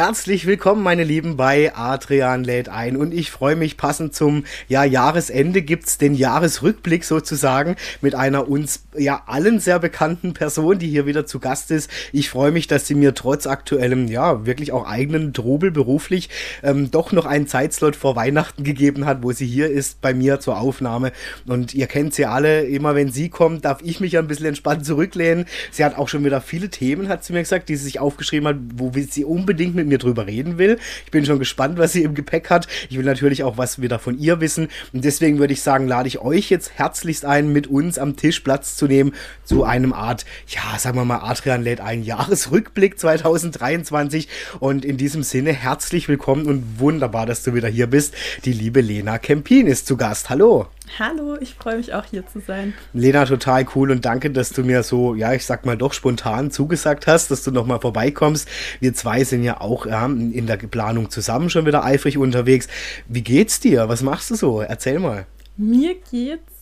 Herzlich 0.00 0.46
willkommen, 0.46 0.84
meine 0.84 1.02
Lieben, 1.02 1.36
bei 1.36 1.74
Adrian 1.74 2.44
lädt 2.44 2.68
ein. 2.68 2.96
Und 2.96 3.12
ich 3.12 3.32
freue 3.32 3.56
mich, 3.56 3.76
passend 3.76 4.14
zum 4.14 4.44
ja, 4.68 4.84
Jahresende 4.84 5.60
gibt's 5.60 5.98
den 5.98 6.14
Jahresrückblick 6.14 7.02
sozusagen 7.02 7.74
mit 8.00 8.14
einer 8.14 8.48
uns 8.48 8.84
ja 8.96 9.24
allen 9.26 9.58
sehr 9.58 9.80
bekannten 9.80 10.34
Person, 10.34 10.78
die 10.78 10.86
hier 10.86 11.06
wieder 11.06 11.26
zu 11.26 11.40
Gast 11.40 11.72
ist. 11.72 11.90
Ich 12.12 12.30
freue 12.30 12.52
mich, 12.52 12.68
dass 12.68 12.86
sie 12.86 12.94
mir 12.94 13.12
trotz 13.12 13.48
aktuellem, 13.48 14.06
ja, 14.06 14.46
wirklich 14.46 14.70
auch 14.70 14.86
eigenen 14.86 15.32
Trubel 15.32 15.72
beruflich 15.72 16.30
ähm, 16.62 16.92
doch 16.92 17.10
noch 17.10 17.26
einen 17.26 17.48
Zeitslot 17.48 17.96
vor 17.96 18.14
Weihnachten 18.14 18.62
gegeben 18.62 19.04
hat, 19.04 19.24
wo 19.24 19.32
sie 19.32 19.46
hier 19.46 19.68
ist 19.68 20.00
bei 20.00 20.14
mir 20.14 20.38
zur 20.38 20.60
Aufnahme. 20.60 21.10
Und 21.44 21.74
ihr 21.74 21.88
kennt 21.88 22.14
sie 22.14 22.24
alle, 22.24 22.62
immer 22.62 22.94
wenn 22.94 23.10
sie 23.10 23.30
kommt, 23.30 23.64
darf 23.64 23.80
ich 23.82 23.98
mich 23.98 24.16
ein 24.16 24.28
bisschen 24.28 24.46
entspannt 24.46 24.86
zurücklehnen. 24.86 25.46
Sie 25.72 25.84
hat 25.84 25.98
auch 25.98 26.06
schon 26.06 26.24
wieder 26.24 26.40
viele 26.40 26.68
Themen, 26.68 27.08
hat 27.08 27.24
sie 27.24 27.32
mir 27.32 27.40
gesagt, 27.40 27.68
die 27.68 27.74
sie 27.74 27.82
sich 27.82 27.98
aufgeschrieben 27.98 28.46
hat, 28.46 28.56
wo 28.76 28.92
sie 28.94 29.24
unbedingt 29.24 29.74
mit 29.74 29.87
mir 29.88 29.98
drüber 29.98 30.26
reden 30.26 30.58
will. 30.58 30.78
Ich 31.04 31.10
bin 31.10 31.24
schon 31.24 31.38
gespannt, 31.38 31.78
was 31.78 31.92
sie 31.92 32.02
im 32.02 32.14
Gepäck 32.14 32.50
hat. 32.50 32.66
Ich 32.88 32.96
will 32.96 33.04
natürlich 33.04 33.42
auch 33.44 33.58
was 33.58 33.80
wieder 33.80 33.98
von 33.98 34.18
ihr 34.18 34.40
wissen. 34.40 34.68
Und 34.92 35.04
deswegen 35.04 35.38
würde 35.38 35.52
ich 35.52 35.62
sagen, 35.62 35.88
lade 35.88 36.08
ich 36.08 36.20
euch 36.20 36.50
jetzt 36.50 36.72
herzlichst 36.78 37.24
ein, 37.24 37.52
mit 37.52 37.66
uns 37.66 37.98
am 37.98 38.16
Tisch 38.16 38.40
Platz 38.40 38.76
zu 38.76 38.86
nehmen 38.86 39.12
zu 39.44 39.64
einem 39.64 39.92
Art, 39.92 40.24
ja, 40.48 40.78
sagen 40.78 40.96
wir 40.96 41.04
mal, 41.04 41.18
Adrian 41.18 41.62
lädt 41.62 41.80
ein 41.80 42.02
Jahresrückblick 42.02 42.98
2023. 42.98 44.28
Und 44.60 44.84
in 44.84 44.96
diesem 44.96 45.22
Sinne 45.22 45.52
herzlich 45.52 46.08
willkommen 46.08 46.46
und 46.46 46.78
wunderbar, 46.78 47.26
dass 47.26 47.42
du 47.42 47.54
wieder 47.54 47.68
hier 47.68 47.86
bist. 47.86 48.14
Die 48.44 48.52
liebe 48.52 48.80
Lena 48.80 49.18
Kempin 49.18 49.66
ist 49.66 49.86
zu 49.86 49.96
Gast. 49.96 50.30
Hallo. 50.30 50.68
Hallo, 50.98 51.36
ich 51.40 51.54
freue 51.54 51.76
mich 51.76 51.94
auch 51.94 52.04
hier 52.04 52.26
zu 52.26 52.40
sein. 52.40 52.74
Lena, 52.92 53.24
total 53.24 53.66
cool 53.74 53.90
und 53.90 54.04
danke, 54.04 54.30
dass 54.30 54.50
du 54.50 54.62
mir 54.62 54.82
so, 54.82 55.14
ja, 55.14 55.32
ich 55.32 55.44
sag 55.44 55.66
mal 55.66 55.76
doch 55.76 55.92
spontan 55.92 56.50
zugesagt 56.50 57.06
hast, 57.06 57.30
dass 57.30 57.42
du 57.42 57.50
nochmal 57.50 57.80
vorbeikommst. 57.80 58.48
Wir 58.80 58.94
zwei 58.94 59.24
sind 59.24 59.42
ja 59.42 59.60
auch 59.60 59.86
ja, 59.86 60.06
in 60.06 60.46
der 60.46 60.56
Planung 60.56 61.10
zusammen 61.10 61.50
schon 61.50 61.66
wieder 61.66 61.84
eifrig 61.84 62.18
unterwegs. 62.18 62.68
Wie 63.08 63.22
geht's 63.22 63.60
dir? 63.60 63.88
Was 63.88 64.02
machst 64.02 64.30
du 64.30 64.34
so? 64.34 64.60
Erzähl 64.60 64.98
mal. 64.98 65.26
Mir 65.56 65.96
geht's 66.10 66.57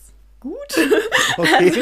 gut. 0.47 0.87
Okay. 1.37 1.65
Also, 1.65 1.81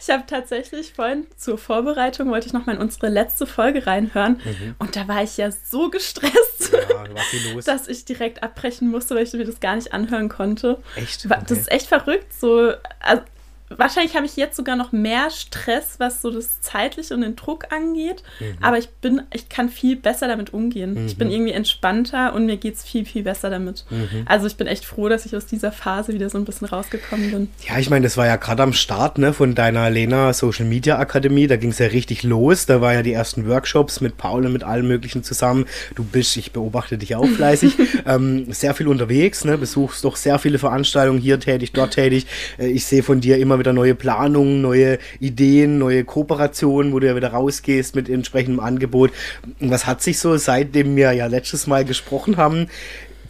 ich 0.00 0.10
habe 0.10 0.24
tatsächlich 0.26 0.94
vorhin 0.94 1.26
zur 1.36 1.58
Vorbereitung 1.58 2.30
wollte 2.30 2.46
ich 2.46 2.54
noch 2.54 2.64
mal 2.64 2.76
in 2.76 2.80
unsere 2.80 3.08
letzte 3.08 3.46
Folge 3.46 3.86
reinhören 3.86 4.40
mhm. 4.42 4.76
und 4.78 4.96
da 4.96 5.06
war 5.08 5.22
ich 5.22 5.36
ja 5.36 5.50
so 5.50 5.90
gestresst, 5.90 6.72
ja, 6.72 7.60
dass 7.66 7.86
ich 7.86 8.06
direkt 8.06 8.42
abbrechen 8.42 8.88
musste, 8.88 9.14
weil 9.14 9.24
ich 9.24 9.32
mir 9.34 9.44
das 9.44 9.60
gar 9.60 9.76
nicht 9.76 9.92
anhören 9.92 10.30
konnte. 10.30 10.78
Echt? 10.96 11.26
Okay. 11.26 11.38
Das 11.46 11.58
ist 11.58 11.70
echt 11.70 11.86
verrückt. 11.88 12.32
So, 12.32 12.72
also, 13.00 13.22
wahrscheinlich 13.70 14.14
habe 14.14 14.26
ich 14.26 14.36
jetzt 14.36 14.56
sogar 14.56 14.76
noch 14.76 14.92
mehr 14.92 15.30
Stress, 15.30 15.96
was 15.98 16.22
so 16.22 16.30
das 16.30 16.60
Zeitliche 16.60 17.14
und 17.14 17.22
den 17.22 17.36
Druck 17.36 17.72
angeht. 17.72 18.22
Mhm. 18.40 18.58
Aber 18.60 18.78
ich 18.78 18.88
bin, 18.88 19.22
ich 19.32 19.48
kann 19.48 19.68
viel 19.68 19.96
besser 19.96 20.28
damit 20.28 20.52
umgehen. 20.52 20.94
Mhm. 20.94 21.06
Ich 21.06 21.16
bin 21.16 21.28
mhm. 21.28 21.34
irgendwie 21.34 21.52
entspannter 21.52 22.34
und 22.34 22.46
mir 22.46 22.56
geht 22.56 22.74
es 22.76 22.84
viel, 22.84 23.04
viel 23.04 23.22
besser 23.22 23.50
damit. 23.50 23.84
Mhm. 23.90 24.24
Also 24.26 24.46
ich 24.46 24.56
bin 24.56 24.66
echt 24.66 24.84
froh, 24.84 25.08
dass 25.08 25.26
ich 25.26 25.34
aus 25.34 25.46
dieser 25.46 25.72
Phase 25.72 26.12
wieder 26.12 26.30
so 26.30 26.38
ein 26.38 26.44
bisschen 26.44 26.68
rausgekommen 26.68 27.30
bin. 27.30 27.48
Ja, 27.68 27.78
ich 27.78 27.90
meine, 27.90 28.04
das 28.04 28.16
war 28.16 28.26
ja 28.26 28.36
gerade 28.36 28.62
am 28.62 28.72
Start 28.72 29.18
ne, 29.18 29.32
von 29.32 29.54
deiner 29.54 29.90
Lena 29.90 30.32
Social 30.32 30.66
Media 30.66 30.98
Akademie. 30.98 31.46
Da 31.46 31.56
ging 31.56 31.70
es 31.70 31.78
ja 31.78 31.86
richtig 31.86 32.22
los. 32.22 32.66
Da 32.66 32.80
war 32.80 32.92
ja 32.92 33.02
die 33.02 33.12
ersten 33.12 33.48
Workshops 33.48 34.00
mit 34.00 34.16
Paul 34.16 34.46
und 34.46 34.52
mit 34.52 34.64
allen 34.64 34.86
möglichen 34.86 35.22
zusammen. 35.22 35.66
Du 35.94 36.04
bist, 36.04 36.36
ich 36.36 36.52
beobachte 36.52 36.98
dich 36.98 37.16
auch 37.16 37.26
fleißig, 37.26 37.74
ähm, 38.06 38.52
sehr 38.52 38.74
viel 38.74 38.88
unterwegs, 38.88 39.44
ne, 39.44 39.58
besuchst 39.58 40.04
doch 40.04 40.16
sehr 40.16 40.38
viele 40.38 40.58
Veranstaltungen, 40.58 41.20
hier 41.20 41.40
tätig, 41.40 41.72
dort 41.72 41.94
tätig. 41.94 42.26
Äh, 42.58 42.68
ich 42.68 42.84
sehe 42.84 43.02
von 43.02 43.20
dir 43.20 43.38
immer 43.38 43.53
wieder 43.58 43.64
wieder 43.64 43.72
neue 43.72 43.94
Planungen, 43.94 44.60
neue 44.60 44.98
Ideen, 45.20 45.78
neue 45.78 46.04
Kooperationen, 46.04 46.92
wo 46.92 47.00
du 47.00 47.06
ja 47.06 47.16
wieder 47.16 47.28
rausgehst 47.28 47.94
mit 47.94 48.08
entsprechendem 48.08 48.60
Angebot. 48.60 49.10
was 49.58 49.86
hat 49.86 50.02
sich 50.02 50.18
so, 50.18 50.36
seitdem 50.36 50.94
wir 50.96 51.12
ja 51.12 51.26
letztes 51.26 51.66
Mal 51.66 51.84
gesprochen 51.84 52.36
haben, 52.36 52.68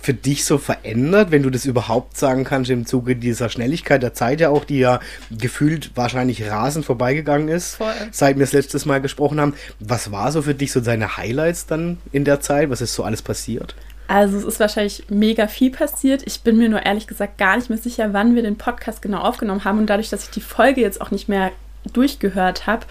für 0.00 0.12
dich 0.12 0.44
so 0.44 0.58
verändert, 0.58 1.30
wenn 1.30 1.42
du 1.42 1.48
das 1.48 1.64
überhaupt 1.64 2.18
sagen 2.18 2.44
kannst, 2.44 2.68
im 2.68 2.84
Zuge 2.84 3.16
dieser 3.16 3.48
Schnelligkeit 3.48 4.02
der 4.02 4.12
Zeit 4.12 4.38
ja 4.38 4.50
auch, 4.50 4.64
die 4.66 4.78
ja 4.78 5.00
gefühlt 5.30 5.92
wahrscheinlich 5.94 6.44
rasend 6.44 6.84
vorbeigegangen 6.84 7.48
ist, 7.48 7.76
Voll. 7.76 7.94
seit 8.10 8.36
wir 8.36 8.44
das 8.44 8.52
letztes 8.52 8.84
Mal 8.84 9.00
gesprochen 9.00 9.40
haben. 9.40 9.54
Was 9.80 10.12
war 10.12 10.30
so 10.30 10.42
für 10.42 10.54
dich 10.54 10.72
so 10.72 10.80
deine 10.80 11.16
Highlights 11.16 11.64
dann 11.64 11.96
in 12.12 12.24
der 12.26 12.40
Zeit? 12.40 12.68
Was 12.68 12.82
ist 12.82 12.92
so 12.92 13.02
alles 13.02 13.22
passiert? 13.22 13.74
Also 14.06 14.36
es 14.36 14.44
ist 14.44 14.60
wahrscheinlich 14.60 15.04
mega 15.08 15.46
viel 15.46 15.70
passiert. 15.70 16.22
Ich 16.26 16.42
bin 16.42 16.58
mir 16.58 16.68
nur 16.68 16.84
ehrlich 16.84 17.06
gesagt 17.06 17.38
gar 17.38 17.56
nicht 17.56 17.70
mehr 17.70 17.78
sicher, 17.78 18.12
wann 18.12 18.34
wir 18.34 18.42
den 18.42 18.58
Podcast 18.58 19.00
genau 19.00 19.18
aufgenommen 19.18 19.64
haben. 19.64 19.78
Und 19.78 19.86
dadurch, 19.86 20.10
dass 20.10 20.24
ich 20.24 20.30
die 20.30 20.40
Folge 20.40 20.80
jetzt 20.80 21.00
auch 21.00 21.10
nicht 21.10 21.28
mehr 21.28 21.52
durchgehört 21.92 22.66
habe, 22.66 22.86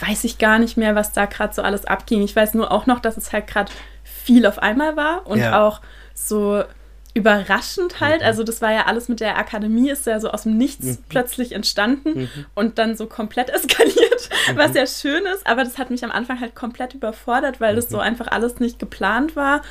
weiß 0.00 0.24
ich 0.24 0.38
gar 0.38 0.58
nicht 0.58 0.76
mehr, 0.76 0.94
was 0.94 1.12
da 1.12 1.26
gerade 1.26 1.54
so 1.54 1.62
alles 1.62 1.84
abging. 1.84 2.22
Ich 2.22 2.36
weiß 2.36 2.54
nur 2.54 2.72
auch 2.72 2.86
noch, 2.86 3.00
dass 3.00 3.16
es 3.16 3.32
halt 3.32 3.46
gerade 3.46 3.70
viel 4.04 4.46
auf 4.46 4.58
einmal 4.58 4.96
war 4.96 5.26
und 5.26 5.40
ja. 5.40 5.66
auch 5.66 5.80
so 6.14 6.62
überraschend 7.20 8.00
halt. 8.00 8.20
Mhm. 8.20 8.26
Also 8.26 8.42
das 8.42 8.62
war 8.62 8.72
ja 8.72 8.86
alles 8.86 9.08
mit 9.08 9.20
der 9.20 9.38
Akademie, 9.38 9.90
ist 9.90 10.06
ja 10.06 10.18
so 10.20 10.30
aus 10.30 10.44
dem 10.44 10.56
Nichts 10.56 10.84
mhm. 10.84 10.98
plötzlich 11.08 11.52
entstanden 11.52 12.22
mhm. 12.22 12.28
und 12.54 12.78
dann 12.78 12.96
so 12.96 13.06
komplett 13.06 13.50
eskaliert, 13.54 14.30
mhm. 14.48 14.56
was 14.56 14.74
ja 14.74 14.86
schön 14.86 15.24
ist. 15.26 15.46
Aber 15.46 15.64
das 15.64 15.78
hat 15.78 15.90
mich 15.90 16.04
am 16.04 16.10
Anfang 16.10 16.40
halt 16.40 16.54
komplett 16.54 16.94
überfordert, 16.94 17.60
weil 17.60 17.76
das 17.76 17.88
so 17.88 17.98
mhm. 17.98 18.02
einfach 18.02 18.28
alles 18.28 18.60
nicht 18.60 18.78
geplant 18.78 19.36
war 19.36 19.62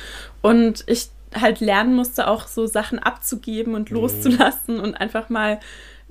und 0.42 0.84
ich 0.86 1.08
halt 1.34 1.60
lernen 1.60 1.94
musste, 1.94 2.26
auch 2.26 2.48
so 2.48 2.66
Sachen 2.66 2.98
abzugeben 2.98 3.74
und 3.74 3.90
mhm. 3.90 3.98
loszulassen 3.98 4.80
und 4.80 4.94
einfach 4.94 5.28
mal 5.28 5.60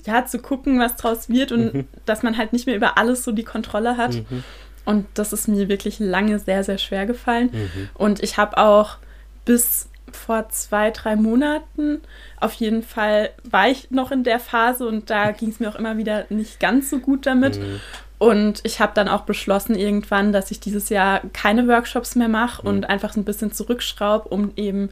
ja 0.05 0.25
zu 0.25 0.39
gucken, 0.39 0.79
was 0.79 0.95
draus 0.95 1.27
wird 1.29 1.51
und 1.51 1.85
dass 2.05 2.23
man 2.23 2.37
halt 2.37 2.53
nicht 2.53 2.67
mehr 2.67 2.75
über 2.75 2.97
alles 2.97 3.23
so 3.23 3.33
die 3.33 3.43
Kontrolle 3.43 3.97
hat. 3.97 4.15
Und 4.85 5.05
das 5.13 5.33
ist 5.33 5.49
mir 5.49 5.67
wirklich 5.67 5.99
lange 5.99 6.39
sehr, 6.39 6.63
sehr 6.63 6.77
schwer 6.77 7.05
gefallen. 7.05 7.51
Und 7.95 8.23
ich 8.23 8.37
habe 8.37 8.57
auch 8.57 8.95
bis 9.43 9.89
vor 10.15 10.49
zwei, 10.49 10.91
drei 10.91 11.15
Monaten. 11.15 12.01
Auf 12.39 12.53
jeden 12.53 12.83
Fall 12.83 13.29
war 13.43 13.69
ich 13.69 13.91
noch 13.91 14.11
in 14.11 14.23
der 14.23 14.39
Phase 14.39 14.87
und 14.87 15.09
da 15.09 15.31
ging 15.31 15.49
es 15.49 15.59
mir 15.59 15.69
auch 15.69 15.75
immer 15.75 15.97
wieder 15.97 16.25
nicht 16.29 16.59
ganz 16.59 16.89
so 16.89 16.99
gut 16.99 17.25
damit. 17.25 17.59
Mhm. 17.59 17.79
Und 18.17 18.59
ich 18.63 18.81
habe 18.81 18.91
dann 18.93 19.07
auch 19.07 19.21
beschlossen 19.21 19.75
irgendwann, 19.75 20.33
dass 20.33 20.51
ich 20.51 20.59
dieses 20.59 20.89
Jahr 20.89 21.21
keine 21.31 21.67
Workshops 21.67 22.15
mehr 22.15 22.27
mache 22.27 22.61
mhm. 22.63 22.67
und 22.67 22.89
einfach 22.89 23.13
so 23.13 23.21
ein 23.21 23.25
bisschen 23.25 23.53
zurückschraube, 23.53 24.27
um 24.27 24.51
eben 24.55 24.89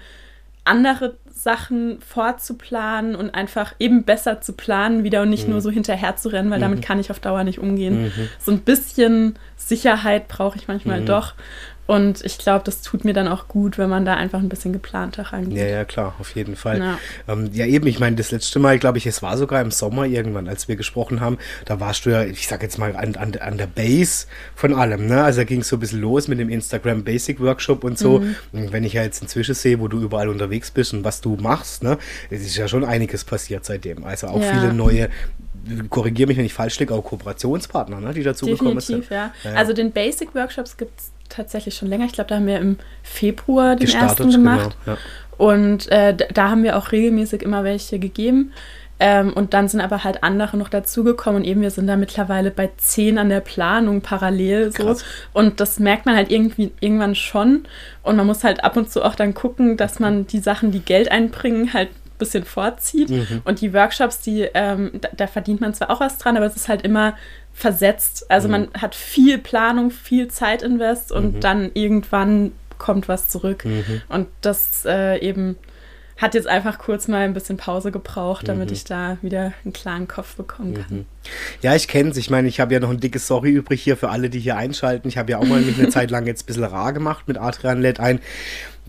andere 0.64 1.16
Sachen 1.30 2.00
vorzuplanen 2.02 3.16
und 3.16 3.34
einfach 3.36 3.74
eben 3.80 4.04
besser 4.04 4.42
zu 4.42 4.54
planen 4.54 5.04
wieder 5.04 5.22
und 5.22 5.30
nicht 5.30 5.46
mhm. 5.46 5.54
nur 5.54 5.62
so 5.62 5.70
hinterher 5.70 6.16
zu 6.16 6.30
rennen, 6.30 6.50
weil 6.50 6.60
damit 6.60 6.80
mhm. 6.80 6.84
kann 6.84 7.00
ich 7.00 7.12
auf 7.12 7.20
Dauer 7.20 7.44
nicht 7.44 7.60
umgehen. 7.60 8.06
Mhm. 8.06 8.30
So 8.40 8.52
ein 8.52 8.60
bisschen 8.62 9.38
Sicherheit 9.56 10.28
brauche 10.28 10.58
ich 10.58 10.68
manchmal 10.68 11.02
mhm. 11.02 11.06
doch. 11.06 11.36
Und 11.88 12.24
ich 12.26 12.38
glaube, 12.38 12.66
das 12.66 12.82
tut 12.82 13.06
mir 13.06 13.14
dann 13.14 13.30
auch 13.30 13.48
gut, 13.48 13.78
wenn 13.78 13.90
man 13.90 14.04
da 14.06 14.14
einfach 14.16 14.40
ein 14.40 14.50
bisschen 14.50 14.74
geplanter 14.74 15.24
rangeht. 15.24 15.58
Ja, 15.58 15.66
ja, 15.66 15.86
klar, 15.86 16.16
auf 16.20 16.36
jeden 16.36 16.58
Fall. 16.58 16.80
Ja, 16.80 17.00
ähm, 17.30 17.50
ja 17.54 17.66
eben, 17.66 17.88
ich 17.88 18.00
meine, 18.00 18.18
das 18.18 18.32
letzte 18.32 18.60
Mal, 18.60 18.78
glaube 18.78 18.98
ich, 18.98 19.08
es 19.08 19.24
war 19.24 19.38
sogar 19.38 19.62
im 19.62 19.72
Sommer 19.72 20.06
irgendwann, 20.06 20.50
als 20.50 20.68
wir 20.68 20.76
gesprochen 20.76 21.22
haben, 21.22 21.38
da 21.64 21.80
warst 21.80 22.06
du 22.06 22.10
ja, 22.10 22.24
ich 22.24 22.48
sag 22.48 22.62
jetzt 22.62 22.78
mal, 22.78 22.96
an, 22.98 23.16
an, 23.16 23.34
an 23.36 23.58
der 23.58 23.68
Base 23.68 24.28
von 24.54 24.74
allem. 24.74 25.08
Ne? 25.08 25.24
Also 25.24 25.40
da 25.40 25.44
ging 25.46 25.62
es 25.62 25.70
so 25.70 25.78
ein 25.78 25.80
bisschen 25.80 26.02
los 26.02 26.28
mit 26.28 26.40
dem 26.40 26.50
Instagram 26.50 27.06
Basic 27.06 27.40
Workshop 27.40 27.86
und 27.86 27.98
so. 27.98 28.20
Mhm. 28.20 28.36
Und 28.52 28.74
wenn 28.74 28.84
ich 28.84 28.94
ja 28.94 29.04
jetzt 29.04 29.22
inzwischen 29.22 29.56
sehe, 29.56 29.80
wo 29.80 29.88
du 29.88 30.02
überall 30.02 30.28
unterwegs 30.28 30.72
bist 30.72 30.94
und 30.94 31.06
was 31.06 31.22
du 31.22 31.38
machst, 31.38 31.84
ne, 31.84 31.98
es 32.30 32.42
ist 32.42 32.58
ja 32.58 32.68
schon 32.68 32.84
einiges 32.84 33.24
passiert 33.24 33.64
seitdem. 33.64 34.04
Also 34.04 34.28
auch 34.28 34.42
ja. 34.42 34.52
viele 34.52 34.74
neue 34.74 35.10
korrigiere 35.90 36.28
mich, 36.28 36.38
wenn 36.38 36.46
ich 36.46 36.54
falsch 36.54 36.80
liege, 36.80 36.94
auch 36.94 37.04
Kooperationspartner, 37.04 38.00
ne, 38.00 38.14
die 38.14 38.24
dazugekommen 38.24 38.80
sind. 38.80 39.04
Definitiv, 39.04 39.12
ja. 39.12 39.34
ja. 39.44 39.54
Also 39.58 39.74
den 39.74 39.92
Basic 39.92 40.34
Workshops 40.34 40.78
gibt 40.78 41.00
es 41.00 41.12
tatsächlich 41.30 41.76
schon 41.76 41.88
länger. 41.88 42.06
Ich 42.06 42.14
glaube, 42.14 42.30
da 42.30 42.36
haben 42.36 42.48
wir 42.48 42.60
im 42.60 42.78
Februar 43.04 43.76
den 43.76 43.86
Gestartet, 43.86 44.20
ersten 44.20 44.32
gemacht. 44.32 44.78
Genau, 44.86 44.98
ja. 44.98 45.04
Und 45.38 45.92
äh, 45.92 46.16
da 46.16 46.50
haben 46.50 46.64
wir 46.64 46.78
auch 46.78 46.92
regelmäßig 46.92 47.44
immer 47.44 47.64
welche 47.64 48.00
gegeben. 48.00 48.52
Ähm, 49.00 49.34
und 49.34 49.54
dann 49.54 49.68
sind 49.68 49.82
aber 49.82 50.04
halt 50.04 50.24
andere 50.24 50.58
noch 50.58 50.70
dazugekommen 50.70 51.44
und 51.44 51.48
eben 51.48 51.62
wir 51.62 51.70
sind 51.70 51.86
da 51.86 51.96
mittlerweile 51.96 52.50
bei 52.50 52.72
zehn 52.78 53.20
an 53.20 53.30
der 53.30 53.42
Planung 53.42 54.02
parallel 54.02 54.72
so. 54.72 54.86
Krass. 54.86 55.06
Und 55.34 55.60
das 55.60 55.80
merkt 55.80 56.08
man 56.08 56.16
halt 56.16 56.32
irgendwie 56.32 56.72
irgendwann 56.80 57.14
schon. 57.14 57.66
Und 58.02 58.16
man 58.16 58.26
muss 58.26 58.44
halt 58.44 58.64
ab 58.64 58.76
und 58.76 58.92
zu 58.92 59.04
auch 59.04 59.14
dann 59.14 59.36
gucken, 59.36 59.78
dass 59.78 60.00
man 60.00 60.26
die 60.26 60.40
Sachen, 60.40 60.72
die 60.72 60.80
Geld 60.80 61.12
einbringen, 61.12 61.74
halt 61.74 61.90
bisschen 62.18 62.46
vorzieht. 62.46 63.10
Mhm. 63.10 63.42
Und 63.46 63.62
die 63.62 63.74
Workshops, 63.74 64.20
die, 64.20 64.48
ähm, 64.54 64.92
da, 65.02 65.10
da, 65.16 65.28
verdient 65.28 65.62
man 65.62 65.74
zwar 65.74 65.90
auch 65.90 66.00
was 66.00 66.18
dran, 66.18 66.38
aber 66.38 66.46
es 66.46 66.56
ist 66.56 66.68
halt 66.68 66.82
immer 66.82 67.16
versetzt. 67.54 68.30
Also 68.30 68.48
mhm. 68.48 68.52
man 68.52 68.68
hat 68.80 68.96
viel 68.96 69.38
Planung, 69.38 69.92
viel 69.92 70.28
Zeitinvest 70.28 71.12
und 71.12 71.36
mhm. 71.36 71.40
dann 71.40 71.72
irgendwann 71.74 72.52
kommt 72.78 73.08
was 73.08 73.30
zurück. 73.30 73.66
Mhm. 73.66 74.02
Und 74.10 74.28
das 74.42 74.86
äh, 74.86 75.20
eben 75.20 75.58
hat 76.18 76.34
jetzt 76.34 76.48
einfach 76.48 76.80
kurz 76.80 77.08
mal 77.08 77.22
ein 77.22 77.34
bisschen 77.34 77.58
Pause 77.58 77.92
gebraucht, 77.92 78.48
damit 78.48 78.70
mhm. 78.70 78.74
ich 78.74 78.84
da 78.84 79.18
wieder 79.22 79.54
einen 79.64 79.74
klaren 79.74 80.08
Kopf 80.08 80.36
bekommen 80.36 80.74
kann. 80.74 80.98
Mhm. 80.98 81.06
Ja, 81.62 81.76
ich 81.76 81.88
kenne 81.88 82.10
es. 82.10 82.18
Ich 82.18 82.30
meine, 82.30 82.48
ich 82.48 82.60
habe 82.60 82.74
ja 82.74 82.80
noch 82.80 82.90
ein 82.90 83.00
dickes 83.00 83.28
Sorry 83.28 83.52
übrig 83.52 83.84
hier 83.84 83.98
für 83.98 84.10
alle, 84.10 84.30
die 84.30 84.40
hier 84.40 84.58
einschalten. 84.58 85.08
Ich 85.08 85.18
habe 85.18 85.32
ja 85.32 85.38
auch 85.38 85.46
mal 85.46 85.62
mich 85.62 85.78
eine 85.78 85.90
Zeit 85.92 86.10
lang 86.10 86.26
jetzt 86.26 86.44
ein 86.44 86.46
bisschen 86.48 86.64
rar 86.64 86.92
gemacht 86.92 87.28
mit 87.28 87.38
Adrian 87.38 87.82
LED 87.82 88.00
ein 88.00 88.20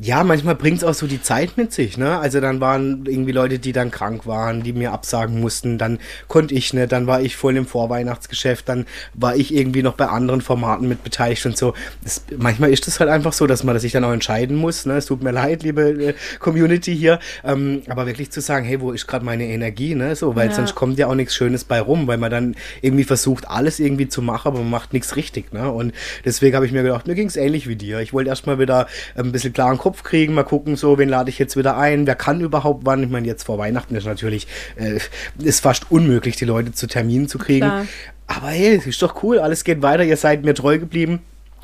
ja, 0.01 0.23
manchmal 0.23 0.55
bringt 0.55 0.79
es 0.79 0.85
auch 0.85 0.95
so 0.95 1.07
die 1.07 1.21
Zeit 1.21 1.57
mit 1.57 1.73
sich, 1.73 1.99
ne? 1.99 2.19
Also 2.19 2.41
dann 2.41 2.61
waren 2.61 3.05
irgendwie 3.07 3.33
Leute, 3.33 3.59
die 3.59 3.73
dann 3.73 3.91
krank 3.91 4.27
waren, 4.27 4.63
die 4.63 4.73
mir 4.73 4.93
absagen 4.93 5.41
mussten, 5.41 5.77
dann 5.79 5.99
konnte 6.29 6.55
ich 6.55 6.73
nicht, 6.73 6.93
dann 6.93 7.07
war 7.07 7.21
ich 7.21 7.37
voll 7.37 7.57
im 7.57 7.67
Vorweihnachtsgeschäft, 7.67 8.69
dann 8.69 8.87
war 9.15 9.35
ich 9.35 9.53
irgendwie 9.53 9.83
noch 9.83 9.95
bei 9.95 10.07
anderen 10.07 10.41
Formaten 10.41 10.89
mit 10.89 11.03
beteiligt 11.03 11.45
und 11.47 11.57
so. 11.57 11.75
Das, 12.05 12.23
manchmal 12.37 12.71
ist 12.71 12.87
es 12.87 13.01
halt 13.01 13.11
einfach 13.11 13.33
so, 13.33 13.47
dass 13.47 13.65
man 13.65 13.79
sich 13.79 13.93
dann 13.93 14.05
auch 14.05 14.13
entscheiden 14.13 14.57
muss, 14.57 14.87
ne? 14.87 14.99
Es 14.99 15.07
tut 15.07 15.23
mir 15.23 15.33
leid, 15.33 15.65
liebe 15.65 15.83
äh, 15.83 16.15
Community 16.39 16.97
hier, 16.97 17.19
ähm, 17.45 17.83
aber 17.89 18.07
wirklich 18.07 18.31
zu 18.31 18.41
sagen, 18.41 18.65
hey, 18.67 18.81
wo 18.81 18.93
ist 18.93 19.09
gerade 19.09 19.25
meine 19.25 19.47
Energie, 19.47 19.97
ne? 19.97 20.15
So, 20.15 20.37
weil 20.37 20.49
ja. 20.49 20.55
sonst 20.55 20.77
kommt 20.77 20.99
ja 20.99 21.09
auch 21.09 21.15
nichts 21.15 21.35
Schönes 21.35 21.65
bei 21.65 21.81
rum, 21.81 22.07
weil 22.07 22.19
man 22.19 22.31
dann 22.31 22.55
irgendwie 22.83 23.05
versucht, 23.05 23.49
alles 23.49 23.81
irgendwie 23.81 24.09
zu 24.09 24.23
machen, 24.23 24.49
aber 24.49 24.59
man 24.61 24.71
macht 24.71 24.93
nichts 24.93 25.17
richtig, 25.17 25.53
ne? 25.53 25.71
Und 25.73 25.93
deswegen 26.25 26.55
habe 26.55 26.67
ich 26.67 26.73
mir 26.73 26.83
gedacht, 26.85 27.09
mir 27.09 27.17
ging 27.17 27.27
es 27.27 27.37
ähnlich 27.37 27.67
wie 27.67 27.77
dir. 27.77 27.99
Ich 28.01 28.13
wollte 28.13 28.31
erstmal 28.31 28.61
wieder 28.61 28.87
ein 29.17 29.33
bisschen 29.33 29.53
klaren 29.53 29.79
Kopf 29.79 29.88
Kopf 29.89 30.03
kriegen, 30.03 30.35
mal 30.35 30.45
gucken, 30.45 30.77
so, 30.77 30.99
wen 30.99 31.09
lade 31.09 31.31
ich 31.31 31.39
jetzt 31.39 31.57
wieder 31.57 31.79
ein, 31.79 32.07
wer 32.07 32.15
kann 32.15 32.43
überhaupt 32.43 32.85
wann. 32.85 33.03
Ich 33.03 33.09
meine, 33.09 33.27
jetzt 33.27 33.45
vor 33.45 33.57
Weihnachten 33.57 33.95
ist 33.95 34.05
natürlich, 34.05 34.47
äh, 34.77 34.99
ist 35.43 35.61
fast 35.61 35.91
unmöglich, 35.91 36.37
die 36.37 36.45
Leute 36.45 36.73
zu 36.73 36.87
Terminen 36.87 37.27
zu 37.27 37.39
kriegen. 37.39 37.67
Klar. 37.67 37.87
Aber 38.27 38.49
hey, 38.49 38.83
ist 38.85 39.01
doch 39.01 39.23
cool, 39.23 39.39
alles 39.39 39.65
geht 39.65 39.81
weiter, 39.81 40.05
ihr 40.05 40.19
seid 40.19 40.45
mir 40.45 40.53
treu 40.53 40.79
geblieben. 40.79 41.21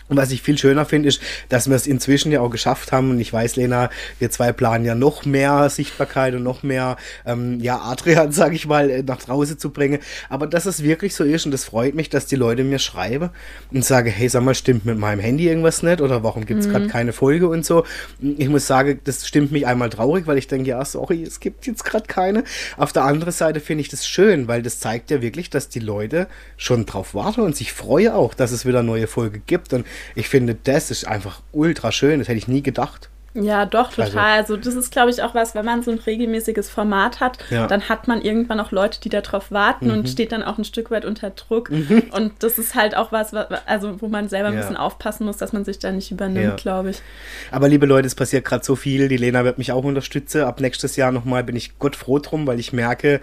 Und 0.09 0.19
was 0.19 0.31
ich 0.31 0.43
viel 0.43 0.59
schöner 0.59 0.85
finde, 0.85 1.09
ist, 1.09 1.21
dass 1.49 1.69
wir 1.69 1.77
es 1.77 1.87
inzwischen 1.87 2.31
ja 2.31 2.41
auch 2.41 2.51
geschafft 2.51 2.93
haben. 2.93 3.11
Und 3.11 3.21
ich 3.21 3.33
weiß, 3.33 3.57
Lena, 3.57 3.89
wir 4.19 4.31
zwei 4.31 4.53
planen 4.53 4.85
ja 4.85 4.95
noch 4.95 5.25
mehr 5.25 5.71
Sichtbarkeit 5.71 6.35
und 6.35 6.43
noch 6.43 6.63
mehr, 6.63 6.97
ähm, 7.25 7.59
ja, 7.61 7.81
Adrian, 7.81 8.31
sag 8.33 8.53
ich 8.53 8.67
mal, 8.67 8.91
äh, 8.91 9.03
nach 9.03 9.23
draußen 9.23 9.59
zu 9.59 9.71
bringen. 9.71 10.01
Aber 10.29 10.47
dass 10.47 10.67
es 10.67 10.83
wirklich 10.83 11.15
so 11.15 11.25
ist 11.25 11.47
und 11.47 11.53
das 11.53 11.65
freut 11.65 11.95
mich, 11.95 12.11
dass 12.11 12.27
die 12.27 12.37
Leute 12.37 12.65
mir 12.65 12.79
schreiben 12.79 13.31
und 13.73 13.83
sagen, 13.83 14.11
hey, 14.11 14.29
sag 14.29 14.43
mal, 14.43 14.55
stimmt 14.55 14.85
mit 14.85 14.99
meinem 14.99 15.21
Handy 15.21 15.49
irgendwas 15.49 15.83
nicht? 15.83 16.03
Oder 16.03 16.23
warum 16.23 16.45
gibt 16.45 16.61
es 16.61 16.67
mhm. 16.67 16.73
gerade 16.73 16.87
keine 16.89 17.13
Folge 17.15 17.49
und 17.49 17.65
so? 17.65 17.85
Ich 18.21 18.51
muss 18.51 18.67
sagen, 18.67 19.01
das 19.05 19.27
stimmt 19.27 19.53
mich 19.53 19.67
einmal 19.67 19.89
traurig, 19.89 20.27
weil 20.27 20.37
ich 20.37 20.49
denke, 20.49 20.69
ja, 20.69 20.85
sorry, 20.85 21.23
es 21.23 21.41
gibt 21.41 21.67
jetzt 21.67 21.85
gerade 21.85 22.07
keine. 22.07 22.45
Auf 22.77 22.93
der 22.93 23.05
anderen 23.05 23.33
Seite 23.33 23.61
finde 23.61 23.81
ich 23.81 23.89
das 23.89 24.07
schön, 24.07 24.49
weil 24.49 24.61
das 24.61 24.81
zeigt 24.81 25.11
ja 25.11 25.23
wirklich, 25.23 25.49
dass 25.49 25.71
die 25.71 25.81
Leute 25.81 26.27
schon 26.59 26.85
drauf 26.85 27.15
warten 27.15 27.41
und 27.41 27.57
sich 27.57 27.73
freuen 27.73 28.13
auch, 28.13 28.35
dass 28.35 28.53
es 28.53 28.67
wieder 28.67 28.83
neue 28.83 29.07
Folge 29.07 29.39
gibt. 29.39 29.73
Und 29.73 29.87
ich 30.15 30.29
finde, 30.29 30.55
das 30.55 30.91
ist 30.91 31.07
einfach 31.07 31.41
ultra 31.53 31.93
schön. 31.93 32.19
Das 32.19 32.29
hätte 32.29 32.39
ich 32.39 32.49
nie 32.49 32.63
gedacht. 32.63 33.11
Ja, 33.35 33.67
doch, 33.67 33.91
total. 33.91 34.39
Also, 34.39 34.55
also 34.55 34.57
das 34.57 34.75
ist, 34.75 34.93
glaube 34.93 35.11
ich, 35.11 35.21
auch 35.23 35.35
was, 35.35 35.57
wenn 35.57 35.65
man 35.65 35.83
so 35.83 35.91
ein 35.91 35.99
regelmäßiges 35.99 36.71
Format 36.71 37.19
hat, 37.19 37.39
ja. 37.51 37.67
dann 37.67 37.89
hat 37.89 38.07
man 38.07 38.23
irgendwann 38.23 38.61
auch 38.61 38.71
Leute, 38.71 39.01
die 39.01 39.09
darauf 39.09 39.51
warten 39.51 39.87
mhm. 39.87 39.93
und 39.93 40.09
steht 40.09 40.31
dann 40.31 40.45
auch 40.45 40.57
ein 40.57 40.65
Stück 40.65 40.93
weit 40.93 41.05
unter 41.05 41.31
Druck. 41.31 41.69
Mhm. 41.69 42.05
Und 42.13 42.33
das 42.39 42.59
ist 42.59 42.77
halt 42.77 42.97
auch 42.97 43.11
was, 43.11 43.35
also 43.35 44.01
wo 44.01 44.07
man 44.07 44.29
selber 44.29 44.51
ja. 44.51 44.55
ein 44.55 44.61
bisschen 44.61 44.77
aufpassen 44.77 45.27
muss, 45.27 45.37
dass 45.37 45.53
man 45.53 45.65
sich 45.65 45.81
da 45.81 45.91
nicht 45.91 46.13
übernimmt, 46.13 46.45
ja. 46.45 46.55
glaube 46.55 46.91
ich. 46.91 47.03
Aber 47.51 47.69
liebe 47.69 47.87
Leute, 47.87 48.07
es 48.07 48.15
passiert 48.15 48.45
gerade 48.45 48.65
so 48.65 48.77
viel. 48.77 49.09
Die 49.09 49.17
Lena 49.17 49.43
wird 49.43 49.59
mich 49.59 49.73
auch 49.73 49.83
unterstützen. 49.83 50.43
Ab 50.43 50.61
nächstes 50.61 50.95
Jahr 50.95 51.11
nochmal 51.11 51.43
bin 51.43 51.57
ich 51.57 51.79
Gott 51.81 51.97
froh 51.97 52.21
drum, 52.21 52.47
weil 52.47 52.61
ich 52.61 52.73
merke, 52.73 53.21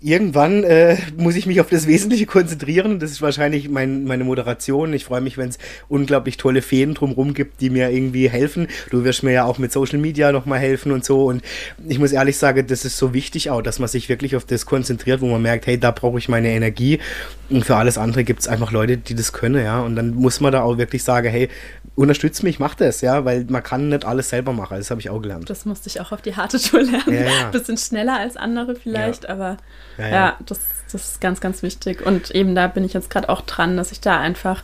irgendwann 0.00 0.62
äh, 0.64 0.96
muss 1.16 1.36
ich 1.36 1.46
mich 1.46 1.60
auf 1.60 1.68
das 1.68 1.86
Wesentliche 1.86 2.26
konzentrieren. 2.26 2.98
Das 2.98 3.10
ist 3.10 3.22
wahrscheinlich 3.22 3.68
mein, 3.68 4.04
meine 4.04 4.24
Moderation. 4.24 4.92
Ich 4.92 5.04
freue 5.04 5.20
mich, 5.20 5.38
wenn 5.38 5.48
es 5.48 5.58
unglaublich 5.88 6.36
tolle 6.36 6.62
Feen 6.62 6.94
drumherum 6.94 7.34
gibt, 7.34 7.60
die 7.60 7.70
mir 7.70 7.90
irgendwie 7.90 8.28
helfen. 8.28 8.68
Du 8.90 9.04
wirst 9.04 9.22
mir 9.22 9.32
ja 9.32 9.44
auch 9.44 9.58
mit 9.58 9.72
Social 9.72 9.98
Media 9.98 10.32
nochmal 10.32 10.58
helfen 10.58 10.92
und 10.92 11.04
so. 11.04 11.24
Und 11.26 11.42
ich 11.88 11.98
muss 11.98 12.12
ehrlich 12.12 12.36
sagen, 12.36 12.66
das 12.66 12.84
ist 12.84 12.98
so 12.98 13.14
wichtig 13.14 13.50
auch, 13.50 13.62
dass 13.62 13.78
man 13.78 13.88
sich 13.88 14.08
wirklich 14.08 14.36
auf 14.36 14.44
das 14.44 14.66
konzentriert, 14.66 15.20
wo 15.20 15.26
man 15.26 15.42
merkt, 15.42 15.66
hey, 15.66 15.78
da 15.78 15.90
brauche 15.90 16.18
ich 16.18 16.28
meine 16.28 16.50
Energie. 16.50 16.98
Und 17.48 17.64
für 17.64 17.76
alles 17.76 17.96
andere 17.96 18.24
gibt 18.24 18.40
es 18.40 18.48
einfach 18.48 18.72
Leute, 18.72 18.96
die 18.96 19.14
das 19.14 19.32
können, 19.32 19.62
ja. 19.62 19.80
Und 19.80 19.96
dann 19.96 20.14
muss 20.14 20.40
man 20.40 20.52
da 20.52 20.62
auch 20.62 20.78
wirklich 20.78 21.04
sagen, 21.04 21.28
hey, 21.28 21.48
unterstützt 21.94 22.42
mich, 22.42 22.58
mach 22.58 22.74
das, 22.74 23.00
ja, 23.00 23.24
weil 23.24 23.46
man 23.48 23.62
kann 23.62 23.88
nicht 23.88 24.04
alles 24.04 24.28
selber 24.28 24.52
machen. 24.52 24.76
Das 24.76 24.90
habe 24.90 25.00
ich 25.00 25.10
auch 25.10 25.20
gelernt. 25.20 25.48
Das 25.48 25.64
musste 25.64 25.88
ich 25.88 26.00
auch 26.00 26.12
auf 26.12 26.22
die 26.22 26.36
harte 26.36 26.60
Tour 26.60 26.82
lernen. 26.82 27.14
Ja, 27.14 27.22
ja. 27.22 27.48
Bisschen 27.52 27.78
schneller 27.78 28.18
als 28.18 28.36
andere 28.36 28.74
vielleicht, 28.74 29.24
ja. 29.24 29.30
aber 29.30 29.56
ja, 29.96 30.08
ja. 30.08 30.36
das, 30.44 30.60
das 30.92 31.12
ist 31.12 31.20
ganz, 31.20 31.40
ganz 31.40 31.62
wichtig. 31.62 32.04
Und 32.04 32.30
eben 32.32 32.54
da 32.54 32.66
bin 32.66 32.84
ich 32.84 32.92
jetzt 32.92 33.10
gerade 33.10 33.28
auch 33.28 33.40
dran, 33.42 33.76
dass 33.76 33.92
ich 33.92 34.00
da 34.00 34.18
einfach 34.18 34.62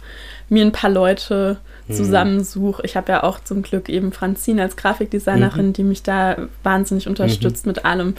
mir 0.49 0.65
ein 0.65 0.73
paar 0.73 0.91
Leute 0.91 1.59
mhm. 1.89 1.95
zusammensuche. 1.95 2.83
Ich 2.85 2.97
habe 2.97 3.11
ja 3.11 3.23
auch 3.23 3.41
zum 3.41 3.63
Glück 3.63 3.89
eben 3.89 4.13
Franzine 4.13 4.63
als 4.63 4.77
Grafikdesignerin, 4.77 5.69
mhm. 5.69 5.73
die 5.73 5.85
mich 5.85 6.03
da 6.03 6.49
wahnsinnig 6.63 7.09
unterstützt 7.09 7.65
mhm. 7.65 7.71
mit 7.71 7.85
allem. 7.85 8.15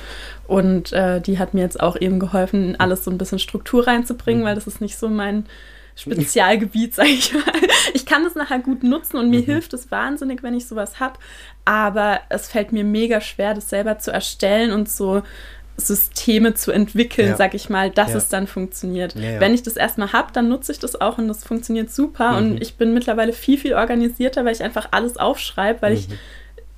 Und 0.48 0.92
äh, 0.92 1.22
die 1.22 1.40
hat 1.40 1.54
mir 1.54 1.62
jetzt 1.62 1.80
auch 1.80 2.00
eben 2.00 2.20
geholfen, 2.20 2.76
alles 2.80 3.04
so 3.04 3.12
ein 3.12 3.18
bisschen 3.18 3.40
Struktur 3.40 3.88
reinzubringen, 3.88 4.42
mhm. 4.42 4.48
weil 4.48 4.56
das 4.56 4.68
ist 4.68 4.82
nicht 4.82 4.98
so 4.98 5.10
mein 5.10 5.46
Spezialgebiet, 5.96 6.96
sage 6.96 7.10
ich 7.10 7.34
mal. 7.34 7.44
Ich 7.94 8.06
kann 8.06 8.24
das 8.24 8.36
nachher 8.36 8.60
gut 8.60 8.84
nutzen 8.84 9.18
und 9.18 9.30
mir 9.30 9.42
mhm. 9.42 9.46
hilft 9.46 9.74
es 9.74 9.92
wahnsinnig, 9.92 10.42
wenn 10.42 10.56
ich 10.56 10.66
sowas 10.66 11.00
habe. 11.00 11.20
Aber 11.66 12.20
es 12.30 12.48
fällt 12.48 12.72
mir 12.72 12.84
mega 12.84 13.22
schwer, 13.22 13.54
das 13.54 13.70
selber 13.70 14.00
zu 14.00 14.12
erstellen 14.12 14.72
und 14.72 14.90
so 14.90 15.22
Systeme 15.78 16.54
zu 16.54 16.72
entwickeln, 16.72 17.30
ja. 17.30 17.36
sag 17.36 17.54
ich 17.56 17.70
mal, 17.70 17.90
dass 17.90 18.12
ja. 18.12 18.18
es 18.18 18.30
dann 18.30 18.46
funktioniert. 18.46 19.16
Ja, 19.16 19.40
Wenn 19.40 19.54
ich 19.54 19.64
das 19.64 19.76
erstmal 19.76 20.14
habe, 20.14 20.32
dann 20.32 20.48
nutze 20.48 20.72
ich 20.72 20.80
das 20.80 21.00
auch 21.02 21.18
und 21.18 21.28
das 21.28 21.44
funktioniert 21.44 21.92
super. 21.92 22.32
Mhm. 22.32 22.38
Und 22.38 22.62
ich 22.62 22.76
bin 22.76 22.94
mittlerweile 22.94 23.34
viel, 23.34 23.58
viel 23.58 23.74
organisierter, 23.74 24.46
weil 24.46 24.54
ich 24.54 24.64
einfach 24.64 24.90
alles 24.92 25.18
aufschreibe, 25.18 25.82
weil 25.82 25.94
mhm. 25.94 25.98
ich 25.98 26.08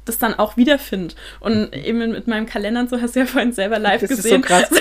das 0.05 0.17
dann 0.17 0.33
auch 0.35 0.57
wiederfinde. 0.57 1.15
Und 1.39 1.71
mhm. 1.71 1.83
eben 1.83 2.11
mit 2.11 2.27
meinem 2.27 2.45
Kalender 2.45 2.81
und 2.81 2.89
so 2.89 3.01
hast 3.01 3.15
du 3.15 3.21
ja 3.21 3.25
vorhin 3.25 3.51
selber 3.51 3.79
live 3.79 4.01
das 4.01 4.09
gesehen. 4.09 4.41
Ist 4.41 4.47
so 4.49 4.55
krass. 4.55 4.69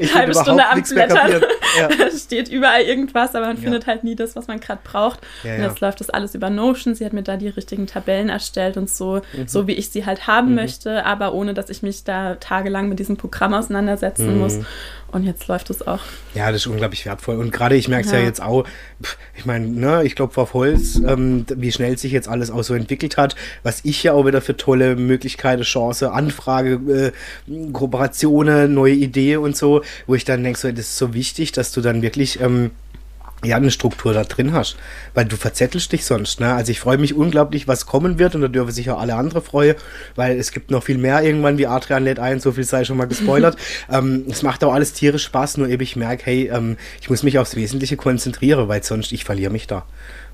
Ich 0.00 0.14
halbe 0.14 0.32
Stunde 0.32 0.66
am 0.66 0.82
Blättern. 0.82 1.42
Ja. 1.78 1.88
da 1.98 2.10
steht 2.10 2.48
überall 2.48 2.82
irgendwas, 2.82 3.34
aber 3.34 3.46
man 3.46 3.56
ja. 3.56 3.62
findet 3.62 3.86
halt 3.86 4.02
nie 4.02 4.16
das, 4.16 4.34
was 4.34 4.48
man 4.48 4.58
gerade 4.58 4.80
braucht. 4.82 5.20
Ja, 5.44 5.56
und 5.56 5.62
jetzt 5.62 5.80
läuft 5.80 6.00
das 6.00 6.08
alles 6.08 6.34
über 6.34 6.48
Notion. 6.48 6.94
Sie 6.94 7.04
hat 7.04 7.12
mir 7.12 7.22
da 7.22 7.36
die 7.36 7.48
richtigen 7.48 7.86
Tabellen 7.86 8.30
erstellt 8.30 8.76
und 8.76 8.88
so, 8.88 9.20
mhm. 9.34 9.46
so 9.46 9.66
wie 9.66 9.72
ich 9.72 9.90
sie 9.90 10.06
halt 10.06 10.26
haben 10.26 10.50
mhm. 10.50 10.54
möchte, 10.54 11.04
aber 11.04 11.34
ohne, 11.34 11.52
dass 11.52 11.68
ich 11.68 11.82
mich 11.82 12.04
da 12.04 12.36
tagelang 12.36 12.88
mit 12.88 12.98
diesem 12.98 13.18
Programm 13.18 13.52
auseinandersetzen 13.52 14.34
mhm. 14.34 14.40
muss. 14.40 14.58
Und 15.12 15.24
jetzt 15.24 15.48
läuft 15.48 15.70
es 15.70 15.86
auch. 15.86 16.00
Ja, 16.34 16.52
das 16.52 16.62
ist 16.62 16.66
unglaublich 16.66 17.04
wertvoll. 17.04 17.36
Und 17.36 17.50
gerade 17.50 17.76
ich 17.76 17.88
merke 17.88 18.06
es 18.06 18.12
ja. 18.12 18.18
ja. 18.18 18.24
jetzt 18.24 18.40
auch, 18.40 18.64
ich 19.36 19.44
meine, 19.44 19.66
ne, 19.66 20.04
ich 20.04 20.14
glaube 20.14 20.40
auf 20.40 20.54
Holz, 20.54 20.96
ähm, 20.96 21.44
wie 21.48 21.72
schnell 21.72 21.98
sich 21.98 22.12
jetzt 22.12 22.28
alles 22.28 22.50
auch 22.50 22.62
so 22.62 22.74
entwickelt 22.74 23.16
hat, 23.16 23.34
was 23.62 23.80
ich 23.84 24.02
ja 24.02 24.12
auch 24.12 24.26
wieder 24.26 24.40
für 24.40 24.56
tolle 24.56 24.96
Möglichkeiten, 24.96 25.62
Chance, 25.62 26.12
Anfrage, 26.12 27.12
äh, 27.48 27.72
Kooperationen, 27.72 28.72
neue 28.72 28.94
Ideen 28.94 29.40
und 29.40 29.56
so, 29.56 29.82
wo 30.06 30.14
ich 30.14 30.24
dann 30.24 30.44
denke, 30.44 30.58
so, 30.58 30.70
das 30.70 30.80
ist 30.80 30.98
so 30.98 31.12
wichtig, 31.12 31.52
dass 31.52 31.72
du 31.72 31.80
dann 31.80 32.02
wirklich 32.02 32.40
ähm, 32.40 32.70
ja, 33.44 33.56
eine 33.56 33.70
Struktur 33.70 34.12
da 34.12 34.24
drin 34.24 34.52
hast, 34.52 34.76
weil 35.14 35.24
du 35.24 35.36
verzettelst 35.36 35.92
dich 35.92 36.04
sonst. 36.04 36.40
Ne? 36.40 36.52
Also 36.52 36.72
ich 36.72 36.80
freue 36.80 36.98
mich 36.98 37.14
unglaublich, 37.14 37.66
was 37.66 37.86
kommen 37.86 38.18
wird 38.18 38.34
und 38.34 38.42
da 38.42 38.48
dürfen 38.48 38.72
sich 38.72 38.90
auch 38.90 39.00
alle 39.00 39.14
andere 39.14 39.40
freuen, 39.40 39.76
weil 40.14 40.38
es 40.38 40.52
gibt 40.52 40.70
noch 40.70 40.84
viel 40.84 40.98
mehr 40.98 41.22
irgendwann 41.22 41.56
wie 41.58 41.66
Adrian 41.66 42.04
lädt 42.04 42.18
ein, 42.18 42.40
so 42.40 42.52
viel 42.52 42.64
sei 42.64 42.84
schon 42.84 42.96
mal 42.96 43.06
gespoilert. 43.06 43.56
ähm, 43.90 44.26
es 44.28 44.42
macht 44.42 44.62
auch 44.62 44.74
alles 44.74 44.92
tierisch 44.92 45.24
Spaß, 45.24 45.56
nur 45.56 45.68
eben 45.68 45.82
ich 45.82 45.96
merke, 45.96 46.26
hey, 46.26 46.50
ähm, 46.52 46.76
ich 47.00 47.08
muss 47.08 47.22
mich 47.22 47.38
aufs 47.38 47.56
Wesentliche 47.56 47.96
konzentrieren, 47.96 48.68
weil 48.68 48.82
sonst 48.82 49.12
ich 49.12 49.24
verliere 49.24 49.52
mich 49.52 49.66
da. 49.66 49.86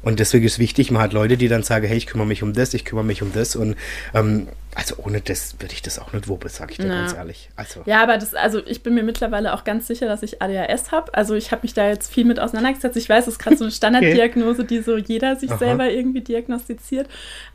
Und 0.06 0.20
deswegen 0.20 0.46
ist 0.46 0.60
wichtig, 0.60 0.92
man 0.92 1.02
hat 1.02 1.12
Leute, 1.12 1.36
die 1.36 1.48
dann 1.48 1.64
sagen, 1.64 1.84
hey, 1.84 1.96
ich 1.96 2.06
kümmere 2.06 2.28
mich 2.28 2.44
um 2.44 2.52
das, 2.52 2.74
ich 2.74 2.84
kümmere 2.84 3.04
mich 3.04 3.22
um 3.22 3.32
das. 3.32 3.56
Und 3.56 3.74
ähm, 4.14 4.46
also 4.72 4.94
ohne 4.98 5.20
das 5.20 5.56
würde 5.58 5.74
ich 5.74 5.82
das 5.82 5.98
auch 5.98 6.12
nicht 6.12 6.28
wuppen, 6.28 6.48
sage 6.48 6.70
ich 6.70 6.76
dir 6.78 6.86
ja. 6.86 7.00
ganz 7.00 7.12
ehrlich. 7.12 7.50
Also. 7.56 7.82
Ja, 7.86 8.04
aber 8.04 8.16
das, 8.16 8.32
also 8.32 8.64
ich 8.64 8.84
bin 8.84 8.94
mir 8.94 9.02
mittlerweile 9.02 9.52
auch 9.52 9.64
ganz 9.64 9.88
sicher, 9.88 10.06
dass 10.06 10.22
ich 10.22 10.40
ADHS 10.40 10.92
habe. 10.92 11.12
Also 11.12 11.34
ich 11.34 11.50
habe 11.50 11.62
mich 11.62 11.74
da 11.74 11.88
jetzt 11.88 12.12
viel 12.12 12.24
mit 12.24 12.38
auseinandergesetzt. 12.38 12.96
Ich 12.96 13.08
weiß, 13.08 13.26
es 13.26 13.32
ist 13.34 13.38
gerade 13.40 13.56
so 13.56 13.64
eine 13.64 13.72
Standarddiagnose, 13.72 14.62
okay. 14.62 14.76
die 14.76 14.80
so 14.80 14.96
jeder 14.96 15.34
sich 15.34 15.50
Aha. 15.50 15.58
selber 15.58 15.90
irgendwie 15.90 16.20
diagnostiziert. 16.20 17.08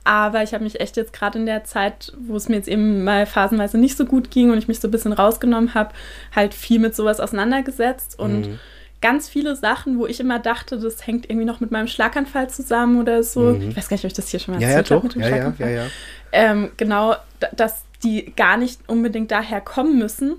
Aber 0.04 0.44
ich 0.44 0.54
habe 0.54 0.66
mich 0.66 0.82
echt 0.82 0.98
jetzt 0.98 1.14
gerade 1.14 1.40
in 1.40 1.46
der 1.46 1.64
Zeit, 1.64 2.12
wo 2.20 2.36
es 2.36 2.50
mir 2.50 2.58
jetzt 2.58 2.68
eben 2.68 3.06
mal 3.06 3.28
phasenweise 3.28 3.78
nicht 3.78 3.96
so 3.96 4.04
gut 4.04 4.30
ging 4.30 4.52
und 4.52 4.58
ich 4.58 4.68
mich 4.68 4.82
so 4.82 4.90
ein 4.90 4.92
bisschen 4.92 5.14
rausgenommen 5.14 5.74
habe, 5.74 5.94
halt 6.36 6.54
viel 6.54 6.80
mit 6.80 6.98
sowas 6.98 7.22
auseinandergesetzt 7.22 8.20
und 8.20 8.42
mhm 8.42 8.60
ganz 9.02 9.28
viele 9.28 9.56
Sachen, 9.56 9.98
wo 9.98 10.06
ich 10.06 10.20
immer 10.20 10.40
dachte, 10.40 10.80
das 10.80 11.06
hängt 11.06 11.30
irgendwie 11.30 11.46
noch 11.46 11.60
mit 11.60 11.72
meinem 11.72 11.88
Schlaganfall 11.88 12.50
zusammen 12.50 13.00
oder 13.00 13.24
so. 13.24 13.42
Mhm. 13.42 13.70
Ich 13.70 13.78
weiß 13.78 13.90
gar 13.90 13.96
nicht, 13.96 14.06
ob 14.06 14.12
ich 14.12 14.16
das 14.16 14.30
hier 14.30 14.40
schon 14.40 14.54
mal 14.54 14.62
erzählt 14.62 14.90
ja, 14.90 14.96
ja, 14.96 14.96
habe 14.96 15.08
mit 15.08 15.16
dem 15.16 15.22
ja, 15.22 15.28
Schlaganfall. 15.28 15.70
Ja, 15.70 15.76
ja, 15.76 15.84
ja. 15.84 15.90
Ähm, 16.32 16.72
genau, 16.78 17.16
dass 17.56 17.84
die 18.04 18.34
gar 18.36 18.58
nicht 18.58 18.80
unbedingt 18.88 19.32
daher 19.32 19.62
kommen 19.62 19.98
müssen. 19.98 20.38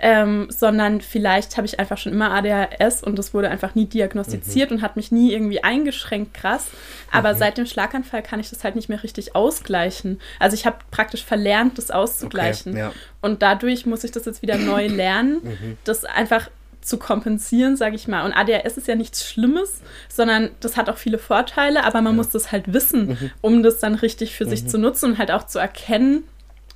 ähm, 0.00 0.46
sondern 0.50 1.00
vielleicht 1.00 1.56
habe 1.56 1.66
ich 1.66 1.80
einfach 1.80 1.98
schon 1.98 2.12
immer 2.12 2.30
ADHS 2.30 3.02
und 3.02 3.18
das 3.18 3.34
wurde 3.34 3.50
einfach 3.50 3.74
nie 3.74 3.86
diagnostiziert 3.86 4.70
mhm. 4.70 4.76
und 4.76 4.82
hat 4.82 4.96
mich 4.96 5.10
nie 5.10 5.32
irgendwie 5.32 5.64
eingeschränkt, 5.64 6.34
krass. 6.34 6.68
Aber 7.10 7.34
mhm. 7.34 7.38
seit 7.38 7.58
dem 7.58 7.66
Schlaganfall 7.66 8.22
kann 8.22 8.38
ich 8.38 8.50
das 8.50 8.62
halt 8.64 8.76
nicht 8.76 8.88
mehr 8.88 9.02
richtig 9.02 9.34
ausgleichen. 9.34 10.20
Also 10.38 10.54
ich 10.54 10.66
habe 10.66 10.78
praktisch 10.90 11.24
verlernt, 11.24 11.78
das 11.78 11.90
auszugleichen. 11.90 12.72
Okay, 12.72 12.80
ja. 12.80 12.92
Und 13.20 13.42
dadurch 13.42 13.86
muss 13.86 14.04
ich 14.04 14.12
das 14.12 14.24
jetzt 14.24 14.42
wieder 14.42 14.56
neu 14.56 14.86
lernen, 14.86 15.40
mhm. 15.42 15.78
das 15.84 16.04
einfach 16.04 16.48
zu 16.80 16.98
kompensieren, 16.98 17.76
sage 17.76 17.96
ich 17.96 18.08
mal. 18.08 18.24
Und 18.24 18.32
ADHS 18.32 18.76
ist 18.76 18.88
ja 18.88 18.94
nichts 18.94 19.28
Schlimmes, 19.28 19.80
sondern 20.08 20.50
das 20.60 20.76
hat 20.76 20.88
auch 20.88 20.96
viele 20.96 21.18
Vorteile, 21.18 21.84
aber 21.84 22.00
man 22.00 22.12
ja. 22.12 22.16
muss 22.16 22.30
das 22.30 22.52
halt 22.52 22.72
wissen, 22.72 23.08
mhm. 23.08 23.30
um 23.40 23.62
das 23.62 23.78
dann 23.78 23.94
richtig 23.94 24.34
für 24.34 24.46
sich 24.46 24.64
mhm. 24.64 24.68
zu 24.68 24.78
nutzen 24.78 25.12
und 25.12 25.18
halt 25.18 25.30
auch 25.30 25.46
zu 25.46 25.58
erkennen, 25.58 26.24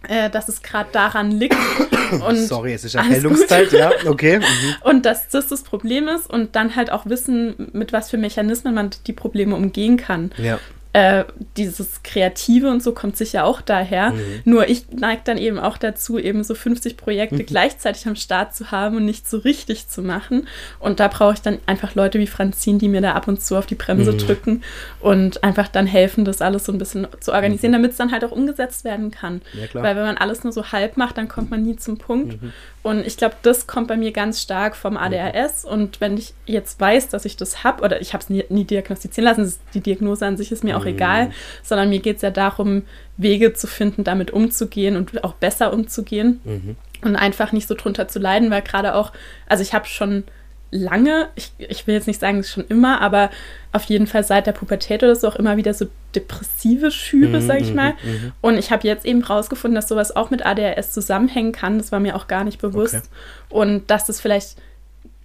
äh, 0.08 0.30
dass 0.30 0.48
es 0.48 0.62
gerade 0.62 0.90
daran 0.92 1.30
liegt. 1.30 1.56
Und 2.26 2.36
Sorry, 2.36 2.74
es 2.74 2.84
ist 2.84 2.94
Erkältungszeit, 2.94 3.72
ja, 3.72 3.90
okay. 4.06 4.38
Mhm. 4.42 4.74
Und 4.82 5.06
dass 5.06 5.28
das 5.28 5.48
das 5.48 5.62
Problem 5.62 6.08
ist 6.08 6.28
und 6.28 6.56
dann 6.56 6.76
halt 6.76 6.90
auch 6.90 7.06
wissen, 7.06 7.70
mit 7.72 7.94
was 7.94 8.10
für 8.10 8.18
Mechanismen 8.18 8.74
man 8.74 8.90
die 9.06 9.14
Probleme 9.14 9.56
umgehen 9.56 9.96
kann. 9.96 10.30
Ja 10.36 10.58
äh, 10.94 11.24
dieses 11.56 12.02
Kreative 12.02 12.68
und 12.68 12.82
so 12.82 12.92
kommt 12.92 13.16
sicher 13.16 13.44
auch 13.44 13.62
daher. 13.62 14.10
Mhm. 14.10 14.42
Nur 14.44 14.68
ich 14.68 14.90
neige 14.90 15.22
dann 15.24 15.38
eben 15.38 15.58
auch 15.58 15.78
dazu, 15.78 16.18
eben 16.18 16.44
so 16.44 16.54
50 16.54 16.98
Projekte 16.98 17.36
mhm. 17.36 17.46
gleichzeitig 17.46 18.06
am 18.06 18.16
Start 18.16 18.54
zu 18.54 18.70
haben 18.70 18.96
und 18.96 19.06
nicht 19.06 19.28
so 19.28 19.38
richtig 19.38 19.88
zu 19.88 20.02
machen. 20.02 20.46
Und 20.78 21.00
da 21.00 21.08
brauche 21.08 21.32
ich 21.32 21.40
dann 21.40 21.58
einfach 21.64 21.94
Leute 21.94 22.18
wie 22.18 22.26
Franzin, 22.26 22.78
die 22.78 22.88
mir 22.88 23.00
da 23.00 23.12
ab 23.12 23.26
und 23.26 23.42
zu 23.42 23.56
auf 23.56 23.64
die 23.64 23.74
Bremse 23.74 24.12
mhm. 24.12 24.18
drücken 24.18 24.62
und 25.00 25.42
einfach 25.42 25.68
dann 25.68 25.86
helfen, 25.86 26.26
das 26.26 26.42
alles 26.42 26.66
so 26.66 26.72
ein 26.72 26.78
bisschen 26.78 27.06
zu 27.20 27.32
organisieren, 27.32 27.70
mhm. 27.70 27.76
damit 27.76 27.92
es 27.92 27.96
dann 27.96 28.12
halt 28.12 28.24
auch 28.24 28.32
umgesetzt 28.32 28.84
werden 28.84 29.10
kann. 29.10 29.40
Ja, 29.54 29.68
Weil 29.72 29.96
wenn 29.96 30.04
man 30.04 30.18
alles 30.18 30.44
nur 30.44 30.52
so 30.52 30.72
halb 30.72 30.98
macht, 30.98 31.16
dann 31.16 31.28
kommt 31.28 31.50
man 31.50 31.62
nie 31.62 31.76
zum 31.76 31.96
Punkt. 31.96 32.38
Mhm. 32.82 32.90
Und 32.90 33.06
ich 33.06 33.16
glaube, 33.16 33.36
das 33.42 33.66
kommt 33.66 33.88
bei 33.88 33.96
mir 33.96 34.12
ganz 34.12 34.40
stark 34.40 34.76
vom 34.76 34.96
ADHS. 34.96 35.64
Und 35.64 36.00
wenn 36.00 36.16
ich 36.16 36.34
jetzt 36.46 36.80
weiß, 36.80 37.08
dass 37.08 37.24
ich 37.24 37.36
das 37.36 37.64
habe, 37.64 37.82
oder 37.82 38.00
ich 38.00 38.12
habe 38.12 38.22
es 38.22 38.30
nie, 38.30 38.44
nie, 38.48 38.64
diagnostizieren 38.64 39.24
lassen, 39.24 39.54
die 39.74 39.80
Diagnose 39.80 40.26
an 40.26 40.36
sich 40.36 40.52
ist 40.52 40.64
mir 40.64 40.76
auch 40.76 40.82
mhm. 40.82 40.90
egal, 40.90 41.30
sondern 41.62 41.88
mir 41.88 42.00
geht 42.00 42.16
es 42.16 42.22
ja 42.22 42.30
darum, 42.30 42.82
Wege 43.16 43.52
zu 43.52 43.66
finden, 43.66 44.04
damit 44.04 44.30
umzugehen 44.30 44.96
und 44.96 45.22
auch 45.24 45.34
besser 45.34 45.72
umzugehen 45.72 46.40
mhm. 46.44 46.76
und 47.02 47.16
einfach 47.16 47.52
nicht 47.52 47.68
so 47.68 47.74
drunter 47.74 48.08
zu 48.08 48.18
leiden, 48.18 48.50
weil 48.50 48.62
gerade 48.62 48.94
auch, 48.94 49.12
also 49.48 49.62
ich 49.62 49.74
habe 49.74 49.86
schon 49.86 50.24
lange, 50.72 51.28
ich, 51.36 51.52
ich 51.58 51.86
will 51.86 51.94
jetzt 51.94 52.06
nicht 52.08 52.18
sagen, 52.18 52.42
schon 52.42 52.66
immer, 52.66 53.00
aber 53.00 53.30
auf 53.72 53.84
jeden 53.84 54.06
Fall 54.06 54.24
seit 54.24 54.46
der 54.46 54.52
Pubertät 54.52 55.02
oder 55.02 55.14
so 55.14 55.28
auch 55.28 55.36
immer 55.36 55.56
wieder 55.56 55.74
so 55.74 55.86
depressive 56.14 56.90
Schübe, 56.90 57.40
mhm, 57.40 57.46
sag 57.46 57.60
ich 57.60 57.72
mal. 57.72 57.92
Mhm, 58.02 58.10
mhm. 58.10 58.32
Und 58.40 58.58
ich 58.58 58.72
habe 58.72 58.88
jetzt 58.88 59.04
eben 59.04 59.22
rausgefunden, 59.22 59.74
dass 59.74 59.88
sowas 59.88 60.16
auch 60.16 60.30
mit 60.30 60.44
ADHS 60.44 60.90
zusammenhängen 60.90 61.52
kann. 61.52 61.78
Das 61.78 61.92
war 61.92 62.00
mir 62.00 62.16
auch 62.16 62.26
gar 62.26 62.42
nicht 62.42 62.60
bewusst. 62.60 62.94
Okay. 62.94 63.04
Und 63.50 63.90
dass 63.90 64.06
das 64.06 64.20
vielleicht 64.20 64.56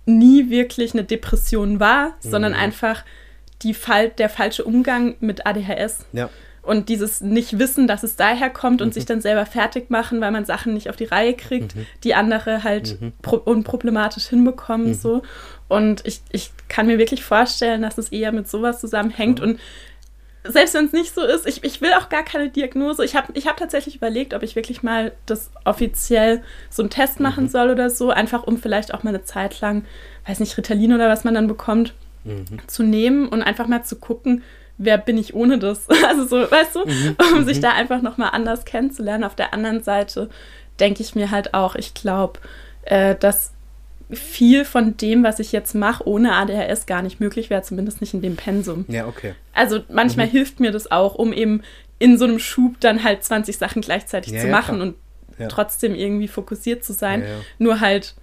nie 0.05 0.49
wirklich 0.49 0.93
eine 0.93 1.05
Depression 1.05 1.79
war, 1.79 2.09
mhm. 2.09 2.29
sondern 2.29 2.53
einfach 2.53 3.03
die 3.61 3.73
Fal 3.73 4.09
der 4.09 4.29
falsche 4.29 4.65
Umgang 4.65 5.15
mit 5.21 5.47
ADHS. 5.47 6.05
Ja. 6.11 6.29
Und 6.67 6.89
dieses 6.89 7.21
Nicht-Wissen, 7.21 7.87
dass 7.87 8.03
es 8.03 8.17
daher 8.17 8.49
kommt 8.49 8.81
und 8.81 8.89
mhm. 8.89 8.91
sich 8.91 9.05
dann 9.05 9.21
selber 9.21 9.45
fertig 9.45 9.89
machen, 9.89 10.19
weil 10.19 10.31
man 10.31 10.43
Sachen 10.43 10.73
nicht 10.73 10.89
auf 10.89 10.97
die 10.97 11.05
Reihe 11.05 11.33
kriegt, 11.33 11.77
mhm. 11.77 11.85
die 12.03 12.13
andere 12.13 12.65
halt 12.65 12.99
mhm. 12.99 13.13
unproblematisch 13.45 14.27
hinbekommen. 14.27 14.87
Mhm. 14.87 14.93
So. 14.93 15.21
Und 15.69 16.05
ich, 16.05 16.19
ich 16.29 16.51
kann 16.67 16.87
mir 16.87 16.97
wirklich 16.97 17.23
vorstellen, 17.23 17.81
dass 17.81 17.97
es 17.97 18.09
eher 18.09 18.33
mit 18.33 18.49
sowas 18.49 18.81
zusammenhängt. 18.81 19.39
Und 19.39 19.61
selbst 20.43 20.73
wenn 20.73 20.85
es 20.85 20.91
nicht 20.91 21.15
so 21.15 21.23
ist, 21.23 21.47
ich, 21.47 21.63
ich 21.63 21.79
will 21.79 21.93
auch 21.93 22.09
gar 22.09 22.23
keine 22.23 22.49
Diagnose. 22.49 23.05
Ich 23.05 23.15
habe 23.15 23.31
ich 23.33 23.47
hab 23.47 23.55
tatsächlich 23.55 23.95
überlegt, 23.95 24.33
ob 24.33 24.43
ich 24.43 24.57
wirklich 24.57 24.83
mal 24.83 25.13
das 25.25 25.49
offiziell 25.63 26.43
so 26.69 26.83
einen 26.83 26.89
Test 26.89 27.21
machen 27.21 27.45
mhm. 27.45 27.49
soll 27.49 27.69
oder 27.69 27.89
so, 27.89 28.09
einfach 28.09 28.43
um 28.43 28.57
vielleicht 28.57 28.93
auch 28.93 29.03
mal 29.03 29.11
eine 29.11 29.23
Zeit 29.23 29.61
lang, 29.61 29.85
weiß 30.25 30.41
nicht, 30.41 30.57
Ritalin 30.57 30.93
oder 30.93 31.07
was 31.07 31.23
man 31.23 31.33
dann 31.33 31.47
bekommt, 31.47 31.93
mhm. 32.25 32.45
zu 32.67 32.83
nehmen 32.83 33.27
und 33.27 33.41
einfach 33.41 33.67
mal 33.67 33.83
zu 33.83 33.95
gucken, 33.95 34.43
wer 34.77 34.97
bin 34.97 35.17
ich 35.17 35.33
ohne 35.33 35.59
das? 35.59 35.87
Also 36.07 36.25
so, 36.25 36.51
weißt 36.51 36.75
du, 36.75 36.85
mhm. 36.85 37.15
um 37.33 37.45
sich 37.45 37.57
mhm. 37.57 37.61
da 37.61 37.71
einfach 37.71 38.01
nochmal 38.01 38.29
anders 38.33 38.65
kennenzulernen. 38.65 39.23
Auf 39.23 39.35
der 39.35 39.53
anderen 39.53 39.83
Seite 39.83 40.29
denke 40.79 41.01
ich 41.01 41.15
mir 41.15 41.31
halt 41.31 41.53
auch, 41.53 41.75
ich 41.75 41.93
glaube, 41.93 42.39
äh, 42.83 43.15
dass 43.15 43.51
viel 44.09 44.63
von 44.63 44.95
dem, 44.95 45.23
was 45.23 45.39
ich 45.39 45.51
jetzt 45.51 45.75
mache, 45.75 46.07
ohne 46.07 46.33
ADHS 46.33 46.85
gar 46.85 47.01
nicht 47.01 47.19
möglich 47.19 47.49
wäre, 47.49 47.61
zumindest 47.61 47.99
nicht 47.99 48.13
in 48.13 48.21
dem 48.21 48.37
Pensum. 48.37 48.85
Ja, 48.87 49.05
okay. 49.05 49.33
Also 49.53 49.81
manchmal 49.89 50.27
mhm. 50.27 50.31
hilft 50.31 50.59
mir 50.59 50.71
das 50.71 50.89
auch, 50.89 51.15
um 51.15 51.33
eben 51.33 51.61
in 51.99 52.17
so 52.17 52.25
einem 52.25 52.39
Schub 52.39 52.79
dann 52.79 53.03
halt 53.03 53.23
20 53.23 53.57
Sachen 53.57 53.81
gleichzeitig 53.81 54.33
ja, 54.33 54.41
zu 54.41 54.47
machen 54.47 54.75
klar. 54.75 54.87
und 54.87 54.95
ja. 55.39 55.47
trotzdem 55.47 55.95
irgendwie 55.95 56.27
fokussiert 56.27 56.83
zu 56.83 56.93
sein. 56.93 57.21
Ja, 57.21 57.27
Nur 57.57 57.79
halt 57.79 58.15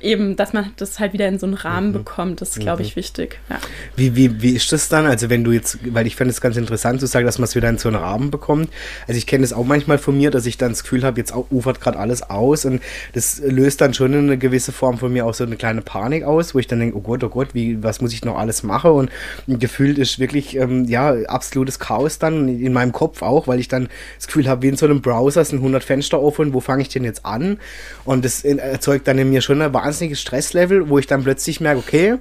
eben, 0.00 0.34
dass 0.36 0.52
man 0.52 0.72
das 0.76 0.98
halt 0.98 1.12
wieder 1.12 1.28
in 1.28 1.38
so 1.38 1.46
einen 1.46 1.54
Rahmen 1.54 1.88
mhm. 1.88 1.92
bekommt, 1.92 2.40
das 2.40 2.50
ist, 2.50 2.60
glaube 2.60 2.82
ich, 2.82 2.96
mhm. 2.96 3.00
wichtig. 3.00 3.38
Ja. 3.48 3.58
Wie, 3.94 4.16
wie, 4.16 4.42
wie 4.42 4.50
ist 4.56 4.72
das 4.72 4.88
dann? 4.88 5.06
Also 5.06 5.30
wenn 5.30 5.44
du 5.44 5.52
jetzt, 5.52 5.78
weil 5.94 6.06
ich 6.06 6.16
fände 6.16 6.32
es 6.32 6.40
ganz 6.40 6.56
interessant 6.56 7.00
zu 7.00 7.06
sagen, 7.06 7.26
dass 7.26 7.38
man 7.38 7.44
es 7.44 7.54
wieder 7.54 7.68
in 7.68 7.78
so 7.78 7.88
einen 7.88 7.98
Rahmen 7.98 8.30
bekommt. 8.30 8.70
Also 9.06 9.16
ich 9.16 9.26
kenne 9.26 9.44
es 9.44 9.52
auch 9.52 9.64
manchmal 9.64 9.98
von 9.98 10.16
mir, 10.16 10.30
dass 10.30 10.46
ich 10.46 10.58
dann 10.58 10.70
das 10.70 10.82
Gefühl 10.82 11.04
habe, 11.04 11.20
jetzt 11.20 11.32
ufert 11.50 11.80
gerade 11.80 11.98
alles 11.98 12.22
aus 12.22 12.64
und 12.64 12.82
das 13.12 13.40
löst 13.44 13.80
dann 13.80 13.94
schon 13.94 14.14
eine 14.14 14.36
gewisse 14.36 14.72
Form 14.72 14.98
von 14.98 15.12
mir 15.12 15.26
auch 15.26 15.34
so 15.34 15.44
eine 15.44 15.56
kleine 15.56 15.82
Panik 15.82 16.24
aus, 16.24 16.54
wo 16.54 16.58
ich 16.58 16.66
dann 16.66 16.80
denke, 16.80 16.96
oh 16.96 17.00
Gott, 17.00 17.22
oh 17.22 17.28
Gott, 17.28 17.54
wie, 17.54 17.82
was 17.82 18.00
muss 18.00 18.12
ich 18.12 18.24
noch 18.24 18.36
alles 18.36 18.62
machen? 18.64 18.90
Und 18.90 19.10
gefühlt 19.46 19.98
ist 19.98 20.18
wirklich, 20.18 20.56
ähm, 20.56 20.84
ja, 20.86 21.12
absolutes 21.28 21.78
Chaos 21.78 22.18
dann 22.18 22.48
in 22.48 22.72
meinem 22.72 22.92
Kopf 22.92 23.22
auch, 23.22 23.46
weil 23.46 23.60
ich 23.60 23.68
dann 23.68 23.88
das 24.16 24.26
Gefühl 24.26 24.48
habe, 24.48 24.62
wie 24.62 24.68
in 24.68 24.76
so 24.76 24.86
einem 24.86 25.02
Browser 25.02 25.44
sind 25.44 25.58
100 25.58 25.84
Fenster 25.84 26.20
offen, 26.20 26.52
wo 26.52 26.60
fange 26.60 26.82
ich 26.82 26.88
denn 26.88 27.04
jetzt 27.04 27.24
an? 27.24 27.58
Und 28.04 28.24
das 28.24 28.44
erzeugt 28.44 29.06
dann 29.06 29.19
in 29.20 29.30
mir 29.30 29.40
schon 29.40 29.62
ein 29.62 29.72
wahnsinniges 29.72 30.20
Stresslevel, 30.20 30.88
wo 30.88 30.98
ich 30.98 31.06
dann 31.06 31.22
plötzlich 31.22 31.60
merke, 31.60 31.78
okay, 31.78 32.18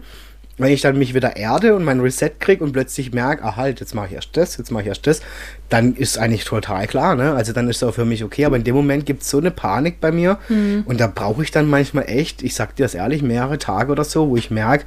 wenn 0.60 0.74
ich 0.74 0.82
dann 0.82 0.98
mich 0.98 1.14
wieder 1.14 1.38
erde 1.38 1.74
und 1.74 1.86
mein 1.86 2.02
Reset 2.02 2.32
kriege 2.38 2.64
und 2.64 2.74
plötzlich 2.74 3.14
merke, 3.14 3.44
ah 3.44 3.56
halt, 3.56 3.80
jetzt 3.80 3.96
mache 3.96 4.08
ich 4.08 4.14
erst 4.14 4.36
das, 4.36 4.58
jetzt 4.58 4.72
mache 4.72 4.84
ich 4.84 4.90
erst 4.90 5.08
das, 5.08 5.22
dann 5.70 5.96
ist 5.96 6.18
eigentlich 6.18 6.44
total 6.44 6.86
klar, 6.86 7.16
ne? 7.16 7.34
Also 7.34 7.54
dann 7.54 7.70
ist 7.70 7.78
es 7.78 7.84
auch 7.84 7.94
für 7.94 8.04
mich 8.04 8.24
okay, 8.24 8.44
aber 8.44 8.58
in 8.58 8.66
dem 8.66 8.76
Moment 8.76 9.06
gibt 9.06 9.22
es 9.24 9.30
so 9.30 9.38
eine 9.38 9.52
Panik 9.52 10.02
bei 10.02 10.12
mir 10.12 10.38
mhm. 10.50 10.84
und 10.86 11.00
da 11.00 11.08
brauche 11.08 11.44
ich 11.44 11.52
dann 11.52 11.70
manchmal 11.70 12.10
echt, 12.10 12.44
ich 12.44 12.56
sag 12.56 12.76
dir 12.76 12.84
das 12.84 12.94
ehrlich, 12.94 13.22
mehrere 13.22 13.58
Tage 13.58 13.92
oder 13.92 14.04
so, 14.04 14.30
wo 14.30 14.36
ich 14.36 14.52
merke, 14.52 14.84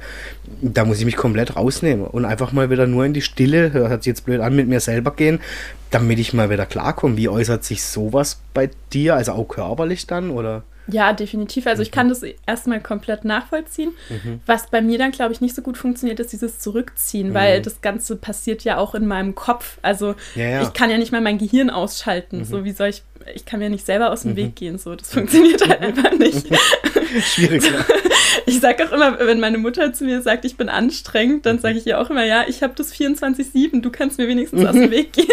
da 0.61 0.85
muss 0.85 0.99
ich 0.99 1.05
mich 1.05 1.15
komplett 1.15 1.55
rausnehmen 1.55 2.05
und 2.05 2.25
einfach 2.25 2.51
mal 2.51 2.69
wieder 2.69 2.85
nur 2.85 3.05
in 3.05 3.13
die 3.13 3.21
Stille, 3.21 3.73
hört 3.73 4.03
sich 4.03 4.11
jetzt 4.11 4.25
blöd 4.25 4.41
an, 4.41 4.55
mit 4.55 4.67
mir 4.67 4.79
selber 4.79 5.11
gehen, 5.11 5.39
damit 5.89 6.19
ich 6.19 6.33
mal 6.33 6.51
wieder 6.51 6.67
klarkomme. 6.67 7.17
Wie 7.17 7.29
äußert 7.29 7.63
sich 7.63 7.83
sowas 7.83 8.39
bei 8.53 8.69
dir, 8.93 9.15
also 9.15 9.31
auch 9.31 9.47
körperlich 9.47 10.05
dann, 10.05 10.29
oder? 10.29 10.63
Ja, 10.87 11.13
definitiv. 11.13 11.67
Also 11.67 11.81
ich 11.81 11.91
kann 11.91 12.09
das 12.09 12.23
erstmal 12.45 12.81
komplett 12.81 13.25
nachvollziehen. 13.25 13.91
Mhm. 14.09 14.41
Was 14.45 14.67
bei 14.69 14.81
mir 14.81 14.97
dann, 14.97 15.11
glaube 15.11 15.33
ich, 15.33 15.41
nicht 15.41 15.55
so 15.55 15.61
gut 15.61 15.77
funktioniert, 15.77 16.19
ist 16.19 16.33
dieses 16.33 16.59
Zurückziehen, 16.59 17.29
mhm. 17.29 17.33
weil 17.33 17.61
das 17.61 17.81
Ganze 17.81 18.15
passiert 18.15 18.63
ja 18.63 18.77
auch 18.77 18.95
in 18.95 19.07
meinem 19.07 19.35
Kopf. 19.35 19.77
Also 19.81 20.15
ja, 20.35 20.49
ja. 20.49 20.61
ich 20.63 20.73
kann 20.73 20.89
ja 20.89 20.97
nicht 20.97 21.11
mal 21.11 21.21
mein 21.21 21.37
Gehirn 21.37 21.69
ausschalten. 21.69 22.39
Mhm. 22.39 22.45
So 22.45 22.65
wie 22.65 22.71
soll 22.71 22.89
ich, 22.89 23.03
ich 23.33 23.45
kann 23.45 23.59
mir 23.59 23.69
nicht 23.69 23.85
selber 23.85 24.11
aus 24.11 24.23
dem 24.23 24.31
mhm. 24.31 24.37
Weg 24.37 24.55
gehen. 24.55 24.77
So, 24.77 24.95
das 24.95 25.11
funktioniert 25.11 25.67
halt 25.67 25.81
einfach 25.81 26.17
nicht. 26.17 26.47
Schwierig, 27.21 27.63
ja. 27.63 27.85
Ich 28.45 28.59
sage 28.59 28.85
auch 28.85 28.91
immer, 28.91 29.19
wenn 29.19 29.39
meine 29.39 29.57
Mutter 29.57 29.93
zu 29.93 30.03
mir 30.03 30.21
sagt, 30.21 30.43
ich 30.45 30.57
bin 30.57 30.67
anstrengend, 30.67 31.45
dann 31.45 31.59
sage 31.59 31.77
ich 31.77 31.87
ihr 31.87 31.99
auch 31.99 32.09
immer, 32.09 32.25
ja, 32.25 32.45
ich 32.47 32.63
habe 32.63 32.73
das 32.75 32.93
24-7, 32.93 33.81
du 33.81 33.91
kannst 33.91 34.17
mir 34.17 34.27
wenigstens 34.27 34.65
aus 34.65 34.73
dem 34.73 34.91
Weg 34.91 35.13
gehen. 35.13 35.27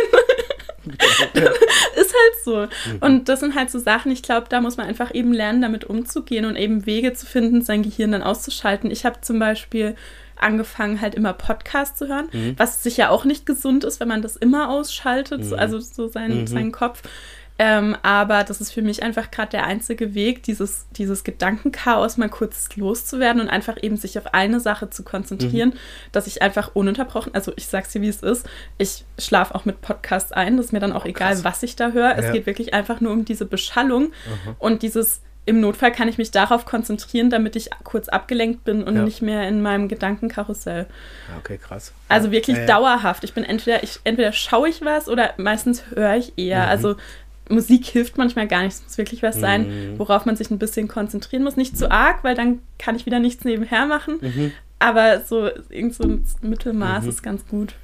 ist 1.35 2.15
halt 2.15 2.45
so. 2.45 2.57
Mhm. 2.61 2.99
Und 3.01 3.29
das 3.29 3.41
sind 3.41 3.55
halt 3.55 3.71
so 3.71 3.79
Sachen, 3.79 4.11
ich 4.13 4.23
glaube, 4.23 4.47
da 4.49 4.61
muss 4.61 4.77
man 4.77 4.87
einfach 4.87 5.15
eben 5.15 5.33
lernen, 5.33 5.63
damit 5.63 5.85
umzugehen 5.85 6.45
und 6.45 6.57
eben 6.57 6.87
Wege 6.87 7.13
zu 7.13 7.27
finden, 7.27 7.63
sein 7.63 7.83
Gehirn 7.83 8.13
dann 8.13 8.23
auszuschalten. 8.23 8.91
Ich 8.91 9.05
habe 9.05 9.21
zum 9.21 9.39
Beispiel 9.39 9.95
angefangen, 10.37 11.01
halt 11.01 11.15
immer 11.15 11.33
Podcasts 11.33 11.99
zu 11.99 12.09
hören, 12.09 12.29
mhm. 12.33 12.55
was 12.57 12.83
sicher 12.83 13.11
auch 13.11 13.25
nicht 13.25 13.47
gesund 13.47 13.85
ist, 13.85 14.01
wenn 14.01 14.09
man 14.09 14.23
das 14.23 14.37
immer 14.37 14.71
ausschaltet, 14.71 15.45
mhm. 15.45 15.55
also 15.55 15.79
so 15.81 16.09
sein, 16.09 16.41
mhm. 16.43 16.47
seinen 16.47 16.73
Kopf. 16.73 17.03
Ähm, 17.63 17.95
aber 18.03 18.43
das 18.43 18.63
ist 18.63 18.73
für 18.73 18.81
mich 18.81 19.03
einfach 19.03 19.31
gerade 19.31 19.51
der 19.51 19.67
einzige 19.67 20.15
Weg, 20.15 20.43
dieses, 20.45 20.87
dieses 20.97 21.25
Gedankenchaos 21.25 22.17
mal 22.17 22.31
kurz 22.31 22.75
loszuwerden 22.75 23.43
und 23.43 23.51
einfach 23.51 23.77
eben 23.83 23.99
sich 23.99 24.17
auf 24.17 24.33
eine 24.33 24.61
Sache 24.61 24.89
zu 24.89 25.03
konzentrieren, 25.03 25.69
mhm. 25.69 26.11
dass 26.11 26.27
ich 26.27 26.41
einfach 26.41 26.75
ununterbrochen, 26.75 27.35
also 27.35 27.53
ich 27.57 27.67
sag's 27.67 27.93
dir, 27.93 28.01
wie 28.01 28.09
es 28.09 28.23
ist, 28.23 28.49
ich 28.79 29.05
schlafe 29.19 29.55
auch 29.55 29.67
mit 29.67 29.83
Podcasts 29.83 30.33
ein, 30.33 30.57
das 30.57 30.67
ist 30.67 30.73
mir 30.73 30.81
dann 30.81 30.95
auch 30.95 31.05
oh, 31.05 31.09
egal, 31.09 31.45
was 31.45 31.63
ich 31.63 31.77
da 31.77 31.91
höre. 31.91 32.13
Ja. 32.13 32.15
Es 32.15 32.33
geht 32.33 32.47
wirklich 32.47 32.73
einfach 32.73 33.03
nur 33.03 33.13
um 33.13 33.27
diese 33.27 33.45
Beschallung 33.45 34.05
mhm. 34.05 34.57
und 34.59 34.81
dieses 34.81 35.21
im 35.45 35.61
Notfall 35.61 35.93
kann 35.93 36.09
ich 36.09 36.17
mich 36.17 36.31
darauf 36.31 36.65
konzentrieren, 36.65 37.29
damit 37.29 37.57
ich 37.57 37.71
kurz 37.85 38.09
abgelenkt 38.09 38.65
bin 38.65 38.85
und 38.85 38.97
ja. 38.97 39.03
nicht 39.03 39.21
mehr 39.21 39.47
in 39.49 39.61
meinem 39.61 39.89
Gedankenkarussell. 39.89 40.87
Okay, 41.39 41.59
krass. 41.59 41.93
Also 42.09 42.31
wirklich 42.31 42.57
ja, 42.57 42.63
ja. 42.63 42.69
dauerhaft. 42.69 43.25
Ich 43.25 43.35
bin 43.35 43.45
entweder, 43.45 43.83
ich, 43.83 44.01
entweder 44.05 44.33
schaue 44.33 44.69
ich 44.69 44.83
was 44.83 45.09
oder 45.09 45.35
meistens 45.39 45.83
höre 45.95 46.17
ich 46.17 46.39
eher. 46.39 46.63
Mhm. 46.65 46.69
Also 46.69 46.97
Musik 47.51 47.85
hilft 47.85 48.17
manchmal 48.19 48.49
gar 48.49 48.63
nicht. 48.63 48.75
Es 48.75 48.83
muss 48.83 48.99
wirklich 48.99 49.23
was 49.23 49.39
sein, 49.39 49.93
mhm. 49.93 49.99
worauf 49.99 50.25
man 50.25 50.37
sich 50.37 50.51
ein 50.51 50.59
bisschen 50.59 50.89
konzentrieren 50.89 51.43
muss. 51.43 51.57
Nicht 51.57 51.77
zu 51.77 51.91
arg, 51.91 52.25
weil 52.25 52.35
dann 52.35 52.61
kann 52.79 52.97
ich 52.97 53.07
wieder 53.07 53.21
nichts 53.21 53.45
nebenher 53.45 53.87
machen. 53.87 54.19
Mhm. 54.21 54.53
Aber 54.79 55.21
so 55.21 55.51
irgend 55.69 55.95
so 55.95 56.05
ein 56.05 56.25
Mittelmaß 56.41 57.05
mhm. 57.05 57.09
ist 57.11 57.23
ganz 57.23 57.47
gut. 57.47 57.75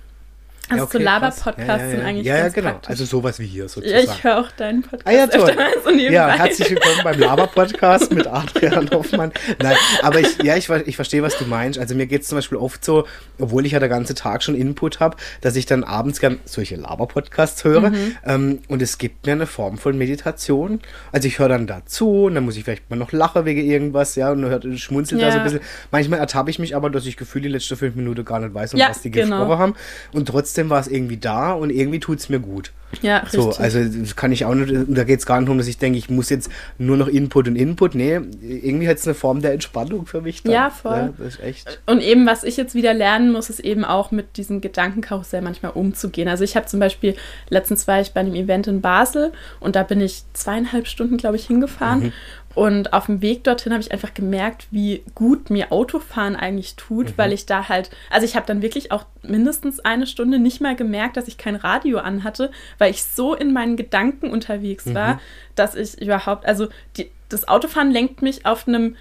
Also 0.68 0.78
Ja, 0.78 0.84
okay, 0.84 0.98
so. 0.98 1.04
Laber-Podcasts 1.04 1.58
ja, 1.68 1.76
ja, 1.76 1.88
sind 1.90 2.00
ja. 2.00 2.06
eigentlich 2.06 2.26
Ja, 2.26 2.36
ja, 2.38 2.48
genau. 2.48 2.70
praktisch. 2.70 2.90
Also 2.90 3.04
sowas 3.04 3.38
wie 3.38 3.46
hier 3.46 3.62
Ja, 3.64 3.68
sozusagen. 3.68 4.04
ich 4.04 4.24
höre 4.24 4.38
auch 4.40 4.50
deinen 4.52 4.82
Podcast 4.82 5.06
Ah 5.06 5.12
ja, 5.12 5.26
toll. 5.28 5.52
so. 5.84 5.90
Ja, 5.90 6.28
herzlich 6.36 6.70
willkommen 6.70 7.00
beim 7.04 7.18
Laber-Podcast 7.20 8.12
mit 8.12 8.26
Adrian 8.26 8.90
Hoffmann. 8.90 9.32
Nein, 9.62 9.76
aber 10.02 10.20
ich, 10.20 10.42
ja, 10.42 10.56
ich, 10.56 10.68
ich 10.68 10.96
verstehe, 10.96 11.22
was 11.22 11.38
du 11.38 11.44
meinst. 11.44 11.78
Also 11.78 11.94
mir 11.94 12.06
geht 12.06 12.22
es 12.22 12.28
zum 12.28 12.38
Beispiel 12.38 12.58
oft 12.58 12.84
so, 12.84 13.06
obwohl 13.38 13.64
ich 13.64 13.72
ja 13.72 13.78
den 13.80 13.88
ganzen 13.90 14.16
Tag 14.16 14.42
schon 14.42 14.56
Input 14.56 14.98
habe, 14.98 15.16
dass 15.40 15.54
ich 15.54 15.66
dann 15.66 15.84
abends 15.84 16.18
gern 16.20 16.40
solche 16.44 16.74
Laber-Podcasts 16.74 17.62
höre. 17.62 17.90
Mhm. 17.90 18.16
Ähm, 18.24 18.58
und 18.68 18.82
es 18.82 18.98
gibt 18.98 19.24
mir 19.26 19.32
eine 19.32 19.46
Form 19.46 19.78
von 19.78 19.96
Meditation. 19.96 20.80
Also 21.12 21.28
ich 21.28 21.38
höre 21.38 21.48
dann 21.48 21.68
dazu 21.68 22.24
und 22.24 22.34
dann 22.34 22.44
muss 22.44 22.56
ich 22.56 22.64
vielleicht 22.64 22.90
mal 22.90 22.96
noch 22.96 23.12
lachen 23.12 23.44
wegen 23.44 23.60
irgendwas, 23.64 24.16
ja, 24.16 24.32
und 24.32 24.44
hört, 24.44 24.64
schmunzelt 24.78 25.20
da 25.20 25.26
Ja. 25.26 25.32
so 25.32 25.38
ein 25.38 25.44
bisschen. 25.44 25.60
Manchmal 25.92 26.18
ertappe 26.18 26.50
ich 26.50 26.58
mich 26.58 26.74
aber, 26.74 26.90
dass 26.90 27.06
ich 27.06 27.16
gefühlt 27.16 27.44
die 27.44 27.48
letzte 27.50 27.76
fünf 27.76 27.94
Minuten 27.94 28.24
gar 28.24 28.40
nicht 28.40 28.52
weiß, 28.52 28.74
um 28.74 28.80
Ja, 28.80 28.88
was 28.88 29.02
die 29.02 29.10
genau. 29.12 29.38
gesprochen 29.38 29.58
haben. 29.60 29.74
Und 30.12 30.26
trotzdem 30.26 30.55
war 30.70 30.80
es 30.80 30.88
irgendwie 30.88 31.16
da 31.16 31.52
und 31.52 31.70
irgendwie 31.70 32.00
tut 32.00 32.18
es 32.18 32.28
mir 32.28 32.40
gut. 32.40 32.72
Ja, 33.02 33.18
richtig. 33.18 33.40
So, 33.40 33.50
also 33.52 33.84
das 33.84 34.16
kann 34.16 34.32
ich 34.32 34.44
auch 34.44 34.54
nicht, 34.54 34.72
da 34.88 35.04
geht 35.04 35.18
es 35.18 35.26
gar 35.26 35.38
nicht 35.40 35.48
darum, 35.48 35.58
dass 35.58 35.66
ich 35.66 35.78
denke, 35.78 35.98
ich 35.98 36.08
muss 36.08 36.30
jetzt 36.30 36.50
nur 36.78 36.96
noch 36.96 37.08
Input 37.08 37.48
und 37.48 37.56
Input. 37.56 37.94
Nee, 37.94 38.20
irgendwie 38.40 38.88
hat 38.88 38.96
es 38.96 39.06
eine 39.06 39.14
Form 39.14 39.42
der 39.42 39.52
Entspannung 39.52 40.06
für 40.06 40.20
mich. 40.20 40.42
Dann. 40.42 40.52
Ja, 40.52 40.70
voll. 40.70 41.12
das 41.18 41.34
ist 41.34 41.42
echt. 41.42 41.80
Und 41.86 42.00
eben, 42.00 42.26
was 42.26 42.44
ich 42.44 42.56
jetzt 42.56 42.74
wieder 42.74 42.94
lernen 42.94 43.32
muss, 43.32 43.50
ist 43.50 43.60
eben 43.60 43.84
auch 43.84 44.10
mit 44.10 44.36
diesem 44.36 44.60
Gedankenkarussell 44.60 45.42
manchmal 45.42 45.72
umzugehen. 45.72 46.28
Also 46.28 46.44
ich 46.44 46.56
habe 46.56 46.66
zum 46.66 46.80
Beispiel, 46.80 47.16
letztens 47.48 47.86
war 47.88 48.00
ich 48.00 48.12
bei 48.12 48.20
einem 48.20 48.34
Event 48.34 48.66
in 48.66 48.80
Basel 48.80 49.32
und 49.60 49.76
da 49.76 49.82
bin 49.82 50.00
ich 50.00 50.22
zweieinhalb 50.32 50.86
Stunden, 50.86 51.16
glaube 51.16 51.36
ich, 51.36 51.46
hingefahren. 51.46 52.04
Mhm. 52.04 52.12
Und 52.56 52.94
auf 52.94 53.04
dem 53.06 53.20
Weg 53.20 53.44
dorthin 53.44 53.72
habe 53.72 53.82
ich 53.82 53.92
einfach 53.92 54.14
gemerkt, 54.14 54.66
wie 54.70 55.04
gut 55.14 55.50
mir 55.50 55.70
Autofahren 55.72 56.34
eigentlich 56.36 56.74
tut, 56.74 57.10
Mhm. 57.10 57.12
weil 57.16 57.32
ich 57.34 57.44
da 57.44 57.68
halt, 57.68 57.90
also 58.10 58.24
ich 58.24 58.34
habe 58.34 58.46
dann 58.46 58.62
wirklich 58.62 58.90
auch 58.92 59.04
mindestens 59.22 59.78
eine 59.80 60.06
Stunde 60.06 60.38
nicht 60.38 60.62
mal 60.62 60.74
gemerkt, 60.74 61.18
dass 61.18 61.28
ich 61.28 61.36
kein 61.36 61.54
Radio 61.54 61.98
anhatte, 61.98 62.50
weil 62.78 62.90
ich 62.90 63.04
so 63.04 63.34
in 63.34 63.52
meinen 63.52 63.76
Gedanken 63.76 64.30
unterwegs 64.30 64.86
Mhm. 64.86 64.94
war, 64.94 65.20
dass 65.54 65.74
ich 65.74 66.00
überhaupt, 66.00 66.46
also 66.46 66.68
die, 66.96 67.10
das 67.28 67.46
Autofahren 67.46 67.90
lenkt 67.90 68.22
mich 68.22 68.46
auf 68.46 68.66
einem 68.66 68.96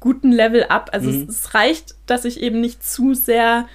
guten 0.00 0.32
Level 0.32 0.64
ab. 0.64 0.88
Also 0.94 1.10
Mhm. 1.10 1.26
es, 1.28 1.40
es 1.44 1.54
reicht, 1.54 1.94
dass 2.06 2.24
ich 2.24 2.40
eben 2.40 2.60
nicht 2.62 2.82
zu 2.82 3.12
sehr 3.12 3.68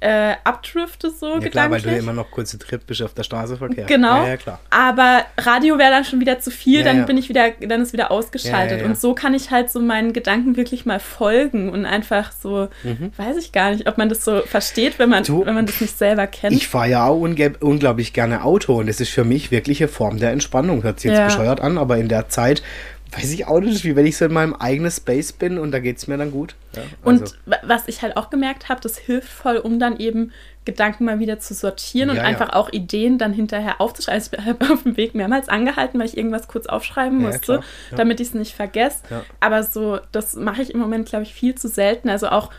äh, 0.00 0.34
abdrifte, 0.44 1.10
so 1.10 1.38
Ja 1.40 1.48
klar, 1.48 1.70
weil 1.70 1.78
gedanklich. 1.78 1.82
du 1.82 1.90
ja 1.90 1.98
immer 1.98 2.12
noch 2.12 2.30
konzentriert 2.30 2.86
bist 2.86 3.02
auf 3.02 3.14
der 3.14 3.22
Straßenverkehr. 3.24 3.86
Genau. 3.86 4.22
Ja, 4.22 4.28
ja 4.28 4.36
klar. 4.36 4.60
Aber 4.70 5.24
Radio 5.38 5.78
wäre 5.78 5.90
dann 5.90 6.04
schon 6.04 6.20
wieder 6.20 6.38
zu 6.38 6.50
viel, 6.50 6.80
Ja, 6.80 6.84
dann 6.84 7.06
bin 7.06 7.18
ich 7.18 7.28
wieder, 7.28 7.50
dann 7.60 7.82
ist 7.82 7.92
wieder 7.92 8.10
ausgeschaltet. 8.10 8.82
Und 8.84 8.98
so 8.98 9.14
kann 9.14 9.34
ich 9.34 9.50
halt 9.50 9.70
so 9.70 9.80
meinen 9.80 10.12
Gedanken 10.12 10.56
wirklich 10.56 10.86
mal 10.86 11.00
folgen 11.00 11.70
und 11.70 11.84
einfach 11.86 12.32
so, 12.32 12.68
weiß 13.16 13.36
ich 13.38 13.52
gar 13.52 13.72
nicht, 13.72 13.88
ob 13.88 13.98
man 13.98 14.08
das 14.08 14.24
so 14.24 14.42
versteht, 14.42 14.98
wenn 14.98 15.08
man, 15.10 15.22
Mhm. 15.22 15.26
Du, 15.26 15.46
wenn 15.46 15.54
man 15.54 15.66
das 15.66 15.80
nicht 15.80 15.98
selber 15.98 16.26
kennt. 16.26 16.54
Ich 16.54 16.68
fahre 16.68 16.88
ja 16.88 17.06
auch 17.06 17.20
unglaublich 17.20 18.12
gerne 18.12 18.44
Auto 18.44 18.76
und 18.78 18.86
das 18.88 19.00
ist 19.00 19.10
für 19.10 19.24
mich 19.24 19.50
wirklich 19.50 19.80
eine 19.82 19.88
Form 19.88 20.18
der 20.18 20.30
Entspannung. 20.30 20.82
Hört 20.84 21.00
sich 21.00 21.10
jetzt 21.10 21.24
bescheuert 21.24 21.60
an, 21.60 21.76
aber 21.76 21.96
in 21.98 22.08
der 22.08 22.28
Zeit 22.28 22.62
weiß 23.10 23.32
ich 23.32 23.46
auch 23.46 23.60
nicht, 23.60 23.84
wie 23.84 23.96
wenn 23.96 24.06
ich 24.06 24.16
so 24.16 24.24
in 24.26 24.32
meinem 24.32 24.54
eigenen 24.54 24.90
Space 24.90 25.32
bin 25.32 25.58
und 25.58 25.70
da 25.72 25.78
geht 25.78 25.96
es 25.98 26.06
mir 26.08 26.18
dann 26.18 26.30
gut. 26.30 26.54
Ja, 26.76 26.82
Und 27.02 27.22
also, 27.22 27.34
wa- 27.46 27.58
was 27.62 27.88
ich 27.88 28.02
halt 28.02 28.16
auch 28.16 28.30
gemerkt 28.30 28.68
habe, 28.68 28.80
das 28.80 28.98
hilft 28.98 29.28
voll, 29.28 29.56
um 29.56 29.78
dann 29.78 29.98
eben 29.98 30.32
Gedanken 30.64 31.06
mal 31.06 31.18
wieder 31.18 31.38
zu 31.40 31.54
sortieren 31.54 32.10
und 32.10 32.16
Ja, 32.16 32.22
ja. 32.22 32.28
einfach 32.28 32.50
auch 32.50 32.70
Ideen 32.70 33.16
dann 33.16 33.32
hinterher 33.32 33.80
aufzuschreiben. 33.80 34.20
Also 34.20 34.30
Ich 34.38 34.46
habe 34.46 34.64
auf 34.74 34.82
dem 34.82 34.96
Weg 34.98 35.14
mehrmals 35.14 35.48
angehalten, 35.48 35.98
weil 35.98 36.06
ich 36.06 36.16
irgendwas 36.18 36.48
kurz 36.48 36.66
aufschreiben 36.66 37.20
Ja, 37.22 37.28
musste, 37.28 37.52
ja. 37.54 37.96
damit 37.96 38.20
ich 38.20 38.28
es 38.28 38.34
nicht 38.34 38.54
vergesse. 38.54 38.98
Ja. 39.08 39.24
Aber 39.40 39.62
so, 39.62 39.98
das 40.12 40.34
mache 40.34 40.60
ich 40.60 40.74
im 40.74 40.80
Moment, 40.80 41.08
glaube 41.08 41.22
ich, 41.24 41.32
viel 41.32 41.54
zu 41.54 41.68
selten. 41.68 42.10
Also 42.10 42.28
auch 42.28 42.50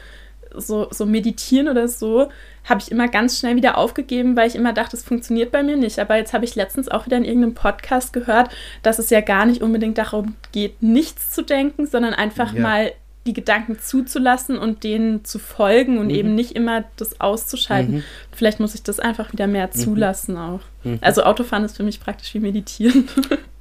so, 0.55 0.87
so 0.91 1.05
meditieren 1.05 1.67
oder 1.67 1.87
so 1.87 2.29
habe 2.65 2.81
ich 2.81 2.91
immer 2.91 3.07
ganz 3.07 3.39
schnell 3.39 3.55
wieder 3.55 3.77
aufgegeben, 3.77 4.35
weil 4.35 4.47
ich 4.47 4.55
immer 4.55 4.73
dachte, 4.73 4.95
es 4.95 5.03
funktioniert 5.03 5.51
bei 5.51 5.63
mir 5.63 5.77
nicht. 5.77 5.97
Aber 5.99 6.17
jetzt 6.17 6.33
habe 6.33 6.45
ich 6.45 6.55
letztens 6.55 6.89
auch 6.89 7.05
wieder 7.05 7.17
in 7.17 7.25
irgendeinem 7.25 7.53
Podcast 7.55 8.13
gehört, 8.13 8.49
dass 8.83 8.99
es 8.99 9.09
ja 9.09 9.21
gar 9.21 9.45
nicht 9.45 9.61
unbedingt 9.61 9.97
darum 9.97 10.35
geht, 10.51 10.81
nichts 10.83 11.31
zu 11.31 11.41
denken, 11.41 11.87
sondern 11.87 12.13
einfach 12.13 12.53
Ja. 12.53 12.61
mal 12.61 12.91
die 13.25 13.33
Gedanken 13.33 13.77
zuzulassen 13.79 14.57
und 14.57 14.83
denen 14.83 15.25
zu 15.25 15.39
folgen 15.39 15.95
Mhm. 15.95 15.99
und 15.99 16.09
eben 16.09 16.35
nicht 16.35 16.53
immer 16.53 16.85
das 16.97 17.19
auszuschalten. 17.21 18.03
Vielleicht 18.31 18.59
muss 18.59 18.75
ich 18.75 18.81
das 18.83 18.99
einfach 18.99 19.33
wieder 19.33 19.45
Mhm. 19.47 19.53
mehr 19.53 19.71
zulassen 19.71 20.37
auch. 20.37 20.61
Also 21.01 21.23
Autofahren 21.23 21.63
ist 21.65 21.75
für 21.77 21.83
mich 21.83 21.99
praktisch 21.99 22.33
wie 22.33 22.39
meditieren. 22.39 23.07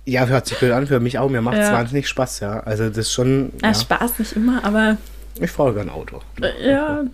ja, 0.06 0.26
hört 0.26 0.46
sich 0.46 0.58
blöd 0.58 0.72
an, 0.72 0.86
für 0.86 1.00
mich 1.00 1.18
auch. 1.18 1.28
Mir 1.28 1.42
macht 1.42 1.58
es 1.58 1.66
Ja. 1.68 1.72
wahnsinnig 1.74 2.08
Spaß, 2.08 2.40
ja. 2.40 2.60
Also 2.60 2.88
das 2.88 2.98
ist 2.98 3.12
schon. 3.12 3.52
Ja, 3.62 3.74
Spaß 3.74 4.18
nicht 4.20 4.34
immer, 4.36 4.64
aber 4.64 4.96
ich 5.40 5.50
fahre 5.50 5.74
gerne 5.74 5.92
Auto. 5.92 6.20
äh, 6.42 6.70
ja. 6.70 7.04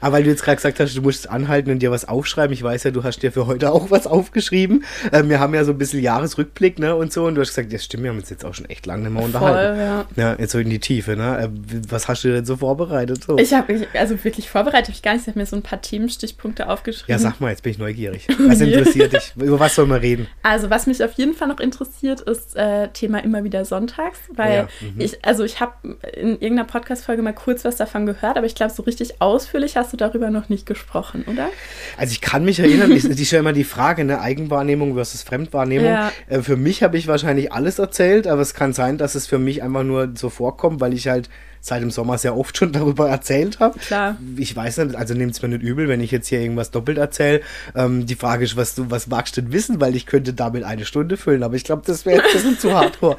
Aber 0.00 0.12
weil 0.16 0.24
du 0.24 0.30
jetzt 0.30 0.42
gerade 0.44 0.56
gesagt 0.56 0.80
hast, 0.80 0.96
du 0.96 1.02
musst 1.02 1.28
anhalten 1.28 1.70
und 1.70 1.80
dir 1.80 1.90
was 1.90 2.06
aufschreiben. 2.06 2.52
Ich 2.52 2.62
weiß 2.62 2.84
ja, 2.84 2.90
du 2.90 3.04
hast 3.04 3.20
dir 3.22 3.32
für 3.32 3.46
heute 3.46 3.72
auch 3.72 3.90
was 3.90 4.06
aufgeschrieben. 4.06 4.84
Ähm, 5.12 5.28
wir 5.28 5.40
haben 5.40 5.54
ja 5.54 5.64
so 5.64 5.72
ein 5.72 5.78
bisschen 5.78 6.00
Jahresrückblick, 6.00 6.78
ne, 6.78 6.94
und 6.94 7.12
so. 7.12 7.26
Und 7.26 7.34
du 7.34 7.40
hast 7.40 7.48
gesagt, 7.50 7.72
das 7.72 7.84
stimmt, 7.84 8.04
wir 8.04 8.10
haben 8.10 8.18
uns 8.18 8.30
jetzt 8.30 8.44
auch 8.44 8.54
schon 8.54 8.66
echt 8.66 8.86
lange 8.86 9.04
nicht 9.04 9.12
mehr 9.12 9.22
unterhalten. 9.22 9.76
Voll, 9.76 9.84
ja. 10.18 10.30
Ja, 10.32 10.36
jetzt 10.38 10.52
so 10.52 10.58
in 10.58 10.70
die 10.70 10.78
Tiefe, 10.80 11.16
ne? 11.16 11.38
Äh, 11.44 11.48
Was 11.88 12.08
hast 12.08 12.24
du 12.24 12.32
denn 12.32 12.44
so 12.44 12.56
vorbereitet? 12.56 13.24
So? 13.24 13.38
Ich 13.38 13.52
habe 13.54 13.86
also 13.94 14.22
wirklich 14.24 14.48
vorbereitet, 14.50 14.88
habe 14.88 14.94
ich 14.94 15.02
gar 15.02 15.12
nicht, 15.12 15.22
ich 15.22 15.28
habe 15.28 15.38
mir 15.38 15.46
so 15.46 15.56
ein 15.56 15.62
paar 15.62 15.80
Themenstichpunkte 15.80 16.68
aufgeschrieben. 16.68 17.10
ja, 17.12 17.18
sag 17.18 17.40
mal, 17.40 17.50
jetzt 17.50 17.62
bin 17.62 17.72
ich 17.72 17.78
neugierig. 17.78 18.26
Was 18.46 18.60
interessiert 18.60 19.12
dich? 19.12 19.32
Über 19.36 19.58
was 19.60 19.74
sollen 19.74 19.88
wir 19.88 20.00
reden? 20.02 20.26
Also 20.42 20.70
was 20.70 20.86
mich 20.86 21.02
auf 21.04 21.12
jeden 21.12 21.34
Fall 21.34 21.48
noch 21.48 21.60
interessiert, 21.60 22.20
ist 22.22 22.56
äh, 22.56 22.88
Thema 22.88 23.22
immer 23.22 23.44
wieder 23.44 23.64
sonntags, 23.64 24.18
weil 24.34 24.54
Ja, 24.54 24.68
mhm. 24.80 25.00
ich, 25.00 25.24
also 25.24 25.44
ich 25.44 25.60
habe 25.60 25.72
in 26.14 26.30
irgendeiner 26.32 26.64
Podcast-Folge 26.64 27.22
mal 27.22 27.32
kurz 27.32 27.64
was 27.64 27.69
davon 27.76 28.06
gehört, 28.06 28.36
aber 28.36 28.46
ich 28.46 28.54
glaube, 28.54 28.72
so 28.72 28.82
richtig 28.82 29.20
ausführlich 29.20 29.76
hast 29.76 29.92
du 29.92 29.96
darüber 29.96 30.30
noch 30.30 30.48
nicht 30.48 30.66
gesprochen, 30.66 31.24
oder? 31.26 31.48
Also 31.96 32.12
ich 32.12 32.20
kann 32.20 32.44
mich 32.44 32.60
erinnern, 32.60 32.92
es 32.96 33.04
ist 33.04 33.30
ja 33.30 33.40
immer 33.40 33.52
die 33.52 33.64
Frage, 33.64 34.04
ne, 34.04 34.20
Eigenwahrnehmung 34.20 34.94
versus 34.94 35.22
Fremdwahrnehmung. 35.22 35.88
Ja. 35.88 36.12
Äh, 36.28 36.42
für 36.42 36.56
mich 36.56 36.82
habe 36.82 36.96
ich 36.96 37.06
wahrscheinlich 37.06 37.52
alles 37.52 37.78
erzählt, 37.78 38.26
aber 38.26 38.42
es 38.42 38.54
kann 38.54 38.72
sein, 38.72 38.98
dass 38.98 39.14
es 39.14 39.26
für 39.26 39.38
mich 39.38 39.62
einfach 39.62 39.84
nur 39.84 40.10
so 40.14 40.30
vorkommt, 40.30 40.80
weil 40.80 40.94
ich 40.94 41.08
halt 41.08 41.28
seit 41.60 41.82
dem 41.82 41.90
Sommer 41.90 42.18
sehr 42.18 42.36
oft 42.36 42.56
schon 42.56 42.72
darüber 42.80 43.08
erzählt 43.08 43.60
habe. 43.60 43.78
Klar. 43.78 44.16
Ich 44.36 44.54
weiß 44.54 44.78
nicht, 44.78 44.96
also 44.96 45.14
nehmt 45.14 45.32
es 45.32 45.42
mir 45.42 45.48
nicht 45.48 45.62
übel, 45.62 45.88
wenn 45.88 46.00
ich 46.00 46.10
jetzt 46.10 46.28
hier 46.28 46.40
irgendwas 46.40 46.70
doppelt 46.70 46.98
erzähle. 46.98 47.42
Ähm, 47.74 48.06
die 48.06 48.14
Frage 48.14 48.44
ist, 48.44 48.56
was 48.56 48.74
du, 48.74 48.90
was 48.90 49.06
magst 49.06 49.36
du 49.36 49.42
denn 49.42 49.52
wissen, 49.52 49.80
weil 49.80 49.94
ich 49.96 50.06
könnte 50.06 50.32
damit 50.32 50.64
eine 50.64 50.84
Stunde 50.84 51.16
füllen, 51.16 51.42
aber 51.42 51.54
ich 51.54 51.64
glaube, 51.64 51.82
das 51.86 52.06
wäre 52.06 52.16
jetzt 52.16 52.28
ein 52.28 52.32
bisschen 52.32 52.58
zu 52.58 52.72
hardcore. 52.78 53.16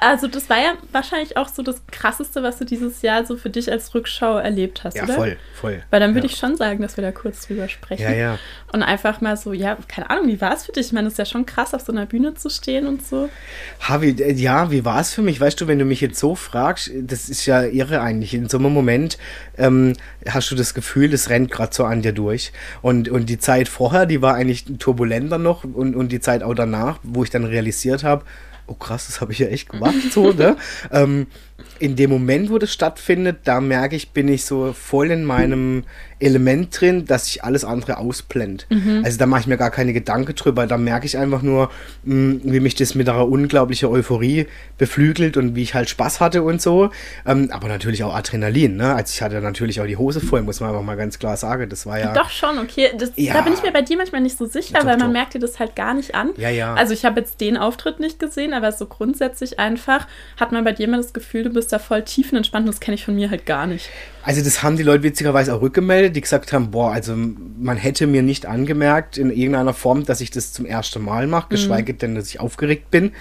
Also 0.00 0.28
das 0.28 0.48
war 0.48 0.58
ja 0.58 0.74
wahrscheinlich 0.92 1.36
auch 1.36 1.48
so 1.48 1.62
das 1.62 1.82
Krasseste, 1.90 2.42
was 2.42 2.58
du 2.58 2.64
dieses 2.64 3.02
Jahr 3.02 3.26
so 3.26 3.36
für 3.36 3.50
dich 3.50 3.70
als 3.70 3.94
Rückschau 3.94 4.38
erlebt 4.38 4.84
hast, 4.84 4.96
Ja, 4.96 5.04
oder? 5.04 5.14
voll, 5.14 5.36
voll. 5.54 5.82
Weil 5.90 6.00
dann 6.00 6.14
würde 6.14 6.26
ja. 6.26 6.32
ich 6.32 6.38
schon 6.38 6.56
sagen, 6.56 6.82
dass 6.82 6.96
wir 6.96 7.02
da 7.02 7.12
kurz 7.12 7.46
drüber 7.46 7.68
sprechen. 7.68 8.02
Ja, 8.02 8.12
ja. 8.12 8.38
Und 8.72 8.82
einfach 8.82 9.20
mal 9.20 9.36
so, 9.36 9.52
ja, 9.52 9.76
keine 9.88 10.10
Ahnung, 10.10 10.28
wie 10.28 10.40
war 10.40 10.54
es 10.54 10.66
für 10.66 10.72
dich? 10.72 10.86
Ich 10.86 10.92
meine, 10.92 11.06
es 11.08 11.14
ist 11.14 11.18
ja 11.18 11.24
schon 11.24 11.46
krass, 11.46 11.74
auf 11.74 11.82
so 11.82 11.92
einer 11.92 12.06
Bühne 12.06 12.34
zu 12.34 12.48
stehen 12.50 12.86
und 12.86 13.06
so. 13.06 13.28
Ha, 13.88 14.02
wie, 14.02 14.10
ja, 14.10 14.70
wie 14.70 14.84
war 14.84 15.00
es 15.00 15.14
für 15.14 15.22
mich? 15.22 15.40
Weißt 15.40 15.60
du, 15.60 15.66
wenn 15.66 15.78
du 15.78 15.84
mich 15.84 16.00
jetzt 16.00 16.18
so 16.18 16.34
fragst, 16.34 16.90
das 17.02 17.28
ist 17.28 17.46
ja 17.46 17.55
irre 17.64 18.00
eigentlich. 18.00 18.34
In 18.34 18.48
so 18.48 18.58
einem 18.58 18.72
Moment 18.72 19.18
ähm, 19.58 19.94
hast 20.28 20.50
du 20.50 20.54
das 20.54 20.74
Gefühl, 20.74 21.10
das 21.10 21.30
rennt 21.30 21.50
gerade 21.50 21.74
so 21.74 21.84
an 21.84 22.02
dir 22.02 22.12
durch. 22.12 22.52
Und, 22.82 23.08
und 23.08 23.28
die 23.28 23.38
Zeit 23.38 23.68
vorher, 23.68 24.06
die 24.06 24.22
war 24.22 24.34
eigentlich 24.34 24.64
turbulenter 24.78 25.38
noch 25.38 25.64
und, 25.64 25.96
und 25.96 26.12
die 26.12 26.20
Zeit 26.20 26.42
auch 26.42 26.54
danach, 26.54 26.98
wo 27.02 27.24
ich 27.24 27.30
dann 27.30 27.44
realisiert 27.44 28.04
habe, 28.04 28.24
oh 28.66 28.74
krass, 28.74 29.06
das 29.06 29.20
habe 29.20 29.32
ich 29.32 29.38
ja 29.38 29.46
echt 29.46 29.68
gemacht, 29.68 29.94
so, 30.10 30.32
ne? 30.32 30.56
ähm, 30.90 31.26
in 31.78 31.96
dem 31.96 32.10
Moment, 32.10 32.50
wo 32.50 32.58
das 32.58 32.72
stattfindet, 32.72 33.38
da 33.44 33.60
merke 33.60 33.96
ich, 33.96 34.10
bin 34.10 34.28
ich 34.28 34.44
so 34.44 34.72
voll 34.72 35.10
in 35.10 35.24
meinem 35.24 35.84
Element 36.18 36.80
drin, 36.80 37.04
dass 37.04 37.26
sich 37.26 37.44
alles 37.44 37.64
andere 37.64 37.98
ausblendet. 37.98 38.66
Also 39.04 39.18
da 39.18 39.26
mache 39.26 39.42
ich 39.42 39.46
mir 39.46 39.58
gar 39.58 39.70
keine 39.70 39.92
Gedanken 39.92 40.34
drüber. 40.34 40.66
Da 40.66 40.78
merke 40.78 41.04
ich 41.04 41.18
einfach 41.18 41.42
nur, 41.42 41.70
mh, 42.04 42.40
wie 42.44 42.60
mich 42.60 42.74
das 42.74 42.94
mit 42.94 43.06
einer 43.08 43.28
unglaublichen 43.28 43.88
Euphorie 43.90 44.46
beflügelt 44.78 45.36
und 45.36 45.54
wie 45.54 45.62
ich 45.62 45.74
halt 45.74 45.90
Spaß 45.90 46.20
hatte 46.20 46.42
und 46.42 46.62
so. 46.62 46.90
Ähm, 47.26 47.50
aber 47.52 47.68
natürlich 47.68 48.02
auch 48.02 48.14
Adrenalin, 48.14 48.76
ne? 48.76 48.94
Also 48.94 49.12
ich 49.14 49.20
hatte 49.20 49.40
natürlich 49.42 49.80
auch 49.82 49.86
die 49.86 49.98
Hose 49.98 50.20
voll, 50.20 50.40
muss 50.40 50.60
man 50.60 50.70
einfach 50.70 50.82
mal 50.82 50.96
ganz 50.96 51.18
klar 51.18 51.36
sagen. 51.36 51.68
Das 51.68 51.84
war 51.84 51.98
ja. 51.98 52.14
Doch 52.14 52.30
schon, 52.30 52.58
okay. 52.58 52.90
Das, 52.98 53.12
Ja. 53.16 53.34
Da 53.34 53.42
bin 53.42 53.52
ich 53.52 53.62
mir 53.62 53.72
bei 53.72 53.82
dir 53.82 53.98
manchmal 53.98 54.22
nicht 54.22 54.38
so 54.38 54.46
sicher, 54.46 54.78
Doch, 54.78 54.86
weil 54.86 54.96
man 54.96 55.08
doch. 55.08 55.12
merkt 55.12 55.34
dir 55.34 55.40
das 55.40 55.58
halt 55.58 55.76
gar 55.76 55.92
nicht 55.92 56.14
an. 56.14 56.30
Ja, 56.38 56.48
ja. 56.48 56.72
Also 56.74 56.94
ich 56.94 57.04
habe 57.04 57.20
jetzt 57.20 57.42
den 57.42 57.58
Auftritt 57.58 58.00
nicht 58.00 58.18
gesehen, 58.18 58.54
aber 58.54 58.72
so 58.72 58.86
grundsätzlich 58.86 59.58
einfach 59.58 60.06
hat 60.38 60.50
man 60.52 60.64
bei 60.64 60.72
dir 60.72 60.84
immer 60.86 60.96
das 60.96 61.12
Gefühl, 61.12 61.45
du 61.48 61.54
bist 61.54 61.72
da 61.72 61.78
voll 61.78 62.02
tiefenentspannt 62.02 62.66
und 62.66 62.74
das 62.74 62.80
kenne 62.80 62.94
ich 62.96 63.04
von 63.04 63.14
mir 63.14 63.30
halt 63.30 63.46
gar 63.46 63.66
nicht. 63.66 63.88
Also 64.22 64.42
das 64.42 64.62
haben 64.62 64.76
die 64.76 64.82
Leute 64.82 65.02
witzigerweise 65.02 65.54
auch 65.54 65.62
rückgemeldet, 65.62 66.16
die 66.16 66.20
gesagt 66.20 66.52
haben, 66.52 66.70
boah, 66.70 66.92
also 66.92 67.14
man 67.16 67.76
hätte 67.76 68.06
mir 68.06 68.22
nicht 68.22 68.46
angemerkt 68.46 69.18
in 69.18 69.30
irgendeiner 69.30 69.74
Form, 69.74 70.04
dass 70.04 70.20
ich 70.20 70.30
das 70.30 70.52
zum 70.52 70.66
ersten 70.66 71.02
Mal 71.02 71.26
mache, 71.26 71.50
geschweige 71.50 71.94
denn, 71.94 72.14
dass 72.14 72.28
ich 72.28 72.40
aufgeregt 72.40 72.90
bin. 72.90 73.12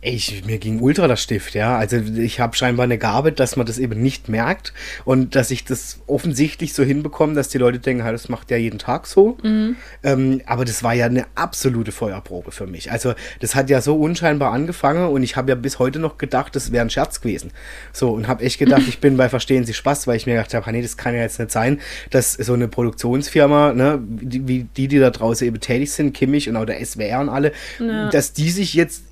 Ich, 0.00 0.44
mir 0.44 0.58
ging 0.58 0.80
ultra 0.80 1.08
der 1.08 1.16
Stift, 1.16 1.54
ja. 1.54 1.76
Also 1.76 1.96
ich 1.96 2.38
habe 2.38 2.54
scheinbar 2.54 2.84
eine 2.84 2.98
Gabe, 2.98 3.32
dass 3.32 3.56
man 3.56 3.66
das 3.66 3.78
eben 3.78 4.00
nicht 4.00 4.28
merkt 4.28 4.72
und 5.04 5.34
dass 5.34 5.50
ich 5.50 5.64
das 5.64 5.98
offensichtlich 6.06 6.72
so 6.72 6.84
hinbekomme, 6.84 7.34
dass 7.34 7.48
die 7.48 7.58
Leute 7.58 7.80
denken, 7.80 8.04
das 8.04 8.28
macht 8.28 8.52
ja 8.52 8.56
jeden 8.56 8.78
Tag 8.78 9.08
so. 9.08 9.38
Mhm. 9.42 9.74
Ähm, 10.04 10.40
aber 10.46 10.64
das 10.64 10.84
war 10.84 10.94
ja 10.94 11.06
eine 11.06 11.26
absolute 11.34 11.90
Feuerprobe 11.90 12.52
für 12.52 12.68
mich. 12.68 12.92
Also 12.92 13.14
das 13.40 13.56
hat 13.56 13.70
ja 13.70 13.80
so 13.80 13.96
unscheinbar 13.96 14.52
angefangen 14.52 15.08
und 15.08 15.24
ich 15.24 15.34
habe 15.34 15.50
ja 15.50 15.56
bis 15.56 15.80
heute 15.80 15.98
noch 15.98 16.16
gedacht, 16.16 16.54
das 16.54 16.70
wäre 16.70 16.84
ein 16.84 16.90
Scherz 16.90 17.20
gewesen. 17.20 17.50
So 17.92 18.10
und 18.10 18.28
habe 18.28 18.44
echt 18.44 18.60
gedacht, 18.60 18.82
ich 18.86 19.00
bin 19.00 19.16
bei 19.16 19.28
Verstehen 19.28 19.64
Sie 19.64 19.74
Spaß, 19.74 20.06
weil 20.06 20.16
ich 20.16 20.26
mir 20.26 20.34
gedacht 20.34 20.54
habe, 20.54 20.70
nee, 20.70 20.80
das 20.80 20.96
kann 20.96 21.12
ja 21.16 21.22
jetzt 21.22 21.40
nicht 21.40 21.50
sein, 21.50 21.80
dass 22.10 22.34
so 22.34 22.52
eine 22.52 22.68
Produktionsfirma, 22.68 23.72
ne, 23.72 24.00
wie 24.06 24.26
die, 24.26 24.64
die, 24.64 24.86
die 24.86 24.98
da 25.00 25.10
draußen 25.10 25.44
eben 25.44 25.58
tätig 25.58 25.90
sind, 25.90 26.14
Kimmich 26.14 26.48
und 26.48 26.56
auch 26.56 26.66
der 26.66 26.84
SWR 26.84 27.18
und 27.18 27.30
alle, 27.30 27.50
ja. 27.80 28.10
dass 28.10 28.32
die 28.32 28.50
sich 28.50 28.74
jetzt 28.74 29.07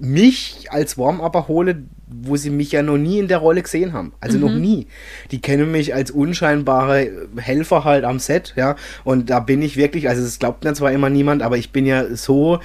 mich 0.00 0.66
als 0.70 0.96
Warm-Upper 0.96 1.46
hole, 1.46 1.82
wo 2.06 2.36
sie 2.36 2.50
mich 2.50 2.72
ja 2.72 2.82
noch 2.82 2.96
nie 2.96 3.18
in 3.18 3.28
der 3.28 3.38
Rolle 3.38 3.62
gesehen 3.62 3.92
haben. 3.92 4.12
Also 4.20 4.38
mhm. 4.38 4.44
noch 4.44 4.54
nie. 4.54 4.86
Die 5.30 5.40
kennen 5.40 5.70
mich 5.70 5.94
als 5.94 6.10
unscheinbare 6.10 7.28
Helfer 7.36 7.84
halt 7.84 8.04
am 8.04 8.18
Set, 8.18 8.54
ja. 8.56 8.76
Und 9.04 9.30
da 9.30 9.40
bin 9.40 9.62
ich 9.62 9.76
wirklich, 9.76 10.08
also 10.08 10.22
das 10.22 10.38
glaubt 10.38 10.64
mir 10.64 10.72
zwar 10.72 10.90
immer 10.92 11.10
niemand, 11.10 11.42
aber 11.42 11.58
ich 11.58 11.70
bin 11.70 11.86
ja 11.86 12.14
so 12.16 12.60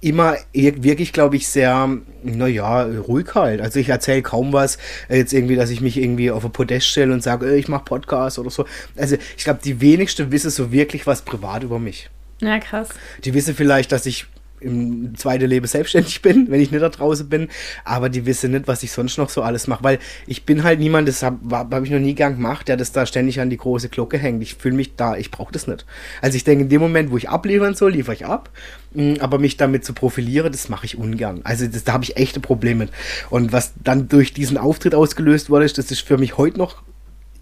immer 0.00 0.36
wirklich, 0.52 1.12
glaube 1.12 1.36
ich, 1.36 1.48
sehr, 1.48 1.88
naja, 2.22 2.82
ruhig 2.84 3.34
halt. 3.34 3.60
Also 3.60 3.80
ich 3.80 3.88
erzähle 3.88 4.22
kaum 4.22 4.52
was, 4.52 4.78
jetzt 5.08 5.32
irgendwie, 5.32 5.56
dass 5.56 5.70
ich 5.70 5.80
mich 5.80 5.96
irgendwie 5.96 6.30
auf 6.30 6.44
ein 6.44 6.52
Podest 6.52 6.86
stelle 6.88 7.12
und 7.12 7.22
sage, 7.22 7.54
ich 7.56 7.68
mache 7.68 7.84
Podcast 7.84 8.38
oder 8.38 8.50
so. 8.50 8.66
Also 8.96 9.16
ich 9.36 9.44
glaube, 9.44 9.60
die 9.64 9.80
wenigsten 9.80 10.30
wissen 10.30 10.50
so 10.50 10.70
wirklich 10.70 11.06
was 11.06 11.22
privat 11.22 11.62
über 11.62 11.78
mich. 11.78 12.10
Ja, 12.40 12.58
krass. 12.58 12.88
Die 13.24 13.32
wissen 13.34 13.54
vielleicht, 13.54 13.92
dass 13.92 14.04
ich 14.04 14.26
im 14.66 15.16
zweiten 15.16 15.46
Leben 15.46 15.66
selbstständig 15.66 16.22
bin, 16.22 16.50
wenn 16.50 16.60
ich 16.60 16.70
nicht 16.70 16.82
da 16.82 16.88
draußen 16.88 17.28
bin. 17.28 17.48
Aber 17.84 18.08
die 18.08 18.26
wissen 18.26 18.52
nicht, 18.52 18.68
was 18.68 18.82
ich 18.82 18.92
sonst 18.92 19.18
noch 19.18 19.30
so 19.30 19.42
alles 19.42 19.66
mache. 19.66 19.84
Weil 19.84 19.98
ich 20.26 20.44
bin 20.44 20.64
halt 20.64 20.80
niemand, 20.80 21.08
das 21.08 21.22
habe 21.22 21.38
hab 21.50 21.84
ich 21.84 21.90
noch 21.90 21.98
nie 21.98 22.14
gern 22.14 22.36
gemacht, 22.36 22.68
der 22.68 22.76
das 22.76 22.92
da 22.92 23.06
ständig 23.06 23.40
an 23.40 23.50
die 23.50 23.56
große 23.56 23.88
Glocke 23.88 24.18
hängt. 24.18 24.42
Ich 24.42 24.54
fühle 24.54 24.76
mich 24.76 24.96
da, 24.96 25.16
ich 25.16 25.30
brauche 25.30 25.52
das 25.52 25.66
nicht. 25.66 25.86
Also 26.20 26.36
ich 26.36 26.44
denke, 26.44 26.64
in 26.64 26.68
dem 26.68 26.80
Moment, 26.80 27.10
wo 27.10 27.16
ich 27.16 27.28
abliefern 27.28 27.74
soll, 27.74 27.92
liefere 27.92 28.14
ich 28.14 28.26
ab. 28.26 28.50
Mm, 28.94 29.14
aber 29.20 29.38
mich 29.38 29.56
damit 29.56 29.84
zu 29.84 29.92
profilieren, 29.92 30.52
das 30.52 30.68
mache 30.68 30.86
ich 30.86 30.96
ungern. 30.96 31.40
Also 31.44 31.66
das, 31.66 31.84
da 31.84 31.92
habe 31.92 32.04
ich 32.04 32.16
echte 32.16 32.40
Probleme 32.40 32.86
mit. 32.86 32.90
Und 33.30 33.52
was 33.52 33.72
dann 33.82 34.08
durch 34.08 34.32
diesen 34.32 34.58
Auftritt 34.58 34.94
ausgelöst 34.94 35.50
wurde, 35.50 35.66
das 35.66 35.90
ist 35.90 36.00
für 36.00 36.18
mich 36.18 36.36
heute 36.36 36.58
noch 36.58 36.82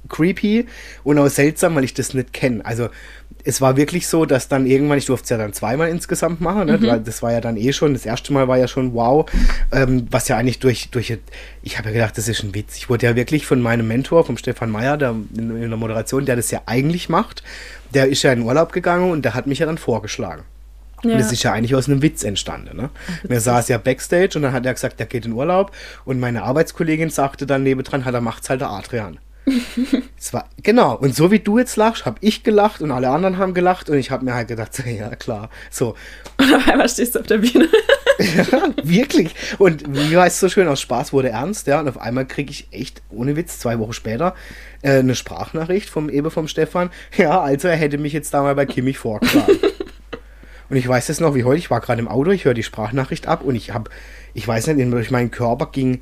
creepy 0.09 0.67
und 1.03 1.19
auch 1.19 1.29
seltsam, 1.29 1.75
weil 1.75 1.85
ich 1.85 1.95
das 1.95 2.15
nicht 2.15 2.33
kenne. 2.33 2.65
Also 2.65 2.89
es 3.45 3.61
war 3.61 3.77
wirklich 3.77 4.09
so, 4.09 4.25
dass 4.25 4.49
dann 4.49 4.67
irgendwann, 4.67 4.99
ich 4.99 5.05
durfte 5.05 5.25
es 5.25 5.31
ja 5.31 5.37
dann 5.37 5.53
zweimal 5.53 5.91
insgesamt 5.91 6.41
machen, 6.41 6.67
ne? 6.67 6.79
mhm. 6.79 7.05
das 7.05 7.23
war 7.23 7.31
ja 7.31 7.41
dann 7.41 7.57
eh 7.59 7.73
schon, 7.73 7.93
das 7.93 8.07
erste 8.07 8.33
Mal 8.33 8.49
war 8.49 8.57
ja 8.57 8.67
schon 8.67 8.95
wow, 8.95 9.31
ähm, 9.71 10.07
was 10.11 10.29
ja 10.29 10.39
eigentlich 10.39 10.61
durch, 10.61 10.89
durch, 10.91 11.17
ich 11.63 11.79
habe 11.79 11.89
ja 11.89 11.95
gedacht, 11.95 12.17
das 12.17 12.27
ist 12.27 12.43
ein 12.43 12.55
Witz. 12.55 12.77
Ich 12.77 12.89
wurde 12.89 13.07
ja 13.07 13.17
wirklich 13.17 13.47
von 13.47 13.61
meinem 13.61 13.87
Mentor, 13.87 14.25
vom 14.25 14.39
Stefan 14.39 14.71
Meyer, 14.71 14.97
der 14.97 15.15
in, 15.37 15.63
in 15.63 15.69
der 15.69 15.77
Moderation, 15.77 16.25
der 16.25 16.37
das 16.37 16.51
ja 16.51 16.63
eigentlich 16.67 17.09
macht, 17.11 17.43
der 17.93 18.09
ist 18.09 18.23
ja 18.23 18.33
in 18.33 18.43
Urlaub 18.43 18.73
gegangen 18.73 19.11
und 19.11 19.25
der 19.25 19.35
hat 19.35 19.47
mich 19.47 19.59
ja 19.59 19.67
dann 19.67 19.79
vorgeschlagen. 19.79 20.43
Ja. 21.03 21.13
Und 21.13 21.19
das 21.19 21.31
ist 21.31 21.43
ja 21.43 21.53
eigentlich 21.53 21.75
aus 21.75 21.87
einem 21.87 22.01
Witz 22.01 22.25
entstanden. 22.25 22.77
Ne? 22.77 22.89
Mir 23.29 23.41
saß 23.41 23.69
ja 23.69 23.77
Backstage 23.77 24.33
und 24.37 24.43
dann 24.43 24.53
hat 24.53 24.65
er 24.65 24.73
gesagt, 24.73 24.99
der 24.99 25.07
geht 25.07 25.27
in 25.27 25.33
Urlaub. 25.33 25.71
Und 26.07 26.19
meine 26.19 26.45
Arbeitskollegin 26.45 27.11
sagte 27.11 27.45
dann 27.45 27.63
nebendran, 27.63 28.07
hat 28.07 28.15
er 28.15 28.23
macht's 28.23 28.49
halt 28.49 28.63
der 28.63 28.71
Adrian. 28.71 29.19
Es 30.19 30.33
war, 30.33 30.49
genau, 30.63 30.97
und 30.97 31.15
so 31.15 31.31
wie 31.31 31.39
du 31.39 31.59
jetzt 31.59 31.77
lachst, 31.77 32.07
habe 32.07 32.17
ich 32.21 32.43
gelacht 32.43 32.81
und 32.81 32.91
alle 32.91 33.11
anderen 33.11 33.37
haben 33.37 33.53
gelacht 33.53 33.91
und 33.91 33.99
ich 33.99 34.11
habe 34.11 34.25
mir 34.25 34.35
halt 34.35 34.49
gedacht, 34.49 34.71
ja 34.87 35.15
klar, 35.17 35.51
so. 35.71 35.95
Und 36.39 36.55
auf 36.55 36.69
einmal 36.69 36.89
stehst 36.89 37.15
du 37.15 37.21
auf 37.21 37.27
der 37.27 37.39
Bühne. 37.39 37.69
ja, 38.19 38.47
wirklich. 38.83 39.35
Und 39.59 39.85
wie 39.87 40.17
heißt 40.17 40.37
es 40.37 40.41
so 40.41 40.49
schön, 40.49 40.69
aus 40.69 40.81
Spaß 40.81 41.13
wurde 41.13 41.29
ernst, 41.29 41.67
ja, 41.67 41.81
und 41.81 41.89
auf 41.89 42.01
einmal 42.01 42.27
kriege 42.27 42.51
ich 42.51 42.69
echt, 42.71 43.03
ohne 43.11 43.37
Witz, 43.37 43.59
zwei 43.59 43.79
Wochen 43.79 43.93
später, 43.93 44.35
äh, 44.83 44.99
eine 44.99 45.15
Sprachnachricht 45.15 45.91
vom 45.91 46.09
Ebe 46.09 46.31
vom 46.31 46.49
Stefan, 46.49 46.91
ja, 47.17 47.41
also 47.41 47.69
er 47.69 47.77
hätte 47.77 47.99
mich 47.99 48.13
jetzt 48.13 48.33
da 48.33 48.43
mal 48.43 48.55
bei 48.55 48.67
Kimmich 48.67 48.99
vorgeschlagen. 48.99 49.59
und 50.71 50.77
ich 50.77 50.89
weiß 50.89 51.07
das 51.09 51.21
noch 51.21 51.35
wie 51.35 51.45
heute, 51.45 51.59
ich 51.59 51.71
war 51.71 51.81
gerade 51.81 52.01
im 52.01 52.09
Auto, 52.09 52.31
ich 52.31 52.47
höre 52.47 52.55
die 52.55 52.63
Sprachnachricht 52.63 53.27
ab 53.27 53.43
und 53.43 53.57
ich 53.57 53.75
habe, 53.75 53.91
ich 54.33 54.49
weiß 54.49 54.69
nicht, 54.69 54.93
durch 54.93 55.11
meinen 55.11 55.31
Körper 55.31 55.67
ging 55.67 56.01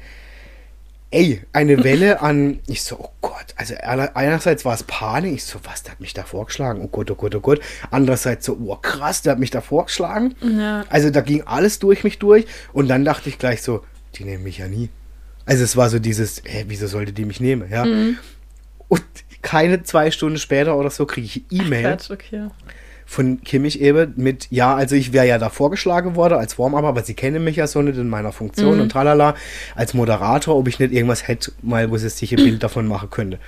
ey, 1.12 1.42
eine 1.52 1.84
Welle 1.84 2.20
an, 2.20 2.60
ich 2.66 2.82
so, 2.82 2.98
oh 2.98 3.10
Gott, 3.20 3.46
also 3.56 3.74
einerseits 3.78 4.64
war 4.64 4.74
es 4.74 4.82
Panik, 4.82 5.34
ich 5.34 5.44
so, 5.44 5.60
was, 5.62 5.82
der 5.82 5.92
hat 5.92 6.00
mich 6.00 6.14
da 6.14 6.24
vorgeschlagen, 6.24 6.82
oh 6.82 6.88
Gott, 6.88 7.10
oh 7.10 7.14
Gott, 7.14 7.34
oh 7.34 7.40
Gott. 7.40 7.60
Andererseits 7.90 8.46
so, 8.46 8.58
oh 8.66 8.76
krass, 8.76 9.22
der 9.22 9.32
hat 9.32 9.38
mich 9.38 9.50
da 9.50 9.60
vorgeschlagen. 9.60 10.34
Ja. 10.40 10.84
Also 10.88 11.10
da 11.10 11.20
ging 11.20 11.42
alles 11.42 11.78
durch 11.78 12.02
mich 12.02 12.18
durch 12.18 12.46
und 12.72 12.88
dann 12.88 13.04
dachte 13.04 13.28
ich 13.28 13.38
gleich 13.38 13.62
so, 13.62 13.84
die 14.16 14.24
nehmen 14.24 14.42
mich 14.42 14.58
ja 14.58 14.68
nie. 14.68 14.90
Also 15.44 15.62
es 15.62 15.76
war 15.76 15.90
so 15.90 15.98
dieses, 15.98 16.42
hä, 16.44 16.64
wieso 16.68 16.86
sollte 16.86 17.12
die 17.12 17.24
mich 17.24 17.40
nehmen, 17.40 17.70
ja. 17.70 17.84
Mhm. 17.84 18.18
Und 18.88 19.04
keine 19.42 19.82
zwei 19.82 20.10
Stunden 20.10 20.38
später 20.38 20.76
oder 20.76 20.90
so 20.90 21.06
kriege 21.06 21.26
ich 21.26 21.44
E-Mail. 21.50 21.98
Okay 22.10 22.48
von 23.12 23.42
Kimmich 23.42 23.78
eben 23.78 24.14
mit, 24.16 24.46
ja, 24.48 24.74
also 24.74 24.96
ich 24.96 25.12
wäre 25.12 25.26
ja 25.26 25.36
da 25.36 25.50
vorgeschlagen 25.50 26.16
worden 26.16 26.38
als 26.38 26.58
Warm-Up, 26.58 26.84
aber 26.84 27.02
sie 27.02 27.12
kennen 27.12 27.44
mich 27.44 27.56
ja 27.56 27.66
so 27.66 27.82
nicht 27.82 27.98
in 27.98 28.08
meiner 28.08 28.32
Funktion 28.32 28.76
mhm. 28.76 28.80
und 28.80 28.88
tralala, 28.88 29.34
als 29.74 29.92
Moderator, 29.92 30.56
ob 30.56 30.66
ich 30.66 30.78
nicht 30.78 30.94
irgendwas 30.94 31.28
hätte, 31.28 31.52
mal, 31.60 31.90
wo 31.90 31.98
sie 31.98 32.08
sich 32.08 32.32
ein 32.32 32.42
Bild 32.42 32.62
davon 32.62 32.86
machen 32.86 33.10
könnte. 33.10 33.38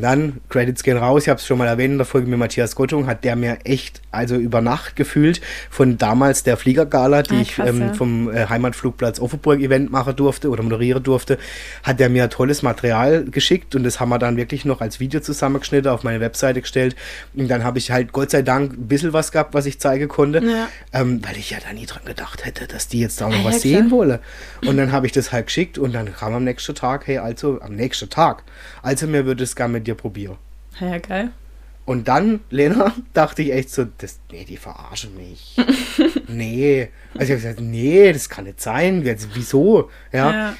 Dann, 0.00 0.40
Credits 0.48 0.84
gehen 0.84 0.96
raus, 0.96 1.24
ich 1.24 1.28
habe 1.28 1.38
es 1.38 1.46
schon 1.46 1.58
mal 1.58 1.66
erwähnt 1.66 1.92
in 1.92 1.98
der 1.98 2.06
Folge 2.06 2.28
mit 2.28 2.38
Matthias 2.38 2.76
Gottung, 2.76 3.08
hat 3.08 3.24
der 3.24 3.34
mir 3.34 3.58
echt, 3.64 4.00
also 4.12 4.36
über 4.36 4.60
Nacht 4.60 4.94
gefühlt, 4.94 5.40
von 5.70 5.98
damals 5.98 6.44
der 6.44 6.56
Fliegergala, 6.56 7.22
die 7.22 7.34
ah, 7.34 7.40
ich 7.40 7.58
ähm, 7.58 7.94
vom 7.94 8.32
äh, 8.32 8.46
Heimatflugplatz 8.46 9.18
Offenburg 9.18 9.60
Event 9.60 9.90
machen 9.90 10.14
durfte 10.14 10.50
oder 10.50 10.62
moderieren 10.62 11.02
durfte, 11.02 11.36
hat 11.82 11.98
der 11.98 12.10
mir 12.10 12.30
tolles 12.30 12.62
Material 12.62 13.24
geschickt 13.24 13.74
und 13.74 13.82
das 13.82 13.98
haben 13.98 14.10
wir 14.10 14.20
dann 14.20 14.36
wirklich 14.36 14.64
noch 14.64 14.80
als 14.80 15.00
Video 15.00 15.20
zusammengeschnitten, 15.20 15.90
auf 15.90 16.04
meine 16.04 16.20
Webseite 16.20 16.60
gestellt. 16.60 16.94
Und 17.34 17.48
dann 17.48 17.64
habe 17.64 17.78
ich 17.78 17.90
halt 17.90 18.12
Gott 18.12 18.30
sei 18.30 18.42
Dank 18.42 18.74
ein 18.74 18.86
bisschen 18.86 19.12
was 19.12 19.32
gehabt, 19.32 19.52
was 19.54 19.66
ich 19.66 19.80
zeigen 19.80 20.06
konnte, 20.06 20.38
ja. 20.44 20.68
ähm, 20.92 21.20
weil 21.26 21.36
ich 21.36 21.50
ja 21.50 21.58
da 21.66 21.72
nie 21.72 21.86
dran 21.86 22.04
gedacht 22.04 22.44
hätte, 22.44 22.68
dass 22.68 22.86
die 22.86 23.00
jetzt 23.00 23.20
da 23.20 23.28
noch 23.28 23.40
ah, 23.40 23.44
was 23.44 23.64
ja, 23.64 23.78
sehen 23.78 23.90
wolle. 23.90 24.20
Und 24.64 24.76
dann 24.76 24.92
habe 24.92 25.06
ich 25.06 25.12
das 25.12 25.32
halt 25.32 25.46
geschickt 25.46 25.76
und 25.76 25.92
dann 25.92 26.14
kam 26.14 26.34
am 26.34 26.44
nächsten 26.44 26.76
Tag, 26.76 27.08
hey, 27.08 27.18
also 27.18 27.60
am 27.60 27.74
nächsten 27.74 28.08
Tag, 28.08 28.44
also 28.82 29.08
mir 29.08 29.26
würde 29.26 29.42
es 29.42 29.56
gar 29.56 29.66
mit 29.66 29.87
dir 29.88 29.94
probieren. 29.94 30.36
Ja, 30.80 30.98
geil. 30.98 31.30
Und 31.88 32.06
dann, 32.06 32.40
Lena, 32.50 32.94
dachte 33.14 33.42
ich 33.42 33.52
echt 33.52 33.70
so, 33.70 33.86
das, 33.96 34.20
nee, 34.30 34.44
die 34.44 34.58
verarschen 34.58 35.16
mich. 35.16 35.56
nee. 36.28 36.90
Also 37.14 37.24
ich 37.24 37.30
habe 37.30 37.40
gesagt, 37.40 37.60
nee, 37.60 38.12
das 38.12 38.28
kann 38.28 38.44
nicht 38.44 38.60
sein. 38.60 39.02
Wieso? 39.32 39.90
Ja. 40.12 40.30
ja. 40.30 40.56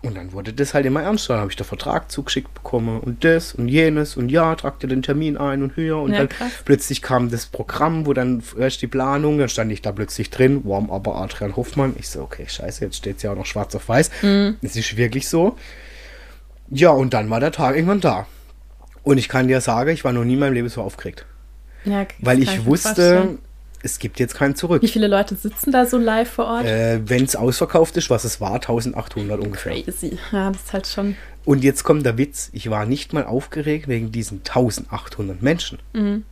Und 0.00 0.16
dann 0.16 0.32
wurde 0.32 0.52
das 0.52 0.72
halt 0.72 0.86
immer 0.86 1.02
ernster. 1.02 1.34
Dann 1.34 1.42
habe 1.42 1.50
ich 1.50 1.56
den 1.56 1.66
Vertrag 1.66 2.10
zugeschickt 2.10 2.52
bekommen 2.54 3.00
und 3.00 3.22
das 3.22 3.54
und 3.54 3.68
jenes 3.68 4.16
und 4.16 4.30
ja, 4.30 4.54
trag 4.54 4.80
dir 4.80 4.88
den 4.88 5.02
Termin 5.02 5.36
ein 5.36 5.62
und 5.62 5.76
höher. 5.76 5.98
Und 5.98 6.12
ja, 6.12 6.20
dann 6.20 6.28
krass. 6.30 6.50
plötzlich 6.64 7.02
kam 7.02 7.30
das 7.30 7.46
Programm, 7.46 8.06
wo 8.06 8.12
dann 8.12 8.42
erst 8.58 8.82
die 8.82 8.88
Planung, 8.88 9.38
dann 9.38 9.50
stand 9.50 9.70
ich 9.70 9.82
da 9.82 9.92
plötzlich 9.92 10.30
drin, 10.30 10.62
warm 10.64 10.90
aber 10.90 11.16
Adrian 11.16 11.54
Hoffmann. 11.54 11.94
Ich 11.98 12.08
so, 12.08 12.22
okay, 12.22 12.46
scheiße, 12.48 12.84
jetzt 12.84 12.96
steht 12.96 13.18
es 13.18 13.22
ja 13.22 13.32
auch 13.32 13.36
noch 13.36 13.46
schwarz 13.46 13.74
auf 13.76 13.88
weiß. 13.88 14.10
Mhm. 14.22 14.56
Es 14.62 14.74
ist 14.74 14.96
wirklich 14.96 15.28
so. 15.28 15.56
Ja, 16.68 16.90
und 16.90 17.14
dann 17.14 17.30
war 17.30 17.38
der 17.38 17.52
Tag 17.52 17.76
irgendwann 17.76 18.00
da. 18.00 18.26
Und 19.02 19.18
ich 19.18 19.28
kann 19.28 19.48
dir 19.48 19.60
sagen, 19.60 19.90
ich 19.90 20.04
war 20.04 20.12
noch 20.12 20.24
nie 20.24 20.34
in 20.34 20.38
meinem 20.38 20.52
Leben 20.52 20.68
so 20.68 20.82
aufgeregt. 20.82 21.26
Ja, 21.84 22.06
Weil 22.20 22.42
ich 22.42 22.64
wusste, 22.64 23.38
es 23.82 23.98
gibt 23.98 24.20
jetzt 24.20 24.34
kein 24.34 24.54
Zurück. 24.54 24.82
Wie 24.82 24.88
viele 24.88 25.08
Leute 25.08 25.34
sitzen 25.34 25.72
da 25.72 25.86
so 25.86 25.98
live 25.98 26.30
vor 26.30 26.46
Ort? 26.46 26.64
Äh, 26.64 27.00
Wenn 27.04 27.24
es 27.24 27.34
ausverkauft 27.34 27.96
ist, 27.96 28.10
was 28.10 28.24
es 28.24 28.40
war, 28.40 28.54
1800 28.54 29.40
ungefähr. 29.40 29.82
Crazy. 29.82 30.18
Ja, 30.30 30.50
das 30.50 30.62
ist 30.62 30.72
halt 30.72 30.86
schon. 30.86 31.16
Und 31.44 31.64
jetzt 31.64 31.82
kommt 31.82 32.06
der 32.06 32.16
Witz, 32.18 32.50
ich 32.52 32.70
war 32.70 32.86
nicht 32.86 33.12
mal 33.12 33.24
aufgeregt 33.24 33.88
wegen 33.88 34.12
diesen 34.12 34.38
1800 34.38 35.42
Menschen, 35.42 35.80
mhm. 35.92 36.24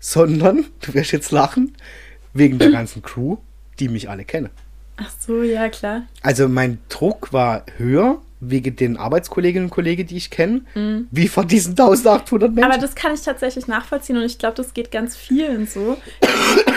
sondern, 0.00 0.64
du 0.80 0.94
wirst 0.94 1.12
jetzt 1.12 1.30
lachen, 1.30 1.76
wegen 2.32 2.58
der 2.58 2.70
ganzen 2.72 3.02
Crew, 3.02 3.36
die 3.78 3.88
mich 3.88 4.10
alle 4.10 4.24
kennen. 4.24 4.50
Ach 4.96 5.10
so, 5.18 5.42
ja, 5.42 5.68
klar. 5.68 6.02
Also 6.22 6.48
mein 6.48 6.78
Druck 6.88 7.32
war 7.32 7.64
höher, 7.76 8.20
wegen 8.50 8.76
den 8.76 8.96
Arbeitskolleginnen 8.96 9.66
und 9.66 9.70
Kollegen, 9.70 10.06
die 10.06 10.16
ich 10.16 10.30
kenne, 10.30 10.62
mhm. 10.74 11.08
wie 11.10 11.28
von 11.28 11.46
diesen 11.46 11.72
1800 11.72 12.54
Menschen. 12.54 12.70
Aber 12.70 12.80
das 12.80 12.94
kann 12.94 13.14
ich 13.14 13.22
tatsächlich 13.22 13.66
nachvollziehen 13.66 14.16
und 14.16 14.24
ich 14.24 14.38
glaube, 14.38 14.56
das 14.56 14.74
geht 14.74 14.90
ganz 14.90 15.16
vielen 15.16 15.66
so. 15.66 15.96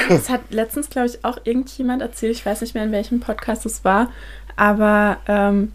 Das 0.09 0.27
hat 0.27 0.41
letztens, 0.49 0.89
glaube 0.89 1.07
ich, 1.07 1.23
auch 1.23 1.37
irgendjemand 1.43 2.01
erzählt, 2.01 2.31
ich 2.31 2.43
weiß 2.43 2.61
nicht 2.61 2.73
mehr, 2.73 2.83
in 2.83 2.91
welchem 2.91 3.19
Podcast 3.19 3.63
es 3.67 3.83
war, 3.83 4.11
aber 4.55 5.17
ähm, 5.27 5.71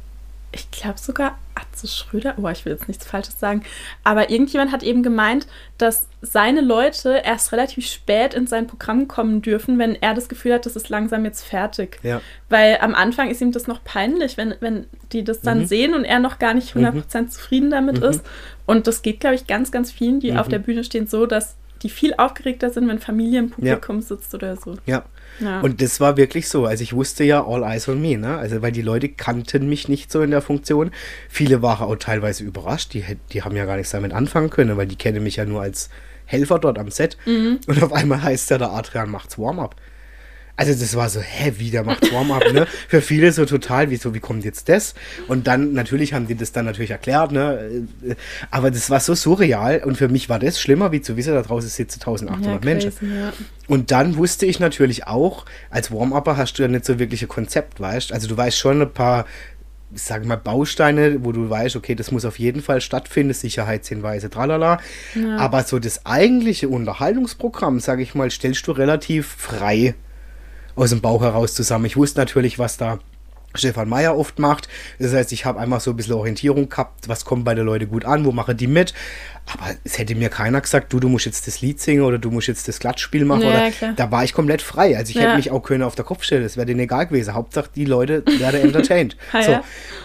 ich 0.55 0.71
glaube 0.71 0.99
sogar 0.99 1.39
Atze 1.55 1.87
Schröder, 1.87 2.35
oh, 2.37 2.49
ich 2.49 2.65
will 2.65 2.73
jetzt 2.73 2.89
nichts 2.89 3.07
Falsches 3.07 3.39
sagen, 3.39 3.63
aber 4.03 4.31
irgendjemand 4.31 4.73
hat 4.73 4.83
eben 4.83 5.03
gemeint, 5.03 5.47
dass 5.79 6.09
seine 6.21 6.61
Leute 6.61 7.23
erst 7.25 7.53
relativ 7.53 7.87
spät 7.87 8.35
in 8.35 8.47
sein 8.47 8.67
Programm 8.67 9.07
kommen 9.07 9.43
dürfen, 9.43 9.79
wenn 9.79 9.95
er 9.95 10.15
das 10.15 10.29
Gefühl 10.29 10.55
hat, 10.55 10.67
das 10.67 10.77
ist 10.77 10.89
langsam 10.89 11.25
jetzt 11.25 11.45
fertig. 11.45 11.99
Ja. 12.03 12.21
Weil 12.49 12.79
am 12.81 12.95
Anfang 12.95 13.31
ist 13.31 13.41
ihm 13.41 13.53
das 13.53 13.67
noch 13.67 13.85
peinlich, 13.85 14.37
wenn, 14.37 14.55
wenn 14.61 14.87
die 15.13 15.23
das 15.23 15.43
dann 15.43 15.61
mhm. 15.61 15.67
sehen 15.67 15.95
und 15.95 16.05
er 16.05 16.19
noch 16.19 16.39
gar 16.39 16.55
nicht 16.55 16.75
100% 16.75 16.93
mhm. 16.93 17.29
zufrieden 17.29 17.71
damit 17.71 17.99
mhm. 17.99 18.05
ist. 18.05 18.25
Und 18.67 18.87
das 18.87 19.03
geht, 19.03 19.21
glaube 19.21 19.37
ich, 19.37 19.47
ganz, 19.47 19.71
ganz 19.71 19.93
vielen, 19.93 20.21
die 20.21 20.37
auf 20.37 20.47
mhm. 20.47 20.53
der 20.53 20.59
Bühne 20.61 20.85
stehen, 20.85 21.07
so, 21.07 21.27
dass 21.27 21.57
die 21.85 21.91
viel 21.91 22.15
aufgeregter 22.17 22.71
sind, 22.71 22.89
wenn 22.89 22.99
Familie 22.99 23.39
im 23.41 23.51
Publikum 23.51 23.97
ja. 23.97 24.03
sitzt 24.03 24.35
oder 24.35 24.57
so. 24.57 24.77
Ja. 24.87 25.05
ja. 25.39 25.61
Und 25.61 25.83
das 25.83 26.01
war 26.01 26.17
wirklich 26.17 26.49
so. 26.49 26.65
Also 26.65 26.83
ich 26.83 26.95
wusste 26.95 27.25
ja 27.25 27.47
all 27.47 27.63
eyes 27.63 27.89
on 27.89 28.01
me, 28.01 28.17
ne? 28.17 28.39
Also 28.39 28.63
weil 28.63 28.73
die 28.73 28.83
Leute 28.83 29.11
kannten 29.11 29.69
mich 29.69 29.87
nicht 29.89 30.11
so 30.11 30.23
in 30.23 30.31
der 30.31 30.41
Funktion. 30.41 30.91
Viele 31.29 31.61
waren 31.61 31.87
auch 31.87 31.97
teilweise 31.97 32.43
überrascht. 32.43 32.95
Die, 32.95 33.05
die 33.33 33.43
haben 33.43 33.55
ja 33.55 33.67
gar 33.67 33.77
nichts 33.77 33.93
damit 33.93 34.13
anfangen 34.13 34.49
können, 34.49 34.77
weil 34.79 34.87
die 34.87 34.97
kennen 34.97 35.23
mich 35.23 35.37
ja 35.37 35.45
nur 35.45 35.61
als 35.61 35.91
Helfer 36.25 36.59
dort 36.59 36.79
am 36.79 36.91
Set. 36.91 37.19
Mhm. 37.27 37.61
Und 37.67 37.83
auf 37.83 37.93
einmal 37.93 38.23
heißt 38.23 38.51
ja, 38.51 38.57
der 38.57 38.73
Adrian 38.73 39.11
macht's 39.11 39.39
Warm-up. 39.39 39.77
Also 40.57 40.73
das 40.73 40.95
war 40.95 41.09
so, 41.09 41.21
hä, 41.21 41.55
wie, 41.59 41.71
der 41.71 41.83
macht 41.83 42.13
Warm-up, 42.13 42.53
ne? 42.53 42.67
Für 42.89 43.01
viele 43.01 43.33
so 43.33 43.45
total, 43.45 43.91
wieso, 43.91 44.15
wie 44.15 44.21
kommt 44.21 44.45
jetzt 44.45 44.69
das? 44.69 44.95
Und 45.27 45.49
dann, 45.49 45.73
natürlich 45.73 46.15
haben 46.15 46.29
die 46.29 46.37
das 46.37 46.53
dann 46.53 46.65
natürlich 46.65 46.93
erklärt, 46.93 47.33
ne? 47.33 47.87
Aber 48.53 48.71
das 48.71 48.89
war 48.89 49.01
so 49.01 49.15
surreal 49.15 49.83
und 49.85 49.97
für 49.97 50.09
mich 50.09 50.29
war 50.29 50.39
das 50.39 50.61
schlimmer, 50.61 50.93
wie 50.93 51.01
zu 51.01 51.17
wissen, 51.17 51.35
da 51.35 51.43
draußen 51.43 51.69
sitzen 51.69 52.01
1800 52.01 52.63
ja, 52.63 52.65
Menschen. 52.65 52.93
Ja. 53.01 53.33
Und 53.67 53.91
dann 53.91 54.17
wusste 54.17 54.47
ich 54.47 54.61
natürlich 54.61 55.09
auch, 55.09 55.45
als 55.71 55.91
Warm-Upper 55.91 56.37
hast 56.37 56.55
du 56.59 56.63
ja 56.63 56.69
nicht 56.69 56.85
so 56.85 57.01
wirklich 57.01 57.23
ein 57.23 57.29
Konzept, 57.29 57.81
weißt 57.81 58.13
Also 58.13 58.29
du 58.29 58.37
weißt 58.37 58.57
schon 58.57 58.83
ein 58.83 58.93
paar 58.93 59.27
ich 59.93 60.03
sage 60.03 60.27
mal, 60.27 60.37
Bausteine, 60.37 61.25
wo 61.25 61.31
du 61.31 61.49
weißt, 61.49 61.77
okay, 61.77 61.95
das 61.95 62.11
muss 62.11 62.25
auf 62.25 62.41
jeden 62.41 62.63
Fall 62.63 62.81
stattfinden, 62.81 63.33
Sicherheitshinweise, 63.33 64.29
tralala. 64.29 64.81
Ja. 65.15 65.37
Aber 65.37 65.63
so 65.63 65.79
das 65.79 66.05
eigentliche 66.05 66.69
Unterhaltungsprogramm, 66.69 67.79
sage 67.79 68.03
ich 68.03 68.15
mal, 68.15 68.29
stellst 68.31 68.67
du 68.67 68.73
relativ 68.73 69.29
frei 69.29 69.95
aus 70.77 70.91
dem 70.91 71.01
Bauch 71.01 71.23
heraus 71.23 71.55
zusammen. 71.55 71.87
Ich 71.87 71.97
wusste 71.97 72.21
natürlich, 72.21 72.59
was 72.59 72.77
da 72.77 72.99
Stefan 73.55 73.89
Meyer 73.89 74.17
oft 74.17 74.39
macht. 74.39 74.69
Das 74.99 75.13
heißt, 75.13 75.33
ich 75.33 75.45
habe 75.45 75.61
einfach 75.61 75.81
so 75.81 75.91
ein 75.91 75.97
bisschen 75.97 76.15
Orientierung 76.15 76.69
gehabt, 76.69 77.09
was 77.09 77.25
kommt 77.25 77.45
bei 77.45 77.55
den 77.55 77.65
Leuten 77.65 77.89
gut 77.89 78.05
an, 78.05 78.25
wo 78.25 78.33
mache 78.33 78.55
die 78.55 78.67
mit. 78.67 78.95
Aber 79.53 79.75
es 79.85 79.99
hätte 79.99 80.15
mir 80.15 80.29
keiner 80.29 80.61
gesagt, 80.61 80.93
du, 80.93 81.01
du 81.01 81.09
musst 81.09 81.27
jetzt 81.27 81.47
das 81.47 81.61
Lied 81.61 81.81
singen 81.81 82.03
oder 82.03 82.19
du 82.19 82.31
musst 82.31 82.49
jetzt 82.49 82.67
das 82.67 82.79
Klatschspiel 82.81 83.25
machen. 83.25 83.43
Ja, 83.43 83.69
oder, 83.69 83.93
da 83.95 84.11
war 84.11 84.25
ich 84.25 84.33
komplett 84.33 84.63
frei. 84.63 84.97
Also 84.97 85.11
ich 85.11 85.17
ja. 85.17 85.23
hätte 85.23 85.37
mich 85.37 85.51
auch 85.51 85.61
können 85.61 85.83
auf 85.83 85.95
der 85.95 86.05
Kopfstelle, 86.05 86.43
das 86.43 86.57
wäre 86.57 86.67
denen 86.67 86.81
egal 86.81 87.07
gewesen. 87.07 87.35
Hauptsache 87.35 87.71
die 87.75 87.85
Leute 87.85 88.25
werden 88.27 88.61
entertained. 88.61 89.17
ah, 89.33 89.43
so. 89.43 89.61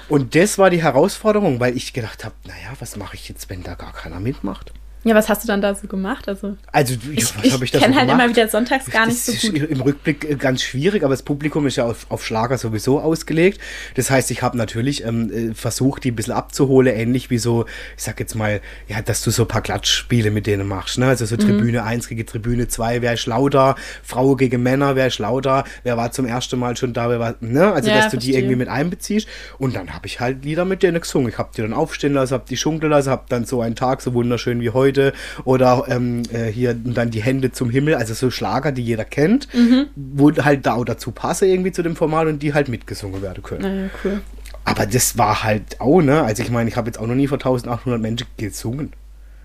Und 0.10 0.36
das 0.36 0.58
war 0.58 0.70
die 0.70 0.84
Herausforderung, 0.84 1.60
weil 1.60 1.76
ich 1.76 1.94
gedacht 1.94 2.26
habe, 2.26 2.36
naja, 2.46 2.74
was 2.80 2.98
mache 2.98 3.16
ich 3.16 3.30
jetzt, 3.30 3.50
wenn 3.50 3.64
da 3.64 3.76
gar 3.76 3.94
keiner 3.94 4.20
mitmacht? 4.20 4.74
Ja, 5.06 5.16
was 5.16 5.30
hast 5.30 5.44
du 5.44 5.48
dann 5.48 5.62
da 5.62 5.74
so 5.76 5.88
gemacht? 5.88 6.28
Also, 6.28 6.58
also 6.74 6.94
ich, 7.10 7.34
ich 7.42 7.72
da 7.72 7.80
so 7.80 7.96
halt 7.96 8.10
immer 8.10 8.28
wieder 8.28 8.50
sonntags 8.50 8.92
gar 8.92 9.06
nicht 9.06 9.22
so 9.22 9.32
gut. 9.48 9.70
Im 9.70 9.80
Rückblick 9.80 10.30
äh, 10.30 10.36
ganz 10.36 10.62
schwierig, 10.62 11.04
aber 11.04 11.14
das 11.14 11.24
Publikum 11.24 11.66
ist 11.68 11.78
ja 11.78 11.86
auf, 11.86 12.06
auf 12.10 12.26
Schlager 12.26 12.58
sowieso 12.58 13.00
ausgelegt. 13.00 13.62
Das 13.96 14.12
heißt, 14.12 14.30
ich 14.30 14.42
habe 14.42 14.58
natürlich 14.58 15.06
ähm, 15.06 15.32
äh, 15.32 15.54
versucht, 15.54 16.04
die 16.04 16.12
ein 16.12 16.18
bisschen 16.18 16.34
abzuholen, 16.34 16.94
ähnlich 16.94 17.30
wie 17.30 17.38
so, 17.38 17.66
ich 17.96 18.04
sag 18.04 18.20
jetzt 18.20 18.36
mal, 18.36 18.60
ja, 18.90 19.02
dass 19.02 19.22
du 19.22 19.32
so 19.32 19.44
ein 19.44 19.48
paar 19.48 19.62
Klatschspiele 19.62 20.32
mit 20.32 20.48
denen 20.48 20.68
machst. 20.68 20.98
Ne? 20.98 21.08
Also 21.08 21.26
so 21.26 21.36
mhm. 21.36 21.40
Tribüne 21.40 21.84
1 21.84 22.10
gegen 22.10 22.26
Tribüne 22.26 22.68
2, 22.68 23.02
wer 23.02 23.14
ist 23.14 23.26
lauter, 23.26 23.76
Frau 24.04 24.36
gegen 24.36 24.62
Männer, 24.62 24.98
wer 24.98 25.08
ist 25.08 25.20
lauter, 25.20 25.64
wer 25.84 25.96
war 25.96 26.12
zum 26.12 26.26
ersten 26.26 26.60
Mal 26.60 26.76
schon 26.76 26.92
da, 26.92 27.10
wer 27.10 27.22
war, 27.22 27.36
ne? 27.40 27.72
Also, 27.72 27.90
ja, 27.90 27.96
dass 27.96 28.06
du 28.06 28.12
verstehe. 28.12 28.34
die 28.34 28.38
irgendwie 28.38 28.58
mit 28.58 28.68
einbeziehst. 28.68 29.30
Und 29.60 29.78
dann 29.78 29.94
habe 29.94 30.08
ich 30.08 30.20
halt 30.20 30.44
Lieder 30.44 30.66
mit 30.66 30.84
denen 30.84 31.00
gesungen. 31.00 31.30
Ich 31.30 31.38
habe 31.38 31.52
die 31.56 31.62
dann 31.62 31.74
aufstehen 31.74 32.14
lassen, 32.14 32.34
habe 32.34 32.46
die 32.50 32.58
schunkeln 32.58 32.92
lassen, 32.92 33.10
habe 33.10 33.24
dann 33.30 33.46
so 33.46 33.62
einen 33.62 33.76
Tag 33.76 34.02
so 34.02 34.14
wunderschön 34.14 34.60
wie 34.60 34.72
heute 34.72 34.89
oder 34.98 35.14
oder 35.46 35.86
ähm, 35.88 36.24
äh, 36.32 36.46
hier 36.46 36.74
dann 36.74 37.12
die 37.12 37.22
Hände 37.22 37.52
zum 37.52 37.70
Himmel, 37.70 37.96
also 37.96 38.14
so 38.14 38.32
Schlager, 38.32 38.72
die 38.72 38.84
jeder 38.84 39.06
kennt, 39.06 39.48
mhm. 39.54 39.88
wo 39.96 40.32
halt 40.32 40.66
da 40.66 40.74
auch 40.74 40.86
dazu 40.86 41.12
passe 41.12 41.46
irgendwie 41.46 41.72
zu 41.72 41.84
dem 41.84 41.96
Format 41.96 42.28
und 42.28 42.42
die 42.42 42.54
halt 42.54 42.70
mitgesungen 42.70 43.22
werden 43.22 43.44
können. 43.44 43.62
Naja, 43.62 43.90
cool. 44.04 44.22
Aber 44.66 44.86
das 44.86 45.18
war 45.18 45.44
halt 45.44 45.80
auch, 45.80 46.02
ne? 46.02 46.24
Also 46.24 46.44
ich 46.44 46.52
meine, 46.52 46.70
ich 46.70 46.76
habe 46.76 46.88
jetzt 46.88 47.00
auch 47.00 47.08
noch 47.08 47.16
nie 47.16 47.28
vor 47.28 47.38
1800 47.38 48.00
Menschen 48.00 48.28
gesungen. 48.38 48.94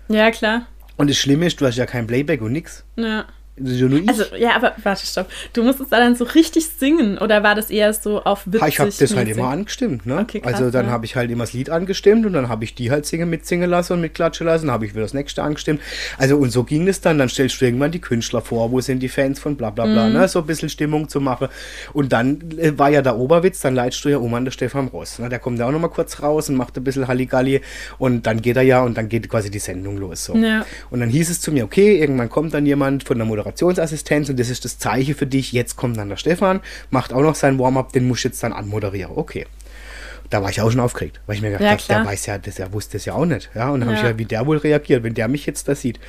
Ja, 0.07 0.29
klar. 0.31 0.67
Und 0.97 1.09
das 1.09 1.17
Schlimme 1.17 1.47
ist, 1.47 1.59
du 1.59 1.65
hast 1.65 1.77
ja 1.77 1.85
kein 1.85 2.07
Playback 2.07 2.41
und 2.41 2.51
nix. 2.51 2.83
Ja. 2.95 3.25
Also, 3.57 4.35
ja, 4.35 4.55
aber 4.55 4.73
warte, 4.83 5.05
stopp. 5.05 5.27
Du 5.53 5.63
musstest 5.63 5.91
da 5.91 5.99
dann 5.99 6.15
so 6.15 6.25
richtig 6.25 6.67
singen 6.67 7.17
oder 7.17 7.41
war 7.41 7.55
das 7.55 7.69
eher 7.69 7.93
so 7.93 8.21
auf 8.23 8.45
witzig? 8.45 8.67
Ich 8.67 8.79
habe 8.79 8.91
das 8.97 9.15
halt 9.15 9.29
immer 9.29 9.47
angestimmt, 9.47 10.05
ne? 10.05 10.19
Okay, 10.19 10.41
krass, 10.41 10.55
also 10.55 10.71
dann 10.71 10.87
ja. 10.87 10.91
habe 10.91 11.05
ich 11.05 11.15
halt 11.15 11.31
immer 11.31 11.45
das 11.45 11.53
Lied 11.53 11.69
angestimmt 11.69 12.25
und 12.25 12.33
dann 12.33 12.49
habe 12.49 12.65
ich 12.65 12.75
die 12.75 12.91
halt 12.91 13.05
singen, 13.05 13.29
mitsingen 13.29 13.69
lassen 13.69 13.93
und 13.93 14.01
mitklatschen 14.01 14.45
lassen, 14.45 14.71
habe 14.71 14.85
ich 14.85 14.93
wieder 14.93 15.03
das 15.03 15.13
nächste 15.13 15.41
angestimmt. 15.41 15.79
Also 16.17 16.35
und 16.35 16.51
so 16.51 16.63
ging 16.65 16.87
es 16.87 16.99
dann. 16.99 17.17
Dann 17.17 17.29
stellst 17.29 17.61
du 17.61 17.65
irgendwann 17.65 17.91
die 17.91 18.01
Künstler 18.01 18.41
vor, 18.41 18.71
wo 18.71 18.81
sind 18.81 18.99
die 18.99 19.09
Fans 19.09 19.39
von 19.39 19.55
bla 19.55 19.69
bla 19.69 19.85
bla, 19.85 20.07
mhm. 20.07 20.13
ne? 20.13 20.27
So 20.27 20.39
ein 20.39 20.45
bisschen 20.45 20.67
Stimmung 20.67 21.07
zu 21.07 21.21
machen. 21.21 21.47
Und 21.93 22.11
dann 22.11 22.39
äh, 22.57 22.77
war 22.77 22.89
ja 22.89 23.01
der 23.01 23.17
Oberwitz, 23.17 23.61
dann 23.61 23.75
leitest 23.75 24.03
du 24.03 24.09
ja 24.09 24.17
um 24.17 24.33
an 24.33 24.43
der 24.43 24.51
Stefan 24.51 24.87
Ross. 24.89 25.19
Ne? 25.19 25.29
Der 25.29 25.39
kommt 25.39 25.59
ja 25.59 25.67
auch 25.67 25.71
nochmal 25.71 25.91
kurz 25.91 26.21
raus 26.21 26.49
und 26.49 26.55
macht 26.55 26.75
ein 26.75 26.83
bisschen 26.83 27.07
Halligalli 27.07 27.61
und 27.99 28.27
dann 28.27 28.41
geht 28.41 28.57
er 28.57 28.63
ja 28.63 28.81
und 28.83 28.97
dann 28.97 29.07
geht 29.07 29.29
quasi 29.29 29.49
die 29.49 29.59
Sendung 29.59 29.97
los. 29.97 30.25
So. 30.25 30.35
Ja. 30.35 30.65
Und 30.89 30.99
dann 30.99 31.09
hieß 31.09 31.29
es 31.29 31.39
zu 31.39 31.53
mir, 31.53 31.63
okay, 31.63 31.99
irgendwann 31.99 32.29
kommt 32.29 32.53
dann 32.53 32.65
jemand 32.65 33.05
von 33.05 33.17
der 33.17 33.25
Moderationsassistenz 33.45 34.29
und 34.29 34.39
das 34.39 34.49
ist 34.49 34.65
das 34.65 34.79
Zeichen 34.79 35.15
für 35.15 35.27
dich, 35.27 35.51
jetzt 35.51 35.75
kommt 35.75 35.97
dann 35.97 36.09
der 36.09 36.17
Stefan, 36.17 36.61
macht 36.89 37.13
auch 37.13 37.21
noch 37.21 37.35
sein 37.35 37.59
Warm-up, 37.59 37.93
den 37.93 38.07
muss 38.07 38.19
ich 38.19 38.25
jetzt 38.25 38.43
dann 38.43 38.53
anmoderieren. 38.53 39.13
Okay. 39.15 39.45
Da 40.31 40.41
war 40.41 40.49
ich 40.49 40.59
auch 40.59 40.71
schon 40.71 40.79
aufgeregt, 40.79 41.21
weil 41.27 41.35
ich 41.35 41.41
mir 41.43 41.51
gedacht 41.51 41.87
ja, 41.87 41.95
habe, 41.95 42.03
der 42.03 42.11
weiß 42.11 42.25
ja, 42.25 42.37
das, 42.39 42.55
der 42.55 42.73
wusste 42.73 42.97
es 42.97 43.05
ja 43.05 43.13
auch 43.13 43.25
nicht. 43.25 43.51
Ja, 43.53 43.69
und 43.69 43.81
dann 43.81 43.89
ja. 43.89 43.95
habe 43.97 44.07
ich 44.07 44.11
ja, 44.11 44.17
wie 44.17 44.25
der 44.25 44.47
wohl 44.47 44.57
reagiert, 44.57 45.03
wenn 45.03 45.13
der 45.13 45.27
mich 45.27 45.45
jetzt 45.45 45.67
da 45.67 45.75
sieht. 45.75 45.99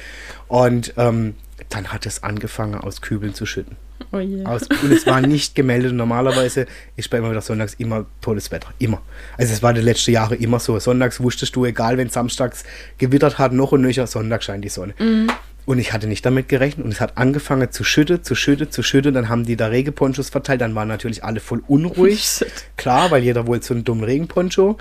Und 0.48 0.94
ähm, 0.96 1.34
dann 1.68 1.92
hat 1.92 2.06
es 2.06 2.22
angefangen, 2.22 2.76
aus 2.76 3.02
Kübeln 3.02 3.34
zu 3.34 3.44
schütten. 3.44 3.76
Oh 4.12 4.18
yeah. 4.18 4.48
aus, 4.48 4.62
und 4.62 4.90
es 4.90 5.06
war 5.06 5.20
nicht 5.20 5.54
gemeldet. 5.54 5.92
Normalerweise 5.92 6.66
ist 6.96 7.10
bei 7.10 7.18
immer 7.18 7.30
wieder 7.30 7.42
sonntags 7.42 7.74
immer 7.74 8.06
tolles 8.22 8.50
Wetter. 8.50 8.68
Immer. 8.78 9.02
Also 9.36 9.52
es 9.52 9.62
war 9.62 9.74
die 9.74 9.80
letzten 9.82 10.12
Jahre 10.12 10.34
immer 10.34 10.60
so. 10.60 10.78
Sonntags 10.78 11.20
wusstest 11.20 11.54
du, 11.54 11.66
egal 11.66 11.98
wenn 11.98 12.08
samstags 12.08 12.64
gewittert 12.96 13.38
hat, 13.38 13.52
noch 13.52 13.72
und 13.72 13.82
nöcher, 13.82 14.06
Sonntag 14.06 14.42
scheint 14.42 14.64
die 14.64 14.70
Sonne. 14.70 14.94
Mhm. 14.98 15.30
Und 15.66 15.80
ich 15.80 15.92
hatte 15.92 16.06
nicht 16.06 16.24
damit 16.24 16.48
gerechnet 16.48 16.86
und 16.86 16.92
es 16.92 17.00
hat 17.00 17.18
angefangen 17.18 17.72
zu 17.72 17.82
schütten, 17.82 18.22
zu 18.22 18.36
schütten, 18.36 18.70
zu 18.70 18.84
schütten. 18.84 19.12
Dann 19.12 19.28
haben 19.28 19.44
die 19.44 19.56
da 19.56 19.66
Regenponchos 19.66 20.30
verteilt. 20.30 20.60
Dann 20.60 20.76
waren 20.76 20.88
natürlich 20.88 21.24
alle 21.24 21.40
voll 21.40 21.62
unruhig. 21.66 22.22
Shit. 22.38 22.52
Klar, 22.76 23.10
weil 23.10 23.24
jeder 23.24 23.48
wollte 23.48 23.66
so 23.66 23.74
einen 23.74 23.84
dummen 23.84 24.04
Regenponcho. 24.04 24.78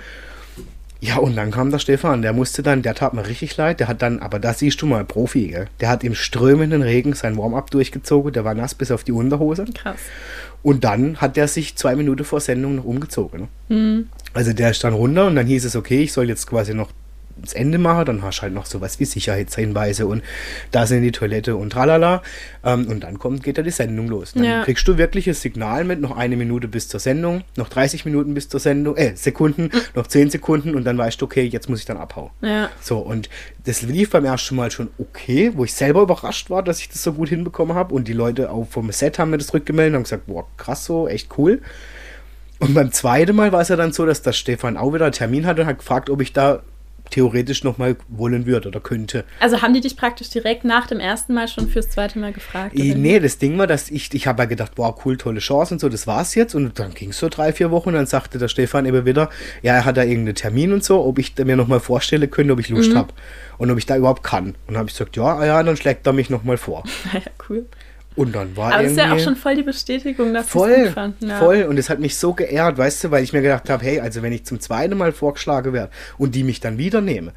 Ja, 1.00 1.18
und 1.18 1.36
dann 1.36 1.50
kam 1.50 1.70
der 1.70 1.78
Stefan, 1.78 2.22
der 2.22 2.32
musste 2.32 2.62
dann, 2.62 2.82
der 2.82 2.94
tat 2.94 3.12
mir 3.12 3.26
richtig 3.26 3.56
leid, 3.56 3.80
der 3.80 3.88
hat 3.88 4.00
dann, 4.00 4.20
aber 4.20 4.38
da 4.38 4.54
siehst 4.54 4.80
du 4.80 4.86
mal, 4.86 5.04
Profi, 5.04 5.48
gell? 5.48 5.66
Der 5.80 5.90
hat 5.90 6.02
im 6.02 6.14
strömenden 6.14 6.80
Regen 6.80 7.12
sein 7.12 7.36
Warm-up 7.36 7.70
durchgezogen, 7.70 8.32
der 8.32 8.44
war 8.44 8.54
nass 8.54 8.74
bis 8.74 8.90
auf 8.90 9.04
die 9.04 9.12
Unterhose. 9.12 9.66
Krass. 9.74 10.00
Und 10.62 10.84
dann 10.84 11.18
hat 11.18 11.36
der 11.36 11.48
sich 11.48 11.76
zwei 11.76 11.94
Minuten 11.96 12.24
vor 12.24 12.40
Sendung 12.40 12.76
noch 12.76 12.84
umgezogen. 12.84 13.48
Ne? 13.68 13.76
Mhm. 13.76 14.08
Also 14.32 14.52
der 14.54 14.70
ist 14.70 14.82
dann 14.84 14.94
runter 14.94 15.26
und 15.26 15.36
dann 15.36 15.46
hieß 15.46 15.66
es, 15.66 15.76
okay, 15.76 16.02
ich 16.02 16.12
soll 16.12 16.28
jetzt 16.28 16.46
quasi 16.46 16.72
noch 16.72 16.90
das 17.40 17.52
Ende 17.52 17.78
mache, 17.78 18.04
dann 18.04 18.22
hast 18.22 18.38
du 18.38 18.42
halt 18.42 18.54
noch 18.54 18.66
sowas 18.66 18.98
wie 18.98 19.04
Sicherheitshinweise 19.04 20.06
und 20.06 20.22
da 20.70 20.86
sind 20.86 21.02
die 21.02 21.12
Toilette 21.12 21.56
und 21.56 21.70
tralala. 21.70 22.22
Ähm, 22.64 22.86
und 22.88 23.00
dann 23.04 23.18
kommt, 23.18 23.42
geht 23.42 23.58
ja 23.58 23.62
die 23.62 23.70
Sendung 23.70 24.08
los. 24.08 24.32
Dann 24.34 24.44
ja. 24.44 24.64
kriegst 24.64 24.86
du 24.88 24.98
wirklich 24.98 25.28
ein 25.28 25.34
Signal 25.34 25.84
mit, 25.84 26.00
noch 26.00 26.16
eine 26.16 26.36
Minute 26.36 26.68
bis 26.68 26.88
zur 26.88 27.00
Sendung, 27.00 27.44
noch 27.56 27.68
30 27.68 28.04
Minuten 28.04 28.34
bis 28.34 28.48
zur 28.48 28.60
Sendung, 28.60 28.96
äh, 28.96 29.14
Sekunden, 29.16 29.64
mhm. 29.64 29.80
noch 29.94 30.06
10 30.06 30.30
Sekunden 30.30 30.74
und 30.74 30.84
dann 30.84 30.96
weißt 30.98 31.20
du, 31.20 31.26
okay, 31.26 31.44
jetzt 31.44 31.68
muss 31.68 31.80
ich 31.80 31.84
dann 31.84 31.96
abhauen. 31.96 32.30
Ja. 32.40 32.70
So, 32.80 32.98
und 32.98 33.28
das 33.64 33.82
lief 33.82 34.10
beim 34.10 34.24
ersten 34.24 34.56
Mal 34.56 34.70
schon 34.70 34.88
okay, 34.98 35.52
wo 35.54 35.64
ich 35.64 35.74
selber 35.74 36.02
überrascht 36.02 36.50
war, 36.50 36.62
dass 36.62 36.80
ich 36.80 36.88
das 36.88 37.02
so 37.02 37.12
gut 37.12 37.28
hinbekommen 37.28 37.76
habe 37.76 37.94
und 37.94 38.08
die 38.08 38.12
Leute 38.12 38.50
auch 38.50 38.66
vom 38.68 38.90
Set 38.92 39.18
haben 39.18 39.30
mir 39.30 39.38
das 39.38 39.48
zurückgemeldet 39.48 39.92
und 39.92 39.96
haben 39.96 40.04
gesagt, 40.04 40.26
boah, 40.26 40.46
krass 40.56 40.84
so, 40.84 41.08
echt 41.08 41.36
cool. 41.38 41.60
Und 42.58 42.74
beim 42.74 42.90
zweiten 42.90 43.36
Mal 43.36 43.52
war 43.52 43.60
es 43.60 43.68
ja 43.68 43.76
dann 43.76 43.92
so, 43.92 44.06
dass 44.06 44.22
der 44.22 44.32
Stefan 44.32 44.76
auch 44.76 44.94
wieder 44.94 45.04
einen 45.04 45.12
Termin 45.12 45.46
hatte 45.46 45.62
und 45.62 45.68
hat 45.68 45.78
gefragt, 45.78 46.08
ob 46.08 46.20
ich 46.22 46.32
da 46.32 46.62
theoretisch 47.10 47.64
nochmal 47.64 47.96
wollen 48.08 48.46
würde 48.46 48.68
oder 48.68 48.80
könnte. 48.80 49.24
Also 49.40 49.62
haben 49.62 49.74
die 49.74 49.80
dich 49.80 49.96
praktisch 49.96 50.30
direkt 50.30 50.64
nach 50.64 50.86
dem 50.86 51.00
ersten 51.00 51.34
Mal 51.34 51.48
schon 51.48 51.68
fürs 51.68 51.90
zweite 51.90 52.18
Mal 52.18 52.32
gefragt? 52.32 52.74
Oder? 52.74 52.94
Nee, 52.94 53.20
das 53.20 53.38
Ding 53.38 53.58
war, 53.58 53.66
dass 53.66 53.90
ich, 53.90 54.12
ich 54.14 54.26
habe 54.26 54.42
ja 54.42 54.46
gedacht, 54.46 54.74
boah, 54.74 54.96
cool, 55.04 55.16
tolle 55.16 55.40
Chance 55.40 55.74
und 55.74 55.80
so, 55.80 55.88
das 55.88 56.06
war's 56.06 56.34
jetzt. 56.34 56.54
Und 56.54 56.78
dann 56.78 56.94
ging 56.94 57.10
es 57.10 57.18
so 57.18 57.28
drei, 57.28 57.52
vier 57.52 57.70
Wochen 57.70 57.90
und 57.90 57.94
dann 57.94 58.06
sagte 58.06 58.38
der 58.38 58.48
Stefan 58.48 58.86
eben 58.86 59.04
wieder, 59.04 59.30
ja, 59.62 59.74
er 59.74 59.84
hat 59.84 59.96
da 59.96 60.02
irgendeinen 60.02 60.34
Termin 60.34 60.72
und 60.72 60.84
so, 60.84 61.04
ob 61.04 61.18
ich 61.18 61.34
mir 61.36 61.56
nochmal 61.56 61.80
vorstellen 61.80 62.30
könnte, 62.30 62.52
ob 62.52 62.60
ich 62.60 62.68
Lust 62.68 62.92
mhm. 62.92 62.98
habe 62.98 63.14
und 63.58 63.70
ob 63.70 63.78
ich 63.78 63.86
da 63.86 63.96
überhaupt 63.96 64.22
kann. 64.22 64.46
Und 64.46 64.56
dann 64.68 64.78
habe 64.78 64.88
ich 64.88 64.94
gesagt, 64.94 65.16
ja, 65.16 65.44
ja, 65.44 65.62
dann 65.62 65.76
schlägt 65.76 66.06
er 66.06 66.12
mich 66.12 66.30
nochmal 66.30 66.56
vor. 66.56 66.84
Ja, 67.12 67.20
cool. 67.48 67.66
Und 68.16 68.34
dann 68.34 68.56
war 68.56 68.72
Aber 68.72 68.82
das 68.82 68.92
ist 68.92 68.98
ja 68.98 69.12
auch 69.12 69.18
schon 69.18 69.36
voll 69.36 69.56
die 69.56 69.62
Bestätigung, 69.62 70.32
dass 70.32 70.48
voll, 70.48 70.70
es 70.70 70.84
gut 70.86 70.94
fanden. 70.94 71.28
Ja. 71.28 71.38
Voll, 71.38 71.64
und 71.64 71.78
es 71.78 71.90
hat 71.90 72.00
mich 72.00 72.16
so 72.16 72.32
geehrt, 72.32 72.78
weißt 72.78 73.04
du, 73.04 73.10
weil 73.10 73.22
ich 73.22 73.34
mir 73.34 73.42
gedacht 73.42 73.68
habe, 73.68 73.84
hey, 73.84 74.00
also 74.00 74.22
wenn 74.22 74.32
ich 74.32 74.44
zum 74.44 74.58
zweiten 74.58 74.96
Mal 74.96 75.12
vorgeschlagen 75.12 75.74
werde 75.74 75.92
und 76.16 76.34
die 76.34 76.42
mich 76.42 76.60
dann 76.60 76.78
wieder 76.78 77.02
nehmen, 77.02 77.32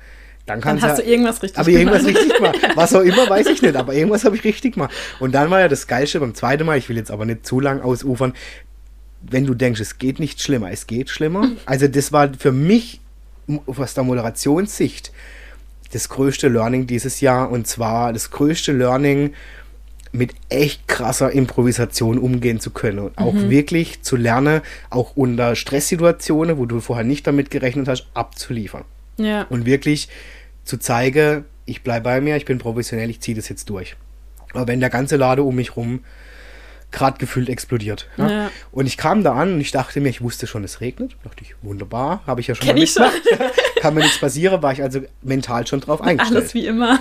dann, 0.46 0.62
dann 0.62 0.82
hast 0.82 0.98
ja, 0.98 1.04
du 1.04 1.12
irgendwas 1.12 1.44
richtig 1.44 1.60
aber 1.60 1.70
gemacht. 1.70 1.88
Aber 1.88 2.00
irgendwas 2.00 2.22
richtig 2.24 2.38
gemacht. 2.38 2.58
Was 2.76 2.96
auch 2.96 3.02
immer, 3.02 3.30
weiß 3.30 3.48
ich 3.48 3.62
nicht, 3.62 3.76
aber 3.76 3.94
irgendwas 3.94 4.24
habe 4.24 4.38
ich 4.38 4.44
richtig 4.44 4.76
gemacht. 4.76 4.94
Und 5.20 5.34
dann 5.34 5.50
war 5.52 5.60
ja 5.60 5.68
das 5.68 5.86
Geilste 5.86 6.22
beim 6.22 6.34
zweiten 6.34 6.66
Mal, 6.66 6.78
ich 6.78 6.88
will 6.90 6.98
jetzt 6.98 7.12
aber 7.12 7.26
nicht 7.26 7.46
zu 7.46 7.60
lang 7.60 7.82
ausufern, 7.82 8.34
wenn 9.22 9.46
du 9.46 9.54
denkst, 9.54 9.82
es 9.82 9.98
geht 9.98 10.20
nicht 10.20 10.42
schlimmer, 10.42 10.72
es 10.72 10.88
geht 10.88 11.10
schlimmer. 11.10 11.50
Also 11.66 11.88
das 11.88 12.14
war 12.14 12.32
für 12.34 12.54
mich 12.54 13.02
aus 13.66 13.94
der 13.94 14.04
Moderationssicht 14.04 15.12
das 15.92 16.08
größte 16.08 16.48
Learning 16.48 16.88
dieses 16.88 17.20
Jahr 17.20 17.52
und 17.52 17.68
zwar 17.68 18.14
das 18.14 18.32
größte 18.32 18.72
Learning 18.72 19.34
mit 20.12 20.34
echt 20.50 20.88
krasser 20.88 21.32
Improvisation 21.32 22.18
umgehen 22.18 22.60
zu 22.60 22.72
können 22.72 23.00
und 23.00 23.18
auch 23.18 23.34
mhm. 23.34 23.50
wirklich 23.50 24.02
zu 24.02 24.16
lernen, 24.16 24.62
auch 24.90 25.16
unter 25.16 25.56
Stresssituationen, 25.56 26.58
wo 26.58 26.66
du 26.66 26.80
vorher 26.80 27.06
nicht 27.06 27.28
damit 27.28 27.52
gerechnet 27.52 27.88
hast, 27.88 28.08
abzuliefern. 28.14 28.86
Ja. 29.18 29.46
Und 29.50 29.66
wirklich 29.66 30.10
zu 30.64 30.78
zeigen, 30.78 31.46
ich 31.66 31.84
bleibe 31.84 32.06
bei 32.06 32.22
mir, 32.22 32.38
ich 32.38 32.46
bin 32.46 32.58
professionell, 32.58 33.10
ich 33.10 33.20
ziehe 33.20 33.36
das 33.36 33.50
jetzt 33.50 33.70
durch. 33.70 33.96
Aber 34.54 34.68
wenn 34.68 34.80
der 34.80 34.90
ganze 34.90 35.16
Lade 35.16 35.44
um 35.44 35.56
mich 35.56 35.76
rum 35.76 36.02
gerade 36.92 37.18
gefühlt 37.18 37.50
explodiert. 37.50 38.08
Ja? 38.18 38.32
Ja. 38.32 38.52
Und 38.72 38.88
ich 38.88 38.98
kam 38.98 39.24
da 39.24 39.34
an 39.34 39.54
und 39.54 39.62
ich 39.62 39.72
dachte 39.72 40.02
mir, 40.02 40.10
ich 40.10 40.22
wusste 40.22 40.48
schon, 40.48 40.64
es 40.64 40.82
regnet. 40.82 41.16
Dachte 41.24 41.44
ich, 41.44 41.56
wunderbar, 41.62 42.24
habe 42.26 42.42
ich 42.42 42.48
ja 42.48 42.56
schon 42.56 42.66
Kenn 42.66 42.78
mal 42.78 42.84
ich 42.84 42.92
schon. 42.92 43.04
mitgemacht. 43.04 43.54
Kann 43.80 43.94
mir 43.94 44.02
nichts 44.02 44.20
passieren, 44.20 44.62
war 44.62 44.74
ich 44.74 44.82
also 44.82 45.02
mental 45.22 45.68
schon 45.68 45.82
drauf 45.82 46.02
eingestellt. 46.02 46.42
Alles 46.42 46.54
wie 46.54 46.66
immer. 46.66 47.00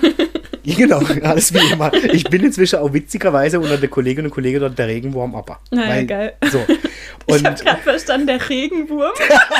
Genau, 0.76 1.00
alles 1.22 1.52
wie 1.54 1.72
immer. 1.72 1.92
Ich 1.94 2.24
bin 2.24 2.44
inzwischen 2.44 2.78
auch 2.78 2.92
witzigerweise 2.92 3.58
unter 3.58 3.78
der 3.78 3.88
Kolleginnen 3.88 4.26
und 4.26 4.32
Kollegen 4.32 4.60
dort 4.60 4.78
der 4.78 4.86
Regenwurm 4.86 5.34
Appa. 5.34 5.60
Naja, 5.70 6.04
geil. 6.04 6.34
So. 6.50 6.58
ich 7.26 7.34
Und 7.34 7.44
habe 7.46 7.64
gerade 7.64 7.82
verstanden, 7.82 8.26
der 8.26 8.48
Regenwurm. 8.48 9.12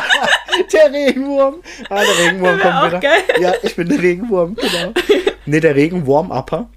der 0.73 0.93
Regenwurm. 0.93 1.57
Ah, 1.89 2.03
der 2.03 2.27
Regenwurm 2.27 2.59
kommt 2.59 2.87
wieder. 2.87 3.01
geil. 3.01 3.23
Ja, 3.41 3.53
ich 3.63 3.75
bin 3.77 3.89
der 3.89 4.03
Regenwurm, 4.03 4.55
genau. 4.57 4.93
Ne, 5.47 5.61
der 5.61 5.75
Regenwurm 5.75 6.31
Upper. 6.31 6.69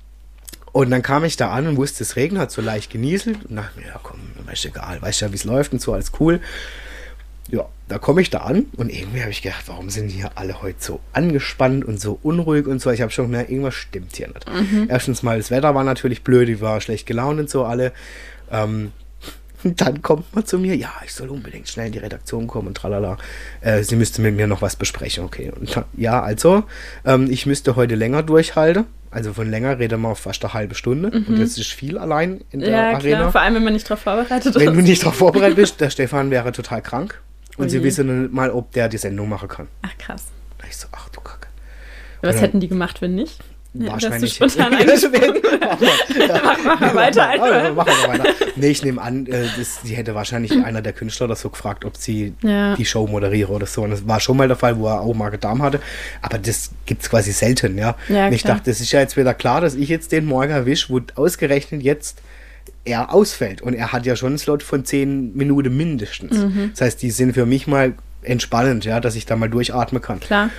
Und 0.72 0.89
dann 0.91 1.02
kam 1.02 1.26
ich 1.26 1.36
da 1.36 1.52
an 1.52 1.67
und 1.67 1.76
wusste, 1.78 2.04
es 2.04 2.15
regnet, 2.15 2.41
hat 2.41 2.52
so 2.52 2.62
leicht 2.62 2.91
genieselt. 2.91 3.46
Und 3.50 3.58
dachte 3.58 3.80
mir, 3.80 3.88
ja 3.88 4.00
komm, 4.02 4.20
weißt 4.46 4.63
du, 4.63 4.67
egal, 4.70 5.02
weißt 5.02 5.22
ja, 5.22 5.32
wie 5.32 5.36
es 5.36 5.44
läuft 5.44 5.74
und 5.74 5.82
so, 5.82 5.94
alles 5.94 6.12
cool. 6.20 6.39
Ja, 7.50 7.65
da 7.91 7.97
komme 7.99 8.21
ich 8.21 8.30
da 8.30 8.39
an 8.39 8.67
und 8.77 8.89
irgendwie 8.89 9.19
habe 9.19 9.32
ich 9.32 9.41
gedacht, 9.41 9.63
warum 9.67 9.89
sind 9.89 10.08
hier 10.08 10.32
alle 10.36 10.62
heute 10.62 10.77
so 10.80 11.01
angespannt 11.12 11.84
und 11.84 11.99
so 11.99 12.17
unruhig 12.23 12.65
und 12.65 12.80
so. 12.82 12.89
Ich 12.89 13.01
habe 13.01 13.12
schon 13.12 13.25
gemerkt, 13.25 13.49
irgendwas 13.49 13.73
stimmt 13.73 14.15
hier 14.15 14.30
nicht. 14.30 14.45
Erstens 14.88 15.23
mal, 15.23 15.38
das 15.38 15.51
Wetter 15.51 15.75
war 15.75 15.84
natürlich 15.84 16.23
blöd, 16.23 16.47
ich 16.47 16.62
war 16.62 16.80
schlecht 16.80 17.06
gelaunt 17.06 17.41
und 17.41 17.49
so 17.49 17.65
alle. 17.65 17.91
Ähm, 18.49 18.93
dann 19.63 20.01
kommt 20.01 20.34
man 20.34 20.45
zu 20.45 20.58
mir, 20.58 20.75
ja, 20.77 20.89
ich 21.04 21.13
soll 21.13 21.27
unbedingt 21.30 21.67
schnell 21.67 21.88
in 21.88 21.91
die 21.91 21.99
Redaktion 21.99 22.47
kommen 22.47 22.69
und 22.69 22.77
tralala. 22.77 23.17
Äh, 23.60 23.84
sie 23.84 23.97
müsste 23.97 24.21
mit 24.21 24.38
mir 24.38 24.47
noch 24.47 24.62
was 24.62 24.77
besprechen, 24.77 25.25
okay. 25.25 25.51
Und 25.60 25.75
dann, 25.75 25.84
ja, 25.97 26.21
also, 26.23 26.63
ähm, 27.06 27.27
ich 27.30 27.45
müsste 27.45 27.75
heute 27.75 27.95
länger 27.95 28.23
durchhalten. 28.23 28.86
Also 29.12 29.34
von 29.34 29.51
länger 29.51 29.77
reden 29.77 29.99
wir 30.01 30.08
auf 30.08 30.19
fast 30.19 30.45
eine 30.45 30.54
halbe 30.54 30.75
Stunde. 30.75 31.10
Und 31.12 31.38
das 31.38 31.58
ist 31.58 31.73
viel 31.73 31.97
allein 31.97 32.39
in 32.51 32.62
der 32.62 32.69
Ja, 32.69 32.93
Arena. 32.93 33.17
klar. 33.17 33.32
Vor 33.34 33.41
allem, 33.41 33.56
wenn 33.56 33.65
man 33.65 33.73
nicht 33.73 33.89
darauf 33.89 33.99
vorbereitet 33.99 34.56
Wenn 34.56 34.73
du 34.73 34.80
ist. 34.80 34.86
nicht 34.88 35.01
darauf 35.04 35.15
vorbereitet 35.15 35.58
bist, 35.58 35.82
der 35.82 35.89
Stefan 35.89 36.32
wäre 36.32 36.54
total 36.54 36.82
krank. 36.82 37.21
Und 37.58 37.66
Oh 37.66 37.70
sie 37.70 37.78
je. 37.78 37.84
wissen 37.84 38.22
nicht 38.24 38.34
mal, 38.34 38.50
ob 38.52 38.72
der 38.72 38.88
die 38.90 38.98
Sendung 38.98 39.30
machen 39.30 39.48
kann. 39.50 39.68
Ach, 39.82 39.98
krass. 39.98 40.26
Da 40.58 40.66
ich 40.70 40.78
so, 40.78 40.88
ach 40.92 41.10
du 41.10 41.22
Kacke. 41.22 41.48
Was 42.22 42.36
Ja. 42.36 42.42
hätten 42.44 42.60
die 42.60 42.68
gemacht, 42.68 43.02
wenn 43.02 43.16
nicht? 43.16 43.40
Ja, 43.74 43.94
Wahrscheinlich. 43.94 44.38
du 44.38 44.50
spontan 44.50 44.74
mach 46.44 46.80
mal, 46.80 46.82
ja. 46.82 46.94
Weiter 46.96 47.22
Ja, 47.22 47.30
einfach. 47.30 47.74
Mach 47.76 47.86
mal 47.86 48.20
weiter. 48.20 48.30
Nee, 48.58 48.68
ich 48.68 48.84
nehme 48.84 49.02
an, 49.02 49.26
äh, 49.28 49.46
das, 49.58 49.80
hätte 49.96 50.14
wahrscheinlich 50.14 50.52
einer 50.64 50.82
der 50.82 50.92
Künstler 50.92 51.26
oder 51.28 51.38
so 51.38 51.50
gefragt, 51.50 51.86
ob 51.86 51.96
sie 51.96 52.34
Ja. 52.42 52.76
die 52.76 52.84
Show 52.86 53.08
moderiere 53.08 53.50
oder 53.52 53.66
so. 53.66 53.84
Und 53.84 53.92
das 53.92 54.06
war 54.06 54.20
schon 54.20 54.36
mal 54.36 54.48
der 54.50 54.58
Fall, 54.58 54.78
wo 54.78 54.88
er 54.88 55.00
auch 55.00 55.14
Magen-Darm 55.14 55.62
hatte. 55.62 55.80
Aber 56.22 56.38
das 56.38 56.72
gibt 56.86 57.04
es 57.04 57.10
quasi 57.10 57.32
selten, 57.32 57.78
ja. 57.78 57.96
Ja, 58.10 58.28
Und 58.28 58.34
ich 58.34 58.42
klar. 58.44 58.56
dachte, 58.58 58.70
das 58.72 58.82
ist 58.82 58.92
ja 58.92 59.00
jetzt 59.00 59.16
wieder 59.16 59.34
klar, 59.34 59.62
dass 59.62 59.76
ich 59.76 59.88
jetzt 59.88 60.12
den 60.12 60.26
morgen 60.26 60.52
erwische, 60.52 60.90
wo 60.92 61.00
ausgerechnet 61.16 61.82
jetzt 61.82 62.22
er 62.86 63.13
ausfällt. 63.13 63.62
Und 63.62 63.74
er 63.74 63.91
hat 63.91 64.06
ja 64.06 64.15
schon 64.15 64.30
einen 64.30 64.38
Slot 64.38 64.63
von 64.63 64.86
10 64.86 65.34
Minuten 65.36 65.76
mindestens. 65.76 66.38
Mhm. 66.38 66.72
Das 66.72 66.82
heißt, 66.82 67.02
die 67.02 67.12
sind 67.12 67.34
für 67.34 67.46
mich 67.46 67.67
mal 67.67 67.94
entspannend, 68.24 68.86
ja, 68.86 69.00
dass 69.00 69.15
ich 69.15 69.26
da 69.26 69.36
mal 69.36 69.50
durchatmen 69.50 70.02
kann. 70.02 70.20
Klar. 70.20 70.50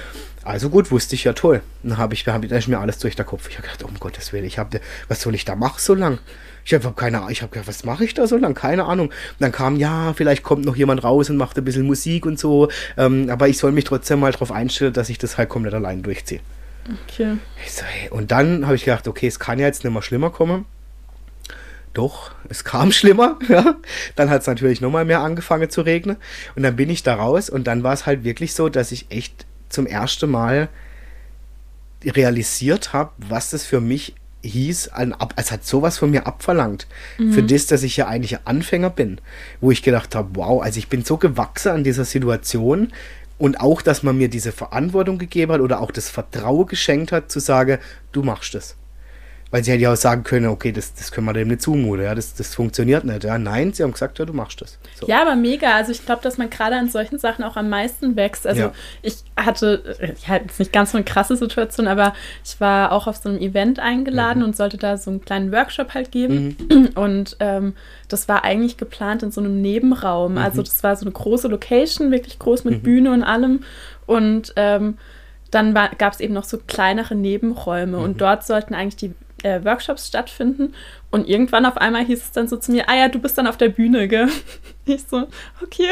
Also 0.44 0.70
gut, 0.70 0.90
wusste 0.90 1.14
ich 1.14 1.24
ja 1.24 1.34
toll. 1.34 1.62
Dann 1.82 1.98
habe 1.98 2.14
ich, 2.14 2.26
hab 2.26 2.44
ich, 2.44 2.68
mir 2.68 2.78
alles 2.78 2.98
durch 2.98 3.14
den 3.14 3.26
Kopf. 3.26 3.48
Ich 3.48 3.58
habe 3.58 3.68
gedacht, 3.68 3.84
um 3.84 3.94
Gottes 4.00 4.32
Willen, 4.32 4.44
ich 4.44 4.58
habe, 4.58 4.80
was 5.08 5.20
soll 5.20 5.34
ich 5.34 5.44
da 5.44 5.54
machen 5.54 5.76
so 5.78 5.94
lang? 5.94 6.18
Ich 6.64 6.74
habe 6.74 6.92
keine 6.92 7.18
Ahnung. 7.18 7.30
Ich 7.30 7.42
habe 7.42 7.52
gedacht, 7.52 7.68
was 7.68 7.84
mache 7.84 8.04
ich 8.04 8.14
da 8.14 8.26
so 8.26 8.36
lang? 8.36 8.54
Keine 8.54 8.84
Ahnung. 8.84 9.08
Und 9.08 9.36
dann 9.38 9.52
kam, 9.52 9.76
ja, 9.76 10.12
vielleicht 10.14 10.42
kommt 10.42 10.64
noch 10.64 10.76
jemand 10.76 11.04
raus 11.04 11.30
und 11.30 11.36
macht 11.36 11.56
ein 11.58 11.64
bisschen 11.64 11.86
Musik 11.86 12.26
und 12.26 12.38
so. 12.38 12.68
Ähm, 12.96 13.30
aber 13.30 13.48
ich 13.48 13.58
soll 13.58 13.72
mich 13.72 13.84
trotzdem 13.84 14.20
mal 14.20 14.32
darauf 14.32 14.50
einstellen, 14.50 14.92
dass 14.92 15.08
ich 15.08 15.18
das 15.18 15.38
halt 15.38 15.48
komplett 15.48 15.74
allein 15.74 16.02
durchziehe. 16.02 16.40
Okay. 17.08 17.36
Ich 17.64 17.72
so, 17.72 17.84
hey. 17.84 18.10
Und 18.10 18.32
dann 18.32 18.66
habe 18.66 18.74
ich 18.74 18.84
gedacht, 18.84 19.06
okay, 19.06 19.28
es 19.28 19.38
kann 19.38 19.58
ja 19.60 19.66
jetzt 19.66 19.84
nicht 19.84 19.92
mehr 19.92 20.02
schlimmer 20.02 20.30
kommen. 20.30 20.66
Doch, 21.94 22.32
es 22.48 22.64
kam 22.64 22.92
schlimmer. 22.92 23.38
Ja. 23.48 23.76
Dann 24.16 24.30
hat 24.30 24.42
es 24.42 24.46
natürlich 24.46 24.80
nochmal 24.80 25.04
mehr 25.04 25.20
angefangen 25.20 25.70
zu 25.70 25.82
regnen. 25.82 26.16
Und 26.54 26.62
dann 26.62 26.76
bin 26.76 26.90
ich 26.90 27.02
da 27.02 27.14
raus 27.14 27.50
und 27.50 27.66
dann 27.66 27.82
war 27.82 27.92
es 27.92 28.06
halt 28.06 28.24
wirklich 28.24 28.54
so, 28.54 28.68
dass 28.68 28.92
ich 28.92 29.06
echt 29.10 29.46
zum 29.68 29.86
ersten 29.86 30.30
Mal 30.30 30.68
realisiert 32.04 32.92
habe, 32.92 33.12
was 33.18 33.50
das 33.50 33.64
für 33.64 33.80
mich 33.80 34.14
hieß, 34.44 34.90
es 35.36 35.52
hat 35.52 35.64
sowas 35.64 35.98
von 35.98 36.10
mir 36.10 36.26
abverlangt. 36.26 36.88
Für 37.32 37.42
das, 37.42 37.66
dass 37.66 37.84
ich 37.84 37.96
ja 37.96 38.08
eigentlich 38.08 38.40
Anfänger 38.44 38.90
bin. 38.90 39.20
Wo 39.60 39.70
ich 39.70 39.82
gedacht 39.82 40.14
habe, 40.14 40.30
wow, 40.34 40.60
also 40.60 40.78
ich 40.78 40.88
bin 40.88 41.04
so 41.04 41.16
gewachsen 41.16 41.70
an 41.70 41.84
dieser 41.84 42.04
Situation 42.04 42.92
und 43.38 43.60
auch, 43.60 43.82
dass 43.82 44.02
man 44.02 44.18
mir 44.18 44.28
diese 44.28 44.52
Verantwortung 44.52 45.18
gegeben 45.18 45.52
hat 45.52 45.60
oder 45.60 45.80
auch 45.80 45.90
das 45.90 46.08
Vertrauen 46.08 46.66
geschenkt 46.66 47.12
hat, 47.12 47.30
zu 47.30 47.40
sagen, 47.40 47.78
du 48.12 48.22
machst 48.22 48.54
das. 48.54 48.76
Weil 49.52 49.62
sie 49.62 49.70
hätte 49.70 49.82
ja 49.82 49.92
auch 49.92 49.96
sagen 49.96 50.24
können, 50.24 50.46
okay, 50.46 50.72
das, 50.72 50.94
das 50.94 51.12
können 51.12 51.26
wir 51.26 51.34
dem 51.34 51.46
nicht 51.48 51.62
zumuten, 51.62 52.02
ja, 52.04 52.14
das, 52.14 52.34
das 52.34 52.54
funktioniert 52.54 53.04
nicht. 53.04 53.22
Ja, 53.22 53.38
nein, 53.38 53.72
sie 53.72 53.82
haben 53.84 53.92
gesagt, 53.92 54.18
ja, 54.18 54.24
du 54.24 54.32
machst 54.32 54.60
das. 54.62 54.78
So. 54.98 55.06
Ja, 55.06 55.20
aber 55.22 55.36
mega. 55.36 55.76
Also 55.76 55.92
ich 55.92 56.04
glaube, 56.04 56.22
dass 56.22 56.38
man 56.38 56.48
gerade 56.50 56.74
an 56.76 56.88
solchen 56.88 57.18
Sachen 57.18 57.44
auch 57.44 57.56
am 57.56 57.68
meisten 57.68 58.16
wächst. 58.16 58.46
Also 58.46 58.62
Ja. 58.62 58.72
ich 59.02 59.16
hatte, 59.36 59.96
äh, 60.00 60.14
ja, 60.26 60.36
jetzt 60.38 60.58
nicht 60.58 60.72
ganz 60.72 60.92
so 60.92 60.96
eine 60.96 61.04
krasse 61.04 61.36
Situation, 61.36 61.86
aber 61.86 62.14
ich 62.44 62.60
war 62.62 62.92
auch 62.92 63.06
auf 63.06 63.16
so 63.18 63.28
einem 63.28 63.38
Event 63.38 63.78
eingeladen 63.78 64.38
Mhm. 64.40 64.46
und 64.46 64.56
sollte 64.56 64.78
da 64.78 64.96
so 64.96 65.10
einen 65.10 65.20
kleinen 65.22 65.52
Workshop 65.52 65.92
halt 65.94 66.10
geben. 66.10 66.56
Und 66.94 67.36
ähm, 67.40 67.74
das 68.08 68.28
war 68.28 68.44
eigentlich 68.44 68.78
geplant 68.78 69.22
in 69.22 69.30
so 69.32 69.40
einem 69.42 69.60
Nebenraum. 69.60 70.32
Mhm. 70.32 70.38
Also 70.38 70.62
das 70.62 70.82
war 70.82 70.96
so 70.96 71.04
eine 71.04 71.12
große 71.12 71.48
Location, 71.48 72.10
wirklich 72.10 72.38
groß 72.38 72.64
mit 72.64 72.82
Bühne 72.82 73.12
und 73.12 73.22
allem. 73.22 73.64
Und 74.06 74.54
ähm, 74.56 74.96
dann 75.50 75.74
gab 75.98 76.14
es 76.14 76.20
eben 76.20 76.32
noch 76.32 76.44
so 76.44 76.56
kleinere 76.66 77.14
Nebenräume 77.14 77.98
Mhm. 77.98 78.02
und 78.02 78.20
dort 78.22 78.46
sollten 78.46 78.74
eigentlich 78.74 78.96
die 78.96 79.12
äh, 79.42 79.64
Workshops 79.64 80.08
stattfinden. 80.08 80.74
Und 81.10 81.28
irgendwann 81.28 81.66
auf 81.66 81.76
einmal 81.76 82.04
hieß 82.04 82.22
es 82.22 82.32
dann 82.32 82.48
so 82.48 82.56
zu 82.56 82.72
mir, 82.72 82.88
ah 82.88 82.96
ja, 82.96 83.08
du 83.08 83.18
bist 83.18 83.36
dann 83.36 83.46
auf 83.46 83.56
der 83.58 83.68
Bühne, 83.68 84.08
gell? 84.08 84.28
Ich 84.84 85.04
so, 85.08 85.28
okay. 85.62 85.86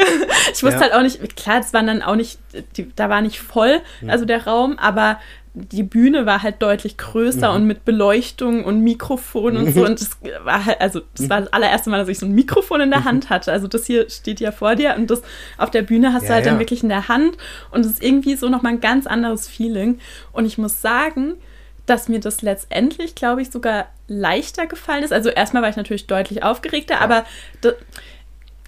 Ich 0.51 0.63
wusste 0.63 0.69
Ja. 0.75 0.81
halt 0.81 0.93
auch 0.93 1.01
nicht, 1.01 1.37
klar, 1.37 1.61
es 1.61 1.73
waren 1.73 1.87
dann 1.87 2.01
auch 2.01 2.15
nicht, 2.17 2.39
die, 2.75 2.91
da 2.93 3.07
war 3.07 3.21
nicht 3.21 3.39
voll, 3.39 3.79
also 4.05 4.25
der 4.25 4.45
Raum, 4.45 4.77
aber 4.79 5.17
die 5.53 5.83
Bühne 5.83 6.25
war 6.25 6.43
halt 6.43 6.61
deutlich 6.61 6.97
größer 6.97 7.53
und 7.53 7.65
mit 7.67 7.85
Beleuchtung 7.85 8.65
und 8.65 8.81
Mikrofon 8.81 9.55
und 9.55 9.73
so. 9.73 9.85
Und 9.85 10.01
das 10.01 10.17
war 10.43 10.65
halt, 10.65 10.81
also 10.81 11.01
das 11.15 11.29
war 11.29 11.39
das 11.41 11.53
allererste 11.53 11.89
Mal, 11.89 11.99
dass 11.99 12.09
ich 12.09 12.19
so 12.19 12.25
ein 12.25 12.33
Mikrofon 12.33 12.81
in 12.81 12.89
der 12.89 13.05
Hand 13.05 13.29
hatte. 13.29 13.51
Also 13.53 13.67
das 13.69 13.85
hier 13.85 14.09
steht 14.09 14.41
ja 14.41 14.51
vor 14.51 14.75
dir 14.75 14.95
und 14.97 15.09
das 15.09 15.21
auf 15.57 15.71
der 15.71 15.81
Bühne 15.83 16.11
hast 16.13 16.23
Ja, 16.23 16.27
du 16.29 16.33
halt 16.35 16.45
ja. 16.45 16.51
dann 16.51 16.59
wirklich 16.59 16.83
in 16.83 16.89
der 16.89 17.07
Hand 17.09 17.37
und 17.71 17.81
es 17.85 17.93
ist 17.93 18.03
irgendwie 18.03 18.35
so 18.35 18.49
nochmal 18.49 18.73
ein 18.73 18.81
ganz 18.81 19.07
anderes 19.07 19.47
Feeling. 19.47 19.99
Und 20.33 20.45
ich 20.45 20.57
muss 20.57 20.81
sagen, 20.81 21.35
dass 21.91 22.07
mir 22.09 22.19
das 22.19 22.41
letztendlich, 22.41 23.13
glaube 23.15 23.41
ich, 23.41 23.51
sogar 23.51 23.87
leichter 24.07 24.65
gefallen 24.65 25.03
ist. 25.03 25.13
Also 25.13 25.29
erstmal 25.29 25.61
war 25.61 25.69
ich 25.69 25.75
natürlich 25.75 26.07
deutlich 26.07 26.41
aufgeregter, 26.43 27.01
aber 27.01 27.25
da, 27.61 27.71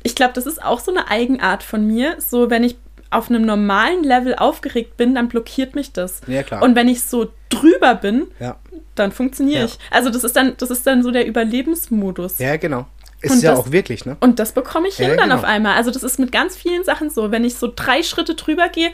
ich 0.03 0.15
glaube, 0.15 0.33
das 0.33 0.45
ist 0.45 0.63
auch 0.63 0.79
so 0.79 0.91
eine 0.91 1.07
Eigenart 1.09 1.63
von 1.63 1.87
mir. 1.87 2.15
So, 2.19 2.49
wenn 2.49 2.63
ich 2.63 2.75
auf 3.09 3.29
einem 3.29 3.45
normalen 3.45 4.03
Level 4.03 4.35
aufgeregt 4.35 4.97
bin, 4.97 5.15
dann 5.15 5.29
blockiert 5.29 5.75
mich 5.75 5.93
das. 5.93 6.21
Ja, 6.27 6.43
klar. 6.43 6.61
Und 6.63 6.75
wenn 6.75 6.87
ich 6.87 7.03
so 7.03 7.31
drüber 7.49 7.95
bin, 7.95 8.27
Ja. 8.39 8.57
dann 8.95 9.11
funktioniere 9.11 9.59
Ja. 9.59 9.65
ich. 9.65 9.77
Also 9.91 10.09
das 10.09 10.23
ist 10.23 10.35
dann, 10.35 10.55
das 10.57 10.69
ist 10.71 10.85
dann 10.85 11.03
so 11.03 11.11
der 11.11 11.25
Überlebensmodus. 11.27 12.39
ja, 12.39 12.57
genau. 12.57 12.87
Ist 13.21 13.31
Und 13.31 13.41
ja 13.43 13.51
das- 13.51 13.59
auch 13.61 13.71
wirklich, 13.71 14.03
ne? 14.05 14.17
Und 14.19 14.39
das 14.39 14.51
bekomme 14.51 14.89
ich 14.89 14.97
Ja, 14.97 15.05
hin 15.07 15.15
dann 15.17 15.29
genau. 15.29 15.39
auf 15.39 15.45
einmal. 15.45 15.75
Also 15.77 15.91
das 15.91 16.03
ist 16.03 16.19
mit 16.19 16.33
ganz 16.33 16.57
vielen 16.57 16.83
Sachen 16.83 17.09
so. 17.09 17.31
Wenn 17.31 17.45
ich 17.45 17.55
so 17.55 17.71
drei 17.73 18.03
Schritte 18.03 18.35
drüber 18.35 18.67
gehe, 18.67 18.89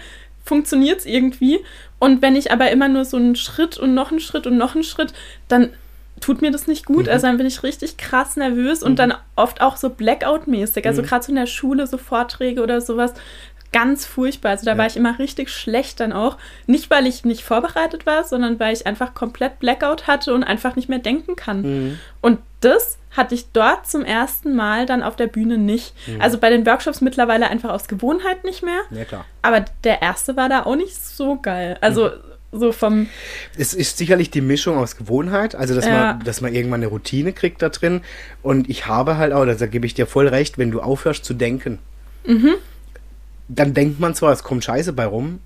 funktioniert 0.46 1.00
es 1.00 1.06
irgendwie. 1.08 1.60
Und 2.00 2.22
wenn 2.22 2.36
ich 2.36 2.52
aber 2.52 2.72
immer 2.72 2.88
nur 2.88 3.06
so 3.06 3.18
einen 3.18 3.36
Schritt 3.36 3.78
und 3.78 3.94
noch 3.94 4.12
einen 4.12 4.22
Schritt 4.22 4.48
und 4.48 4.58
noch 4.58 4.74
einen 4.74 4.84
Schritt, 4.84 5.14
dann 5.48 5.70
tut 6.22 6.42
mir 6.42 6.52
das 6.52 6.68
nicht 6.68 6.86
gut. 6.86 7.06
Mhm. 7.06 7.12
Also 7.12 7.28
dann 7.28 7.38
bin 7.38 7.46
ich 7.46 7.64
richtig 7.64 7.98
krass 7.98 8.36
nervös 8.36 8.84
und 8.84 9.00
dann 9.00 9.14
oft 9.36 9.62
auch 9.62 9.78
so 9.78 9.90
Blackout-mäßig. 9.90 10.84
Mhm. 10.84 10.88
Also 10.88 11.02
gerade 11.02 11.26
so 11.26 11.32
in 11.32 11.38
der 11.38 11.46
Schule, 11.46 11.88
so 11.88 11.98
Vorträge 11.98 12.62
oder 12.62 12.82
sowas. 12.82 13.14
Ganz 13.72 14.06
furchtbar. 14.06 14.52
Also 14.52 14.66
da 14.66 14.78
war 14.78 14.88
ich 14.88 14.98
immer 14.98 15.20
richtig 15.20 15.50
schlecht 15.50 16.00
dann 16.00 16.12
auch. 16.12 16.38
Nicht, 16.66 16.90
weil 16.90 17.06
ich 17.06 17.24
nicht 17.24 17.44
vorbereitet 17.44 18.06
war, 18.06 18.24
sondern 18.24 18.60
weil 18.60 18.74
ich 18.74 18.88
einfach 18.88 19.14
komplett 19.14 19.60
Blackout 19.60 20.08
hatte 20.08 20.34
und 20.34 20.44
einfach 20.44 20.76
nicht 20.76 20.90
mehr 20.90 21.00
denken 21.00 21.36
kann. 21.36 21.62
Mhm. 21.62 22.00
Und 22.22 22.40
das 22.62 22.99
hatte 23.12 23.34
ich 23.36 23.52
dort 23.52 23.88
zum 23.88 24.04
ersten 24.06 24.56
Mal 24.56 24.86
dann 24.86 25.02
auf 25.04 25.16
der 25.16 25.28
Bühne 25.28 25.58
nicht. 25.58 25.94
Mhm. 26.08 26.22
Also 26.22 26.38
bei 26.38 26.50
den 26.50 26.66
Workshops 26.66 27.02
mittlerweile 27.02 27.50
einfach 27.50 27.72
aus 27.72 27.88
Gewohnheit 27.88 28.44
nicht 28.44 28.62
mehr. 28.64 28.82
Ja, 28.92 29.06
klar. 29.06 29.26
Aber 29.42 29.66
der 29.84 30.02
erste 30.02 30.38
war 30.38 30.48
da 30.50 30.64
auch 30.64 30.76
nicht 30.76 30.96
so 30.96 31.38
geil. 31.42 31.78
Also 31.82 32.10
Mhm. 32.52 32.60
so 32.60 32.72
vom, 32.72 33.08
Es 33.58 33.74
ist 33.74 33.98
sicherlich 33.98 34.30
die 34.32 34.42
Mischung 34.42 34.78
aus 34.78 34.96
Gewohnheit, 34.96 35.56
also 35.56 35.74
dass, 35.76 35.86
Ja. 35.86 36.14
man, 36.16 36.24
dass 36.24 36.42
man 36.42 36.54
irgendwann 36.54 36.82
eine 36.82 36.88
Routine 36.88 37.34
kriegt 37.34 37.62
da 37.62 37.70
drin. 37.70 38.02
Und 38.44 38.70
ich 38.70 38.86
habe 38.88 39.18
halt 39.18 39.34
auch, 39.34 39.46
da 39.46 39.66
gebe 39.68 39.86
ich 39.86 39.94
dir 39.96 40.06
voll 40.08 40.28
recht, 40.28 40.58
wenn 40.58 40.70
du 40.72 40.80
aufhörst 40.82 41.26
zu 41.26 41.34
denken, 41.34 41.80
Mhm. 42.26 42.56
dann 43.48 43.74
denkt 43.74 44.00
man 44.00 44.14
zwar, 44.14 44.32
es 44.34 44.44
kommt 44.44 44.64
Scheiße 44.64 44.94
bei 44.94 45.06
rum, 45.06 45.40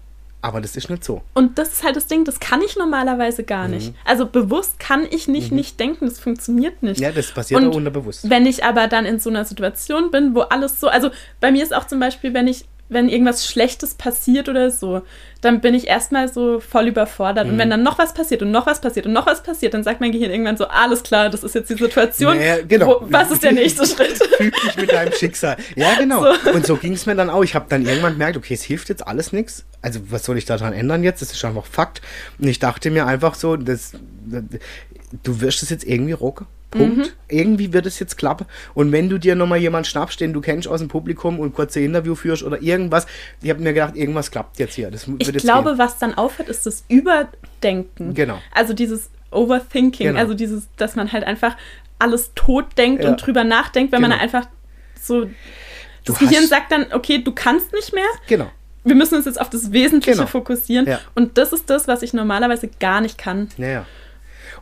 aber 0.44 0.62
das 0.62 0.76
ist 0.76 0.90
nicht 0.90 1.04
so. 1.04 1.22
und 1.34 1.58
das 1.58 1.70
ist 1.70 1.84
halt 1.84 1.96
das 1.96 2.06
Ding, 2.08 2.26
das 2.26 2.40
kann 2.40 2.62
ich 2.62 2.76
normalerweise 2.76 3.42
Mhm. 3.42 3.46
gar 3.48 3.68
nicht. 3.68 3.94
Also 4.06 4.26
bewusst 4.28 4.78
kann 4.80 5.06
ich 5.10 5.28
nicht 5.28 5.52
nicht 5.52 5.80
denken, 5.80 6.06
das 6.06 6.20
funktioniert 6.20 6.84
nicht. 6.84 7.00
Ja, 7.00 7.12
das 7.12 7.32
passiert 7.32 7.62
Und 7.62 7.70
auch 7.70 7.76
unterbewusst. 7.76 8.30
Wenn 8.30 8.46
ich 8.46 8.64
aber 8.64 8.88
dann 8.88 9.06
in 9.06 9.20
so 9.20 9.30
einer 9.30 9.46
Situation 9.46 10.12
bin, 10.12 10.36
wo 10.36 10.42
alles 10.42 10.80
so, 10.80 10.88
also 10.90 11.10
bei 11.40 11.52
mir 11.52 11.64
ist 11.64 11.74
auch 11.74 11.88
zum 11.88 12.00
Beispiel, 12.00 12.34
wenn 12.34 12.48
ich, 12.48 12.66
wenn 12.94 13.10
irgendwas 13.10 13.46
Schlechtes 13.46 13.96
passiert 13.96 14.50
oder 14.50 14.72
so, 14.72 15.02
dann 15.42 15.60
bin 15.60 15.74
ich 15.74 15.88
erstmal 15.88 16.32
so 16.32 16.60
voll 16.60 16.88
überfordert. 16.88 17.48
Mhm. 17.48 17.54
Und 17.54 17.60
wenn 17.60 17.70
dann 17.70 17.84
noch 17.84 17.98
was 17.98 18.14
passiert 18.14 18.42
und 18.42 18.52
noch 18.52 18.66
was 18.66 18.80
passiert 18.80 19.06
und 19.06 19.14
noch 19.14 19.28
was 19.28 19.44
passiert, 19.44 19.74
dann 19.74 19.84
sagt 19.84 20.00
mein 20.00 20.12
Gehirn 20.12 20.32
irgendwann 20.32 20.56
so, 20.56 20.68
alles 20.68 21.04
klar, 21.04 21.30
das 21.30 21.44
ist 21.44 21.54
jetzt 21.56 21.70
die 21.70 21.76
Situation. 21.76 22.40
Ja, 22.40 22.58
genau. 22.62 23.02
Wo, 23.02 23.08
was 23.10 23.32
ist 23.32 23.44
der 23.44 23.52
nächste 23.54 23.86
Schritt? 23.86 24.18
Füg 24.38 24.54
dich 24.54 24.78
mit 24.78 24.92
deinem 24.92 25.12
Schicksal. 25.14 25.58
Ja, 25.76 25.96
genau. 25.96 26.24
So. 26.24 26.52
Und 26.52 26.66
so 26.66 26.78
ging 26.78 26.94
es 26.94 27.06
mir 27.06 27.16
dann 27.16 27.30
auch. 27.30 27.44
Ich 27.44 27.56
habe 27.56 27.66
dann 27.68 27.86
irgendwann 27.86 28.14
gemerkt, 28.14 28.38
okay, 28.38 28.54
es 28.54 28.64
hilft 28.64 28.89
jetzt 28.89 29.06
alles 29.06 29.34
nichts. 29.34 29.66
Also 29.82 30.00
was 30.10 30.24
soll 30.24 30.38
ich 30.38 30.46
daran 30.46 30.74
ändern 30.74 31.04
jetzt? 31.04 31.22
Das 31.22 31.34
ist 31.34 31.44
einfach 31.44 31.66
Fakt. 31.66 32.02
Und 32.39 32.48
ich 32.48 32.60
dachte 32.60 32.89
mir 32.89 33.06
einfach 33.06 33.36
so, 33.36 33.58
das, 33.58 33.91
du 35.24 35.41
wirst 35.41 35.64
es 35.64 35.70
jetzt 35.70 35.84
irgendwie 35.84 36.14
rocken. 36.14 36.48
Punkt. 36.74 36.97
Mhm. 36.97 37.05
Irgendwie 37.28 37.74
wird 37.74 37.86
es 37.86 37.99
jetzt 37.99 38.17
klappen. 38.17 38.45
Und 38.74 38.91
wenn 38.91 39.09
du 39.09 39.17
dir 39.17 39.36
nochmal 39.36 39.59
jemanden 39.59 39.86
schnappst, 39.86 40.19
den 40.19 40.34
du 40.34 40.41
kennst 40.41 40.67
aus 40.67 40.80
dem 40.80 40.88
Publikum 40.88 41.39
und 41.39 41.53
kurze 41.53 41.80
Interview 41.80 42.15
führst 42.15 42.43
oder 42.43 42.61
irgendwas, 42.61 43.05
ich 43.41 43.49
habe 43.49 43.61
mir 43.61 43.74
gedacht, 43.74 43.95
irgendwas 43.95 44.32
klappt 44.32 44.59
jetzt 44.59 44.76
hier. 44.76 44.91
Das 44.91 45.07
ich 45.17 45.32
glaube, 45.38 45.71
gehen. 45.71 45.78
was 45.80 45.97
dann 45.97 46.13
aufhört, 46.13 46.49
ist 46.49 46.65
das 46.65 46.84
Überdenken. 46.88 48.13
Genau. 48.13 48.39
Also 48.53 48.74
dieses 48.74 49.09
Overthinking, 49.32 50.07
genau. 50.07 50.19
also 50.19 50.34
dieses, 50.34 50.67
dass 50.78 50.95
man 50.95 51.11
halt 51.11 51.24
einfach 51.24 51.55
alles 51.99 52.32
tot 52.36 52.65
denkt 52.78 53.03
ja. 53.03 53.09
und 53.09 53.17
drüber 53.17 53.43
nachdenkt, 53.43 53.91
wenn 53.91 54.01
genau. 54.01 54.15
man 54.15 54.19
einfach 54.19 54.47
so. 55.01 55.28
Das 56.05 56.17
du 56.17 56.28
Gehirn 56.28 56.47
sagt 56.47 56.71
dann, 56.71 56.88
okay, 56.91 57.24
du 57.24 57.32
kannst 57.32 57.71
nicht 57.71 57.93
mehr. 57.93 58.03
Genau 58.28 58.51
wir 58.84 58.95
müssen 58.95 59.15
uns 59.15 59.26
jetzt 59.26 59.39
auf 59.39 59.49
das 59.49 59.71
Wesentliche 59.71 60.17
genau. 60.17 60.28
fokussieren. 60.28 60.86
Ja. 60.88 60.99
Und 61.15 61.38
das 61.38 61.53
ist 61.53 61.69
das, 61.69 61.88
was 61.88 62.01
ich 62.01 62.13
normalerweise 62.13 62.69
gar 62.80 63.01
nicht 63.01 63.17
kann. 63.17 63.49
Naja. 63.57 63.86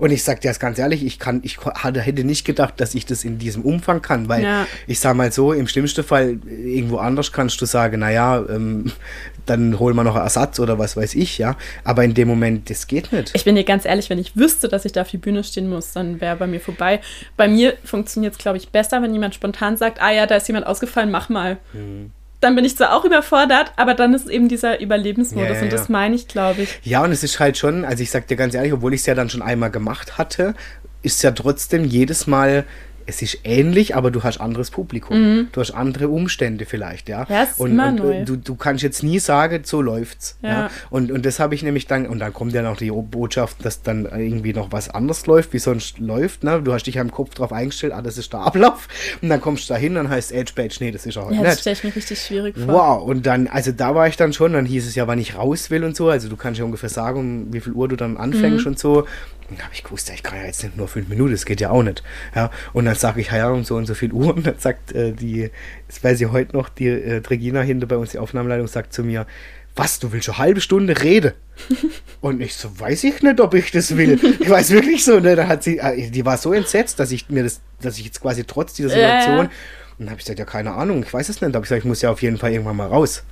Und 0.02 0.10
ich 0.10 0.24
sag 0.24 0.42
dir 0.42 0.48
das 0.48 0.60
ganz 0.60 0.80
ehrlich, 0.80 1.06
ich 1.06 1.20
kann, 1.20 1.42
ich 1.44 1.60
hatte, 1.60 2.02
hätte 2.02 2.24
nicht 2.24 2.44
gedacht, 2.44 2.74
dass 2.82 2.96
ich 2.96 3.06
das 3.06 3.24
in 3.24 3.38
diesem 3.38 3.62
Umfang 3.62 4.02
kann, 4.02 4.28
weil 4.30 4.42
ja. 4.42 4.66
ich 4.88 5.00
sag 5.00 5.16
mal 5.16 5.32
so, 5.32 5.54
im 5.54 5.68
schlimmsten 5.68 6.04
Fall 6.04 6.40
irgendwo 6.48 6.98
anders 6.98 7.32
kannst 7.32 7.62
du 7.62 7.68
sagen, 7.68 8.00
naja, 8.00 8.44
ähm, 8.50 8.92
dann 9.46 9.78
holen 9.78 9.96
wir 9.96 10.04
noch 10.04 10.16
einen 10.16 10.24
Ersatz 10.24 10.60
oder 10.60 10.80
was 10.80 10.98
weiß 10.98 11.14
ich, 11.14 11.38
ja. 11.38 11.56
Aber 11.84 12.04
in 12.04 12.16
dem 12.16 12.28
Moment, 12.28 12.72
das 12.72 12.88
geht 12.88 13.12
nicht. 13.12 13.30
Ich 13.36 13.46
bin 13.46 13.56
dir 13.56 13.64
ganz 13.64 13.86
ehrlich, 13.86 14.10
wenn 14.10 14.18
ich 14.18 14.36
wüsste, 14.36 14.68
dass 14.68 14.86
ich 14.86 14.92
da 14.92 15.02
auf 15.02 15.10
die 15.10 15.20
Bühne 15.20 15.44
stehen 15.44 15.70
muss, 15.70 15.92
dann 15.92 16.20
wäre 16.20 16.36
bei 16.36 16.48
mir 16.48 16.60
vorbei. 16.60 17.00
Bei 17.38 17.48
mir 17.48 17.78
funktioniert 17.84 18.34
es, 18.34 18.40
glaube 18.40 18.58
ich, 18.58 18.70
besser, 18.70 19.04
wenn 19.04 19.14
jemand 19.14 19.36
spontan 19.36 19.78
sagt, 19.78 20.02
ah 20.02 20.12
ja, 20.12 20.26
da 20.26 20.38
ist 20.38 20.48
jemand 20.48 20.66
ausgefallen, 20.66 21.12
mach 21.12 21.30
mal. 21.30 21.60
Mhm 21.74 22.12
dann 22.42 22.56
bin 22.56 22.66
ich 22.66 22.76
zwar 22.76 22.96
auch 22.96 23.06
überfordert, 23.06 23.72
aber 23.78 23.94
dann 23.94 24.14
ist 24.14 24.28
eben 24.28 24.50
dieser 24.50 24.82
Überlebensmodus 24.82 25.58
ja, 25.58 25.64
und 25.64 25.72
das 25.72 25.90
meine 25.90 26.16
ich, 26.16 26.28
glaube 26.28 26.64
ich. 26.64 26.80
Ja, 26.84 27.04
und 27.04 27.12
es 27.12 27.24
ist 27.24 27.40
halt 27.40 27.58
schon, 27.58 27.86
also 27.86 28.02
ich 28.04 28.12
sag 28.12 28.28
dir 28.28 28.36
ganz 28.36 28.56
ehrlich, 28.56 28.74
obwohl 28.74 28.94
ich 28.94 29.02
es 29.02 29.06
ja 29.06 29.16
dann 29.16 29.30
schon 29.30 29.44
einmal 29.44 29.72
gemacht 29.72 30.18
hatte, 30.18 30.56
ist 31.04 31.24
ja 31.24 31.32
trotzdem 31.32 31.86
jedes 31.86 32.28
Mal 32.28 32.66
es 33.12 33.22
ist 33.22 33.40
ähnlich, 33.44 33.96
aber 33.96 34.10
du 34.10 34.24
hast 34.24 34.40
anderes 34.40 34.72
Publikum. 34.72 35.20
Mhm. 35.20 35.48
Du 35.52 35.60
hast 35.60 35.72
andere 35.72 36.08
Umstände 36.08 36.66
vielleicht, 36.66 37.10
ja. 37.10 37.26
Ja, 37.30 37.44
ist 37.44 37.60
und, 37.60 37.72
immer 37.72 37.90
und 37.90 37.96
neu. 37.96 38.24
Du, 38.24 38.38
du 38.38 38.56
kannst 38.56 38.84
jetzt 38.84 39.04
nie 39.04 39.20
sagen, 39.20 39.62
so 39.66 39.82
läuft's. 39.82 40.38
Ja. 40.42 40.50
ja? 40.50 40.70
Und, 40.90 41.12
und 41.12 41.26
das 41.26 41.40
habe 41.40 41.54
ich 41.54 41.62
nämlich 41.62 41.88
dann, 41.88 42.08
und 42.08 42.20
dann 42.20 42.32
kommt 42.32 42.54
ja 42.54 42.62
noch 42.62 42.78
die 42.78 42.90
Botschaft, 42.90 43.66
dass 43.66 43.82
dann 43.82 44.06
irgendwie 44.06 44.54
noch 44.54 44.72
was 44.72 44.90
anderes 44.90 45.26
läuft, 45.28 45.52
wie 45.52 45.60
sonst 45.60 46.00
läuft. 46.00 46.46
Ne? 46.46 46.62
Du 46.64 46.72
hast 46.72 46.84
dich 46.84 46.96
ja 46.96 47.02
im 47.02 47.12
Kopf 47.12 47.36
drauf 47.36 47.52
eingestellt, 47.52 47.92
ah, 47.94 48.02
das 48.02 48.18
ist 48.18 48.32
der 48.32 48.40
Ablauf. 48.40 48.88
Und 49.22 49.28
dann 49.28 49.42
kommst 49.42 49.70
du 49.70 49.74
da 49.74 49.80
hin, 49.80 49.96
dann 49.96 50.10
heißt 50.10 50.32
Edge 50.32 50.54
Badge, 50.56 50.78
nee, 50.80 50.92
das 50.92 51.06
ist 51.06 51.18
auch 51.18 51.30
ja, 51.32 51.38
nicht. 51.38 51.46
Das 51.46 51.60
stelle 51.60 51.74
ich 51.74 51.84
mir 51.84 51.96
richtig 51.96 52.22
schwierig 52.22 52.58
vor. 52.58 52.68
Wow, 52.68 53.04
und 53.04 53.26
dann, 53.26 53.48
also 53.48 53.74
da 53.74 53.94
war 53.94 54.08
ich 54.08 54.16
dann 54.16 54.32
schon, 54.32 54.54
dann 54.54 54.66
hieß 54.66 54.88
es 54.88 54.96
ja, 54.96 55.06
wann 55.08 55.20
ich 55.20 55.36
raus 55.36 55.70
will 55.70 55.84
und 55.84 55.98
so. 55.98 56.10
Also 56.10 56.30
du 56.30 56.38
kannst 56.38 56.60
ja 56.60 56.66
ungefähr 56.66 56.90
sagen, 56.90 57.20
um 57.20 57.54
wie 57.54 57.60
viel 57.60 57.74
Uhr 57.74 57.90
du 57.90 57.98
dann 57.98 58.16
anfängst 58.16 58.66
mhm. 58.66 58.72
und 58.72 58.80
so. 58.80 59.06
Dann 59.58 59.66
habe 59.66 59.74
ich 59.74 59.84
gewusst, 59.84 60.10
ich 60.10 60.24
kann 60.24 60.38
ja 60.38 60.46
jetzt 60.46 60.64
nicht 60.64 60.78
nur 60.78 60.88
fünf 60.88 61.10
Minuten, 61.10 61.32
das 61.32 61.46
geht 61.46 61.62
ja 61.62 61.70
auch 61.70 61.84
nicht. 61.84 62.04
Ja, 62.36 62.52
und 62.74 62.86
dann 62.86 62.96
sage 62.96 63.22
ich, 63.22 63.32
ja, 63.32 63.50
um 63.50 63.64
so 63.64 63.76
und 63.76 63.86
so 63.86 63.94
viel 63.94 64.12
Uhr. 64.12 64.36
Und 64.36 64.48
dann 64.48 64.58
sagt 64.58 64.94
äh, 64.94 65.12
die, 65.12 65.52
das 65.88 66.04
weiß 66.04 66.22
ich 66.22 66.32
heute 66.32 66.56
noch, 66.56 66.70
die 66.70 66.88
äh, 66.88 67.22
Regina 67.30 67.62
hinter 67.62 67.88
bei 67.88 67.98
uns, 67.98 68.12
die 68.12 68.18
Aufnahmeleitung, 68.18 68.68
sagt 68.68 68.94
zu 68.94 69.04
mir, 69.04 69.26
was, 69.76 70.00
du 70.00 70.12
willst 70.12 70.26
schon 70.26 70.36
eine 70.36 70.44
halbe 70.44 70.62
Stunde 70.62 71.02
reden? 71.02 71.34
und 72.22 72.42
ich 72.42 72.56
so, 72.56 72.80
weiß 72.80 73.04
ich 73.04 73.22
nicht, 73.22 73.40
ob 73.40 73.54
ich 73.54 73.72
das 73.72 73.96
will. 73.96 74.20
Ich 74.40 74.50
weiß 74.50 74.72
wirklich 74.72 75.04
so, 75.04 75.20
ne? 75.20 75.36
Da 75.36 75.48
hat 75.48 75.64
sie, 75.64 75.78
äh, 75.78 76.10
die 76.10 76.26
war 76.26 76.38
so 76.38 76.54
entsetzt, 76.54 77.00
dass 77.00 77.12
ich 77.12 77.30
mir 77.30 77.44
das, 77.44 77.62
dass 77.82 77.98
ich 77.98 78.06
jetzt 78.06 78.22
quasi 78.22 78.44
trotz 78.44 78.74
dieser 78.74 78.90
Situation, 78.90 79.38
ja, 79.38 79.44
ja. 79.44 79.50
und 79.50 79.50
dann 80.00 80.10
habe 80.10 80.20
ich 80.20 80.26
gesagt, 80.26 80.40
ja, 80.40 80.46
keine 80.46 80.74
Ahnung, 80.74 81.04
ich 81.04 81.14
weiß 81.14 81.30
es 81.30 81.42
nicht. 81.42 81.54
Da 81.54 81.58
habe 81.58 81.66
ich 81.66 81.70
gesagt, 81.70 81.80
ich 81.80 81.88
muss 81.88 82.02
ja 82.02 82.12
auf 82.12 82.22
jeden 82.22 82.38
Fall 82.38 82.52
irgendwann 82.52 82.76
mal 82.76 82.88
raus. 82.88 83.24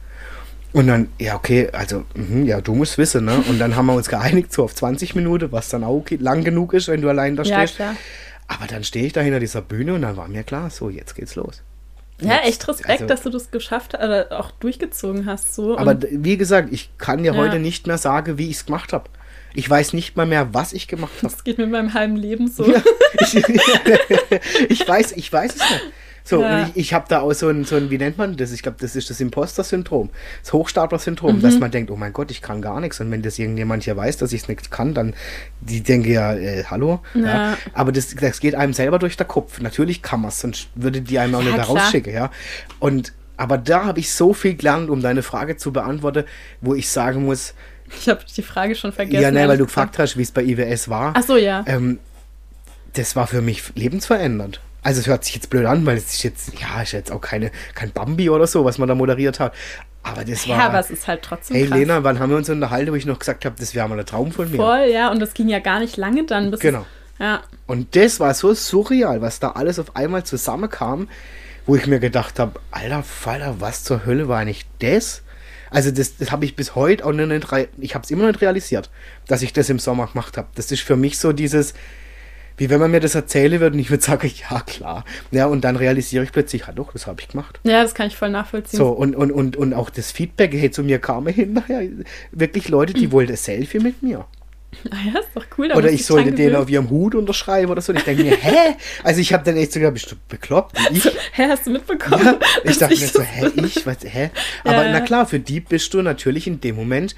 Und 0.71 0.87
dann, 0.87 1.09
ja, 1.19 1.35
okay, 1.35 1.69
also, 1.71 2.05
mh, 2.15 2.45
ja, 2.45 2.61
du 2.61 2.75
musst 2.75 2.97
wissen, 2.97 3.25
ne? 3.25 3.43
Und 3.49 3.59
dann 3.59 3.75
haben 3.75 3.87
wir 3.87 3.93
uns 3.95 4.07
geeinigt, 4.07 4.53
so 4.53 4.63
auf 4.63 4.75
20 4.75 5.15
Minuten, 5.15 5.51
was 5.51 5.69
dann 5.69 5.83
auch 5.83 5.95
okay, 5.95 6.17
lang 6.19 6.43
genug 6.43 6.73
ist, 6.73 6.87
wenn 6.87 7.01
du 7.01 7.09
allein 7.09 7.35
da 7.35 7.43
stehst. 7.43 7.79
Ja, 7.79 7.85
klar. 7.85 7.95
Aber 8.47 8.67
dann 8.67 8.83
stehe 8.83 9.05
ich 9.05 9.13
da 9.13 9.21
hinter 9.21 9.39
dieser 9.39 9.61
Bühne 9.61 9.93
und 9.93 10.03
dann 10.03 10.17
war 10.17 10.27
mir 10.27 10.43
klar, 10.43 10.69
so, 10.69 10.89
jetzt 10.89 11.15
geht's 11.15 11.35
los. 11.35 11.61
Ja, 12.21 12.35
jetzt, 12.35 12.47
echt 12.47 12.67
Respekt, 12.67 12.89
also, 12.89 13.05
dass 13.05 13.21
du 13.21 13.29
das 13.29 13.51
geschafft 13.51 13.93
hast, 13.93 14.03
oder 14.03 14.27
auch 14.31 14.51
durchgezogen 14.51 15.25
hast. 15.25 15.55
So. 15.55 15.77
Aber 15.77 15.97
wie 16.09 16.37
gesagt, 16.37 16.69
ich 16.71 16.89
kann 16.97 17.23
dir 17.23 17.33
ja. 17.33 17.37
heute 17.37 17.59
nicht 17.59 17.87
mehr 17.87 17.97
sagen, 17.97 18.37
wie 18.37 18.49
ich 18.49 18.57
es 18.57 18.65
gemacht 18.65 18.93
habe. 18.93 19.09
Ich 19.53 19.67
weiß 19.67 19.93
nicht 19.93 20.15
mal 20.15 20.25
mehr, 20.25 20.53
was 20.53 20.73
ich 20.73 20.87
gemacht 20.87 21.13
habe. 21.23 21.33
Das 21.33 21.43
geht 21.43 21.57
mir 21.57 21.63
in 21.63 21.71
meinem 21.71 21.93
halben 21.93 22.15
Leben 22.15 22.47
so. 22.47 22.71
Ja, 22.71 22.81
ich, 23.19 23.35
ich, 24.69 24.87
weiß, 24.87 25.13
ich 25.13 25.31
weiß 25.31 25.55
es 25.55 25.59
nicht. 25.59 25.81
So, 26.29 26.43
ja. 26.43 26.67
ich, 26.67 26.77
ich 26.77 26.93
habe 26.93 27.05
da 27.09 27.21
auch 27.21 27.33
so 27.33 27.49
ein, 27.49 27.65
so 27.65 27.75
ein, 27.75 27.89
wie 27.89 27.97
nennt 27.97 28.19
man 28.19 28.37
das? 28.37 28.51
Ich 28.51 28.61
glaube, 28.61 28.77
das 28.79 28.95
ist 28.95 29.09
das 29.09 29.19
Imposter-Syndrom, 29.19 30.11
das 30.43 30.53
Hochstapler-Syndrom, 30.53 31.37
mhm. 31.37 31.41
dass 31.41 31.57
man 31.57 31.71
denkt, 31.71 31.89
oh 31.89 31.95
mein 31.95 32.13
Gott, 32.13 32.29
ich 32.29 32.43
kann 32.43 32.61
gar 32.61 32.79
nichts. 32.81 32.99
Und 32.99 33.09
wenn 33.09 33.23
das 33.23 33.39
irgendjemand 33.39 33.83
hier 33.83 33.97
weiß, 33.97 34.17
dass 34.17 34.31
ich 34.31 34.43
es 34.43 34.47
nicht 34.47 34.69
kann, 34.69 34.93
dann 34.93 35.15
die 35.59 35.81
denken 35.81 36.11
ja, 36.11 36.35
äh, 36.35 36.65
hallo. 36.65 36.99
Ja. 37.15 37.21
ja. 37.21 37.57
Aber 37.73 37.91
das, 37.91 38.13
das 38.13 38.39
geht 38.39 38.53
einem 38.53 38.73
selber 38.73 38.99
durch 38.99 39.17
den 39.17 39.27
Kopf. 39.27 39.59
Natürlich 39.59 40.03
kann 40.03 40.21
man 40.21 40.29
es, 40.29 40.39
sonst 40.39 40.69
würde 40.75 41.01
die 41.01 41.17
einem 41.17 41.33
auch 41.33 41.41
ja, 41.41 41.47
nicht 41.47 41.57
da 41.57 41.63
rausschicken, 41.63 42.13
ja. 42.13 42.29
Und 42.77 43.13
aber 43.35 43.57
da 43.57 43.85
habe 43.85 43.99
ich 43.99 44.13
so 44.13 44.33
viel 44.33 44.55
gelernt, 44.55 44.91
um 44.91 45.01
deine 45.01 45.23
Frage 45.23 45.57
zu 45.57 45.73
beantworten, 45.73 46.25
wo 46.61 46.75
ich 46.75 46.89
sagen 46.89 47.25
muss. 47.25 47.55
Ich 47.99 48.07
habe 48.07 48.19
die 48.37 48.43
Frage 48.43 48.75
schon 48.75 48.91
vergessen. 48.91 49.23
Ja, 49.23 49.31
ne, 49.31 49.47
weil 49.47 49.57
du 49.57 49.65
gefragt 49.65 49.97
hast, 49.97 50.15
wie 50.15 50.21
es 50.21 50.31
bei 50.31 50.43
IWS 50.43 50.89
war. 50.89 51.13
Ach 51.15 51.23
so, 51.23 51.37
ja. 51.37 51.63
Ähm, 51.65 51.97
das 52.93 53.15
war 53.15 53.25
für 53.25 53.41
mich 53.41 53.63
lebensverändernd. 53.73 54.59
Also 54.81 55.01
es 55.01 55.07
hört 55.07 55.25
sich 55.25 55.35
jetzt 55.35 55.49
blöd 55.49 55.65
an, 55.65 55.85
weil 55.85 55.97
es 55.97 56.13
ist 56.13 56.23
jetzt, 56.23 56.59
ja, 56.59 56.81
ist 56.81 56.93
jetzt 56.93 57.11
auch 57.11 57.21
keine, 57.21 57.51
kein 57.75 57.91
Bambi 57.91 58.29
oder 58.29 58.47
so, 58.47 58.63
was 58.63 58.77
man 58.77 58.87
da 58.87 58.95
moderiert 58.95 59.39
hat. 59.39 59.53
Aber 60.03 60.23
das 60.23 60.47
war. 60.47 60.57
Ja, 60.57 60.65
aber 60.67 60.79
es 60.79 60.89
ist 60.89 61.07
halt 61.07 61.21
trotzdem. 61.21 61.57
Hey 61.57 61.67
krass. 61.67 61.77
Lena, 61.77 62.03
wann 62.03 62.19
haben 62.19 62.29
wir 62.29 62.37
uns 62.37 62.49
unterhalten, 62.49 62.91
wo 62.91 62.95
ich 62.95 63.05
noch 63.05 63.19
gesagt 63.19 63.43
habe, 63.45 63.55
das 63.59 63.75
wäre 63.75 63.87
mal 63.89 63.99
ein 63.99 64.05
Traum 64.05 64.31
von 64.31 64.49
mir. 64.49 64.57
Voll, 64.57 64.85
ja, 64.91 65.11
und 65.11 65.19
das 65.19 65.33
ging 65.33 65.49
ja 65.49 65.59
gar 65.59 65.79
nicht 65.79 65.97
lange 65.97 66.25
dann. 66.25 66.51
Bis 66.51 66.61
genau. 66.61 66.85
Es, 67.13 67.19
ja. 67.19 67.41
Und 67.67 67.95
das 67.95 68.19
war 68.19 68.33
so 68.33 68.53
surreal, 68.53 69.21
was 69.21 69.39
da 69.39 69.51
alles 69.51 69.77
auf 69.77 69.95
einmal 69.95 70.23
zusammenkam, 70.23 71.09
wo 71.65 71.75
ich 71.75 71.85
mir 71.85 71.99
gedacht 71.99 72.39
habe, 72.39 72.59
alter 72.71 73.03
Falter, 73.03 73.55
was 73.59 73.83
zur 73.83 74.05
Hölle 74.05 74.29
war 74.29 74.39
eigentlich 74.39 74.65
das? 74.79 75.21
Also 75.69 75.91
das, 75.91 76.17
das 76.17 76.31
habe 76.31 76.45
ich 76.45 76.55
bis 76.55 76.75
heute 76.75 77.05
auch 77.05 77.11
nicht, 77.11 77.47
ich 77.77 77.93
habe 77.93 78.03
es 78.03 78.09
immer 78.09 78.23
noch 78.23 78.31
nicht 78.31 78.41
realisiert, 78.41 78.89
dass 79.27 79.41
ich 79.41 79.53
das 79.53 79.69
im 79.69 79.77
Sommer 79.77 80.07
gemacht 80.07 80.37
habe. 80.37 80.47
Das 80.55 80.71
ist 80.71 80.81
für 80.81 80.95
mich 80.95 81.19
so 81.19 81.31
dieses, 81.31 81.73
wie 82.59 82.69
wenn 82.69 82.79
man 82.79 82.91
mir 82.91 82.99
das 82.99 83.15
erzählen 83.15 83.59
würde 83.59 83.75
und 83.75 83.79
ich 83.79 83.89
würde 83.89 84.03
sagen, 84.03 84.29
ja 84.51 84.59
klar. 84.61 85.05
Ja, 85.31 85.47
und 85.47 85.61
dann 85.61 85.75
realisiere 85.75 86.23
ich 86.23 86.31
plötzlich, 86.31 86.63
ja 86.67 86.73
doch, 86.73 86.91
das 86.93 87.07
habe 87.07 87.21
ich 87.21 87.29
gemacht. 87.29 87.59
Ja, 87.63 87.81
das 87.81 87.95
kann 87.95 88.07
ich 88.07 88.15
voll 88.15 88.29
nachvollziehen. 88.29 88.77
So, 88.77 88.89
und, 88.89 89.15
und, 89.15 89.31
und, 89.31 89.55
und 89.57 89.73
auch 89.73 89.89
das 89.89 90.11
Feedback, 90.11 90.53
hey, 90.53 90.69
zu 90.69 90.83
mir 90.83 90.99
kam 90.99 91.27
hinterher 91.27 91.81
wirklich 92.31 92.69
Leute, 92.69 92.93
die 92.93 93.11
wollten 93.11 93.35
Selfie 93.35 93.79
mit 93.79 94.03
mir. 94.03 94.25
Ah 94.91 94.97
ja, 95.03 95.19
ist 95.19 95.29
doch 95.33 95.45
cool. 95.57 95.71
Oder 95.71 95.91
ich 95.91 96.05
sollte 96.05 96.31
den 96.31 96.55
auf 96.55 96.69
ihrem 96.69 96.89
Hut 96.89 97.15
unterschreiben 97.15 97.71
oder 97.71 97.81
so. 97.81 97.91
Und 97.91 97.99
ich 97.99 98.05
denke 98.05 98.23
mir, 98.23 98.35
hä? 98.41 98.75
Also 99.03 99.19
ich 99.19 99.33
habe 99.33 99.43
dann 99.43 99.57
echt 99.57 99.73
so 99.73 99.79
gedacht, 99.79 99.95
bist 99.95 100.11
du 100.11 100.15
bekloppt? 100.27 100.77
Ich? 100.91 101.05
Hä, 101.33 101.47
hast 101.49 101.65
du 101.65 101.71
mitbekommen? 101.71 102.23
Ja, 102.23 102.39
ich 102.63 102.77
dachte 102.77 102.99
mir 102.99 103.07
so, 103.07 103.21
hä, 103.21 103.51
ich? 103.55 103.85
Was, 103.85 103.97
hä? 104.03 104.29
Aber 104.63 104.85
ja, 104.85 104.91
na 104.91 105.01
klar, 105.01 105.25
für 105.25 105.39
die 105.39 105.59
bist 105.59 105.93
du 105.93 106.01
natürlich 106.01 106.47
in 106.47 106.61
dem 106.61 106.75
Moment 106.75 107.15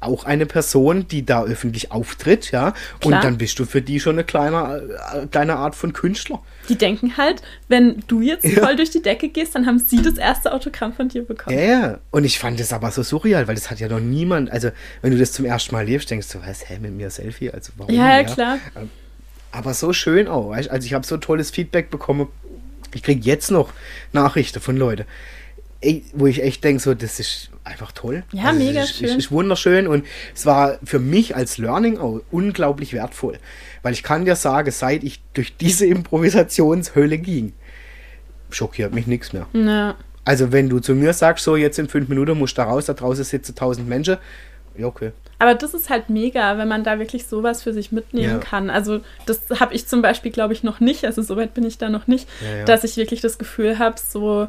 auch 0.00 0.24
eine 0.24 0.46
Person, 0.46 1.06
die 1.08 1.24
da 1.24 1.44
öffentlich 1.44 1.92
auftritt, 1.92 2.50
ja. 2.50 2.72
Klar. 3.00 3.18
Und 3.18 3.24
dann 3.24 3.38
bist 3.38 3.58
du 3.58 3.66
für 3.66 3.82
die 3.82 4.00
schon 4.00 4.16
eine 4.16 4.24
kleine, 4.24 4.98
äh, 5.14 5.26
kleine 5.26 5.56
Art 5.56 5.74
von 5.74 5.92
Künstler. 5.92 6.42
Die 6.68 6.76
denken 6.76 7.16
halt, 7.16 7.42
wenn 7.68 8.02
du 8.06 8.20
jetzt 8.22 8.44
ja. 8.44 8.64
voll 8.64 8.76
durch 8.76 8.90
die 8.90 9.02
Decke 9.02 9.28
gehst, 9.28 9.54
dann 9.54 9.66
haben 9.66 9.78
sie 9.78 10.00
das 10.02 10.14
erste 10.14 10.52
Autogramm 10.52 10.92
von 10.92 11.08
dir 11.08 11.22
bekommen. 11.22 11.56
Ja, 11.56 11.64
ja. 11.64 11.98
Und 12.10 12.24
ich 12.24 12.38
fand 12.38 12.58
das 12.58 12.72
aber 12.72 12.90
so 12.90 13.02
surreal, 13.02 13.46
weil 13.46 13.54
das 13.54 13.70
hat 13.70 13.80
ja 13.80 13.88
noch 13.88 14.00
niemand, 14.00 14.50
also 14.50 14.70
wenn 15.02 15.12
du 15.12 15.18
das 15.18 15.32
zum 15.32 15.44
ersten 15.44 15.74
Mal 15.74 15.84
lebst, 15.84 16.10
denkst 16.10 16.28
du, 16.28 16.38
was, 16.46 16.68
hä, 16.68 16.78
mit 16.80 16.92
mir 16.92 17.10
Selfie? 17.10 17.50
Also 17.50 17.72
warum? 17.76 17.94
Ja, 17.94 18.20
ja, 18.20 18.24
klar. 18.24 18.58
Ähm, 18.76 18.90
aber 19.52 19.74
so 19.74 19.92
schön 19.92 20.28
auch, 20.28 20.50
weißt? 20.50 20.70
Also 20.70 20.86
ich 20.86 20.94
habe 20.94 21.06
so 21.06 21.16
tolles 21.16 21.50
Feedback 21.50 21.90
bekommen. 21.90 22.28
Ich 22.94 23.02
kriege 23.02 23.20
jetzt 23.22 23.50
noch 23.50 23.72
Nachrichten 24.12 24.60
von 24.60 24.76
Leuten 24.76 25.04
wo 26.12 26.26
ich 26.26 26.42
echt 26.42 26.62
denke, 26.62 26.82
so, 26.82 26.94
das 26.94 27.20
ist 27.20 27.50
einfach 27.70 27.92
toll. 27.92 28.24
Ja, 28.32 28.46
also 28.46 28.58
mega 28.58 28.82
ist, 28.82 28.96
schön. 28.96 29.08
Ist, 29.08 29.16
ist 29.16 29.32
wunderschön 29.32 29.86
und 29.86 30.04
es 30.34 30.46
war 30.46 30.78
für 30.84 30.98
mich 30.98 31.36
als 31.36 31.58
Learning 31.58 31.98
auch 31.98 32.20
unglaublich 32.30 32.92
wertvoll. 32.92 33.38
Weil 33.82 33.92
ich 33.92 34.02
kann 34.02 34.24
dir 34.24 34.36
sagen, 34.36 34.70
seit 34.70 35.04
ich 35.04 35.22
durch 35.32 35.56
diese 35.56 35.86
Improvisationshölle 35.86 37.18
ging, 37.18 37.52
schockiert 38.50 38.92
mich 38.92 39.06
nichts 39.06 39.32
mehr. 39.32 39.46
Ja. 39.52 39.96
Also 40.24 40.52
wenn 40.52 40.68
du 40.68 40.80
zu 40.80 40.94
mir 40.94 41.12
sagst, 41.12 41.44
so 41.44 41.56
jetzt 41.56 41.78
in 41.78 41.88
fünf 41.88 42.08
Minuten 42.08 42.36
musst 42.36 42.58
du 42.58 42.62
da 42.62 42.68
raus, 42.68 42.86
da 42.86 42.92
draußen 42.92 43.24
sitzen 43.24 43.54
tausend 43.54 43.88
Menschen, 43.88 44.18
ja, 44.76 44.86
okay. 44.86 45.12
Aber 45.38 45.54
das 45.54 45.74
ist 45.74 45.90
halt 45.90 46.10
mega, 46.10 46.58
wenn 46.58 46.68
man 46.68 46.84
da 46.84 46.98
wirklich 46.98 47.26
sowas 47.26 47.62
für 47.62 47.72
sich 47.72 47.92
mitnehmen 47.92 48.34
ja. 48.34 48.38
kann. 48.38 48.70
Also 48.70 49.00
das 49.26 49.40
habe 49.58 49.74
ich 49.74 49.86
zum 49.86 50.02
Beispiel, 50.02 50.30
glaube 50.30 50.52
ich, 50.52 50.62
noch 50.62 50.80
nicht, 50.80 51.04
also 51.04 51.22
soweit 51.22 51.54
bin 51.54 51.64
ich 51.64 51.78
da 51.78 51.88
noch 51.88 52.06
nicht, 52.06 52.28
ja, 52.42 52.58
ja. 52.58 52.64
dass 52.64 52.84
ich 52.84 52.96
wirklich 52.96 53.20
das 53.20 53.38
Gefühl 53.38 53.78
habe, 53.78 53.96
so 53.98 54.48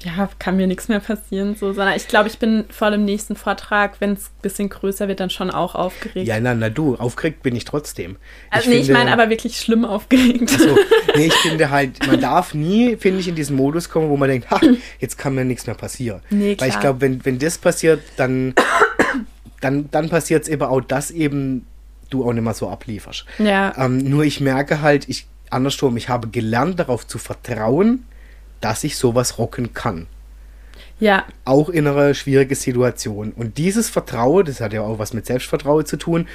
ja, 0.00 0.28
kann 0.38 0.56
mir 0.56 0.66
nichts 0.66 0.88
mehr 0.88 1.00
passieren, 1.00 1.54
so, 1.54 1.72
sondern 1.72 1.96
ich 1.96 2.08
glaube, 2.08 2.28
ich 2.28 2.38
bin 2.38 2.64
vor 2.70 2.90
dem 2.90 3.04
nächsten 3.04 3.36
Vortrag, 3.36 4.00
wenn 4.00 4.12
es 4.12 4.26
ein 4.26 4.42
bisschen 4.42 4.68
größer 4.68 5.08
wird, 5.08 5.20
dann 5.20 5.30
schon 5.30 5.50
auch 5.50 5.74
aufgeregt. 5.74 6.26
Ja, 6.26 6.40
na, 6.40 6.54
na 6.54 6.70
du, 6.70 6.96
aufgeregt 6.96 7.42
bin 7.42 7.54
ich 7.54 7.64
trotzdem. 7.64 8.16
Also, 8.50 8.64
ich 8.64 8.68
nee, 8.68 8.84
finde, 8.84 8.92
ich 8.92 8.98
meine 8.98 9.12
aber 9.12 9.30
wirklich 9.30 9.58
schlimm 9.58 9.84
aufgeregt. 9.84 10.50
So, 10.50 10.76
nee, 11.16 11.26
ich 11.26 11.34
finde 11.34 11.70
halt, 11.70 12.06
man 12.06 12.20
darf 12.20 12.54
nie, 12.54 12.96
finde 12.96 13.20
ich, 13.20 13.28
in 13.28 13.34
diesen 13.34 13.56
Modus 13.56 13.88
kommen, 13.88 14.08
wo 14.08 14.16
man 14.16 14.28
denkt, 14.28 14.50
ha, 14.50 14.60
jetzt 14.98 15.18
kann 15.18 15.34
mir 15.34 15.44
nichts 15.44 15.66
mehr 15.66 15.76
passieren. 15.76 16.20
Nee, 16.30 16.56
klar. 16.56 16.68
Weil 16.68 16.74
ich 16.74 16.80
glaube, 16.80 17.00
wenn, 17.00 17.24
wenn 17.24 17.38
das 17.38 17.58
passiert, 17.58 18.02
dann, 18.16 18.54
dann, 19.60 19.90
dann 19.90 20.08
passiert 20.08 20.44
es 20.44 20.48
eben 20.48 20.62
auch, 20.62 20.80
dass 20.80 21.10
eben 21.10 21.66
du 22.10 22.24
auch 22.24 22.32
nicht 22.32 22.44
mehr 22.44 22.54
so 22.54 22.68
ablieferst. 22.68 23.24
Ja. 23.38 23.74
Ähm, 23.76 23.98
nur 23.98 24.24
ich 24.24 24.40
merke 24.40 24.82
halt, 24.82 25.08
ich, 25.08 25.26
andersrum, 25.50 25.96
ich 25.96 26.08
habe 26.08 26.28
gelernt, 26.28 26.78
darauf 26.78 27.06
zu 27.06 27.18
vertrauen, 27.18 28.04
dass 28.62 28.84
ich 28.84 28.96
sowas 28.96 29.38
rocken 29.38 29.74
kann. 29.74 30.06
Ja. 31.00 31.26
Auch 31.44 31.68
in 31.68 31.86
einer 31.86 32.14
schwierigen 32.14 32.54
Situation. 32.54 33.32
Und 33.32 33.58
dieses 33.58 33.90
Vertrauen, 33.90 34.44
das 34.44 34.60
hat 34.60 34.72
ja 34.72 34.82
auch 34.82 34.98
was 34.98 35.12
mit 35.12 35.26
Selbstvertrauen 35.26 35.84
zu 35.84 35.96
tun, 35.96 36.28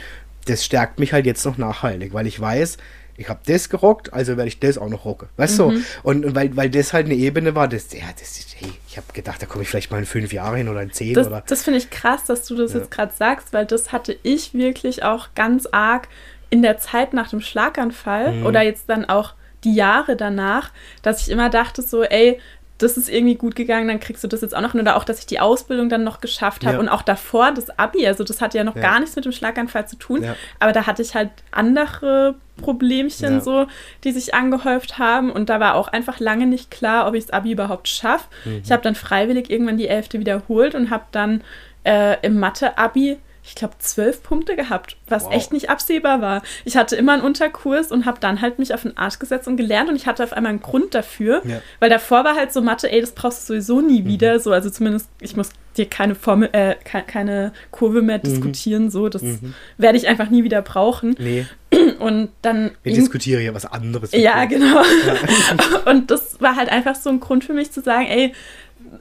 das 0.45 0.63
stärkt 0.63 0.99
mich 0.99 1.13
halt 1.13 1.25
jetzt 1.25 1.45
noch 1.45 1.57
nachhaltig, 1.57 2.13
weil 2.13 2.27
ich 2.27 2.39
weiß, 2.39 2.77
ich 3.17 3.29
habe 3.29 3.39
das 3.45 3.69
gerockt, 3.69 4.13
also 4.13 4.37
werde 4.37 4.47
ich 4.47 4.59
das 4.59 4.77
auch 4.77 4.89
noch 4.89 5.03
rocken. 5.03 5.27
Weißt 5.37 5.57
du? 5.57 5.71
Mhm. 5.71 5.85
Und, 6.03 6.25
und, 6.25 6.35
weil, 6.35 6.55
weil 6.55 6.69
das 6.69 6.93
halt 6.93 7.07
eine 7.07 7.15
Ebene 7.15 7.55
war, 7.55 7.67
das, 7.67 7.91
ja, 7.91 8.05
das 8.17 8.45
hey, 8.55 8.71
ich 8.87 8.97
habe 8.97 9.11
gedacht, 9.11 9.41
da 9.41 9.47
komme 9.47 9.63
ich 9.63 9.69
vielleicht 9.69 9.89
mal 9.89 9.97
in 9.99 10.05
fünf 10.05 10.31
Jahre 10.31 10.57
hin 10.57 10.69
oder 10.69 10.83
in 10.83 10.91
zehn. 10.91 11.15
Das, 11.15 11.27
oder. 11.27 11.43
das 11.47 11.63
finde 11.63 11.79
ich 11.79 11.89
krass, 11.89 12.25
dass 12.25 12.45
du 12.45 12.55
das 12.55 12.73
ja. 12.73 12.79
jetzt 12.79 12.91
gerade 12.91 13.13
sagst, 13.13 13.53
weil 13.53 13.65
das 13.65 13.91
hatte 13.91 14.17
ich 14.21 14.53
wirklich 14.53 15.03
auch 15.03 15.29
ganz 15.33 15.67
arg 15.71 16.07
in 16.49 16.61
der 16.61 16.77
Zeit 16.77 17.13
nach 17.13 17.29
dem 17.29 17.41
Schlaganfall 17.41 18.33
mhm. 18.33 18.45
oder 18.45 18.61
jetzt 18.61 18.83
dann 18.87 19.05
auch 19.05 19.33
die 19.67 19.75
Jahre 19.75 20.15
danach, 20.15 20.71
dass 21.01 21.21
ich 21.21 21.31
immer 21.31 21.49
dachte 21.49 21.81
so, 21.81 22.03
ey, 22.03 22.39
das 22.77 22.95
ist 22.95 23.09
irgendwie 23.09 23.35
gut 23.35 23.55
gegangen, 23.55 23.87
dann 23.87 23.99
kriegst 23.99 24.23
du 24.23 24.27
das 24.27 24.41
jetzt 24.41 24.55
auch 24.55 24.61
noch. 24.61 24.75
Oder 24.75 24.97
auch, 24.97 25.03
dass 25.03 25.19
ich 25.19 25.25
die 25.25 25.39
Ausbildung 25.39 25.89
dann 25.89 26.03
noch 26.03 26.21
geschafft 26.21 26.63
habe. 26.63 26.75
Ja. 26.75 26.79
Und 26.79 26.89
auch 26.89 27.01
davor 27.01 27.51
das 27.51 27.77
Abi, 27.79 28.05
also 28.05 28.23
das 28.23 28.39
hatte 28.39 28.57
ja 28.57 28.63
noch 28.63 28.75
ja. 28.75 28.81
gar 28.81 28.99
nichts 28.99 29.15
mit 29.15 29.25
dem 29.25 29.31
Schlaganfall 29.31 29.87
zu 29.87 29.95
tun. 29.95 30.23
Ja. 30.23 30.35
Aber 30.59 30.73
da 30.73 30.85
hatte 30.85 31.01
ich 31.01 31.15
halt 31.15 31.31
andere 31.51 32.35
Problemchen 32.61 33.41
so, 33.41 33.65
die 34.03 34.11
sich 34.11 34.35
angehäuft 34.35 34.99
haben. 34.99 35.31
Und 35.31 35.49
da 35.49 35.59
war 35.59 35.75
auch 35.75 35.87
einfach 35.87 36.19
lange 36.19 36.45
nicht 36.45 36.69
klar, 36.69 37.07
ob 37.07 37.15
ich 37.15 37.25
das 37.25 37.33
Abi 37.33 37.51
überhaupt 37.51 37.87
schaffe. 37.87 38.25
Mhm. 38.45 38.61
Ich 38.63 38.71
habe 38.71 38.83
dann 38.83 38.95
freiwillig 38.95 39.49
irgendwann 39.49 39.77
die 39.77 39.87
Elfte 39.87 40.19
wiederholt 40.19 40.75
und 40.75 40.91
habe 40.91 41.05
dann 41.11 41.41
äh, 41.83 42.17
im 42.21 42.39
Mathe-Abi 42.39 43.17
ich 43.47 43.55
glaube, 43.55 43.75
zwölf 43.79 44.23
Punkte 44.23 44.57
gehabt, 44.57 44.97
was 45.07 45.23
wow. 45.23 45.33
echt 45.33 45.53
nicht 45.53 45.69
absehbar 45.69 46.21
war. 46.21 46.41
Ich 46.65 46.75
hatte 46.75 46.97
immer 46.97 47.13
einen 47.13 47.23
Unterkurs 47.23 47.93
und 47.93 48.05
habe 48.05 48.19
dann 48.19 48.41
halt 48.41 48.59
mich 48.59 48.73
auf 48.73 48.81
den 48.81 48.97
Arsch 48.97 49.19
gesetzt 49.19 49.47
und 49.47 49.55
gelernt 49.55 49.89
und 49.89 49.95
ich 49.95 50.05
hatte 50.05 50.23
auf 50.23 50.33
einmal 50.33 50.49
einen 50.49 50.61
Grund 50.61 50.93
dafür, 50.93 51.41
ja. 51.45 51.61
weil 51.79 51.89
davor 51.89 52.25
war 52.25 52.35
halt 52.35 52.51
so 52.51 52.61
Mathe, 52.61 52.91
ey, 52.91 52.99
das 52.99 53.13
brauchst 53.13 53.43
du 53.43 53.53
sowieso 53.53 53.79
nie 53.79 54.01
mhm. 54.01 54.07
wieder, 54.07 54.39
so, 54.41 54.51
also 54.51 54.69
zumindest, 54.69 55.09
ich 55.21 55.37
muss 55.37 55.51
dir 55.77 55.85
keine 55.85 56.15
Formel, 56.15 56.49
äh, 56.51 56.75
keine 56.83 57.53
Kurve 57.71 58.01
mehr 58.01 58.17
mhm. 58.17 58.23
diskutieren, 58.23 58.91
so, 58.91 59.07
das 59.07 59.21
mhm. 59.21 59.53
werde 59.77 59.97
ich 59.97 60.09
einfach 60.09 60.29
nie 60.29 60.43
wieder 60.43 60.61
brauchen. 60.61 61.15
Nee. 61.17 61.45
Und 61.99 62.29
dann. 62.41 62.71
Wir 62.83 62.93
diskutieren 62.93 63.43
ja 63.43 63.53
was 63.53 63.65
anderes. 63.65 64.11
Ja, 64.11 64.45
genau. 64.45 64.81
Ja. 64.81 65.81
und 65.91 66.11
das 66.11 66.39
war 66.39 66.55
halt 66.55 66.69
einfach 66.69 66.95
so 66.95 67.09
ein 67.09 67.19
Grund 67.19 67.43
für 67.43 67.53
mich 67.53 67.71
zu 67.71 67.81
sagen, 67.81 68.05
ey, 68.07 68.33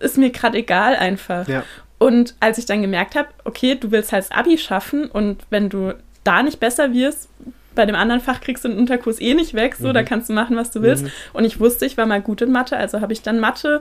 ist 0.00 0.18
mir 0.18 0.30
gerade 0.30 0.58
egal 0.58 0.96
einfach. 0.96 1.46
Ja. 1.46 1.64
Und 1.98 2.34
als 2.40 2.58
ich 2.58 2.66
dann 2.66 2.82
gemerkt 2.82 3.14
habe, 3.14 3.28
okay, 3.44 3.74
du 3.74 3.90
willst 3.90 4.12
halt 4.12 4.24
das 4.24 4.30
Abi 4.30 4.58
schaffen 4.58 5.06
und 5.06 5.42
wenn 5.50 5.70
du 5.70 5.94
da 6.24 6.42
nicht 6.42 6.60
besser 6.60 6.92
wirst, 6.92 7.28
bei 7.74 7.86
dem 7.86 7.94
anderen 7.94 8.20
Fach 8.20 8.40
kriegst 8.40 8.64
du 8.64 8.68
den 8.68 8.78
Unterkurs 8.78 9.20
eh 9.20 9.34
nicht 9.34 9.54
weg, 9.54 9.76
so, 9.76 9.88
mhm. 9.88 9.94
da 9.94 10.02
kannst 10.02 10.28
du 10.28 10.32
machen, 10.32 10.56
was 10.56 10.70
du 10.70 10.82
willst. 10.82 11.04
Mhm. 11.04 11.10
Und 11.34 11.44
ich 11.44 11.60
wusste, 11.60 11.86
ich 11.86 11.96
war 11.96 12.06
mal 12.06 12.20
gut 12.20 12.42
in 12.42 12.50
Mathe, 12.50 12.76
also 12.76 13.00
habe 13.00 13.12
ich 13.12 13.22
dann 13.22 13.38
Mathe 13.38 13.80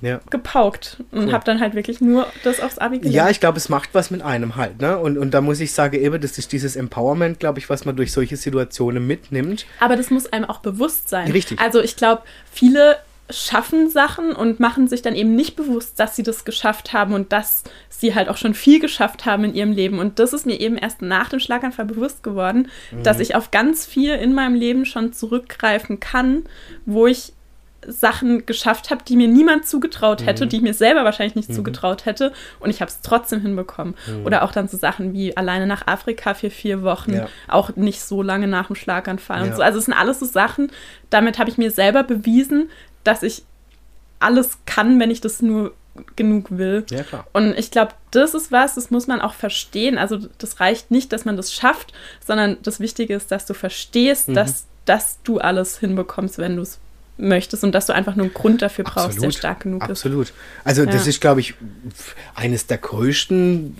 ja. 0.00 0.20
gepaukt 0.30 0.96
und 1.10 1.26
cool. 1.26 1.32
habe 1.32 1.44
dann 1.44 1.60
halt 1.60 1.74
wirklich 1.74 2.00
nur 2.00 2.26
das 2.42 2.60
aufs 2.60 2.78
Abi 2.78 2.98
gelernt. 2.98 3.14
Ja, 3.14 3.28
ich 3.30 3.40
glaube, 3.40 3.58
es 3.58 3.68
macht 3.68 3.90
was 3.92 4.10
mit 4.10 4.22
einem 4.22 4.56
halt, 4.56 4.80
ne? 4.80 4.98
Und, 4.98 5.18
und 5.18 5.32
da 5.32 5.40
muss 5.40 5.60
ich 5.60 5.72
sagen, 5.72 6.00
eben, 6.00 6.20
das 6.20 6.38
ist 6.38 6.52
dieses 6.52 6.76
Empowerment, 6.76 7.38
glaube 7.38 7.58
ich, 7.58 7.68
was 7.68 7.84
man 7.84 7.96
durch 7.96 8.12
solche 8.12 8.36
Situationen 8.36 9.06
mitnimmt. 9.06 9.66
Aber 9.78 9.96
das 9.96 10.10
muss 10.10 10.32
einem 10.32 10.46
auch 10.46 10.60
bewusst 10.60 11.08
sein. 11.08 11.30
Richtig. 11.30 11.60
Also 11.60 11.80
ich 11.82 11.96
glaube, 11.96 12.22
viele 12.50 12.96
schaffen 13.30 13.90
Sachen 13.90 14.32
und 14.32 14.60
machen 14.60 14.88
sich 14.88 15.02
dann 15.02 15.14
eben 15.14 15.34
nicht 15.34 15.56
bewusst, 15.56 15.98
dass 15.98 16.16
sie 16.16 16.22
das 16.22 16.44
geschafft 16.44 16.92
haben 16.92 17.14
und 17.14 17.32
dass 17.32 17.64
sie 17.88 18.14
halt 18.14 18.28
auch 18.28 18.36
schon 18.36 18.54
viel 18.54 18.80
geschafft 18.80 19.26
haben 19.26 19.44
in 19.44 19.54
ihrem 19.54 19.72
Leben. 19.72 19.98
Und 19.98 20.18
das 20.18 20.32
ist 20.32 20.46
mir 20.46 20.58
eben 20.58 20.76
erst 20.76 21.02
nach 21.02 21.28
dem 21.28 21.40
Schlaganfall 21.40 21.84
bewusst 21.84 22.22
geworden, 22.22 22.68
mhm. 22.90 23.02
dass 23.02 23.20
ich 23.20 23.34
auf 23.34 23.50
ganz 23.50 23.86
viel 23.86 24.14
in 24.14 24.34
meinem 24.34 24.54
Leben 24.54 24.84
schon 24.84 25.12
zurückgreifen 25.12 26.00
kann, 26.00 26.44
wo 26.86 27.06
ich 27.06 27.32
Sachen 27.86 28.44
geschafft 28.46 28.90
habe, 28.90 29.04
die 29.06 29.16
mir 29.16 29.28
niemand 29.28 29.66
zugetraut 29.66 30.26
hätte, 30.26 30.44
mhm. 30.44 30.48
die 30.50 30.56
ich 30.56 30.62
mir 30.62 30.74
selber 30.74 31.04
wahrscheinlich 31.04 31.36
nicht 31.36 31.48
mhm. 31.48 31.54
zugetraut 31.54 32.04
hätte 32.04 32.32
und 32.58 32.70
ich 32.70 32.80
habe 32.80 32.90
es 32.90 33.00
trotzdem 33.00 33.40
hinbekommen. 33.40 33.94
Mhm. 34.06 34.26
Oder 34.26 34.42
auch 34.42 34.52
dann 34.52 34.68
so 34.68 34.76
Sachen 34.76 35.12
wie 35.12 35.36
alleine 35.36 35.66
nach 35.66 35.86
Afrika 35.86 36.34
für 36.34 36.50
vier 36.50 36.82
Wochen, 36.82 37.14
ja. 37.14 37.28
auch 37.48 37.76
nicht 37.76 38.02
so 38.02 38.22
lange 38.22 38.48
nach 38.48 38.66
dem 38.66 38.76
Schlaganfall 38.76 39.40
ja. 39.40 39.46
und 39.46 39.56
so. 39.56 39.62
Also 39.62 39.78
es 39.78 39.86
sind 39.86 39.94
alles 39.94 40.20
so 40.20 40.26
Sachen, 40.26 40.70
damit 41.08 41.38
habe 41.38 41.50
ich 41.50 41.58
mir 41.58 41.70
selber 41.70 42.02
bewiesen, 42.02 42.70
dass 43.04 43.22
ich 43.22 43.44
alles 44.18 44.58
kann, 44.66 45.00
wenn 45.00 45.10
ich 45.10 45.20
das 45.20 45.42
nur 45.42 45.74
genug 46.16 46.50
will. 46.50 46.84
Ja, 46.90 47.02
klar. 47.02 47.26
Und 47.32 47.58
ich 47.58 47.70
glaube, 47.70 47.92
das 48.10 48.34
ist 48.34 48.52
was, 48.52 48.74
das 48.74 48.90
muss 48.90 49.06
man 49.06 49.20
auch 49.20 49.34
verstehen. 49.34 49.98
Also 49.98 50.18
das 50.38 50.60
reicht 50.60 50.90
nicht, 50.90 51.12
dass 51.12 51.24
man 51.24 51.36
das 51.36 51.52
schafft, 51.52 51.92
sondern 52.24 52.58
das 52.62 52.80
Wichtige 52.80 53.14
ist, 53.14 53.30
dass 53.30 53.46
du 53.46 53.54
verstehst, 53.54 54.28
mhm. 54.28 54.34
dass, 54.34 54.66
dass 54.84 55.18
du 55.24 55.38
alles 55.38 55.78
hinbekommst, 55.78 56.38
wenn 56.38 56.56
du 56.56 56.62
es 56.62 56.78
möchtest 57.16 57.64
und 57.64 57.72
dass 57.72 57.86
du 57.86 57.92
einfach 57.92 58.16
nur 58.16 58.26
einen 58.26 58.34
Grund 58.34 58.62
dafür 58.62 58.84
brauchst, 58.84 59.08
Absolut. 59.08 59.34
der 59.34 59.38
stark 59.38 59.60
genug 59.60 59.84
ist. 59.84 59.90
Absolut. 59.90 60.32
Also 60.64 60.84
ja. 60.84 60.90
das 60.90 61.06
ist, 61.06 61.20
glaube 61.20 61.40
ich, 61.40 61.54
eines 62.34 62.66
der 62.66 62.78
größten 62.78 63.76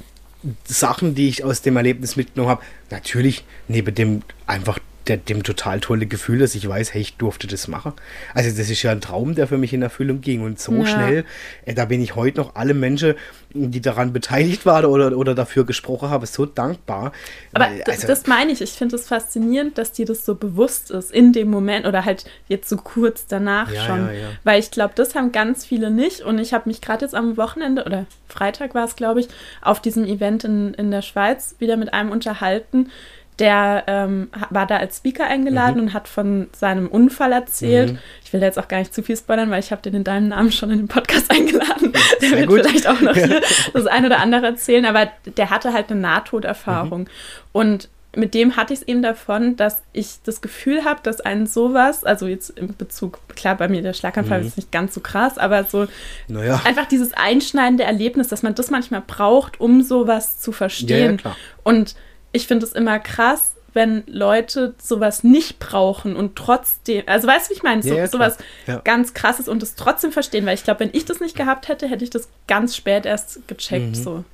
Sachen, 0.64 1.14
die 1.14 1.28
ich 1.28 1.44
aus 1.44 1.62
dem 1.62 1.76
Erlebnis 1.76 2.16
mitgenommen 2.16 2.50
habe. 2.50 2.62
Natürlich 2.90 3.44
neben 3.68 3.94
dem 3.94 4.22
einfach 4.46 4.78
der, 5.10 5.16
dem 5.16 5.42
total 5.42 5.80
tolle 5.80 6.06
Gefühl, 6.06 6.38
dass 6.38 6.54
ich 6.54 6.66
weiß, 6.68 6.94
hey, 6.94 7.02
ich 7.02 7.16
durfte 7.16 7.48
das 7.48 7.66
machen. 7.66 7.92
Also 8.32 8.56
das 8.56 8.70
ist 8.70 8.82
ja 8.82 8.92
ein 8.92 9.00
Traum, 9.00 9.34
der 9.34 9.48
für 9.48 9.58
mich 9.58 9.72
in 9.72 9.82
Erfüllung 9.82 10.20
ging 10.20 10.42
und 10.42 10.60
so 10.60 10.72
ja. 10.72 10.86
schnell, 10.86 11.24
äh, 11.66 11.74
da 11.74 11.84
bin 11.86 12.00
ich 12.00 12.14
heute 12.14 12.38
noch 12.38 12.54
alle 12.54 12.74
Menschen, 12.74 13.14
die 13.52 13.80
daran 13.80 14.12
beteiligt 14.12 14.64
waren 14.64 14.84
oder, 14.84 15.16
oder 15.16 15.34
dafür 15.34 15.66
gesprochen 15.66 16.10
haben, 16.10 16.24
so 16.26 16.46
dankbar. 16.46 17.12
Aber 17.52 17.68
also, 17.86 18.06
das 18.06 18.28
meine 18.28 18.52
ich, 18.52 18.60
ich 18.60 18.70
finde 18.70 18.94
es 18.94 19.02
das 19.02 19.08
faszinierend, 19.08 19.76
dass 19.76 19.90
dir 19.90 20.06
das 20.06 20.24
so 20.24 20.36
bewusst 20.36 20.92
ist 20.92 21.10
in 21.10 21.32
dem 21.32 21.50
Moment 21.50 21.86
oder 21.86 22.04
halt 22.04 22.24
jetzt 22.46 22.68
so 22.68 22.76
kurz 22.76 23.26
danach 23.26 23.72
ja, 23.72 23.84
schon, 23.84 24.06
ja, 24.06 24.28
weil 24.44 24.60
ich 24.60 24.70
glaube, 24.70 24.92
das 24.94 25.16
haben 25.16 25.32
ganz 25.32 25.66
viele 25.66 25.90
nicht 25.90 26.20
und 26.20 26.38
ich 26.38 26.54
habe 26.54 26.68
mich 26.68 26.80
gerade 26.80 27.04
jetzt 27.04 27.14
am 27.16 27.36
Wochenende 27.36 27.84
oder 27.84 28.06
Freitag 28.28 28.74
war 28.74 28.84
es, 28.84 28.94
glaube 28.94 29.20
ich, 29.20 29.28
auf 29.60 29.82
diesem 29.82 30.04
Event 30.04 30.44
in, 30.44 30.74
in 30.74 30.92
der 30.92 31.02
Schweiz 31.02 31.56
wieder 31.58 31.76
mit 31.76 31.92
einem 31.92 32.12
unterhalten, 32.12 32.90
der 33.38 33.84
ähm, 33.86 34.28
war 34.50 34.66
da 34.66 34.76
als 34.76 34.98
Speaker 34.98 35.26
eingeladen 35.26 35.76
mhm. 35.76 35.82
und 35.82 35.94
hat 35.94 36.08
von 36.08 36.48
seinem 36.52 36.88
Unfall 36.88 37.32
erzählt. 37.32 37.92
Mhm. 37.92 37.98
Ich 38.24 38.32
will 38.32 38.42
jetzt 38.42 38.58
auch 38.58 38.68
gar 38.68 38.78
nicht 38.78 38.94
zu 38.94 39.02
viel 39.02 39.16
spoilern, 39.16 39.50
weil 39.50 39.60
ich 39.60 39.72
habe 39.72 39.82
den 39.82 39.94
in 39.94 40.04
deinem 40.04 40.28
Namen 40.28 40.52
schon 40.52 40.70
in 40.70 40.78
den 40.78 40.88
Podcast 40.88 41.30
eingeladen. 41.30 41.92
Der 42.20 42.30
wird 42.32 42.48
gut. 42.48 42.66
vielleicht 42.66 42.86
auch 42.86 43.00
noch 43.00 43.14
hier 43.14 43.40
das 43.72 43.86
eine 43.86 44.06
oder 44.06 44.20
andere 44.20 44.46
erzählen, 44.46 44.84
aber 44.84 45.08
der 45.24 45.50
hatte 45.50 45.72
halt 45.72 45.90
eine 45.90 46.00
Nahtoderfahrung. 46.00 47.02
Mhm. 47.02 47.08
Und 47.52 47.88
mit 48.14 48.34
dem 48.34 48.56
hatte 48.56 48.72
ich 48.72 48.80
es 48.80 48.88
eben 48.88 49.02
davon, 49.02 49.56
dass 49.56 49.82
ich 49.92 50.16
das 50.24 50.40
Gefühl 50.40 50.84
habe, 50.84 51.00
dass 51.02 51.20
ein 51.20 51.46
sowas, 51.46 52.04
also 52.04 52.26
jetzt 52.26 52.50
in 52.50 52.76
Bezug, 52.76 53.20
klar, 53.36 53.56
bei 53.56 53.68
mir 53.68 53.82
der 53.82 53.92
Schlaganfall 53.92 54.40
mhm. 54.40 54.48
ist 54.48 54.56
nicht 54.56 54.72
ganz 54.72 54.94
so 54.94 55.00
krass, 55.00 55.38
aber 55.38 55.64
so 55.64 55.86
naja. 56.26 56.60
einfach 56.64 56.86
dieses 56.86 57.12
einschneidende 57.12 57.84
Erlebnis, 57.84 58.28
dass 58.28 58.42
man 58.42 58.54
das 58.54 58.70
manchmal 58.70 59.02
braucht, 59.06 59.60
um 59.60 59.82
sowas 59.82 60.40
zu 60.40 60.50
verstehen. 60.50 61.20
Ja, 61.22 61.30
ja, 61.30 61.36
und 61.62 61.94
ich 62.32 62.46
finde 62.46 62.66
es 62.66 62.72
immer 62.72 62.98
krass, 62.98 63.54
wenn 63.72 64.02
Leute 64.06 64.74
sowas 64.82 65.22
nicht 65.22 65.58
brauchen 65.58 66.16
und 66.16 66.36
trotzdem, 66.36 67.04
also 67.06 67.28
weißt 67.28 67.46
du, 67.46 67.50
wie 67.50 67.56
ich 67.56 67.62
meine, 67.62 67.82
so, 67.82 67.90
ja, 67.90 67.96
ja, 67.96 68.06
sowas 68.08 68.38
ja. 68.66 68.80
ganz 68.80 69.14
krasses 69.14 69.48
und 69.48 69.62
es 69.62 69.74
trotzdem 69.74 70.12
verstehen, 70.12 70.44
weil 70.46 70.54
ich 70.54 70.64
glaube, 70.64 70.80
wenn 70.80 70.90
ich 70.92 71.04
das 71.04 71.20
nicht 71.20 71.36
gehabt 71.36 71.68
hätte, 71.68 71.88
hätte 71.88 72.04
ich 72.04 72.10
das 72.10 72.28
ganz 72.48 72.76
spät 72.76 73.06
erst 73.06 73.46
gecheckt, 73.46 73.90
mhm. 73.90 73.94
so. 73.94 74.24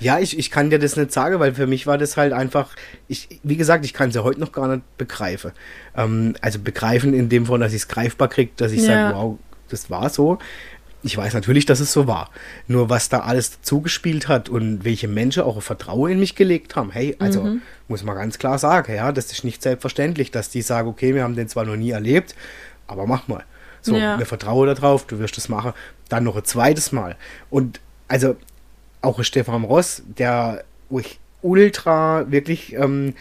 Ja, 0.00 0.18
ich, 0.18 0.36
ich 0.36 0.50
kann 0.50 0.70
dir 0.70 0.80
das 0.80 0.96
nicht 0.96 1.12
sagen, 1.12 1.38
weil 1.38 1.54
für 1.54 1.68
mich 1.68 1.86
war 1.86 1.98
das 1.98 2.16
halt 2.16 2.32
einfach, 2.32 2.74
ich, 3.06 3.40
wie 3.44 3.56
gesagt, 3.56 3.84
ich 3.84 3.94
kann 3.94 4.08
es 4.08 4.16
ja 4.16 4.24
heute 4.24 4.40
noch 4.40 4.50
gar 4.50 4.66
nicht 4.66 4.82
begreifen. 4.98 5.52
Ähm, 5.96 6.34
also 6.40 6.58
begreifen 6.58 7.14
in 7.14 7.28
dem 7.28 7.46
Fall, 7.46 7.60
dass 7.60 7.72
ich 7.72 7.82
es 7.82 7.88
greifbar 7.88 8.28
kriege, 8.28 8.50
dass 8.56 8.72
ich 8.72 8.82
sage, 8.82 9.14
wow, 9.14 9.38
das 9.68 9.90
war 9.90 10.10
so 10.10 10.38
ich 11.04 11.16
weiß 11.16 11.34
natürlich, 11.34 11.66
dass 11.66 11.80
es 11.80 11.92
so 11.92 12.06
war. 12.06 12.30
Nur 12.66 12.88
was 12.88 13.08
da 13.08 13.20
alles 13.20 13.60
zugespielt 13.62 14.26
hat 14.26 14.48
und 14.48 14.84
welche 14.84 15.06
Menschen 15.06 15.42
auch 15.42 15.60
Vertrauen 15.62 16.12
in 16.12 16.18
mich 16.18 16.34
gelegt 16.34 16.76
haben. 16.76 16.90
Hey, 16.90 17.14
also 17.18 17.42
mhm. 17.42 17.62
muss 17.88 18.02
man 18.02 18.16
ganz 18.16 18.38
klar 18.38 18.58
sagen, 18.58 18.94
ja, 18.94 19.12
das 19.12 19.30
ist 19.30 19.44
nicht 19.44 19.62
selbstverständlich, 19.62 20.30
dass 20.30 20.48
die 20.48 20.62
sagen, 20.62 20.88
okay, 20.88 21.14
wir 21.14 21.22
haben 21.22 21.36
den 21.36 21.48
zwar 21.48 21.64
noch 21.64 21.76
nie 21.76 21.90
erlebt, 21.90 22.34
aber 22.86 23.06
mach 23.06 23.28
mal. 23.28 23.44
So, 23.82 23.96
ja. 23.96 24.18
wir 24.18 24.24
vertrauen 24.24 24.66
darauf, 24.66 25.06
du 25.06 25.18
wirst 25.18 25.36
es 25.36 25.50
machen. 25.50 25.74
Dann 26.08 26.24
noch 26.24 26.36
ein 26.36 26.44
zweites 26.44 26.90
Mal. 26.90 27.16
Und 27.50 27.80
also 28.08 28.36
auch 29.02 29.22
Stefan 29.22 29.64
Ross, 29.64 30.02
der, 30.06 30.64
wo 30.88 31.00
ich 31.00 31.20
ultra 31.42 32.30
wirklich 32.30 32.72
ähm, 32.72 33.14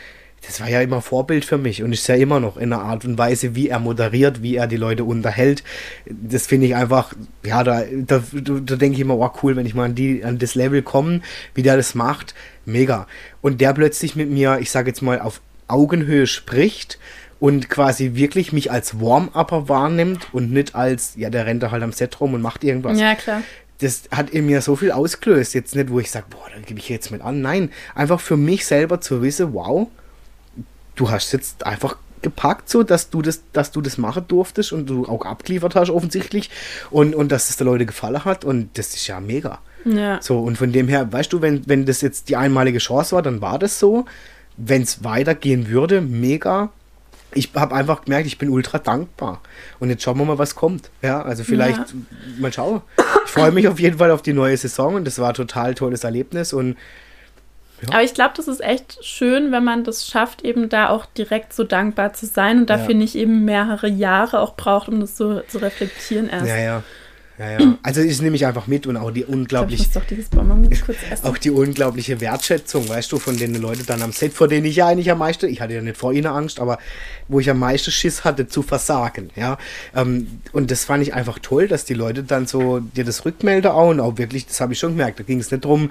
das 0.46 0.60
war 0.60 0.70
ja 0.70 0.82
immer 0.82 1.02
Vorbild 1.02 1.46
für 1.46 1.58
mich 1.58 1.84
und 1.84 1.94
ist 1.94 2.08
ja 2.08 2.16
immer 2.16 2.40
noch 2.40 2.58
in 2.58 2.70
der 2.70 2.80
Art 2.80 3.06
und 3.06 3.18
Weise, 3.18 3.56
wie 3.56 3.70
er 3.70 3.80
moderiert, 3.80 4.42
wie 4.42 4.56
er 4.56 4.68
die 4.68 4.78
Leute 4.78 5.04
unterhält. 5.04 5.64
Das 6.06 6.48
finde 6.48 6.68
ich 6.68 6.76
einfach, 6.76 7.14
ja, 7.46 7.64
da, 7.64 7.84
da, 7.92 8.22
da 8.32 8.76
denke 8.76 8.96
ich 8.96 9.00
immer, 9.00 9.18
oh 9.18 9.32
cool, 9.42 9.56
wenn 9.56 9.66
ich 9.66 9.74
mal 9.74 9.86
an, 9.86 9.96
die, 9.96 10.24
an 10.24 10.40
das 10.40 10.56
Level 10.56 10.82
komme, 10.82 11.22
wie 11.56 11.64
der 11.64 11.78
das 11.78 11.96
macht, 11.96 12.36
mega. 12.66 13.08
Und 13.42 13.62
der 13.62 13.74
plötzlich 13.74 14.16
mit 14.16 14.30
mir, 14.30 14.60
ich 14.60 14.70
sage 14.70 14.90
jetzt 14.90 15.02
mal, 15.02 15.22
auf 15.22 15.42
Augenhöhe 15.68 16.28
spricht 16.28 17.00
und 17.40 17.70
quasi 17.70 18.16
wirklich 18.16 18.52
mich 18.52 18.70
als 18.70 19.00
Warm-Upper 19.00 19.70
wahrnimmt 19.70 20.28
und 20.34 20.52
nicht 20.52 20.76
als, 20.76 21.14
ja, 21.16 21.30
der 21.30 21.46
rennt 21.46 21.64
da 21.64 21.72
halt 21.72 21.84
am 21.84 21.94
Set 21.94 22.20
rum 22.20 22.34
und 22.34 22.42
macht 22.42 22.64
irgendwas. 22.64 23.00
Ja, 23.00 23.16
klar. 23.16 23.42
Das 23.80 24.04
hat 24.12 24.30
in 24.30 24.46
mir 24.46 24.62
so 24.62 24.76
viel 24.76 24.92
ausgelöst. 24.92 25.54
Jetzt 25.54 25.76
nicht, 25.76 25.90
wo 25.90 26.00
ich 26.00 26.12
sage, 26.12 26.26
boah, 26.30 26.48
da 26.54 26.62
gebe 26.62 26.80
ich 26.80 26.90
jetzt 26.90 27.12
mit 27.12 27.22
an. 27.22 27.42
Nein, 27.42 27.72
einfach 27.96 28.20
für 28.20 28.38
mich 28.38 28.66
selber 28.66 29.02
zu 29.02 29.22
wissen, 29.22 29.54
wow, 29.54 29.88
du 30.96 31.10
hast 31.10 31.32
jetzt 31.32 31.66
einfach 31.66 31.98
gepackt, 32.22 32.70
so 32.70 32.84
dass 32.84 33.10
du 33.10 33.22
das, 33.22 33.42
dass 33.52 33.72
du 33.72 33.82
das 33.82 33.98
machen 33.98 34.24
durftest 34.28 34.72
und 34.72 34.86
du 34.88 35.06
auch 35.06 35.26
abgeliefert 35.26 35.76
hast 35.76 35.90
offensichtlich 35.90 36.50
und, 36.90 37.14
und 37.16 37.32
dass 37.32 37.50
es 37.50 37.58
der 37.58 37.66
Leute 37.66 37.86
gefallen 37.86 38.24
hat 38.24 38.46
und 38.46 38.78
das 38.78 38.94
ist 38.96 39.08
ja 39.08 39.20
mega. 39.20 39.60
Ja. 39.86 40.22
So, 40.22 40.40
und 40.40 40.58
von 40.58 40.72
dem 40.72 40.88
her, 40.88 41.12
weißt 41.12 41.34
du, 41.34 41.42
wenn, 41.42 41.68
wenn 41.68 41.86
das 41.86 42.00
jetzt 42.00 42.30
die 42.30 42.38
einmalige 42.38 42.80
Chance 42.80 43.16
war, 43.16 43.22
dann 43.22 43.42
war 43.42 43.60
das 43.60 43.80
so. 43.80 44.06
Wenn 44.56 44.84
es 44.84 45.04
weitergehen 45.04 45.68
würde, 45.68 46.00
mega. 46.00 46.70
Ich 47.34 47.50
habe 47.56 47.76
einfach 47.76 48.06
gemerkt, 48.06 48.28
ich 48.28 48.38
bin 48.38 48.50
ultra 48.50 48.78
dankbar. 48.78 49.42
Und 49.80 49.90
jetzt 49.90 50.04
schauen 50.04 50.18
wir 50.20 50.26
mal, 50.26 50.38
was 50.38 50.56
kommt. 50.56 50.90
Ja, 51.02 51.22
also 51.24 51.44
vielleicht 51.44 51.80
Ja. 51.80 51.86
mal 52.40 52.54
schauen. 52.54 52.82
Ich 53.26 53.32
freue 53.32 53.52
mich 53.52 53.68
auf 53.68 53.80
jeden 53.80 53.98
Fall 53.98 54.12
auf 54.12 54.22
die 54.22 54.32
neue 54.34 54.56
Saison 54.56 54.96
und 54.96 55.06
das 55.06 55.18
war 55.20 55.30
ein 55.30 55.34
total 55.34 55.74
tolles 55.74 56.04
Erlebnis 56.06 56.54
und 56.54 56.78
Aber 57.90 58.04
ich 58.04 58.14
glaube, 58.14 58.34
das 58.38 58.48
ist 58.48 58.62
echt 58.62 59.00
schön, 59.04 59.52
wenn 59.52 59.64
man 59.64 59.84
das 59.84 60.08
schafft, 60.08 60.44
eben 60.44 60.70
da 60.70 60.90
auch 60.90 61.06
direkt 61.06 61.54
so 61.54 61.64
dankbar 61.64 62.14
zu 62.14 62.26
sein 62.26 62.60
und 62.60 62.70
dafür 62.70 62.92
Ja. 62.92 62.98
nicht 62.98 63.16
eben 63.16 63.46
mehrere 63.46 63.88
Jahre 63.88 64.40
auch 64.40 64.56
braucht, 64.56 64.88
um 64.90 65.00
das 65.00 65.18
so 65.18 65.42
zu 65.42 65.58
reflektieren 65.60 66.30
erst. 66.30 66.48
ja, 66.48 66.58
ja. 66.58 66.84
Ja, 67.40 67.60
ja. 67.60 67.74
Also 67.84 68.02
ich 68.02 68.22
nehme 68.22 68.36
ich 68.36 68.46
einfach 68.46 68.68
mit 68.68 68.86
und 68.86 68.96
auch 68.96 69.10
die 69.10 69.26
unglaublich. 69.26 69.90
Auch 71.24 71.38
die 71.40 71.50
unglaubliche 71.50 72.22
Wertschätzung, 72.22 72.88
weißt 72.88 73.12
du, 73.12 73.18
von 73.18 73.36
den 73.38 73.56
Leuten 73.56 73.86
dann 73.88 74.04
am 74.04 74.12
Set, 74.12 74.34
vor 74.34 74.48
denen 74.48 74.68
ich 74.68 74.76
ja 74.76 74.86
eigentlich 74.88 75.10
am 75.10 75.18
meisten, 75.18 75.48
ich 75.48 75.60
hatte 75.60 75.74
ja 75.74 75.82
nicht 75.82 75.98
vor 75.98 76.14
ihnen 76.14 76.28
Angst, 76.28 76.60
aber 76.60 76.78
wo 77.28 77.40
ich 77.40 77.50
am 77.50 77.58
meisten 77.58 77.90
Schiss 77.90 78.24
hatte 78.24 78.48
zu 78.48 78.62
versagen, 78.62 79.32
ja. 79.36 79.58
Ähm, 79.96 80.42
und 80.52 80.70
das 80.70 80.86
fand 80.86 81.02
ich 81.02 81.16
einfach 81.16 81.40
toll, 81.40 81.68
dass 81.68 81.86
die 81.86 81.96
Leute 81.96 82.22
dann 82.22 82.46
so 82.46 82.80
dir 82.80 83.04
das 83.04 83.26
rückmelden 83.26 83.72
auch 83.72 83.90
und 83.90 84.00
auch 84.00 84.18
wirklich, 84.20 84.46
das 84.46 84.62
habe 84.62 84.74
ich 84.74 84.80
schon 84.80 84.92
gemerkt, 84.92 85.20
da 85.20 85.24
ging 85.24 85.40
es 85.40 85.50
nicht 85.50 85.66
drum, 85.66 85.90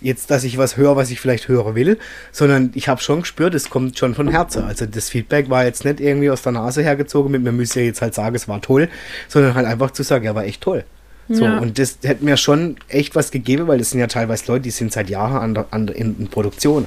jetzt, 0.00 0.30
dass 0.30 0.44
ich 0.44 0.58
was 0.58 0.76
höre, 0.76 0.96
was 0.96 1.10
ich 1.10 1.20
vielleicht 1.20 1.48
hören 1.48 1.74
will, 1.74 1.98
sondern 2.32 2.70
ich 2.74 2.88
habe 2.88 3.00
schon 3.00 3.20
gespürt, 3.20 3.54
es 3.54 3.70
kommt 3.70 3.98
schon 3.98 4.14
von 4.14 4.28
Herzen. 4.28 4.64
Also 4.64 4.86
das 4.86 5.08
Feedback 5.08 5.48
war 5.50 5.64
jetzt 5.64 5.84
nicht 5.84 6.00
irgendwie 6.00 6.30
aus 6.30 6.42
der 6.42 6.52
Nase 6.52 6.82
hergezogen 6.82 7.30
mit, 7.32 7.42
mir 7.42 7.52
müsst 7.52 7.74
ja 7.76 7.82
jetzt 7.82 8.02
halt 8.02 8.14
sagen, 8.14 8.34
es 8.36 8.48
war 8.48 8.60
toll, 8.60 8.88
sondern 9.28 9.54
halt 9.54 9.66
einfach 9.66 9.90
zu 9.90 10.02
sagen, 10.02 10.24
ja, 10.24 10.34
war 10.34 10.44
echt 10.44 10.60
toll. 10.60 10.84
So, 11.28 11.44
Ja. 11.44 11.58
und 11.58 11.78
das 11.78 11.98
hätte 12.04 12.24
mir 12.24 12.36
schon 12.36 12.76
echt 12.88 13.16
was 13.16 13.30
gegeben, 13.30 13.66
weil 13.66 13.78
das 13.78 13.90
sind 13.90 13.98
ja 14.00 14.06
teilweise 14.06 14.44
Leute, 14.46 14.62
die 14.62 14.70
sind 14.70 14.92
seit 14.92 15.10
Jahren 15.10 15.36
an 15.38 15.54
der, 15.54 15.66
an 15.72 15.88
in, 15.88 16.16
in 16.20 16.28
Produktion. 16.28 16.86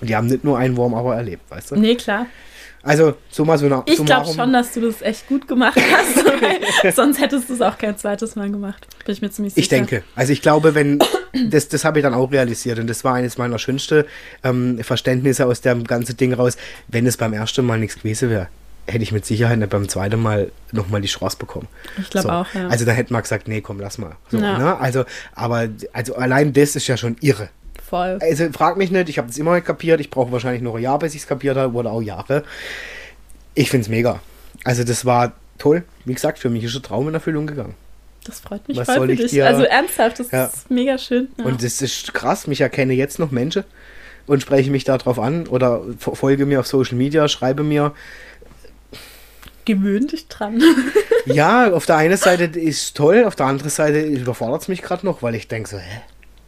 Und 0.00 0.10
die 0.10 0.16
haben 0.16 0.26
nicht 0.26 0.44
nur 0.44 0.58
einen 0.58 0.76
Wurm 0.76 0.94
aber 0.94 1.14
erlebt, 1.16 1.42
weißt 1.50 1.70
du? 1.70 1.76
Nee, 1.76 1.94
klar. 1.94 2.26
Also, 2.82 3.14
so 3.30 3.44
mal 3.44 3.56
so 3.58 3.66
nach. 3.68 3.84
Ich 3.86 4.04
glaube 4.04 4.28
schon, 4.34 4.52
dass 4.52 4.72
du 4.72 4.80
das 4.80 5.00
echt 5.02 5.28
gut 5.28 5.46
gemacht 5.46 5.78
hast, 6.84 6.96
sonst 6.96 7.20
hättest 7.20 7.48
du 7.48 7.54
es 7.54 7.60
auch 7.60 7.78
kein 7.78 7.96
zweites 7.96 8.34
Mal 8.34 8.50
gemacht. 8.50 8.86
Bin 9.06 9.12
ich 9.14 9.22
mir 9.22 9.30
ziemlich 9.30 9.54
sicher. 9.54 9.62
Ich 9.62 9.68
denke. 9.68 10.02
Also 10.16 10.32
ich 10.32 10.42
glaube, 10.42 10.74
wenn, 10.74 10.98
das, 11.50 11.68
das 11.68 11.84
habe 11.84 11.98
ich 11.98 12.02
dann 12.02 12.14
auch 12.14 12.30
realisiert 12.30 12.78
und 12.78 12.88
das 12.88 13.04
war 13.04 13.14
eines 13.14 13.38
meiner 13.38 13.58
schönsten 13.58 14.04
ähm, 14.44 14.78
Verständnisse 14.82 15.46
aus 15.46 15.60
dem 15.60 15.84
ganzen 15.84 16.16
Ding 16.16 16.32
raus. 16.32 16.56
Wenn 16.88 17.06
es 17.06 17.16
beim 17.16 17.32
ersten 17.32 17.64
Mal 17.64 17.78
nichts 17.78 17.96
gewesen 17.96 18.30
wäre, 18.30 18.48
hätte 18.86 19.02
ich 19.02 19.12
mit 19.12 19.24
Sicherheit 19.24 19.58
nicht 19.58 19.70
beim 19.70 19.88
zweiten 19.88 20.20
Mal 20.20 20.50
nochmal 20.72 21.00
die 21.00 21.08
Chance 21.08 21.36
bekommen. 21.38 21.68
Ich 22.00 22.10
glaube 22.10 22.28
so. 22.28 22.32
auch, 22.32 22.46
ja. 22.54 22.68
Also 22.68 22.84
da 22.84 22.92
hätte 22.92 23.12
man 23.12 23.22
gesagt, 23.22 23.48
nee, 23.48 23.60
komm, 23.60 23.80
lass 23.80 23.98
mal. 23.98 24.16
So, 24.30 24.38
Ja. 24.38 24.58
ne? 24.58 24.78
Also, 24.78 25.04
aber 25.34 25.68
also 25.92 26.16
allein 26.16 26.52
das 26.52 26.76
ist 26.76 26.86
ja 26.88 26.96
schon 26.96 27.16
irre. 27.20 27.48
Voll. 27.88 28.18
Also 28.22 28.50
frag 28.52 28.76
mich 28.76 28.90
nicht, 28.90 29.08
ich 29.08 29.18
habe 29.18 29.28
das 29.28 29.38
immer 29.38 29.54
nicht 29.54 29.66
kapiert. 29.66 30.00
Ich 30.00 30.10
brauche 30.10 30.32
wahrscheinlich 30.32 30.62
noch 30.62 30.74
ein 30.76 30.82
Jahr, 30.82 30.98
bis 30.98 31.14
ich 31.14 31.22
es 31.22 31.26
kapiert 31.26 31.56
habe, 31.56 31.74
oder 31.74 31.92
auch 31.92 32.00
Jahre. 32.02 32.42
Ich 33.54 33.70
finde 33.70 33.82
es 33.84 33.88
mega. 33.88 34.20
Also 34.64 34.82
das 34.82 35.04
war 35.04 35.32
toll. 35.58 35.84
Wie 36.04 36.14
gesagt, 36.14 36.38
für 36.38 36.48
mich 36.50 36.64
ist 36.64 36.74
ein 36.74 36.82
Traum 36.82 37.08
in 37.08 37.14
Erfüllung 37.14 37.46
gegangen. 37.46 37.74
Das 38.24 38.40
freut 38.40 38.66
mich 38.68 38.76
Was 38.76 38.86
voll 38.86 38.96
soll 38.96 39.06
für 39.08 39.12
ich 39.14 39.20
dich. 39.22 39.30
dir- 39.32 39.46
Also 39.46 39.62
ernsthaft, 39.64 40.20
das 40.20 40.30
Ja. 40.30 40.44
ist 40.46 40.70
mega 40.70 40.96
schön. 40.98 41.28
Ja. 41.38 41.44
Und 41.44 41.62
das 41.62 41.82
ist 41.82 42.14
krass. 42.14 42.46
Mich 42.46 42.60
erkenne 42.60 42.92
jetzt 42.92 43.18
noch 43.18 43.30
Menschen 43.32 43.64
und 44.26 44.40
spreche 44.42 44.70
mich 44.70 44.84
darauf 44.84 45.18
an 45.18 45.46
oder 45.48 45.82
fo- 45.98 46.14
folge 46.14 46.46
mir 46.46 46.60
auf 46.60 46.66
Social 46.66 46.96
Media, 46.96 47.26
schreibe 47.28 47.62
mir. 47.64 47.92
Gewöhn 49.64 50.06
dich 50.06 50.28
dran. 50.28 50.62
Ja, 51.24 51.72
auf 51.72 51.86
der 51.86 51.98
einen 51.98 52.16
Seite 52.16 52.44
ist 52.58 52.96
toll, 52.96 53.22
auf 53.24 53.36
der 53.36 53.46
anderen 53.46 53.70
Seite 53.70 54.00
überfordert 54.00 54.62
es 54.62 54.66
mich 54.68 54.82
gerade 54.82 55.06
noch, 55.06 55.22
weil 55.22 55.36
ich 55.36 55.46
denke 55.46 55.68
so, 55.68 55.78
hä? 55.78 56.00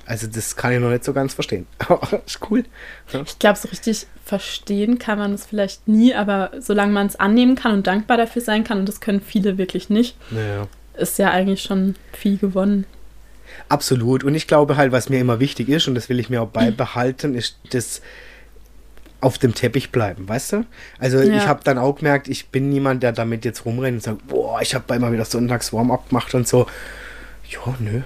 Also 0.04 0.26
das 0.26 0.56
kann 0.56 0.72
ich 0.72 0.80
noch 0.80 0.90
nicht 0.90 1.04
so 1.04 1.12
ganz 1.12 1.32
verstehen. 1.32 1.68
Aber 1.78 2.20
ist 2.26 2.40
cool. 2.50 2.64
Ja. 3.12 3.22
Ich 3.24 3.38
glaube, 3.38 3.56
so 3.56 3.68
richtig 3.68 4.08
verstehen 4.24 4.98
kann 4.98 5.20
man 5.20 5.32
es 5.32 5.46
vielleicht 5.46 5.86
nie, 5.86 6.12
aber 6.12 6.50
solange 6.58 6.92
man 6.92 7.06
es 7.06 7.14
annehmen 7.14 7.54
kann 7.54 7.70
und 7.72 7.86
dankbar 7.86 8.16
dafür 8.16 8.42
sein 8.42 8.64
kann, 8.64 8.80
und 8.80 8.88
das 8.88 9.00
können 9.00 9.20
viele 9.20 9.56
wirklich 9.58 9.90
nicht, 9.90 10.16
Naja. 10.32 10.66
Ist 10.96 11.18
ja 11.18 11.30
eigentlich 11.30 11.62
schon 11.62 11.96
viel 12.12 12.38
gewonnen. 12.38 12.86
Absolut. 13.68 14.24
Und 14.24 14.34
ich 14.34 14.46
glaube 14.46 14.76
halt, 14.76 14.92
was 14.92 15.08
mir 15.08 15.20
immer 15.20 15.40
wichtig 15.40 15.68
ist, 15.68 15.86
und 15.88 15.94
das 15.94 16.08
will 16.08 16.18
ich 16.20 16.30
mir 16.30 16.42
auch 16.42 16.48
beibehalten, 16.48 17.34
ist 17.34 17.58
das 17.70 18.00
auf 19.20 19.38
dem 19.38 19.54
Teppich 19.54 19.90
bleiben, 19.90 20.28
weißt 20.28 20.52
du? 20.52 20.66
Also 20.98 21.18
Ja. 21.20 21.36
ich 21.36 21.46
habe 21.46 21.62
dann 21.64 21.78
auch 21.78 21.96
gemerkt, 21.96 22.28
ich 22.28 22.48
bin 22.48 22.68
niemand, 22.68 23.02
der 23.02 23.12
damit 23.12 23.44
jetzt 23.44 23.64
rumrennt 23.64 23.96
und 23.96 24.02
sagt, 24.02 24.26
boah, 24.28 24.60
ich 24.60 24.74
habe 24.74 24.94
immer 24.94 25.12
wieder 25.12 25.24
sonntags 25.24 25.72
Warm-up 25.72 26.10
gemacht 26.10 26.34
und 26.34 26.46
so. 26.46 26.66
Ja, 27.48 27.74
nö. 27.78 28.02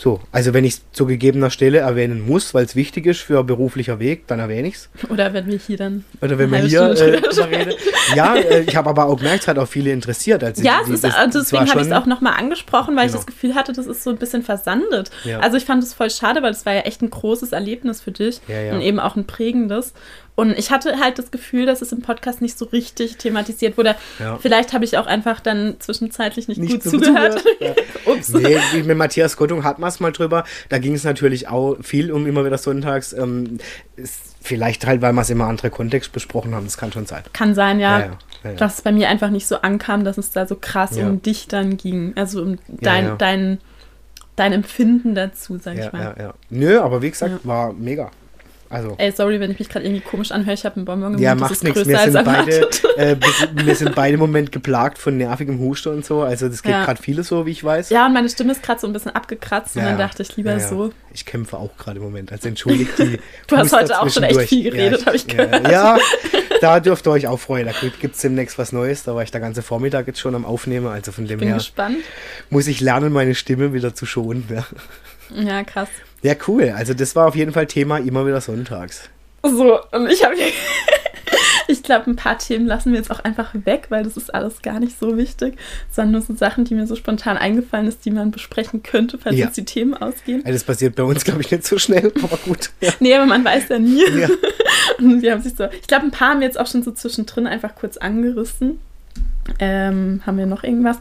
So, 0.00 0.20
also 0.30 0.54
wenn 0.54 0.64
ich 0.64 0.74
es 0.74 0.82
zu 0.92 1.06
gegebener 1.06 1.50
Stelle 1.50 1.78
erwähnen 1.78 2.24
muss, 2.24 2.54
weil 2.54 2.64
es 2.64 2.76
wichtig 2.76 3.04
ist 3.06 3.18
für 3.20 3.42
beruflicher 3.42 3.98
Weg, 3.98 4.28
dann 4.28 4.38
erwähne 4.38 4.68
ich 4.68 4.74
es. 4.76 4.88
Oder 5.10 5.32
wenn 5.32 5.46
wir 5.48 5.58
hier 5.58 5.76
dann. 5.76 6.04
Oder 6.22 6.38
wenn 6.38 6.52
wir 6.52 6.58
hier 6.60 6.82
äh, 6.82 7.42
reden. 7.42 7.74
Ja, 8.14 8.36
äh, 8.36 8.60
ich 8.62 8.76
habe 8.76 8.88
aber 8.90 9.06
auch 9.06 9.16
gemerkt, 9.16 9.40
es 9.42 9.48
hat 9.48 9.58
auch 9.58 9.66
viele 9.66 9.90
interessiert. 9.90 10.44
Also 10.44 10.62
Ja, 10.62 10.78
die- 10.86 10.90
es 10.92 10.94
ist, 10.96 11.04
das- 11.04 11.14
also 11.16 11.40
deswegen 11.40 11.68
habe 11.68 11.80
ich 11.80 11.88
es 11.88 11.92
auch 11.92 12.06
nochmal 12.06 12.34
angesprochen, 12.38 12.94
weil 12.96 13.06
ich 13.06 13.12
Genau. 13.12 13.24
das 13.24 13.26
Gefühl 13.26 13.54
hatte, 13.56 13.72
das 13.72 13.86
ist 13.88 14.04
so 14.04 14.10
ein 14.10 14.16
bisschen 14.16 14.42
versandet. 14.44 15.10
Ja. 15.24 15.40
Also 15.40 15.56
ich 15.56 15.64
fand 15.64 15.82
es 15.82 15.92
voll 15.94 16.10
schade, 16.10 16.42
weil 16.42 16.52
es 16.52 16.64
war 16.64 16.74
ja 16.74 16.82
echt 16.82 17.02
ein 17.02 17.10
großes 17.10 17.50
Erlebnis 17.52 18.00
für 18.00 18.12
dich 18.12 18.40
Ja, 18.46 18.60
ja. 18.60 18.74
und 18.74 18.80
eben 18.82 19.00
auch 19.00 19.16
ein 19.16 19.26
prägendes. 19.26 19.92
Und 20.38 20.56
ich 20.56 20.70
hatte 20.70 21.00
halt 21.00 21.18
das 21.18 21.32
Gefühl, 21.32 21.66
dass 21.66 21.82
es 21.82 21.90
im 21.90 22.00
Podcast 22.00 22.40
nicht 22.40 22.56
so 22.56 22.66
richtig 22.66 23.16
thematisiert 23.16 23.76
wurde. 23.76 23.96
Ja. 24.20 24.38
Vielleicht 24.40 24.72
habe 24.72 24.84
ich 24.84 24.96
auch 24.96 25.06
einfach 25.08 25.40
dann 25.40 25.74
zwischenzeitlich 25.80 26.46
nicht, 26.46 26.58
Nicht 26.60 26.74
gut 26.74 26.82
so 26.84 26.90
zugehört. 26.92 27.42
Ja. 27.58 27.72
Ups. 28.12 28.28
Nee, 28.28 28.56
wie 28.72 28.84
mit 28.84 28.96
Matthias 28.96 29.36
Gottung 29.36 29.64
hatten 29.64 29.82
wir 29.82 29.88
es 29.88 29.98
mal 29.98 30.12
drüber. 30.12 30.44
Da 30.68 30.78
ging 30.78 30.94
es 30.94 31.02
natürlich 31.02 31.48
auch 31.48 31.76
viel 31.82 32.12
um 32.12 32.24
immer 32.24 32.44
wieder 32.44 32.56
sonntags. 32.56 33.12
Ähm, 33.12 33.58
ist 33.96 34.36
vielleicht 34.40 34.86
halt, 34.86 35.02
weil 35.02 35.12
wir 35.12 35.22
es 35.22 35.30
immer 35.30 35.48
andere 35.48 35.70
Kontext 35.70 36.12
besprochen 36.12 36.54
haben. 36.54 36.66
Das 36.66 36.78
kann 36.78 36.92
schon 36.92 37.06
sein. 37.06 37.24
Kann 37.32 37.56
sein, 37.56 37.80
ja. 37.80 37.98
Ja, 37.98 38.04
ja, 38.06 38.18
ja, 38.44 38.50
ja. 38.50 38.56
Dass 38.58 38.74
es 38.76 38.82
bei 38.82 38.92
mir 38.92 39.08
einfach 39.08 39.30
nicht 39.30 39.48
so 39.48 39.56
ankam, 39.62 40.04
dass 40.04 40.18
es 40.18 40.30
da 40.30 40.46
so 40.46 40.54
krass 40.54 40.96
Ja. 40.96 41.08
um 41.08 41.20
dich 41.20 41.48
dann 41.48 41.76
ging. 41.76 42.12
Also 42.14 42.42
um 42.42 42.58
dein, 42.68 43.04
ja. 43.06 43.16
dein, 43.16 43.58
dein 44.36 44.52
Empfinden 44.52 45.16
dazu, 45.16 45.58
sag 45.60 45.76
Ja, 45.76 45.86
ich 45.86 45.92
mal. 45.92 46.14
ja, 46.16 46.22
ja. 46.26 46.34
Nö, 46.48 46.78
aber 46.78 47.02
wie 47.02 47.10
gesagt, 47.10 47.32
Ja. 47.32 47.38
war 47.42 47.72
mega. 47.72 48.12
Also. 48.70 48.94
Ey, 48.98 49.12
sorry, 49.12 49.40
wenn 49.40 49.50
ich 49.50 49.58
mich 49.58 49.68
gerade 49.70 49.86
irgendwie 49.86 50.02
komisch 50.02 50.30
anhöre. 50.30 50.52
Ich 50.54 50.64
habe 50.66 50.76
einen 50.76 50.84
Bonbon 50.84 51.14
im 51.14 51.20
Ja, 51.20 51.34
macht 51.34 51.62
nichts. 51.62 51.74
größer 51.82 51.88
Wir 51.88 51.98
sind, 52.12 52.24
beide, 52.24 52.68
äh, 52.98 53.16
wir 53.64 53.74
sind- 53.74 53.94
beide 53.94 54.14
im 54.14 54.20
Moment 54.20 54.52
geplagt 54.52 54.98
von 54.98 55.16
nervigem 55.16 55.58
Husten 55.58 55.88
und 55.88 56.04
so. 56.04 56.20
Also 56.20 56.48
das 56.48 56.62
geht 56.62 56.72
Ja. 56.72 56.84
gerade 56.84 57.00
viele 57.00 57.22
so, 57.22 57.46
wie 57.46 57.50
ich 57.52 57.64
weiß. 57.64 57.88
Ja, 57.88 58.04
und 58.06 58.12
meine 58.12 58.28
Stimme 58.28 58.52
ist 58.52 58.62
gerade 58.62 58.78
so 58.78 58.86
ein 58.86 58.92
bisschen 58.92 59.12
abgekratzt 59.14 59.76
und 59.76 59.82
Ja, 59.82 59.88
dann 59.90 59.98
ja. 59.98 60.06
dachte 60.06 60.22
ich 60.22 60.36
lieber 60.36 60.52
Ja, 60.52 60.60
so. 60.60 60.92
Ich 61.14 61.24
kämpfe 61.24 61.56
auch 61.56 61.74
gerade 61.78 61.96
im 61.98 62.04
Moment. 62.04 62.30
Also 62.30 62.48
entschuldigt 62.48 62.98
die. 62.98 63.18
Du 63.46 63.56
hast 63.56 63.72
heute 63.72 63.98
auch 64.00 64.10
schon 64.10 64.22
echt 64.24 64.40
viel 64.42 64.70
geredet, 64.70 65.00
Ja, 65.00 65.06
hab 65.06 65.14
ich 65.14 65.26
gehört. 65.26 65.70
Ja, 65.70 65.96
da 66.60 66.80
dürft 66.80 67.06
ihr 67.06 67.10
euch 67.12 67.26
auch 67.26 67.40
freuen. 67.40 67.66
Da 67.66 67.72
gibt 68.00 68.14
es 68.16 68.20
demnächst 68.20 68.58
was 68.58 68.72
Neues. 68.72 69.02
Da 69.04 69.14
war 69.14 69.22
ich 69.22 69.30
der 69.30 69.40
ganze 69.40 69.62
Vormittag 69.62 70.06
jetzt 70.08 70.20
schon 70.20 70.34
am 70.34 70.44
Aufnehmen. 70.44 70.88
Also 70.88 71.10
von 71.12 71.26
dem 71.26 71.38
Bin 71.38 71.48
her 71.48 71.56
gespannt. 71.56 71.96
muss 72.50 72.66
ich 72.66 72.80
lernen, 72.80 73.12
meine 73.14 73.34
Stimme 73.34 73.72
wieder 73.72 73.94
zu 73.94 74.04
schonen. 74.04 74.44
Ja. 74.50 74.66
Ja, 75.34 75.64
krass. 75.64 75.88
Ja, 76.22 76.34
cool. 76.46 76.72
Also 76.76 76.94
das 76.94 77.14
war 77.16 77.26
auf 77.28 77.36
jeden 77.36 77.52
Fall 77.52 77.66
Thema 77.66 77.98
immer 77.98 78.26
wieder 78.26 78.40
sonntags. 78.40 79.08
So, 79.42 79.78
und 79.92 80.10
ich 80.10 80.24
habe 80.24 80.34
Ich 81.70 81.82
glaube, 81.82 82.10
ein 82.10 82.16
paar 82.16 82.38
Themen 82.38 82.66
lassen 82.66 82.92
wir 82.92 82.98
jetzt 82.98 83.10
auch 83.10 83.20
einfach 83.20 83.50
weg, 83.52 83.86
weil 83.90 84.02
das 84.02 84.16
ist 84.16 84.34
alles 84.34 84.62
gar 84.62 84.80
nicht 84.80 84.98
so 84.98 85.18
wichtig, 85.18 85.58
sondern 85.90 86.12
nur 86.12 86.22
so 86.22 86.34
Sachen, 86.34 86.64
die 86.64 86.74
mir 86.74 86.86
so 86.86 86.96
spontan 86.96 87.36
eingefallen 87.36 87.86
ist, 87.86 88.06
die 88.06 88.10
man 88.10 88.30
besprechen 88.30 88.82
könnte, 88.82 89.18
falls 89.18 89.36
Ja. 89.36 89.46
uns 89.46 89.54
die 89.54 89.66
Themen 89.66 89.92
ausgehen. 89.92 90.40
Also 90.46 90.54
das 90.54 90.64
passiert 90.64 90.96
bei 90.96 91.02
uns, 91.02 91.24
glaube 91.24 91.42
ich, 91.42 91.50
nicht 91.50 91.66
so 91.66 91.76
schnell, 91.78 92.10
aber 92.22 92.38
gut. 92.38 92.70
Ja. 92.80 92.92
Nee, 93.00 93.14
aber 93.14 93.26
man 93.26 93.44
weiß 93.44 93.64
ja 93.68 93.78
nie. 93.78 94.02
Ja. 94.18 94.28
Und 94.98 95.20
wir 95.20 95.32
haben 95.32 95.42
sich 95.42 95.54
so, 95.56 95.64
ich 95.66 95.86
glaube, 95.86 96.06
ein 96.06 96.10
paar 96.10 96.30
haben 96.30 96.40
wir 96.40 96.46
jetzt 96.46 96.58
auch 96.58 96.66
schon 96.66 96.82
so 96.82 96.90
zwischendrin 96.90 97.46
einfach 97.46 97.74
kurz 97.74 97.98
angerissen. 97.98 98.80
Ähm, 99.58 100.22
haben 100.24 100.38
wir 100.38 100.46
noch 100.46 100.64
irgendwas? 100.64 100.96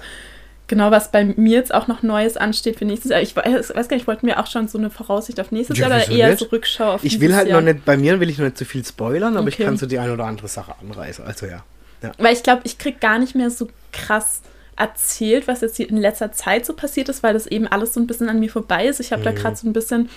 Genau, 0.68 0.92
was 0.92 1.12
bei 1.12 1.26
mir 1.26 1.58
jetzt 1.58 1.74
auch 1.74 1.88
noch 1.88 2.04
Neues 2.04 2.38
ansteht 2.38 2.78
für 2.78 2.86
nächstes 2.86 3.12
Jahr. 3.12 3.22
Ich 3.22 3.36
weiß, 3.36 3.74
weiß 3.74 3.88
gar 3.88 3.98
nicht, 3.98 4.08
wollten 4.08 4.28
wir 4.28 4.40
auch 4.40 4.48
schon 4.48 4.68
so 4.68 4.78
eine 4.78 4.90
Voraussicht 4.90 5.40
auf 5.40 5.52
nächstes 5.52 5.78
ja, 5.78 5.88
Jahr 5.88 5.98
oder 5.98 6.12
eher 6.12 6.30
nicht? 6.30 6.40
so 6.40 6.46
Rückschau 6.46 6.94
auf 6.94 7.04
Ich 7.04 7.20
will 7.20 7.36
halt 7.36 7.48
Jahr? 7.48 7.62
noch 7.62 7.74
nicht, 7.74 7.86
bei 7.86 7.98
mir 7.98 8.20
will 8.20 8.30
ich 8.30 8.38
noch 8.38 8.46
nicht 8.46 8.58
zu 8.58 8.66
so 8.66 8.70
viel 8.70 8.86
spoilern, 8.86 9.36
aber 9.36 9.48
okay. 9.48 9.56
ich 9.60 9.66
kann 9.66 9.78
so 9.78 9.86
die 9.86 10.00
eine 10.00 10.14
oder 10.14 10.26
andere 10.26 10.48
Sache 10.48 10.76
anreißen. 10.82 11.26
Also 11.26 11.46
ja. 11.46 11.64
ja. 12.04 12.12
Weil 12.18 12.34
ich 12.34 12.44
glaube, 12.44 12.62
ich 12.66 12.78
kriege 12.78 12.98
gar 13.00 13.20
nicht 13.20 13.36
mehr 13.36 13.50
so 13.50 13.70
krass 13.92 14.42
erzählt, 14.76 15.48
was 15.48 15.62
jetzt 15.62 15.80
in 15.80 15.98
letzter 15.98 16.32
Zeit 16.32 16.66
so 16.66 16.74
passiert 16.74 17.10
ist, 17.10 17.24
weil 17.24 17.34
das 17.34 17.48
eben 17.48 17.68
alles 17.68 17.94
so 17.94 18.00
ein 18.00 18.08
bisschen 18.08 18.30
an 18.30 18.40
mir 18.40 18.50
vorbei 18.50 18.86
ist. 18.88 19.00
Ich 19.00 19.12
habe 19.12 19.22
mhm. 19.22 19.26
da 19.26 19.32
gerade 19.32 19.56
so 19.56 19.68
ein 19.68 19.74
bisschen 19.74 20.10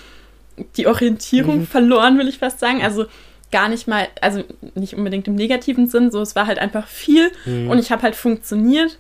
die 0.77 0.87
Orientierung 0.87 1.61
mhm. 1.61 1.67
verloren, 1.67 2.19
will 2.19 2.29
ich 2.29 2.39
fast 2.39 2.61
sagen. 2.61 2.83
Also 2.83 3.07
gar 3.51 3.69
nicht 3.69 3.89
mal, 3.89 4.09
also 4.21 4.45
nicht 4.75 4.95
unbedingt 4.95 5.27
im 5.29 5.35
negativen 5.35 5.89
Sinn, 5.89 6.11
so 6.11 6.21
es 6.21 6.37
war 6.37 6.47
halt 6.47 6.59
einfach 6.59 6.87
viel 6.87 7.33
mhm. 7.47 7.71
und 7.71 7.79
ich 7.79 7.91
habe 7.91 8.03
halt 8.03 8.15
funktioniert. 8.15 8.99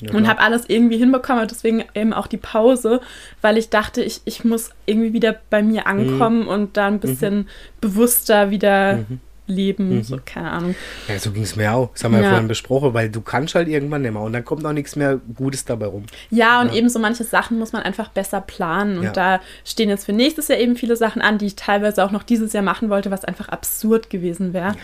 Mhm. 0.00 0.08
Ja, 0.08 0.14
und 0.14 0.28
habe 0.28 0.40
alles 0.40 0.64
irgendwie 0.68 0.98
hinbekommen, 0.98 1.42
und 1.42 1.50
deswegen 1.50 1.84
eben 1.94 2.12
auch 2.12 2.26
die 2.26 2.36
Pause, 2.36 3.00
weil 3.42 3.56
ich 3.56 3.70
dachte, 3.70 4.02
ich, 4.02 4.20
ich 4.24 4.44
muss 4.44 4.70
irgendwie 4.86 5.12
wieder 5.12 5.36
bei 5.50 5.62
mir 5.62 5.82
mhm. 5.82 5.86
ankommen 5.86 6.46
und 6.46 6.76
da 6.76 6.86
ein 6.86 7.00
bisschen 7.00 7.36
mhm. 7.36 7.46
bewusster 7.80 8.50
wieder 8.50 8.98
mhm 9.08 9.20
leben, 9.48 9.96
mhm. 9.96 10.02
so 10.02 10.18
keine 10.24 10.50
Ahnung. 10.50 10.74
Ja, 11.08 11.18
so 11.18 11.32
ging 11.32 11.42
es 11.42 11.56
mir 11.56 11.72
auch. 11.72 11.90
Das 11.92 12.04
haben 12.04 12.12
wir 12.12 12.18
ja. 12.18 12.24
ja. 12.24 12.30
vorhin 12.30 12.48
besprochen, 12.48 12.94
weil 12.94 13.08
du 13.08 13.20
kannst 13.20 13.54
halt 13.54 13.68
irgendwann 13.68 14.02
nicht 14.02 14.12
mehr 14.12 14.22
und 14.22 14.32
dann 14.32 14.44
kommt 14.44 14.64
auch 14.64 14.72
nichts 14.72 14.94
mehr 14.94 15.20
Gutes 15.34 15.64
dabei 15.64 15.86
rum. 15.86 16.04
Ja, 16.30 16.60
und 16.60 16.68
ja. 16.68 16.74
eben 16.74 16.88
so 16.88 16.98
manche 16.98 17.24
Sachen 17.24 17.58
muss 17.58 17.72
man 17.72 17.82
einfach 17.82 18.08
besser 18.08 18.40
planen. 18.40 18.98
Und 18.98 19.04
ja. 19.04 19.12
da 19.12 19.40
stehen 19.64 19.88
jetzt 19.88 20.04
für 20.04 20.12
nächstes 20.12 20.48
Jahr 20.48 20.58
eben 20.58 20.76
viele 20.76 20.96
Sachen 20.96 21.22
an, 21.22 21.38
die 21.38 21.46
ich 21.46 21.56
teilweise 21.56 22.04
auch 22.04 22.10
noch 22.10 22.22
dieses 22.22 22.52
Jahr 22.52 22.62
machen 22.62 22.90
wollte, 22.90 23.10
was 23.10 23.24
einfach 23.24 23.48
absurd 23.48 24.10
gewesen 24.10 24.52
wäre. 24.52 24.74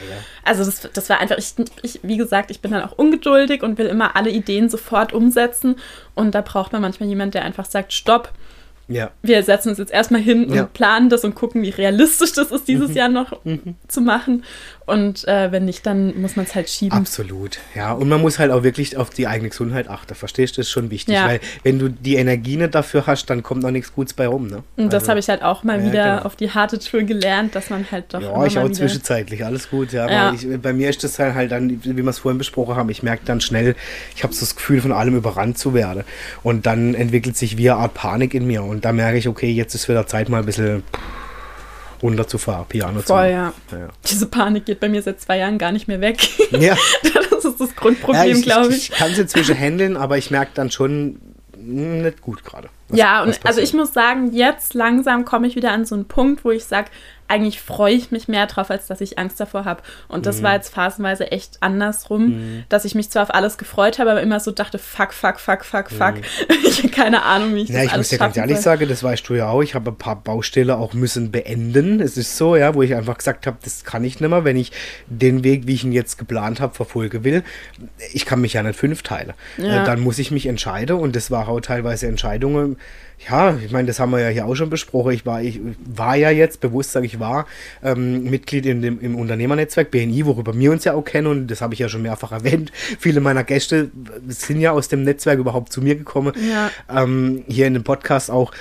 Also 0.42 0.64
das, 0.64 0.88
das 0.92 1.08
war 1.10 1.20
einfach, 1.20 1.36
ich, 1.38 1.54
ich, 1.82 2.00
wie 2.02 2.16
gesagt, 2.16 2.50
ich 2.50 2.60
bin 2.60 2.72
dann 2.72 2.82
auch 2.82 2.92
ungeduldig 2.92 3.62
und 3.62 3.78
will 3.78 3.86
immer 3.86 4.16
alle 4.16 4.30
Ideen 4.30 4.68
sofort 4.68 5.12
umsetzen. 5.12 5.76
Und 6.14 6.34
da 6.34 6.40
braucht 6.40 6.72
man 6.72 6.82
manchmal 6.82 7.08
jemanden, 7.08 7.32
der 7.32 7.44
einfach 7.44 7.66
sagt, 7.66 7.92
stopp 7.92 8.32
ja. 8.88 9.10
Wir 9.22 9.42
setzen 9.42 9.70
uns 9.70 9.78
jetzt 9.78 9.92
erstmal 9.92 10.20
hin 10.20 10.46
und 10.46 10.54
ja. 10.54 10.64
planen 10.64 11.08
das 11.08 11.24
und 11.24 11.34
gucken, 11.34 11.62
wie 11.62 11.70
realistisch 11.70 12.32
das 12.32 12.50
ist, 12.50 12.68
dieses 12.68 12.90
mhm. 12.90 12.96
Jahr 12.96 13.08
noch 13.08 13.44
mhm. 13.44 13.76
zu 13.88 14.00
machen. 14.00 14.44
Und 14.86 15.26
äh, 15.26 15.50
wenn 15.50 15.64
nicht, 15.64 15.86
dann 15.86 16.20
muss 16.20 16.36
man 16.36 16.44
es 16.44 16.54
halt 16.54 16.68
schieben. 16.68 16.96
Absolut, 16.96 17.58
ja. 17.74 17.92
Und 17.92 18.08
man 18.08 18.20
muss 18.20 18.38
halt 18.38 18.50
auch 18.50 18.62
wirklich 18.62 18.96
auf 18.96 19.10
die 19.10 19.26
eigene 19.26 19.48
Gesundheit 19.48 19.88
achten. 19.88 20.14
Verstehst 20.14 20.56
du? 20.56 20.60
Das 20.60 20.66
ist 20.66 20.72
schon 20.72 20.90
wichtig. 20.90 21.14
Ja. 21.14 21.26
Weil 21.26 21.40
wenn 21.62 21.78
du 21.78 21.88
die 21.88 22.16
Energie 22.16 22.56
nicht 22.56 22.74
dafür 22.74 23.06
hast, 23.06 23.30
dann 23.30 23.42
kommt 23.42 23.62
noch 23.62 23.70
nichts 23.70 23.94
Gutes 23.94 24.12
bei 24.12 24.26
rum. 24.26 24.48
Ne? 24.48 24.62
Und 24.76 24.92
das 24.92 25.04
also, 25.04 25.10
habe 25.10 25.20
ich 25.20 25.28
halt 25.28 25.42
auch 25.42 25.64
mal 25.64 25.82
wieder 25.82 26.16
genau. 26.16 26.22
auf 26.26 26.36
die 26.36 26.50
harte 26.50 26.78
Tour 26.78 27.02
gelernt, 27.02 27.54
dass 27.54 27.70
man 27.70 27.86
halt 27.90 28.12
doch. 28.12 28.20
Ja, 28.20 28.44
ich 28.44 28.58
auch 28.58 28.70
zwischenzeitlich, 28.70 29.44
alles 29.44 29.70
gut. 29.70 29.92
Ja, 29.92 30.10
ja. 30.10 30.34
Ich, 30.34 30.46
bei 30.60 30.74
mir 30.74 30.90
ist 30.90 31.02
das 31.02 31.18
halt, 31.18 31.34
halt 31.34 31.52
dann, 31.52 31.82
wie 31.82 31.96
wir 31.96 32.06
es 32.06 32.18
vorhin 32.18 32.38
besprochen 32.38 32.76
haben, 32.76 32.90
ich 32.90 33.02
merke 33.02 33.22
dann 33.24 33.40
schnell, 33.40 33.74
ich 34.14 34.22
habe 34.22 34.34
so 34.34 34.40
das 34.40 34.54
Gefühl, 34.54 34.82
von 34.82 34.92
allem 34.92 35.16
überrannt 35.16 35.56
zu 35.56 35.72
werden. 35.72 36.04
Und 36.42 36.66
dann 36.66 36.94
entwickelt 36.94 37.36
sich 37.36 37.56
wie 37.56 37.70
eine 37.70 37.80
Art 37.80 37.94
Panik 37.94 38.34
in 38.34 38.46
mir. 38.46 38.62
Und 38.62 38.84
da 38.84 38.92
merke 38.92 39.16
ich, 39.16 39.28
okay, 39.28 39.50
jetzt 39.50 39.74
ist 39.74 39.88
wieder 39.88 40.06
Zeit, 40.06 40.28
mal 40.28 40.40
ein 40.40 40.46
bisschen 40.46 40.82
runterzufahren, 42.04 42.66
Piano 42.68 43.00
zu 43.00 43.06
Voll, 43.06 43.28
ja. 43.30 43.52
ja. 43.72 43.88
Diese 44.06 44.26
Panik 44.26 44.66
geht 44.66 44.78
bei 44.78 44.90
mir 44.90 45.00
seit 45.02 45.20
zwei 45.20 45.38
Jahren 45.38 45.56
gar 45.58 45.72
nicht 45.72 45.88
mehr 45.88 46.00
weg. 46.00 46.18
Ja. 46.50 46.76
das 47.30 47.44
ist 47.44 47.60
das 47.60 47.74
Grundproblem, 47.74 48.36
ja, 48.36 48.42
glaube 48.42 48.68
ich. 48.68 48.76
Ich, 48.76 48.90
ich 48.90 48.96
kann 48.96 49.10
es 49.10 49.18
inzwischen 49.18 49.58
handeln, 49.58 49.96
aber 49.96 50.18
ich 50.18 50.30
merke 50.30 50.52
dann 50.54 50.70
schon 50.70 51.18
hm, 51.56 52.02
nicht 52.02 52.20
gut 52.20 52.44
gerade. 52.44 52.68
Ja, 52.90 53.22
und 53.22 53.40
also 53.44 53.60
ich 53.60 53.72
muss 53.72 53.92
sagen, 53.92 54.32
jetzt 54.32 54.74
langsam 54.74 55.24
komme 55.24 55.46
ich 55.46 55.56
wieder 55.56 55.72
an 55.72 55.84
so 55.84 55.94
einen 55.94 56.04
Punkt, 56.04 56.44
wo 56.44 56.50
ich 56.50 56.64
sage, 56.64 56.90
eigentlich 57.34 57.60
freue 57.60 57.94
ich 57.94 58.12
mich 58.12 58.28
mehr 58.28 58.46
drauf, 58.46 58.70
als 58.70 58.86
dass 58.86 59.00
ich 59.00 59.18
Angst 59.18 59.40
davor 59.40 59.64
habe. 59.64 59.82
Und 60.06 60.24
das 60.24 60.38
mhm. 60.38 60.42
war 60.44 60.54
jetzt 60.54 60.72
phasenweise 60.72 61.32
echt 61.32 61.56
andersrum, 61.60 62.26
mhm. 62.26 62.64
dass 62.68 62.84
ich 62.84 62.94
mich 62.94 63.10
zwar 63.10 63.24
auf 63.24 63.34
alles 63.34 63.58
gefreut 63.58 63.98
habe, 63.98 64.12
aber 64.12 64.22
immer 64.22 64.38
so 64.38 64.52
dachte, 64.52 64.78
fuck, 64.78 65.12
fuck, 65.12 65.40
fuck, 65.40 65.64
fuck, 65.64 65.90
fuck. 65.90 66.14
Mhm. 66.14 66.22
ich 66.64 66.78
habe 66.78 66.90
keine 66.90 67.24
Ahnung, 67.24 67.56
wie 67.56 67.62
ich 67.62 67.70
ja, 67.70 67.76
das 67.76 67.84
ich 67.84 67.92
alles 67.92 67.98
muss 67.98 68.08
dir 68.10 68.18
ganz 68.18 68.36
ehrlich 68.36 68.58
sagen, 68.58 68.88
das 68.88 69.02
weißt 69.02 69.28
du 69.28 69.34
ja 69.34 69.48
auch, 69.48 69.62
ich 69.62 69.74
habe 69.74 69.90
ein 69.90 69.96
paar 69.96 70.14
Baustelle 70.14 70.76
auch 70.76 70.94
müssen 70.94 71.32
beenden. 71.32 72.00
Es 72.00 72.16
ist 72.16 72.36
so, 72.36 72.54
ja, 72.54 72.74
wo 72.74 72.82
ich 72.82 72.94
einfach 72.94 73.18
gesagt 73.18 73.48
habe, 73.48 73.56
das 73.64 73.82
kann 73.82 74.04
ich 74.04 74.20
nicht 74.20 74.30
mehr, 74.30 74.44
wenn 74.44 74.56
ich 74.56 74.70
den 75.08 75.42
Weg, 75.42 75.66
wie 75.66 75.74
ich 75.74 75.82
ihn 75.82 75.92
jetzt 75.92 76.16
geplant 76.16 76.60
habe, 76.60 76.72
verfolgen 76.72 77.24
will. 77.24 77.42
Ich 78.12 78.26
kann 78.26 78.40
mich 78.40 78.52
ja 78.52 78.62
nicht 78.62 78.78
fünf 78.78 79.02
teilen. 79.02 79.32
Ja. 79.56 79.82
Äh, 79.82 79.86
dann 79.86 79.98
muss 79.98 80.20
ich 80.20 80.30
mich 80.30 80.46
entscheiden 80.46 80.96
und 80.96 81.16
das 81.16 81.32
war 81.32 81.48
auch 81.48 81.60
teilweise 81.60 82.06
Entscheidungen, 82.06 82.76
ja, 83.28 83.56
ich 83.64 83.72
meine, 83.72 83.86
das 83.86 84.00
haben 84.00 84.10
wir 84.10 84.20
ja 84.20 84.28
hier 84.28 84.46
auch 84.46 84.54
schon 84.54 84.70
besprochen. 84.70 85.12
Ich 85.12 85.24
war, 85.24 85.42
ich 85.42 85.60
war 85.84 86.16
ja 86.16 86.30
jetzt, 86.30 86.60
bewusst 86.60 86.92
sage 86.92 87.06
ich 87.06 87.20
war, 87.20 87.46
ähm, 87.82 88.24
Mitglied 88.24 88.66
in 88.66 88.82
dem, 88.82 89.00
im 89.00 89.16
Unternehmernetzwerk 89.16 89.90
BNI, 89.90 90.26
worüber 90.26 90.56
wir 90.56 90.72
uns 90.72 90.84
ja 90.84 90.94
auch 90.94 91.04
kennen 91.04 91.26
und 91.26 91.46
das 91.46 91.60
habe 91.60 91.74
ich 91.74 91.80
ja 91.80 91.88
schon 91.88 92.02
mehrfach 92.02 92.32
erwähnt. 92.32 92.72
Viele 92.98 93.20
meiner 93.20 93.44
Gäste 93.44 93.90
sind 94.28 94.60
ja 94.60 94.72
aus 94.72 94.88
dem 94.88 95.04
Netzwerk 95.04 95.38
überhaupt 95.38 95.72
zu 95.72 95.80
mir 95.80 95.96
gekommen. 95.96 96.34
Ja. 96.48 96.70
Ähm, 96.88 97.44
hier 97.48 97.66
in 97.66 97.74
dem 97.74 97.84
Podcast 97.84 98.30
auch. 98.30 98.52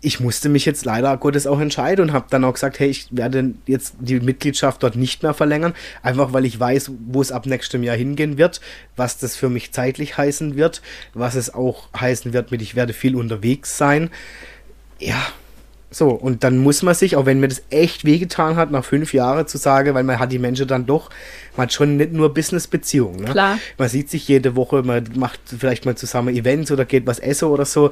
Ich 0.00 0.20
musste 0.20 0.48
mich 0.48 0.66
jetzt 0.66 0.84
leider 0.84 1.16
Gottes 1.16 1.46
auch 1.46 1.60
entscheiden 1.60 2.08
und 2.08 2.12
habe 2.12 2.26
dann 2.30 2.44
auch 2.44 2.52
gesagt, 2.52 2.78
hey, 2.78 2.88
ich 2.88 3.08
werde 3.10 3.54
jetzt 3.66 3.94
die 3.98 4.20
Mitgliedschaft 4.20 4.82
dort 4.82 4.96
nicht 4.96 5.22
mehr 5.22 5.34
verlängern, 5.34 5.74
einfach 6.02 6.32
weil 6.32 6.44
ich 6.44 6.58
weiß, 6.60 6.90
wo 7.06 7.22
es 7.22 7.32
ab 7.32 7.46
nächstem 7.46 7.82
Jahr 7.82 7.96
hingehen 7.96 8.36
wird, 8.36 8.60
was 8.96 9.18
das 9.18 9.36
für 9.36 9.48
mich 9.48 9.72
zeitlich 9.72 10.18
heißen 10.18 10.56
wird, 10.56 10.82
was 11.14 11.34
es 11.34 11.54
auch 11.54 11.88
heißen 11.98 12.32
wird 12.32 12.50
mit, 12.50 12.60
ich 12.62 12.74
werde 12.74 12.92
viel 12.92 13.16
unterwegs 13.16 13.78
sein 13.78 14.10
ja, 15.00 15.26
so, 15.90 16.10
und 16.10 16.44
dann 16.44 16.58
muss 16.58 16.82
man 16.82 16.94
sich, 16.94 17.16
auch 17.16 17.26
wenn 17.26 17.40
mir 17.40 17.48
das 17.48 17.62
echt 17.70 18.04
wehgetan 18.04 18.54
hat, 18.54 18.70
nach 18.70 18.84
fünf 18.84 19.12
Jahren 19.12 19.48
zu 19.48 19.58
sagen, 19.58 19.94
weil 19.94 20.04
man 20.04 20.20
hat 20.20 20.30
die 20.30 20.38
Menschen 20.38 20.68
dann 20.68 20.86
doch, 20.86 21.10
man 21.56 21.64
hat 21.64 21.72
schon 21.72 21.96
nicht 21.96 22.12
nur 22.12 22.32
Business-Beziehungen. 22.32 23.24
Ne? 23.24 23.30
Klar. 23.30 23.58
Man 23.76 23.88
sieht 23.88 24.08
sich 24.08 24.28
jede 24.28 24.54
Woche, 24.54 24.82
man 24.84 25.08
macht 25.16 25.40
vielleicht 25.58 25.86
mal 25.86 25.96
zusammen 25.96 26.36
Events 26.36 26.70
oder 26.70 26.84
geht 26.84 27.06
was 27.06 27.18
essen 27.18 27.48
oder 27.48 27.64
so. 27.64 27.90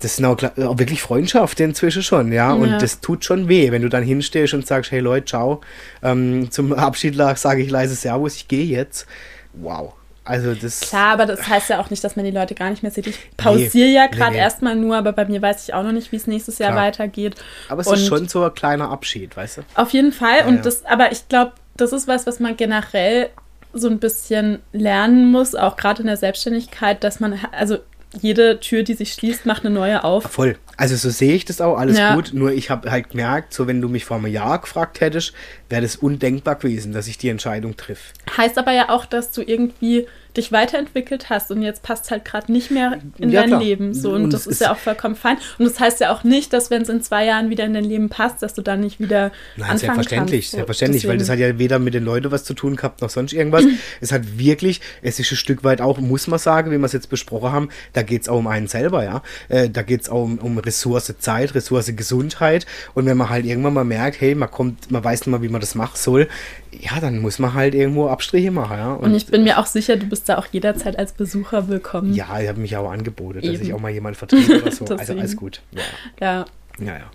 Das 0.00 0.16
sind 0.16 0.24
auch, 0.24 0.36
auch 0.42 0.78
wirklich 0.78 1.02
Freundschaften 1.02 1.66
inzwischen 1.66 2.02
schon, 2.02 2.32
ja? 2.32 2.48
ja. 2.48 2.52
Und 2.52 2.80
das 2.80 3.00
tut 3.00 3.24
schon 3.24 3.48
weh, 3.48 3.70
wenn 3.70 3.82
du 3.82 3.88
dann 3.88 4.02
hinstehst 4.02 4.54
und 4.54 4.66
sagst, 4.66 4.90
hey 4.90 5.00
Leute, 5.00 5.26
ciao. 5.26 5.60
Ähm, 6.02 6.50
zum 6.50 6.72
Abschied 6.74 7.16
sage 7.36 7.62
ich 7.62 7.70
leise 7.70 7.94
Servus, 7.94 8.36
ich 8.36 8.48
gehe 8.48 8.64
jetzt. 8.64 9.06
Wow. 9.52 9.94
Also 10.24 10.54
das 10.54 10.80
Klar, 10.80 11.14
aber 11.14 11.26
das 11.26 11.48
heißt 11.48 11.70
ja 11.70 11.80
auch 11.80 11.90
nicht, 11.90 12.04
dass 12.04 12.14
man 12.14 12.24
die 12.24 12.30
Leute 12.30 12.54
gar 12.54 12.70
nicht 12.70 12.82
mehr 12.82 12.92
sieht. 12.92 13.06
Ich 13.06 13.18
pausiere 13.36 13.88
nee, 13.88 13.94
ja 13.94 14.06
gerade 14.06 14.32
nee, 14.32 14.36
nee. 14.36 14.42
erstmal 14.42 14.76
nur, 14.76 14.96
aber 14.96 15.12
bei 15.12 15.24
mir 15.24 15.42
weiß 15.42 15.64
ich 15.64 15.74
auch 15.74 15.82
noch 15.82 15.92
nicht, 15.92 16.12
wie 16.12 16.16
es 16.16 16.26
nächstes 16.26 16.58
Jahr 16.58 16.72
Klar. 16.72 16.86
weitergeht. 16.86 17.34
Aber 17.68 17.80
es 17.80 17.86
und 17.88 17.94
ist 17.94 18.06
schon 18.06 18.28
so 18.28 18.44
ein 18.44 18.54
kleiner 18.54 18.90
Abschied, 18.90 19.36
weißt 19.36 19.58
du? 19.58 19.62
Auf 19.74 19.90
jeden 19.90 20.12
Fall. 20.12 20.40
Ja, 20.40 20.46
und 20.46 20.64
das, 20.64 20.84
aber 20.84 21.10
ich 21.10 21.26
glaube, 21.28 21.52
das 21.76 21.92
ist 21.92 22.06
was, 22.06 22.26
was 22.26 22.38
man 22.38 22.56
generell 22.56 23.30
so 23.72 23.88
ein 23.88 23.98
bisschen 23.98 24.60
lernen 24.72 25.30
muss, 25.30 25.54
auch 25.54 25.76
gerade 25.76 26.02
in 26.02 26.06
der 26.06 26.16
Selbstständigkeit, 26.16 27.02
dass 27.02 27.18
man, 27.18 27.38
also 27.52 27.78
jede 28.18 28.58
Tür, 28.60 28.82
die 28.82 28.94
sich 28.94 29.12
schließt, 29.12 29.46
macht 29.46 29.64
eine 29.64 29.74
neue 29.74 30.02
auf. 30.04 30.24
Voll. 30.24 30.56
Also 30.76 30.96
so 30.96 31.10
sehe 31.10 31.34
ich 31.34 31.44
das 31.44 31.60
auch, 31.60 31.78
alles 31.78 31.98
ja. 31.98 32.14
gut. 32.14 32.30
Nur 32.32 32.52
ich 32.52 32.70
habe 32.70 32.90
halt 32.90 33.10
gemerkt, 33.10 33.54
so 33.54 33.66
wenn 33.66 33.80
du 33.80 33.88
mich 33.88 34.04
vor 34.04 34.16
einem 34.16 34.26
Jahr 34.26 34.60
gefragt 34.60 35.00
hättest, 35.00 35.32
wäre 35.68 35.82
das 35.82 35.96
undenkbar 35.96 36.56
gewesen, 36.56 36.92
dass 36.92 37.06
ich 37.06 37.18
die 37.18 37.28
Entscheidung 37.28 37.76
triff. 37.76 38.12
Heißt 38.36 38.58
aber 38.58 38.72
ja 38.72 38.88
auch, 38.88 39.06
dass 39.06 39.30
du 39.30 39.42
irgendwie 39.42 40.06
dich 40.36 40.52
weiterentwickelt 40.52 41.30
hast 41.30 41.50
und 41.50 41.62
jetzt 41.62 41.82
passt 41.82 42.10
halt 42.10 42.24
gerade 42.24 42.52
nicht 42.52 42.70
mehr 42.70 42.98
in 43.18 43.30
ja, 43.30 43.40
dein 43.40 43.50
klar. 43.50 43.62
Leben. 43.62 43.94
So, 43.94 44.12
und, 44.12 44.24
und 44.24 44.32
das 44.32 44.46
ist, 44.46 44.60
ja 44.60 44.72
auch 44.72 44.78
vollkommen 44.78 45.16
fein. 45.16 45.38
Und 45.58 45.64
das 45.64 45.80
heißt 45.80 46.00
ja 46.00 46.12
auch 46.12 46.24
nicht, 46.24 46.52
dass 46.52 46.70
wenn 46.70 46.82
es 46.82 46.88
in 46.88 47.02
zwei 47.02 47.24
Jahren 47.24 47.50
wieder 47.50 47.64
in 47.64 47.74
dein 47.74 47.84
Leben 47.84 48.08
passt, 48.08 48.42
dass 48.42 48.54
du 48.54 48.62
dann 48.62 48.80
nicht 48.80 49.00
wieder 49.00 49.32
Nein, 49.56 49.70
anfangen 49.70 49.78
selbstverständlich, 49.78 50.40
kannst. 50.44 50.50
So, 50.50 50.56
selbstverständlich, 50.58 51.02
deswegen. 51.02 51.12
weil 51.12 51.18
das 51.18 51.28
hat 51.28 51.38
ja 51.38 51.58
weder 51.58 51.78
mit 51.78 51.94
den 51.94 52.04
Leuten 52.04 52.30
was 52.30 52.44
zu 52.44 52.54
tun 52.54 52.76
gehabt 52.76 53.00
noch 53.00 53.10
sonst 53.10 53.32
irgendwas. 53.32 53.64
es 54.00 54.12
hat 54.12 54.38
wirklich, 54.38 54.80
es 55.02 55.18
ist 55.18 55.32
ein 55.32 55.36
Stück 55.36 55.64
weit 55.64 55.80
auch, 55.80 55.98
muss 55.98 56.26
man 56.26 56.38
sagen, 56.38 56.70
wie 56.70 56.78
wir 56.78 56.86
es 56.86 56.92
jetzt 56.92 57.08
besprochen 57.08 57.52
haben, 57.52 57.68
da 57.92 58.02
geht 58.02 58.22
es 58.22 58.28
auch 58.28 58.38
um 58.38 58.46
einen 58.46 58.68
selber, 58.68 59.04
ja. 59.04 59.22
Äh, 59.48 59.70
da 59.70 59.82
geht 59.82 60.02
es 60.02 60.08
auch 60.08 60.22
um, 60.22 60.38
um 60.38 60.58
Ressource 60.58 61.12
Zeit, 61.18 61.54
Ressource 61.54 61.94
Gesundheit. 61.96 62.66
Und 62.94 63.06
wenn 63.06 63.16
man 63.16 63.28
halt 63.30 63.46
irgendwann 63.46 63.74
mal 63.74 63.84
merkt, 63.84 64.20
hey, 64.20 64.34
man 64.34 64.50
kommt, 64.50 64.90
man 64.90 65.02
weiß 65.02 65.20
nicht 65.20 65.28
mal, 65.28 65.42
wie 65.42 65.48
man 65.48 65.60
das 65.60 65.74
machen 65.74 65.96
soll, 65.96 66.28
ja, 66.72 67.00
dann 67.00 67.18
muss 67.18 67.38
man 67.38 67.54
halt 67.54 67.74
irgendwo 67.74 68.08
Abstriche 68.08 68.50
machen, 68.50 68.76
ja. 68.76 68.92
Und, 68.92 69.04
und 69.06 69.14
ich 69.14 69.26
bin 69.26 69.42
mir 69.42 69.58
auch 69.58 69.66
sicher, 69.66 69.96
du 69.96 70.06
bist 70.06 70.28
da 70.28 70.38
auch 70.38 70.46
jederzeit 70.46 70.98
als 70.98 71.12
Besucher 71.12 71.68
willkommen. 71.68 72.14
Ja, 72.14 72.40
ich 72.40 72.48
habe 72.48 72.60
mich 72.60 72.76
auch 72.76 72.90
angeboten, 72.90 73.40
Eben. 73.40 73.52
dass 73.52 73.62
ich 73.62 73.74
auch 73.74 73.80
mal 73.80 73.90
jemanden 73.90 74.18
vertrete 74.18 74.62
oder 74.62 74.70
so. 74.70 74.84
also 74.96 75.12
alles 75.12 75.36
gut. 75.36 75.62
Ja. 75.72 75.82
Ja. 76.20 76.44
Ja, 76.78 76.98
ja. 76.98 77.10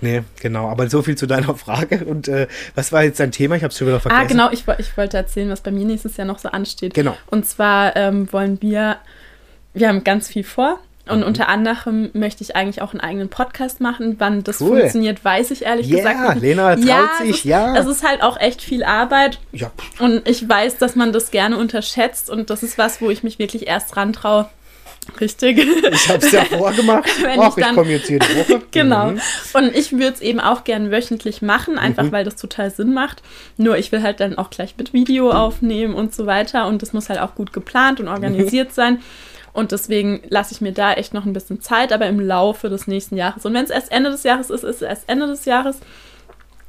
Nee, 0.00 0.22
genau. 0.40 0.68
Aber 0.68 0.88
so 0.90 1.02
viel 1.02 1.16
zu 1.16 1.26
deiner 1.26 1.54
Frage. 1.56 2.04
Und 2.04 2.28
äh, 2.28 2.46
was 2.74 2.92
war 2.92 3.02
jetzt 3.02 3.18
dein 3.18 3.32
Thema? 3.32 3.56
Ich 3.56 3.62
habe 3.62 3.72
es 3.72 3.78
schon 3.78 3.86
wieder 3.86 3.96
ah, 3.96 4.00
vergessen. 4.00 4.40
Ah, 4.40 4.48
genau. 4.48 4.50
Ich, 4.50 4.64
ich 4.78 4.96
wollte 4.96 5.16
erzählen, 5.16 5.48
was 5.48 5.62
bei 5.62 5.70
mir 5.70 5.86
nächstes 5.86 6.16
Jahr 6.16 6.26
noch 6.26 6.38
so 6.38 6.50
ansteht. 6.50 6.94
Genau. 6.94 7.16
Und 7.28 7.46
zwar 7.46 7.96
ähm, 7.96 8.30
wollen 8.32 8.60
wir, 8.60 8.98
wir 9.72 9.88
haben 9.88 10.04
ganz 10.04 10.28
viel 10.28 10.44
vor. 10.44 10.78
Und 11.08 11.20
mhm. 11.20 11.26
unter 11.26 11.48
anderem 11.48 12.10
möchte 12.14 12.42
ich 12.42 12.56
eigentlich 12.56 12.82
auch 12.82 12.92
einen 12.92 13.00
eigenen 13.00 13.28
Podcast 13.28 13.80
machen. 13.80 14.16
Wann 14.18 14.42
das 14.42 14.60
cool. 14.60 14.80
funktioniert, 14.80 15.24
weiß 15.24 15.52
ich 15.52 15.64
ehrlich 15.64 15.88
yeah, 15.88 15.98
gesagt 15.98 16.34
nicht. 16.34 16.42
Lena 16.42 16.74
traut 16.74 16.84
ja, 16.84 17.08
sich, 17.22 17.44
ja. 17.44 17.76
Es 17.76 17.86
ist 17.86 18.06
halt 18.06 18.22
auch 18.22 18.38
echt 18.38 18.60
viel 18.60 18.82
Arbeit. 18.82 19.38
Ja. 19.52 19.70
Und 20.00 20.28
ich 20.28 20.48
weiß, 20.48 20.78
dass 20.78 20.96
man 20.96 21.12
das 21.12 21.30
gerne 21.30 21.58
unterschätzt. 21.58 22.28
Und 22.28 22.50
das 22.50 22.62
ist 22.62 22.76
was, 22.76 23.00
wo 23.00 23.08
ich 23.10 23.22
mich 23.22 23.38
wirklich 23.38 23.68
erst 23.68 23.94
dran 23.94 24.12
traue. 24.12 24.48
Richtig. 25.20 25.58
Ich 25.58 26.08
habe 26.08 26.26
es 26.26 26.32
ja 26.32 26.44
vorgemacht. 26.44 27.08
Wenn 27.22 27.40
Ach, 27.40 27.56
ich, 27.56 27.64
ich 27.64 27.74
komme 27.74 27.90
jetzt 27.90 28.10
jede 28.10 28.26
Woche. 28.26 28.62
genau. 28.70 29.12
Mhm. 29.12 29.20
Und 29.54 29.76
ich 29.76 29.92
würde 29.92 30.14
es 30.14 30.20
eben 30.20 30.40
auch 30.40 30.64
gern 30.64 30.90
wöchentlich 30.90 31.42
machen, 31.42 31.78
einfach 31.78 32.04
mhm. 32.04 32.12
weil 32.12 32.24
das 32.24 32.36
total 32.36 32.70
Sinn 32.70 32.92
macht. 32.92 33.22
Nur 33.56 33.78
ich 33.78 33.92
will 33.92 34.02
halt 34.02 34.20
dann 34.20 34.36
auch 34.36 34.50
gleich 34.50 34.74
mit 34.76 34.92
Video 34.92 35.30
aufnehmen 35.30 35.94
und 35.94 36.14
so 36.14 36.26
weiter. 36.26 36.66
Und 36.66 36.82
das 36.82 36.92
muss 36.92 37.08
halt 37.08 37.20
auch 37.20 37.34
gut 37.34 37.52
geplant 37.52 38.00
und 38.00 38.08
organisiert 38.08 38.70
mhm. 38.70 38.74
sein. 38.74 39.02
Und 39.56 39.72
deswegen 39.72 40.20
lasse 40.28 40.52
ich 40.54 40.60
mir 40.60 40.72
da 40.72 40.92
echt 40.92 41.14
noch 41.14 41.24
ein 41.24 41.32
bisschen 41.32 41.60
Zeit, 41.60 41.92
aber 41.92 42.06
im 42.06 42.20
Laufe 42.20 42.68
des 42.68 42.86
nächsten 42.86 43.16
Jahres. 43.16 43.44
Und 43.46 43.54
wenn 43.54 43.64
es 43.64 43.70
erst 43.70 43.90
Ende 43.90 44.10
des 44.10 44.22
Jahres 44.22 44.50
ist, 44.50 44.62
ist 44.64 44.76
es 44.76 44.82
erst 44.82 45.08
Ende 45.08 45.26
des 45.26 45.44
Jahres. 45.46 45.78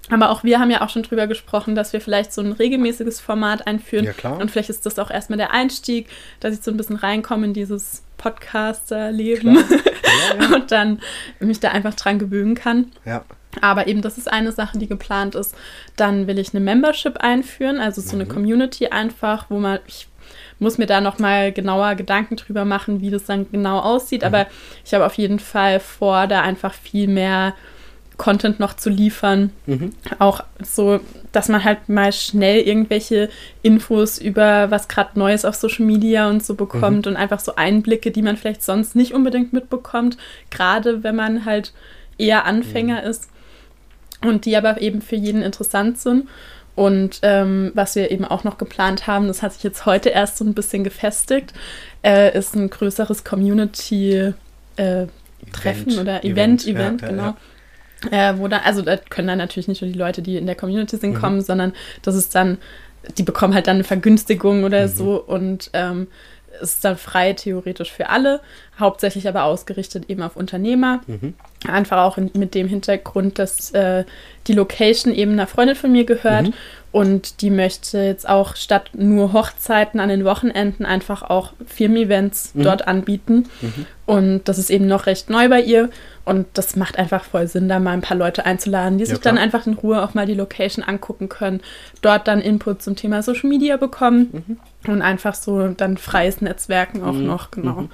Aber 0.09 0.29
auch 0.29 0.45
wir 0.45 0.59
haben 0.59 0.71
ja 0.71 0.81
auch 0.81 0.89
schon 0.89 1.03
drüber 1.03 1.27
gesprochen, 1.27 1.75
dass 1.75 1.91
wir 1.91 1.99
vielleicht 1.99 2.31
so 2.31 2.41
ein 2.41 2.53
regelmäßiges 2.53 3.19
Format 3.19 3.67
einführen. 3.67 4.05
Ja, 4.05 4.13
klar. 4.13 4.39
Und 4.39 4.49
vielleicht 4.49 4.69
ist 4.69 4.85
das 4.85 4.99
auch 4.99 5.11
erstmal 5.11 5.35
der 5.37 5.51
Einstieg, 5.51 6.07
dass 6.39 6.53
ich 6.57 6.63
so 6.63 6.71
ein 6.71 6.77
bisschen 6.77 6.95
reinkomme 6.95 7.47
in 7.47 7.53
dieses 7.53 8.03
Podcaster-Leben 8.17 9.55
Ja, 10.39 10.43
ja. 10.49 10.55
und 10.55 10.71
dann 10.71 11.01
mich 11.39 11.59
da 11.59 11.69
einfach 11.71 11.93
dran 11.93 12.19
gewöhnen 12.19 12.55
kann. 12.55 12.91
Ja. 13.05 13.25
Aber 13.61 13.87
eben, 13.87 14.01
das 14.01 14.17
ist 14.17 14.31
eine 14.31 14.51
Sache, 14.51 14.77
die 14.77 14.87
geplant 14.87 15.35
ist. 15.35 15.55
Dann 15.95 16.27
will 16.27 16.39
ich 16.39 16.53
eine 16.53 16.59
Membership 16.63 17.17
einführen, 17.17 17.79
also 17.79 18.01
so 18.01 18.15
eine 18.15 18.25
Mhm. 18.25 18.29
Community 18.29 18.87
einfach, 18.87 19.47
wo 19.49 19.59
man, 19.59 19.79
ich 19.87 20.07
muss 20.59 20.77
mir 20.77 20.85
da 20.87 21.01
nochmal 21.01 21.51
genauer 21.51 21.95
Gedanken 21.95 22.35
drüber 22.35 22.65
machen, 22.65 23.01
wie 23.01 23.09
das 23.11 23.25
dann 23.25 23.45
genau 23.51 23.79
aussieht. 23.79 24.21
Mhm. 24.21 24.27
Aber 24.27 24.47
ich 24.85 24.93
habe 24.93 25.05
auf 25.05 25.13
jeden 25.15 25.39
Fall 25.39 25.79
vor, 25.79 26.27
da 26.27 26.41
einfach 26.41 26.73
viel 26.73 27.07
mehr 27.07 27.53
Content 28.17 28.59
noch 28.59 28.75
zu 28.75 28.89
liefern. 28.89 29.51
Mhm. 29.67 29.91
Auch 30.17 30.43
so, 30.63 30.99
dass 31.31 31.49
man 31.49 31.63
halt 31.63 31.87
mal 31.87 32.11
schnell 32.11 32.61
irgendwelche 32.61 33.29
Infos 33.61 34.17
über 34.17 34.71
was 34.71 34.87
gerade 34.87 35.19
Neues 35.19 35.45
auf 35.45 35.53
Social 35.53 35.85
Media 35.85 36.27
und 36.27 36.43
so 36.43 36.55
bekommt 36.55 37.05
Mhm. 37.05 37.11
und 37.11 37.15
einfach 37.17 37.39
so 37.39 37.55
Einblicke, 37.55 38.09
die 38.09 38.23
man 38.23 38.35
vielleicht 38.35 38.63
sonst 38.63 38.95
nicht 38.95 39.13
unbedingt 39.13 39.53
mitbekommt, 39.53 40.17
gerade 40.49 41.03
wenn 41.03 41.15
man 41.15 41.45
halt 41.45 41.73
eher 42.17 42.45
Anfänger 42.45 43.03
Mhm. 43.03 43.07
ist 43.07 43.29
und 44.25 44.45
die 44.45 44.57
aber 44.57 44.81
eben 44.81 45.03
für 45.03 45.15
jeden 45.15 45.43
interessant 45.43 45.99
sind. 45.99 46.27
Und 46.77 47.21
ähm, 47.23 47.71
was 47.73 47.95
wir 47.95 48.11
eben 48.11 48.23
auch 48.23 48.43
noch 48.43 48.59
geplant 48.59 49.07
haben, 49.07 49.27
das 49.27 49.41
hat 49.41 49.51
sich 49.53 49.63
jetzt 49.63 49.87
heute 49.87 50.09
erst 50.09 50.37
so 50.37 50.45
ein 50.45 50.53
bisschen 50.53 50.83
gefestigt, 50.83 51.51
äh, 52.05 52.37
ist 52.37 52.55
ein 52.55 52.69
größeres 52.69 53.23
Community-Treffen 53.23 54.35
Event. 54.77 55.97
oder 55.99 56.23
Event, 56.23 56.67
Event, 56.67 56.67
Event, 56.67 57.01
ja, 57.01 57.07
ja, 57.07 57.13
genau. 57.13 57.35
Äh, 58.11 58.37
wo 58.37 58.47
dann, 58.47 58.61
also 58.63 58.83
da 58.83 58.95
können 58.97 59.27
dann 59.27 59.39
natürlich 59.39 59.67
nicht 59.67 59.81
nur 59.81 59.91
die 59.91 59.97
Leute, 59.97 60.21
die 60.21 60.37
in 60.37 60.45
der 60.45 60.53
Community 60.55 60.97
sind, 60.97 61.13
Mhm. 61.13 61.19
kommen, 61.19 61.41
sondern 61.41 61.73
das 62.03 62.13
ist 62.15 62.35
dann, 62.35 62.59
die 63.17 63.23
bekommen 63.23 63.55
halt 63.55 63.65
dann 63.65 63.77
eine 63.77 63.83
Vergünstigung 63.83 64.63
oder 64.63 64.83
Mhm. 64.83 64.91
so 64.91 65.15
und 65.23 65.71
ähm, 65.73 66.07
es 66.61 66.73
ist 66.73 66.85
dann 66.85 66.97
frei 66.97 67.33
theoretisch 67.33 67.91
für 67.91 68.09
alle, 68.09 68.39
hauptsächlich 68.79 69.27
aber 69.27 69.43
ausgerichtet 69.43 70.05
eben 70.09 70.21
auf 70.21 70.35
Unternehmer. 70.35 71.01
Mhm. 71.07 71.33
Einfach 71.67 71.97
auch 72.03 72.17
in, 72.17 72.29
mit 72.35 72.53
dem 72.53 72.67
Hintergrund, 72.67 73.39
dass 73.39 73.71
äh, 73.71 74.03
die 74.47 74.53
Location 74.53 75.13
eben 75.13 75.31
einer 75.33 75.47
Freundin 75.47 75.75
von 75.75 75.91
mir 75.91 76.05
gehört 76.05 76.47
Mhm. 76.47 76.53
und 76.91 77.41
die 77.41 77.49
möchte 77.49 77.97
jetzt 77.99 78.29
auch 78.29 78.55
statt 78.55 78.91
nur 78.93 79.33
Hochzeiten 79.33 79.99
an 79.99 80.09
den 80.09 80.23
Wochenenden 80.23 80.85
einfach 80.85 81.23
auch 81.23 81.53
Firmen-Events 81.65 82.51
Mhm. 82.53 82.63
dort 82.63 82.87
anbieten. 82.87 83.45
Mhm. 83.61 83.85
Und 84.05 84.41
das 84.47 84.57
ist 84.57 84.69
eben 84.69 84.87
noch 84.87 85.05
recht 85.05 85.29
neu 85.29 85.49
bei 85.49 85.61
ihr. 85.61 85.89
Und 86.23 86.45
das 86.53 86.75
macht 86.75 86.97
einfach 86.99 87.23
voll 87.23 87.47
Sinn, 87.47 87.67
da 87.69 87.79
mal 87.79 87.91
ein 87.91 88.01
paar 88.01 88.17
Leute 88.17 88.45
einzuladen, 88.45 88.97
die 88.97 89.05
Ja, 89.05 89.09
sich 89.11 89.19
dann 89.19 89.35
klar. 89.35 89.43
einfach 89.45 89.65
in 89.65 89.73
Ruhe 89.73 90.03
auch 90.03 90.13
mal 90.13 90.25
die 90.25 90.33
Location 90.33 90.83
angucken 90.83 91.29
können, 91.29 91.61
dort 92.01 92.27
dann 92.27 92.41
Input 92.41 92.81
zum 92.81 92.95
Thema 92.95 93.23
Social 93.23 93.49
Media 93.49 93.77
bekommen 93.77 94.57
und 94.87 95.01
einfach 95.01 95.35
so 95.35 95.69
dann 95.69 95.97
freies 95.97 96.41
Netzwerken 96.41 97.03
auch 97.03 97.13
Mhm. 97.13 97.25
noch, 97.25 97.51
genau. 97.51 97.87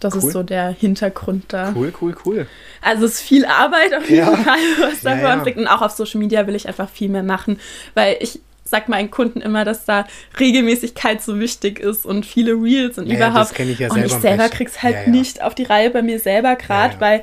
Mhm. 0.00 0.10
Das 0.10 0.14
Cool. 0.14 0.24
ist 0.28 0.32
so 0.32 0.42
der 0.42 0.68
Hintergrund 0.70 1.44
da. 1.48 1.72
Cool, 1.74 1.92
cool, 2.00 2.16
cool. 2.24 2.46
Also 2.80 3.04
es 3.04 3.12
ist 3.14 3.20
viel 3.20 3.44
Arbeit 3.44 3.94
auf 3.94 4.08
jeden 4.08 4.26
Ja. 4.26 4.36
Fall, 4.36 4.58
was 4.80 5.00
da 5.02 5.10
Ja, 5.16 5.36
ja. 5.36 5.42
Und 5.42 5.66
auch 5.68 5.82
auf 5.82 5.92
Social 5.92 6.18
Media 6.20 6.46
will 6.46 6.54
ich 6.54 6.66
einfach 6.66 6.88
viel 6.88 7.08
mehr 7.10 7.22
machen, 7.22 7.60
weil 7.94 8.16
ich 8.20 8.40
sag 8.64 8.88
meinen 8.88 9.10
Kunden 9.10 9.40
immer, 9.40 9.64
dass 9.64 9.84
da 9.84 10.06
Regelmäßigkeit 10.38 11.20
so 11.22 11.38
wichtig 11.40 11.80
ist 11.80 12.06
und 12.06 12.24
viele 12.24 12.52
Reels 12.52 12.98
und 12.98 13.06
Ja, 13.08 13.12
ja, 13.12 13.18
überhaupt. 13.28 13.50
das 13.50 13.54
kenn 13.54 13.70
ich 13.70 13.78
ja 13.80 13.88
und 13.88 13.94
selber 13.94 14.06
ich 14.06 14.14
am 14.14 14.20
selber 14.22 14.48
krieg's 14.48 14.82
halt 14.82 15.08
nicht 15.08 15.42
auf 15.42 15.54
die 15.54 15.64
Reihe 15.64 15.90
bei 15.90 16.02
mir 16.02 16.18
selber 16.20 16.54
gerade, 16.56 17.00
weil 17.00 17.22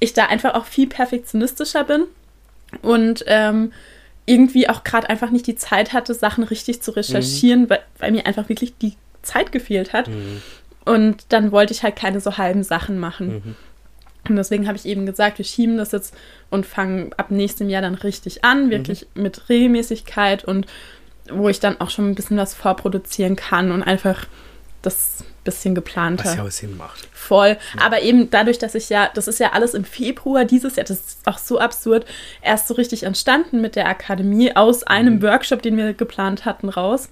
ich 0.00 0.14
da 0.14 0.26
einfach 0.26 0.54
auch 0.54 0.64
viel 0.66 0.86
perfektionistischer 0.86 1.84
bin 1.84 2.04
und 2.80 3.24
ähm, 3.26 3.72
irgendwie 4.24 4.68
auch 4.68 4.84
gerade 4.84 5.08
einfach 5.10 5.30
nicht 5.30 5.46
die 5.48 5.56
Zeit 5.56 5.92
hatte, 5.92 6.14
Sachen 6.14 6.44
richtig 6.44 6.78
Mhm. 6.78 6.82
zu 6.82 6.90
recherchieren, 6.92 7.68
weil, 7.68 7.80
weil 7.98 8.12
mir 8.12 8.24
einfach 8.26 8.48
wirklich 8.48 8.72
die 8.80 8.94
Zeit 9.22 9.52
gefehlt 9.52 9.92
hat. 9.92 10.08
Mhm. 10.08 10.42
Und 10.84 11.24
dann 11.28 11.52
wollte 11.52 11.72
ich 11.72 11.82
halt 11.82 11.96
keine 11.96 12.20
so 12.20 12.38
halben 12.38 12.62
Sachen 12.62 12.98
machen. 12.98 13.28
Mhm. 13.28 13.56
Und 14.28 14.36
deswegen 14.36 14.66
habe 14.68 14.76
ich 14.76 14.86
eben 14.86 15.04
gesagt, 15.04 15.38
wir 15.38 15.44
schieben 15.44 15.76
das 15.76 15.92
jetzt 15.92 16.14
und 16.50 16.64
fangen 16.64 17.12
ab 17.16 17.30
nächstem 17.30 17.68
Jahr 17.68 17.82
dann 17.82 17.94
richtig 17.94 18.44
an, 18.44 18.70
wirklich 18.70 19.06
mit 19.14 19.48
Regelmäßigkeit 19.48 20.44
und 20.44 20.66
wo 21.30 21.48
ich 21.48 21.60
dann 21.60 21.80
auch 21.80 21.90
schon 21.90 22.10
ein 22.10 22.14
bisschen 22.14 22.36
was 22.36 22.54
vorproduzieren 22.54 23.36
kann 23.36 23.72
und 23.72 23.82
einfach 23.82 24.26
das 24.82 25.24
bisschen 25.44 25.74
geplanter. 25.74 26.24
Was 26.24 26.36
ja 26.36 26.44
auch 26.44 26.50
Sinn 26.50 26.76
macht. 26.76 27.08
Voll. 27.12 27.56
Aber 27.80 28.02
eben 28.02 28.30
dadurch, 28.30 28.58
dass 28.58 28.74
ich 28.74 28.88
ja, 28.88 29.10
das 29.12 29.26
ist 29.26 29.40
ja 29.40 29.52
alles 29.52 29.74
im 29.74 29.84
Februar 29.84 30.44
dieses 30.44 30.76
Jahr, 30.76 30.84
das 30.84 30.98
ist 30.98 31.18
auch 31.26 31.38
so 31.38 31.58
absurd, 31.58 32.06
erst 32.42 32.68
so 32.68 32.74
richtig 32.74 33.02
entstanden 33.02 33.60
mit 33.60 33.76
der 33.76 33.88
Akademie 33.88 34.54
aus 34.54 34.84
einem 34.84 35.14
Mhm. 35.16 35.22
Workshop, 35.22 35.62
den 35.62 35.76
wir 35.76 35.94
geplant 35.94 36.44
hatten, 36.44 36.68
raus. 36.68 37.08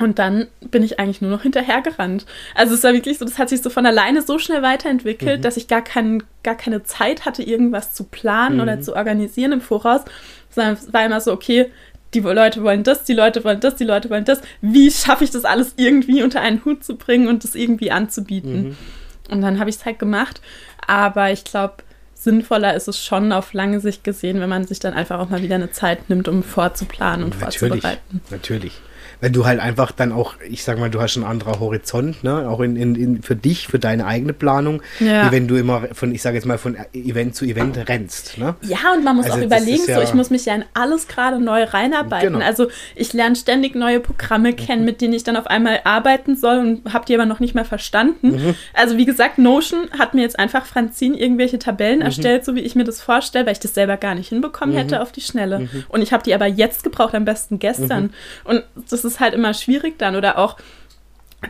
Und 0.00 0.18
dann 0.18 0.46
bin 0.70 0.82
ich 0.82 1.00
eigentlich 1.00 1.20
nur 1.20 1.30
noch 1.30 1.42
hinterhergerannt. 1.42 2.24
Also 2.54 2.74
es 2.74 2.84
war 2.84 2.92
wirklich 2.92 3.18
so, 3.18 3.24
das 3.24 3.38
hat 3.38 3.48
sich 3.48 3.62
so 3.62 3.70
von 3.70 3.84
alleine 3.86 4.22
so 4.22 4.38
schnell 4.38 4.62
weiterentwickelt, 4.62 5.38
Mhm. 5.38 5.42
dass 5.42 5.56
ich 5.56 5.66
gar, 5.68 5.82
kein, 5.82 6.22
gar 6.44 6.54
keine 6.54 6.84
Zeit 6.84 7.24
hatte, 7.26 7.42
irgendwas 7.42 7.92
zu 7.94 8.04
planen 8.04 8.56
Mhm. 8.56 8.62
oder 8.62 8.80
zu 8.80 8.94
organisieren 8.94 9.52
im 9.52 9.60
Voraus. 9.60 10.02
Sondern 10.50 10.74
es 10.74 10.92
war 10.92 11.04
immer 11.04 11.20
so, 11.20 11.32
okay, 11.32 11.70
die 12.14 12.20
Leute 12.20 12.62
wollen 12.62 12.84
das, 12.84 13.04
die 13.04 13.12
Leute 13.12 13.44
wollen 13.44 13.60
das, 13.60 13.76
die 13.76 13.84
Leute 13.84 14.08
wollen 14.08 14.24
das. 14.24 14.40
Wie 14.62 14.90
schaffe 14.90 15.24
ich 15.24 15.30
das 15.30 15.44
alles 15.44 15.74
irgendwie 15.76 16.22
unter 16.22 16.40
einen 16.40 16.64
Hut 16.64 16.82
zu 16.84 16.96
bringen 16.96 17.28
und 17.28 17.44
das 17.44 17.54
irgendwie 17.54 17.90
anzubieten? 17.90 18.68
Mhm. 18.68 18.76
Und 19.30 19.42
dann 19.42 19.58
habe 19.60 19.68
ich 19.68 19.76
es 19.76 19.84
halt 19.84 19.98
gemacht. 19.98 20.40
Aber 20.86 21.30
ich 21.32 21.44
glaube, 21.44 21.74
sinnvoller 22.14 22.74
ist 22.74 22.88
es 22.88 23.04
schon 23.04 23.30
auf 23.32 23.52
lange 23.52 23.80
Sicht 23.80 24.04
gesehen, 24.04 24.40
wenn 24.40 24.48
man 24.48 24.66
sich 24.66 24.78
dann 24.80 24.94
einfach 24.94 25.18
auch 25.20 25.28
mal 25.28 25.42
wieder 25.42 25.56
eine 25.56 25.70
Zeit 25.70 26.08
nimmt, 26.08 26.28
um 26.28 26.42
vorzuplanen 26.42 27.24
und 27.24 27.38
Natürlich, 27.40 27.58
vorzubereiten. 27.82 28.20
natürlich. 28.30 28.80
Wenn 29.20 29.32
du 29.32 29.44
halt 29.46 29.58
einfach 29.60 29.90
dann 29.92 30.12
auch, 30.12 30.34
ich 30.48 30.62
sag 30.62 30.78
mal, 30.78 30.90
du 30.90 31.00
hast 31.00 31.16
einen 31.16 31.26
anderen 31.26 31.58
Horizont, 31.58 32.22
ne? 32.22 32.48
Auch 32.48 32.60
in, 32.60 32.76
in, 32.76 32.94
in 32.94 33.22
für 33.22 33.34
dich, 33.34 33.66
für 33.66 33.78
deine 33.78 34.06
eigene 34.06 34.32
Planung, 34.32 34.82
Ja. 35.00 35.26
wie 35.26 35.32
wenn 35.32 35.48
du 35.48 35.56
immer 35.56 35.88
von, 35.92 36.14
ich 36.14 36.22
sage 36.22 36.36
jetzt 36.36 36.44
mal, 36.46 36.58
von 36.58 36.76
Event 36.92 37.34
zu 37.34 37.44
Event 37.44 37.88
rennst. 37.88 38.38
Ne? 38.38 38.54
Ja, 38.62 38.78
und 38.96 39.04
man 39.04 39.16
muss 39.16 39.26
Also 39.26 39.38
auch 39.38 39.42
überlegen, 39.42 39.82
ja- 39.88 39.96
so 39.96 40.02
ich 40.02 40.14
muss 40.14 40.30
mich 40.30 40.44
ja 40.44 40.54
in 40.54 40.64
alles 40.74 41.08
gerade 41.08 41.40
neu 41.40 41.64
reinarbeiten. 41.64 42.34
Genau. 42.34 42.44
Also 42.44 42.68
ich 42.94 43.12
lerne 43.12 43.34
ständig 43.36 43.74
neue 43.74 44.00
Programme 44.00 44.52
kennen, 44.52 44.84
mit 44.84 45.00
denen 45.00 45.14
ich 45.14 45.24
dann 45.24 45.36
auf 45.36 45.46
einmal 45.48 45.80
arbeiten 45.84 46.36
soll 46.36 46.58
und 46.58 46.92
habe 46.94 47.04
die 47.06 47.14
aber 47.14 47.26
noch 47.26 47.40
nicht 47.40 47.54
mal 47.54 47.64
verstanden. 47.64 48.30
Mhm. 48.32 48.54
Also 48.74 48.96
wie 48.96 49.04
gesagt, 49.06 49.38
Notion 49.38 49.88
hat 49.98 50.14
mir 50.14 50.22
jetzt 50.22 50.38
einfach 50.38 50.64
Franzin 50.66 51.14
irgendwelche 51.14 51.58
Tabellen 51.58 51.98
Mhm. 51.98 52.04
erstellt, 52.06 52.44
so 52.44 52.54
wie 52.54 52.60
ich 52.60 52.74
mir 52.76 52.84
das 52.84 53.00
vorstelle, 53.00 53.46
weil 53.46 53.52
ich 53.54 53.60
das 53.60 53.74
selber 53.74 53.96
gar 53.96 54.14
nicht 54.14 54.28
hinbekommen 54.28 54.76
hätte 54.76 55.00
auf 55.02 55.10
die 55.12 55.20
Schnelle. 55.22 55.60
Mhm. 55.60 55.84
Und 55.88 56.02
ich 56.02 56.12
habe 56.12 56.22
die 56.22 56.34
aber 56.34 56.46
jetzt 56.46 56.84
gebraucht, 56.84 57.14
am 57.14 57.24
besten 57.24 57.58
gestern. 57.58 58.10
Und 58.44 58.62
das 58.90 59.04
ist 59.04 59.07
halt 59.20 59.34
immer 59.34 59.54
schwierig 59.54 59.98
dann 59.98 60.16
oder 60.16 60.38
auch 60.38 60.56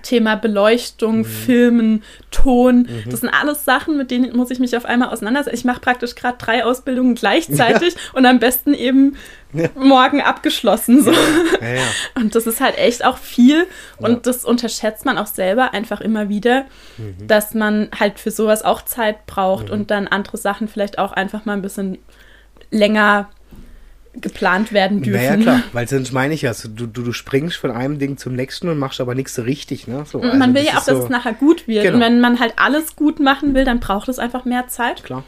Thema 0.03 0.35
Beleuchtung, 0.37 1.25
Filmen, 1.25 2.03
Ton. 2.31 2.87
Das 3.09 3.21
sind 3.21 3.31
alles 3.31 3.65
Sachen, 3.65 3.97
mit 3.97 4.11
denen 4.11 4.37
muss 4.37 4.51
ich 4.51 4.59
mich 4.59 4.77
auf 4.77 4.85
einmal 4.85 5.09
auseinandersetzen. 5.09 5.55
Ich 5.57 5.65
mache 5.65 5.81
praktisch 5.81 6.15
gerade 6.15 6.37
drei 6.37 6.63
Ausbildungen 6.63 7.15
gleichzeitig 7.15 7.97
und 8.13 8.27
am 8.27 8.39
besten 8.39 8.75
eben 8.75 9.17
Ja. 9.55 9.71
morgen 9.75 10.21
abgeschlossen. 10.21 11.03
So. 11.03 11.11
Ja, 11.11 11.19
ja. 11.77 11.81
Und 12.17 12.35
das 12.35 12.47
ist 12.47 12.61
halt 12.61 12.77
echt 12.77 13.03
auch 13.03 13.17
viel. 13.17 13.67
Und 13.97 14.11
Ja. 14.11 14.19
das 14.25 14.45
unterschätzt 14.45 15.07
man 15.07 15.17
auch 15.17 15.27
selber 15.27 15.73
einfach 15.73 16.03
immer 16.03 16.29
wieder, 16.29 16.67
Mhm. 16.99 17.27
dass 17.27 17.55
man 17.55 17.89
halt 17.99 18.21
für 18.21 18.31
sowas 18.31 18.63
auch 18.63 18.83
Zeit 18.83 19.25
braucht 19.25 19.71
und 19.71 19.91
dann 19.91 20.07
andere 20.07 20.37
Sachen 20.37 20.69
vielleicht 20.69 20.99
auch 20.99 21.13
einfach 21.13 21.47
mal 21.47 21.55
ein 21.55 21.63
bisschen 21.63 21.97
länger 22.71 23.31
geplant 24.15 24.73
werden 24.73 25.03
dürfen. 25.03 25.23
Naja, 25.23 25.37
klar, 25.37 25.63
weil 25.73 25.87
sonst 25.89 26.13
meine 26.13 26.35
ich 26.35 26.43
ja, 26.43 26.53
so, 26.55 26.69
du, 26.69 26.87
du, 26.87 27.03
du 27.03 27.13
springst 27.13 27.57
von 27.57 27.71
einem 27.71 27.99
Ding 27.99 28.17
zum 28.17 28.35
nächsten 28.35 28.69
und 28.69 28.79
machst 28.79 29.01
aber 29.01 29.15
nichts 29.15 29.35
so 29.35 29.43
richtig. 29.43 29.87
Ne? 29.87 30.05
So, 30.11 30.21
also 30.21 30.37
man 30.37 30.55
will 30.55 30.65
ja 30.65 30.73
auch, 30.73 30.79
ist 30.79 30.89
dass 30.89 30.97
so- 30.99 31.05
es 31.05 31.09
nachher 31.11 31.35
gut 31.35 31.69
wird. 31.69 31.85
Genau. 31.85 31.97
Und 31.97 32.01
wenn 32.03 32.21
man 32.21 32.41
halt 32.41 32.55
alles 32.57 32.97
gut 32.97 33.21
machen 33.21 33.55
will, 33.55 33.65
dann 33.65 33.81
braucht 33.81 34.09
es 34.09 34.19
einfach 34.19 34.45
mehr 34.45 34.67
Zeit. 34.69 35.05
Klar, 35.05 35.25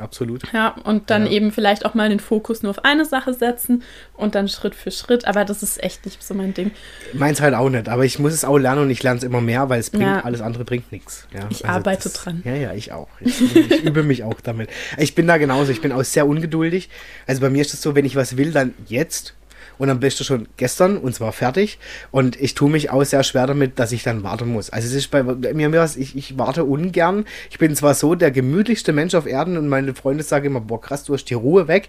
absolut. 0.00 0.42
Ja, 0.52 0.74
und 0.84 1.10
dann 1.10 1.26
Ja. 1.26 1.32
eben 1.32 1.52
vielleicht 1.52 1.84
auch 1.86 1.94
mal 1.94 2.08
den 2.08 2.20
Fokus 2.20 2.62
nur 2.62 2.70
auf 2.70 2.84
eine 2.84 3.04
Sache 3.04 3.34
setzen 3.34 3.82
und 4.14 4.34
dann 4.34 4.48
Schritt 4.48 4.74
für 4.74 4.90
Schritt. 4.90 5.24
Aber 5.26 5.44
das 5.44 5.62
ist 5.62 5.82
echt 5.82 6.04
nicht 6.04 6.22
so 6.22 6.34
mein 6.34 6.54
Ding. 6.54 6.70
Meins 7.12 7.40
halt 7.40 7.54
auch 7.54 7.68
nicht, 7.70 7.88
aber 7.88 8.04
ich 8.04 8.18
muss 8.18 8.32
es 8.32 8.44
auch 8.44 8.58
lernen 8.58 8.82
und 8.82 8.90
ich 8.90 9.02
lerne 9.02 9.18
es 9.18 9.24
immer 9.24 9.40
mehr, 9.40 9.68
weil 9.68 9.80
es 9.80 9.90
bringt, 9.90 10.04
Ja. 10.04 10.20
alles 10.24 10.40
andere 10.40 10.64
bringt 10.64 10.90
nichts. 10.92 11.26
Ja, 11.32 11.48
Ich 11.50 11.66
arbeite 11.66 12.08
dran. 12.10 12.42
Ja, 12.44 12.54
ja, 12.54 12.72
ich 12.74 12.92
auch. 12.92 13.08
Ich, 13.20 13.40
ich 13.56 13.84
übe 13.84 14.02
mich 14.02 14.24
auch 14.24 14.40
damit. 14.40 14.70
Ich 14.98 15.14
bin 15.14 15.26
da 15.26 15.36
genauso, 15.38 15.70
ich 15.72 15.80
bin 15.80 15.92
auch 15.92 16.02
sehr 16.04 16.26
ungeduldig. 16.26 16.88
Also 17.26 17.40
bei 17.40 17.50
mir 17.50 17.60
ist 17.62 17.74
es 17.74 17.82
so, 17.82 17.94
wenn 17.94 18.04
ich 18.04 18.16
was 18.16 18.36
will, 18.36 18.52
dann 18.52 18.74
jetzt 18.86 19.34
und 19.80 19.88
am 19.88 19.98
besten 19.98 20.24
schon 20.24 20.46
gestern 20.58 20.98
und 20.98 21.14
zwar 21.14 21.32
fertig. 21.32 21.78
Und 22.10 22.38
ich 22.38 22.54
tue 22.54 22.68
mich 22.68 22.90
auch 22.90 23.02
sehr 23.02 23.22
schwer 23.22 23.46
damit, 23.46 23.78
dass 23.78 23.92
ich 23.92 24.02
dann 24.02 24.22
warten 24.22 24.48
muss. 24.48 24.68
Also 24.68 24.86
es 24.86 24.94
ist 24.94 25.10
bei 25.10 25.22
mir 25.22 25.72
was, 25.72 25.96
ich, 25.96 26.14
ich 26.16 26.36
warte 26.36 26.64
ungern. 26.64 27.24
Ich 27.50 27.58
bin 27.58 27.74
zwar 27.74 27.94
so 27.94 28.14
der 28.14 28.30
gemütlichste 28.30 28.92
Mensch 28.92 29.14
auf 29.14 29.26
Erden 29.26 29.56
und 29.56 29.68
meine 29.68 29.94
Freunde 29.94 30.22
sagen 30.22 30.44
immer, 30.44 30.60
boah 30.60 30.82
krass, 30.82 31.04
du 31.04 31.14
hast 31.14 31.24
die 31.24 31.34
Ruhe 31.34 31.66
weg. 31.66 31.88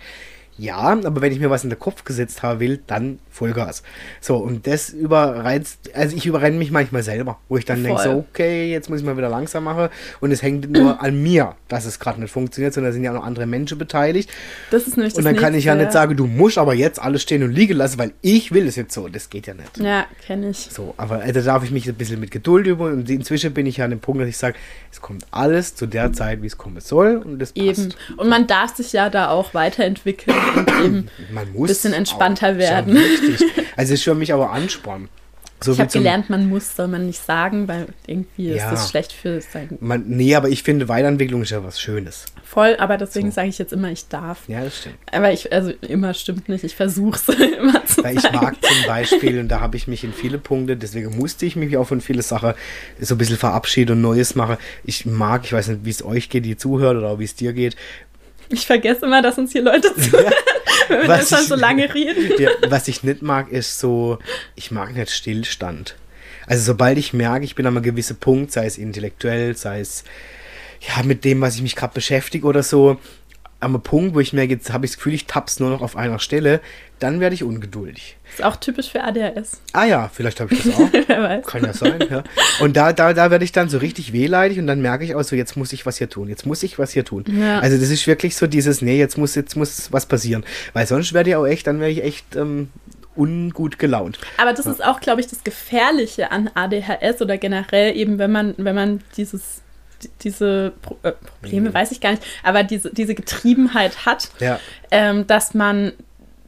Ja, 0.58 1.00
aber 1.04 1.22
wenn 1.22 1.32
ich 1.32 1.40
mir 1.40 1.50
was 1.50 1.64
in 1.64 1.70
den 1.70 1.80
Kopf 1.80 2.04
gesetzt 2.04 2.44
haben 2.44 2.60
will, 2.60 2.82
dann 2.86 3.20
Vollgas. 3.30 3.84
So, 4.20 4.36
und 4.36 4.68
das 4.68 4.90
überreizt, 4.90 5.90
also 5.96 6.16
ich 6.16 6.26
überrenne 6.26 6.58
mich 6.58 6.70
manchmal 6.70 7.02
selber, 7.02 7.40
wo 7.48 7.58
ich 7.58 7.66
dann 7.66 7.84
denke, 7.84 8.02
so, 8.04 8.26
okay, 8.30 8.70
jetzt 8.70 8.90
muss 8.90 9.00
ich 9.00 9.06
mal 9.06 9.18
wieder 9.18 9.30
langsam 9.30 9.64
machen. 9.64 9.90
Und 10.20 10.32
es 10.32 10.42
hängt 10.42 10.70
nur 10.70 11.02
an 11.02 11.22
mir, 11.24 11.56
dass 11.68 11.86
es 11.86 12.00
gerade 12.00 12.20
nicht 12.20 12.32
funktioniert, 12.32 12.74
sondern 12.74 12.92
da 12.92 12.94
sind 12.94 13.04
ja 13.04 13.12
auch 13.12 13.16
noch 13.16 13.26
andere 13.26 13.46
Menschen 13.46 13.78
beteiligt. 13.78 14.30
Das 14.70 14.88
ist 14.88 14.98
nämlich 14.98 15.16
Und 15.16 15.24
dann 15.24 15.38
kann 15.38 15.56
ich 15.56 15.66
ja 15.66 15.76
nicht 15.76 15.94
sagen, 15.94 16.16
du 16.18 16.28
musst 16.28 16.58
aber 16.58 16.74
jetzt 16.74 17.02
alles 17.02 17.22
stehen 17.22 17.44
und 17.44 17.52
liegen 17.52 17.78
lassen, 17.78 17.98
weil 17.98 18.12
ich 18.22 18.52
will 18.52 18.68
es 18.68 18.76
jetzt 18.76 18.94
so. 18.94 19.08
Das 19.08 19.30
geht 19.30 19.48
ja 19.48 19.54
nicht. 19.54 19.78
Ja, 19.78 20.06
kenne 20.26 20.50
ich. 20.50 20.70
So, 20.70 20.94
aber 20.98 21.24
äh, 21.24 21.32
da 21.32 21.42
darf 21.42 21.64
ich 21.64 21.72
mich 21.72 21.88
ein 21.88 21.96
bisschen 21.96 22.20
mit 22.20 22.32
Geduld 22.32 22.68
üben 22.68 22.82
und 22.82 23.10
inzwischen 23.10 23.54
bin 23.54 23.66
ich 23.66 23.78
ja 23.78 23.86
an 23.86 23.92
dem 23.92 24.00
Punkt, 24.00 24.22
dass 24.22 24.30
ich 24.30 24.38
sage, 24.38 24.56
es 24.92 25.02
kommt 25.02 25.26
alles 25.32 25.76
zu 25.76 25.86
der 25.86 26.12
Zeit, 26.12 26.42
wie 26.42 26.48
es 26.48 26.58
kommen 26.58 26.82
soll 26.82 27.18
und 27.18 27.40
das 27.40 27.54
passt. 27.54 27.80
Eben. 27.80 27.94
Und 28.18 28.30
man 28.30 28.46
darf 28.48 28.76
sich 28.76 28.92
ja 28.92 29.10
da 29.10 29.30
auch 29.30 29.54
weiterentwickeln 29.54 30.36
und 30.56 30.70
eben 30.84 31.08
ein 31.36 31.64
bisschen 31.64 31.94
entspannter 31.94 32.52
auch, 32.52 32.58
werden. 32.58 32.98
Richtig. 32.98 33.42
Also 33.76 33.94
es 33.94 34.00
ist 34.00 34.04
für 34.04 34.16
mich 34.16 34.34
aber 34.34 34.52
Ansporn. 34.52 35.10
So 35.64 35.74
ich 35.74 35.80
habe 35.80 35.92
gelernt, 35.92 36.30
man 36.30 36.50
muss, 36.50 36.76
soll 36.76 36.88
man 36.88 37.06
nicht 37.06 37.24
sagen, 37.24 37.68
weil 37.68 37.86
irgendwie 38.08 38.50
ja. 38.50 38.66
ist 38.66 38.72
das 38.72 38.90
schlecht 38.90 39.14
für 39.14 39.42
sein. 39.42 39.78
Man, 39.80 40.06
nee, 40.08 40.34
aber 40.34 40.50
ich 40.50 40.64
finde, 40.64 40.88
Weiterentwicklung 40.90 41.44
ist 41.44 41.52
ja 41.52 41.64
was 41.64 41.80
Schönes. 41.80 42.26
Voll, 42.44 42.76
aber 42.80 42.98
deswegen 42.98 43.30
so. 43.30 43.36
sage 43.36 43.50
ich 43.50 43.60
jetzt 43.60 43.72
immer, 43.72 43.92
ich 43.92 44.08
darf. 44.08 44.40
Ja, 44.48 44.64
das 44.64 44.80
stimmt. 44.80 44.96
Aber 45.12 45.32
ich, 45.32 45.54
also 45.54 45.72
immer 45.82 46.16
stimmt 46.16 46.50
nicht, 46.50 46.64
ich 46.64 46.76
versuche 46.76 47.16
es 47.16 47.30
immer 47.60 47.86
zu 47.86 48.04
Weil 48.04 48.18
ich 48.18 48.32
mag 48.32 48.56
zum 48.60 48.88
Beispiel, 48.88 49.40
und 49.40 49.50
da 49.50 49.60
habe 49.60 49.78
ich 49.78 49.88
mich 49.88 50.04
in 50.04 50.14
viele 50.14 50.40
Punkte, 50.40 50.78
deswegen 50.78 51.16
musste 51.16 51.46
ich 51.46 51.56
mich 51.56 51.78
auch 51.78 51.88
von 51.88 52.02
vielen 52.02 52.24
Sachen 52.24 52.54
so 53.00 53.14
ein 53.14 53.18
bisschen 53.20 53.38
verabschieden 53.38 53.92
und 53.94 54.02
Neues 54.02 54.34
machen. 54.34 54.58
Ich 54.84 55.06
mag, 55.06 55.46
ich 55.46 55.54
weiß 55.54 55.68
nicht, 55.68 55.86
wie 55.86 55.92
es 55.92 56.04
euch 56.04 56.30
geht, 56.30 56.46
die 56.46 56.58
zuhört 56.58 56.98
oder 56.98 57.20
wie 57.20 57.26
es 57.26 57.36
dir 57.36 57.54
geht. 57.54 57.76
Ich 58.52 58.66
vergesse 58.66 59.06
immer, 59.06 59.22
dass 59.22 59.38
uns 59.38 59.52
hier 59.52 59.62
Leute 59.62 59.94
zuhören. 59.96 60.34
wenn 60.88 61.08
wir 61.08 61.26
schon 61.26 61.46
so 61.46 61.56
lange 61.56 61.94
reden. 61.94 62.40
Ja, 62.40 62.50
was 62.68 62.88
ich 62.88 63.04
nicht 63.04 63.22
mag, 63.22 63.50
ist 63.50 63.80
so, 63.80 64.20
ich 64.56 64.72
mag 64.72 64.94
nicht 64.94 65.12
Stillstand. 65.12 65.96
Also 66.48 66.64
sobald 66.64 66.98
ich 66.98 67.14
merke, 67.14 67.46
ich 67.46 67.56
bin 67.56 67.66
an 67.66 67.76
einem 67.76 67.84
gewissen 67.84 68.18
Punkt, 68.18 68.52
sei 68.52 68.66
es 68.66 68.78
intellektuell, 68.78 69.56
sei 69.56 69.80
es 69.80 70.04
ja 70.82 71.04
mit 71.04 71.24
dem, 71.24 71.42
was 71.42 71.56
ich 71.56 71.62
mich 71.62 71.76
gerade 71.76 71.94
beschäftige 71.94 72.46
oder 72.48 72.64
so, 72.64 72.98
am 73.60 73.82
Punkt, 73.82 74.16
wo 74.16 74.20
ich 74.20 74.34
merke, 74.34 74.54
jetzt 74.54 74.74
habe 74.74 74.86
ich 74.86 74.92
das 74.92 74.98
Gefühl, 74.98 75.14
ich 75.14 75.28
tapp's 75.28 75.60
nur 75.60 75.70
noch 75.70 75.82
auf 75.82 75.96
einer 75.96 76.20
Stelle, 76.20 76.62
dann 77.02 77.20
werde 77.20 77.34
ich 77.34 77.44
ungeduldig. 77.44 78.16
Ist 78.32 78.44
auch 78.44 78.56
typisch 78.56 78.92
für 78.92 79.04
ADHS. 79.04 79.60
Ah 79.74 79.86
ja, 79.86 80.10
vielleicht 80.14 80.40
habe 80.40 80.54
ich 80.54 80.64
das 80.64 80.76
auch. 80.76 80.90
Wer 81.08 81.24
weiß. 81.24 81.46
Kann 81.46 81.64
ja 81.64 81.74
sein, 81.74 82.00
ja. 82.10 82.24
Und 82.60 82.78
da, 82.78 82.94
da, 82.94 83.14
da 83.14 83.32
werde 83.32 83.44
ich 83.44 83.52
dann 83.52 83.70
so 83.70 83.80
richtig 83.80 84.14
wehleidig 84.14 84.60
und 84.60 84.68
dann 84.68 84.82
merke 84.82 85.04
ich 85.04 85.16
auch 85.16 85.24
so, 85.24 85.36
jetzt 85.36 85.58
muss 85.58 85.74
ich 85.74 85.86
was 85.86 85.98
hier 85.98 86.10
tun, 86.10 86.30
jetzt 86.30 86.46
muss 86.46 86.62
ich 86.62 86.78
was 86.78 86.92
hier 86.92 87.04
tun. 87.04 87.26
Ja. 87.28 87.60
Also 87.60 87.78
das 87.78 87.90
ist 87.90 88.06
wirklich 88.06 88.36
so 88.36 88.46
dieses, 88.46 88.82
nee, 88.82 88.98
jetzt 88.98 89.18
muss, 89.18 89.34
jetzt 89.36 89.56
muss 89.56 89.92
was 89.92 90.06
passieren. 90.06 90.46
Weil 90.74 90.86
sonst 90.86 91.14
werde 91.14 91.32
ich 91.32 91.36
auch 91.36 91.46
echt, 91.46 91.66
dann 91.66 91.80
wäre 91.80 91.90
ich 91.90 92.04
echt 92.04 92.36
ähm, 92.36 92.70
ungut 93.16 93.80
gelaunt. 93.80 94.20
Aber 94.38 94.54
das 94.54 94.66
ja. 94.66 94.72
ist 94.72 94.84
auch, 94.84 95.00
glaube 95.00 95.22
ich, 95.22 95.28
das 95.28 95.44
Gefährliche 95.44 96.32
an 96.32 96.52
ADHS 96.54 97.22
oder 97.22 97.38
generell 97.38 97.98
eben, 97.98 98.20
wenn 98.20 98.32
man, 98.32 98.54
wenn 98.58 98.76
man 98.76 99.02
dieses 99.18 99.62
diese 100.24 100.74
Pro 100.82 100.98
äh, 101.04 101.12
Probleme, 101.12 101.70
mhm. 101.70 101.74
weiß 101.74 101.92
ich 101.92 102.02
gar 102.02 102.12
nicht, 102.12 102.24
aber 102.44 102.64
diese, 102.64 102.92
diese 102.92 103.14
Getriebenheit 103.14 104.06
hat, 104.06 104.30
ja. 104.40 104.60
ähm, 104.90 105.28
dass 105.28 105.54
man 105.54 105.94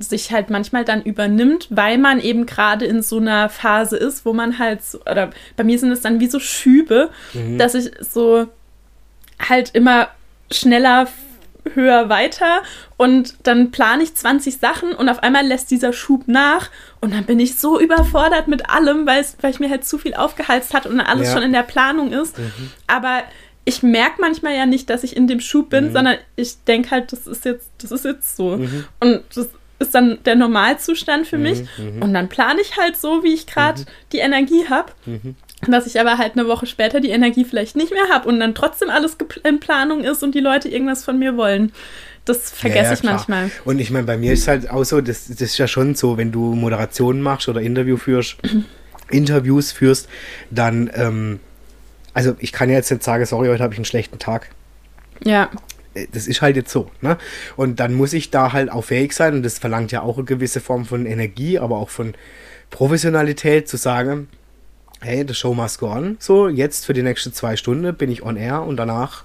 sich 0.04 0.32
halt 0.32 0.50
manchmal 0.50 0.86
dann 0.86 1.02
übernimmt, 1.02 1.68
weil 1.70 1.98
man 1.98 2.20
eben 2.20 2.46
gerade 2.46 2.86
in 2.86 3.02
so 3.02 3.18
einer 3.18 3.50
Phase 3.50 3.98
ist, 3.98 4.26
wo 4.26 4.34
man 4.34 4.60
halt, 4.60 4.84
so, 4.84 5.00
oder 5.02 5.32
bei 5.56 5.64
mir 5.64 5.80
sind 5.80 5.92
es 5.92 6.02
dann 6.02 6.20
wie 6.20 6.28
so 6.28 6.40
Schübe, 6.40 7.10
mhm. 7.34 7.58
dass 7.58 7.76
ich 7.76 7.92
so 8.00 8.48
halt 9.40 9.72
immer 9.74 10.10
schneller 10.52 11.08
höher 11.74 12.10
weiter 12.10 12.62
und 12.98 13.36
dann 13.44 13.72
plane 13.72 14.04
ich 14.04 14.16
20 14.16 14.58
Sachen 14.58 14.92
und 14.92 15.08
auf 15.10 15.24
einmal 15.24 15.46
lässt 15.46 15.72
dieser 15.72 15.94
Schub 15.94 16.28
nach 16.28 16.70
und 17.00 17.14
dann 17.14 17.24
bin 17.24 17.40
ich 17.40 17.56
so 17.56 17.80
überfordert 17.80 18.48
mit 18.48 18.70
allem, 18.70 19.08
weil 19.08 19.24
ich 19.50 19.60
mir 19.60 19.70
halt 19.70 19.86
zu 19.86 19.98
viel 19.98 20.14
aufgeheizt 20.14 20.74
hat 20.74 20.86
und 20.86 21.00
alles 21.00 21.30
ja. 21.30 21.34
schon 21.34 21.44
in 21.44 21.54
der 21.54 21.64
Planung 21.64 22.12
ist. 22.12 22.38
Mhm. 22.38 22.72
Aber 22.88 23.24
ich 23.66 23.82
merke 23.82 24.20
manchmal 24.20 24.56
ja 24.56 24.66
nicht, 24.66 24.90
dass 24.90 25.04
ich 25.04 25.16
in 25.16 25.28
dem 25.28 25.40
Schub 25.40 25.70
bin, 25.70 25.90
mhm. 25.90 25.94
sondern 25.94 26.18
ich 26.36 26.64
denke 26.66 26.92
halt, 26.92 27.12
das 27.12 27.28
ist 27.28 27.46
jetzt, 27.46 27.70
das 27.78 27.92
ist 27.92 28.06
jetzt 28.06 28.36
so. 28.36 28.58
Mhm. 28.58 28.86
Und 29.00 29.24
das 29.34 29.50
ist 29.80 29.94
dann 29.96 30.20
der 30.24 30.36
Normalzustand 30.36 31.28
für 31.28 31.38
mich. 31.38 31.64
Mhm. 31.78 32.02
Und 32.02 32.14
dann 32.14 32.30
plane 32.30 32.62
ich 32.62 32.78
halt 32.78 32.96
so, 32.96 33.24
wie 33.24 33.34
ich 33.34 33.48
gerade 33.48 33.82
mhm. 33.82 33.86
die 34.12 34.20
Energie 34.20 34.66
habe. 34.70 34.92
Mhm. 35.06 35.36
Dass 35.68 35.88
ich 35.88 36.00
aber 36.00 36.18
halt 36.18 36.34
eine 36.34 36.48
Woche 36.48 36.66
später 36.66 37.00
die 37.00 37.10
Energie 37.10 37.46
vielleicht 37.46 37.78
nicht 37.78 37.92
mehr 37.92 38.10
habe 38.12 38.28
und 38.28 38.40
dann 38.40 38.54
trotzdem 38.54 38.90
alles 38.90 39.16
in 39.44 39.60
Planung 39.62 40.04
ist 40.04 40.22
und 40.22 40.36
die 40.36 40.42
Leute 40.42 40.68
irgendwas 40.68 41.06
von 41.06 41.18
mir 41.18 41.38
wollen. 41.38 41.72
Das 42.26 42.52
vergesse 42.52 42.80
ja, 42.80 42.84
ja, 42.84 42.94
ich 42.94 43.00
klar. 43.00 43.14
manchmal. 43.14 43.52
Und 43.64 43.80
ich 43.80 43.90
meine, 43.90 44.06
bei 44.06 44.18
mir 44.18 44.34
ist 44.34 44.48
halt 44.48 44.70
auch 44.70 44.84
so, 44.84 45.00
das, 45.00 45.28
das 45.28 45.42
ist 45.42 45.58
ja 45.58 45.68
schon 45.68 45.96
so, 45.96 46.18
wenn 46.18 46.32
du 46.32 46.54
Moderationen 46.54 47.22
machst 47.22 47.48
oder 47.48 47.62
Interview 47.62 47.96
führst, 47.96 48.38
Interviews 49.10 49.72
führst, 49.72 50.10
dann 50.52 50.90
ähm, 50.94 51.40
also 52.14 52.36
ich 52.40 52.52
kann 52.52 52.70
jetzt 52.70 52.92
nicht 52.92 53.04
sagen, 53.04 53.26
sorry, 53.26 53.48
heute 53.48 53.64
habe 53.64 53.74
ich 53.74 53.80
einen 53.80 53.86
schlechten 53.86 54.20
Tag. 54.20 54.50
Ja. 55.24 55.50
Äh, 55.94 56.08
das 56.12 56.28
ist 56.28 56.42
halt 56.42 56.56
jetzt 56.56 56.72
so. 56.72 56.90
Ne? 57.02 57.18
Und 57.56 57.80
dann 57.80 57.94
muss 57.94 58.14
ich 58.14 58.32
da 58.32 58.54
halt 58.54 58.72
auch 58.72 58.86
fähig 58.86 59.14
sein, 59.14 59.34
und 59.36 59.44
das 59.44 59.60
verlangt 59.60 59.92
ja 59.92 60.02
auch 60.02 60.18
eine 60.18 60.26
gewisse 60.26 60.60
Form 60.60 60.86
von 60.86 61.06
Energie, 61.06 61.60
aber 61.60 61.78
auch 61.78 61.90
von 61.90 62.14
Professionalität, 62.70 63.68
zu 63.68 63.78
sagen, 63.78 64.28
hey, 65.02 65.24
the 65.28 65.34
show 65.34 65.54
must 65.54 65.80
go 65.80 65.88
on. 65.88 66.18
So, 66.20 66.48
jetzt 66.48 66.86
für 66.86 66.94
die 66.94 67.04
nächsten 67.04 67.34
zwei 67.34 67.56
Stunden 67.56 67.94
bin 67.96 68.12
ich 68.12 68.24
on 68.24 68.38
air 68.38 68.64
und 68.64 68.78
danach 68.78 69.24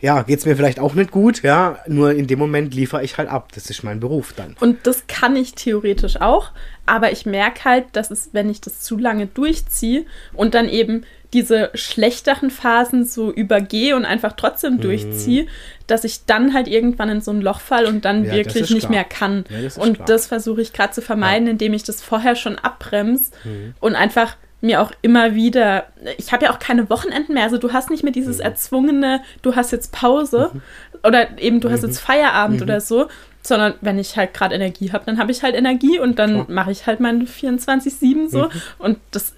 ja, 0.00 0.22
geht 0.22 0.38
es 0.38 0.46
mir 0.46 0.56
vielleicht 0.56 0.80
auch 0.80 0.94
nicht 0.94 1.10
gut, 1.10 1.42
ja, 1.42 1.78
nur 1.86 2.12
in 2.12 2.26
dem 2.26 2.38
Moment 2.38 2.74
liefere 2.74 3.04
ich 3.04 3.18
halt 3.18 3.28
ab. 3.28 3.52
Das 3.54 3.68
ist 3.68 3.82
mein 3.82 4.00
Beruf 4.00 4.32
dann. 4.32 4.56
Und 4.58 4.86
das 4.86 5.06
kann 5.08 5.36
ich 5.36 5.54
theoretisch 5.54 6.20
auch, 6.20 6.52
aber 6.86 7.12
ich 7.12 7.26
merke 7.26 7.64
halt, 7.64 7.84
dass 7.92 8.10
es, 8.10 8.30
wenn 8.32 8.48
ich 8.48 8.62
das 8.62 8.80
zu 8.80 8.96
lange 8.96 9.26
durchziehe 9.26 10.06
und 10.32 10.54
dann 10.54 10.68
eben 10.68 11.04
diese 11.32 11.70
schlechteren 11.74 12.50
Phasen 12.50 13.04
so 13.04 13.32
übergehe 13.32 13.94
und 13.94 14.04
einfach 14.04 14.32
trotzdem 14.32 14.74
mhm. 14.74 14.80
durchziehe, 14.80 15.46
dass 15.86 16.04
ich 16.04 16.24
dann 16.24 16.54
halt 16.54 16.68
irgendwann 16.68 17.08
in 17.08 17.20
so 17.20 17.30
ein 17.30 17.40
Loch 17.40 17.60
fall 17.60 17.86
und 17.86 18.04
dann 18.04 18.24
ja, 18.24 18.32
wirklich 18.32 18.70
nicht 18.70 18.80
klar. 18.80 18.92
mehr 18.92 19.04
kann. 19.04 19.44
Ja, 19.48 19.62
das 19.62 19.78
und 19.78 19.94
klar. 19.94 20.06
das 20.06 20.26
versuche 20.26 20.60
ich 20.60 20.72
gerade 20.72 20.92
zu 20.92 21.02
vermeiden, 21.02 21.46
ja. 21.46 21.52
indem 21.52 21.72
ich 21.72 21.84
das 21.84 22.02
vorher 22.02 22.36
schon 22.36 22.58
abbremse 22.58 23.30
mhm. 23.44 23.74
und 23.80 23.94
einfach 23.94 24.36
mir 24.60 24.82
auch 24.82 24.92
immer 25.00 25.34
wieder, 25.34 25.86
ich 26.18 26.32
habe 26.32 26.44
ja 26.44 26.52
auch 26.52 26.58
keine 26.58 26.90
Wochenenden 26.90 27.34
mehr, 27.34 27.44
also 27.44 27.56
du 27.56 27.72
hast 27.72 27.90
nicht 27.90 28.02
mehr 28.02 28.12
dieses 28.12 28.38
mhm. 28.38 28.44
erzwungene, 28.44 29.22
du 29.42 29.56
hast 29.56 29.72
jetzt 29.72 29.92
Pause 29.92 30.50
mhm. 30.52 30.62
oder 31.02 31.38
eben 31.38 31.60
du 31.60 31.70
hast 31.70 31.82
jetzt 31.82 32.02
mhm. 32.02 32.06
Feierabend 32.06 32.58
mhm. 32.58 32.64
oder 32.64 32.80
so, 32.80 33.08
sondern 33.42 33.74
wenn 33.80 33.98
ich 33.98 34.16
halt 34.16 34.34
gerade 34.34 34.54
Energie 34.54 34.92
habe, 34.92 35.04
dann 35.06 35.18
habe 35.18 35.32
ich 35.32 35.42
halt 35.42 35.54
Energie 35.54 35.98
und 35.98 36.18
dann 36.18 36.44
mache 36.48 36.72
ich 36.72 36.86
halt 36.86 37.00
meine 37.00 37.24
24-7 37.24 38.28
so 38.28 38.50
und 38.78 38.98
das 39.12 39.34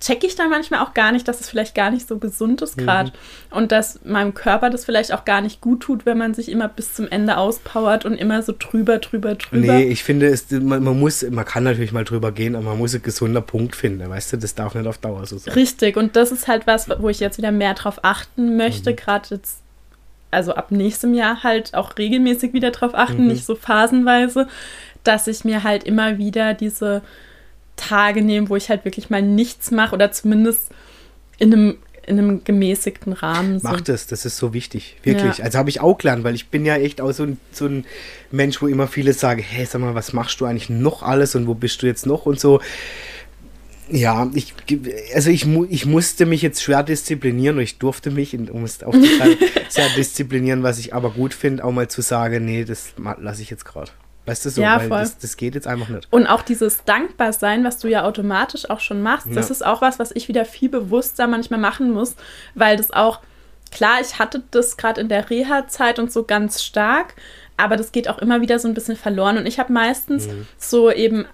checke 0.00 0.26
ich 0.26 0.34
dann 0.34 0.50
manchmal 0.50 0.80
auch 0.80 0.92
gar 0.92 1.10
nicht, 1.12 1.26
dass 1.26 1.40
es 1.40 1.48
vielleicht 1.48 1.74
gar 1.74 1.90
nicht 1.90 2.06
so 2.06 2.18
gesund 2.18 2.60
ist 2.60 2.76
gerade 2.76 3.10
mhm. 3.10 3.56
und 3.56 3.72
dass 3.72 4.04
meinem 4.04 4.34
Körper 4.34 4.68
das 4.68 4.84
vielleicht 4.84 5.12
auch 5.12 5.24
gar 5.24 5.40
nicht 5.40 5.60
gut 5.60 5.80
tut, 5.80 6.04
wenn 6.04 6.18
man 6.18 6.34
sich 6.34 6.50
immer 6.50 6.68
bis 6.68 6.94
zum 6.94 7.08
Ende 7.08 7.38
auspowert 7.38 8.04
und 8.04 8.14
immer 8.14 8.42
so 8.42 8.54
drüber, 8.56 8.98
drüber, 8.98 9.36
drüber. 9.36 9.72
Nee, 9.72 9.84
ich 9.84 10.04
finde, 10.04 10.26
es, 10.26 10.50
man, 10.50 10.84
man, 10.84 10.98
muss, 11.00 11.22
man 11.30 11.44
kann 11.44 11.64
natürlich 11.64 11.92
mal 11.92 12.04
drüber 12.04 12.30
gehen, 12.30 12.56
aber 12.56 12.66
man 12.66 12.78
muss 12.78 12.92
einen 12.94 13.02
gesunden 13.02 13.42
Punkt 13.42 13.74
finden, 13.74 14.08
weißt 14.08 14.34
du, 14.34 14.36
das 14.36 14.54
darf 14.54 14.74
nicht 14.74 14.86
auf 14.86 14.98
Dauer 14.98 15.24
so 15.26 15.38
sein. 15.38 15.54
Richtig, 15.54 15.96
und 15.96 16.14
das 16.14 16.30
ist 16.30 16.46
halt 16.46 16.66
was, 16.66 16.88
wo 17.00 17.08
ich 17.08 17.20
jetzt 17.20 17.38
wieder 17.38 17.52
mehr 17.52 17.74
drauf 17.74 18.00
achten 18.02 18.56
möchte, 18.56 18.90
mhm. 18.90 18.96
gerade 18.96 19.34
jetzt, 19.34 19.60
also 20.30 20.54
ab 20.54 20.70
nächstem 20.72 21.14
Jahr 21.14 21.42
halt 21.42 21.74
auch 21.74 21.96
regelmäßig 21.96 22.52
wieder 22.52 22.70
drauf 22.70 22.94
achten, 22.94 23.22
mhm. 23.22 23.28
nicht 23.28 23.46
so 23.46 23.54
phasenweise, 23.54 24.46
dass 25.04 25.26
ich 25.26 25.44
mir 25.44 25.64
halt 25.64 25.84
immer 25.84 26.18
wieder 26.18 26.52
diese 26.52 27.02
Tage 27.88 28.22
nehmen, 28.22 28.48
wo 28.48 28.56
ich 28.56 28.68
halt 28.68 28.84
wirklich 28.84 29.10
mal 29.10 29.22
nichts 29.22 29.70
mache 29.70 29.94
oder 29.94 30.12
zumindest 30.12 30.70
in 31.38 31.52
einem, 31.52 31.76
in 32.06 32.18
einem 32.18 32.44
gemäßigten 32.44 33.12
Rahmen. 33.12 33.60
So. 33.60 33.68
Mach 33.68 33.80
das, 33.80 34.06
das 34.06 34.24
ist 34.24 34.36
so 34.36 34.52
wichtig, 34.52 34.96
wirklich. 35.02 35.38
Ja. 35.38 35.44
Also 35.44 35.58
habe 35.58 35.70
ich 35.70 35.80
auch 35.80 35.98
gelernt, 35.98 36.24
weil 36.24 36.34
ich 36.34 36.48
bin 36.48 36.64
ja 36.64 36.76
echt 36.76 37.00
auch 37.00 37.12
so 37.12 37.24
ein, 37.24 37.38
so 37.52 37.66
ein 37.66 37.84
Mensch, 38.30 38.60
wo 38.62 38.66
immer 38.66 38.88
viele 38.88 39.12
sagen, 39.12 39.42
hey, 39.42 39.66
sag 39.66 39.80
mal, 39.80 39.94
was 39.94 40.12
machst 40.12 40.40
du 40.40 40.44
eigentlich 40.44 40.70
noch 40.70 41.02
alles 41.02 41.34
und 41.34 41.46
wo 41.46 41.54
bist 41.54 41.82
du 41.82 41.86
jetzt 41.86 42.06
noch 42.06 42.26
und 42.26 42.40
so. 42.40 42.60
Ja, 43.88 44.28
ich, 44.34 44.52
also 45.14 45.30
ich, 45.30 45.46
ich 45.68 45.86
musste 45.86 46.26
mich 46.26 46.42
jetzt 46.42 46.60
schwer 46.60 46.82
disziplinieren 46.82 47.56
und 47.56 47.62
ich 47.62 47.78
durfte 47.78 48.10
mich, 48.10 48.36
um 48.36 48.64
es 48.64 48.82
aufzuteilen, 48.82 49.38
sehr 49.68 49.88
disziplinieren, 49.90 50.64
was 50.64 50.80
ich 50.80 50.92
aber 50.92 51.10
gut 51.10 51.32
finde, 51.32 51.64
auch 51.64 51.70
mal 51.70 51.86
zu 51.86 52.02
sagen, 52.02 52.44
nee, 52.44 52.64
das 52.64 52.94
lasse 53.20 53.42
ich 53.42 53.50
jetzt 53.50 53.64
gerade. 53.64 53.92
Weißt 54.26 54.44
du 54.44 54.50
so, 54.50 54.60
ja, 54.60 54.78
weil 54.90 55.00
das, 55.00 55.18
das, 55.18 55.36
geht 55.36 55.54
jetzt 55.54 55.68
einfach 55.68 55.88
nicht. 55.88 56.08
Und 56.10 56.26
auch 56.26 56.42
dieses 56.42 56.84
Dankbarsein, 56.84 57.62
was 57.62 57.78
du 57.78 57.88
ja 57.88 58.04
automatisch 58.04 58.68
auch 58.68 58.80
schon 58.80 59.00
machst, 59.00 59.28
ja. 59.28 59.34
das 59.34 59.50
ist 59.50 59.64
auch 59.64 59.80
was, 59.82 60.00
was 60.00 60.10
ich 60.14 60.26
wieder 60.26 60.44
viel 60.44 60.68
bewusster 60.68 61.28
manchmal 61.28 61.60
machen 61.60 61.92
muss, 61.92 62.16
weil 62.54 62.76
das 62.76 62.90
auch, 62.90 63.20
klar, 63.70 64.00
ich 64.00 64.18
hatte 64.18 64.42
das 64.50 64.76
gerade 64.76 65.00
in 65.00 65.08
der 65.08 65.30
Reha-Zeit 65.30 66.00
und 66.00 66.12
so 66.12 66.24
ganz 66.24 66.64
stark, 66.64 67.14
aber 67.56 67.76
das 67.76 67.92
geht 67.92 68.08
auch 68.08 68.18
immer 68.18 68.40
wieder 68.40 68.58
so 68.58 68.66
ein 68.66 68.74
bisschen 68.74 68.96
verloren. 68.96 69.38
Und 69.38 69.46
ich 69.46 69.60
habe 69.60 69.72
meistens 69.72 70.26
mhm. 70.26 70.46
so 70.58 70.90
eben 70.90 71.24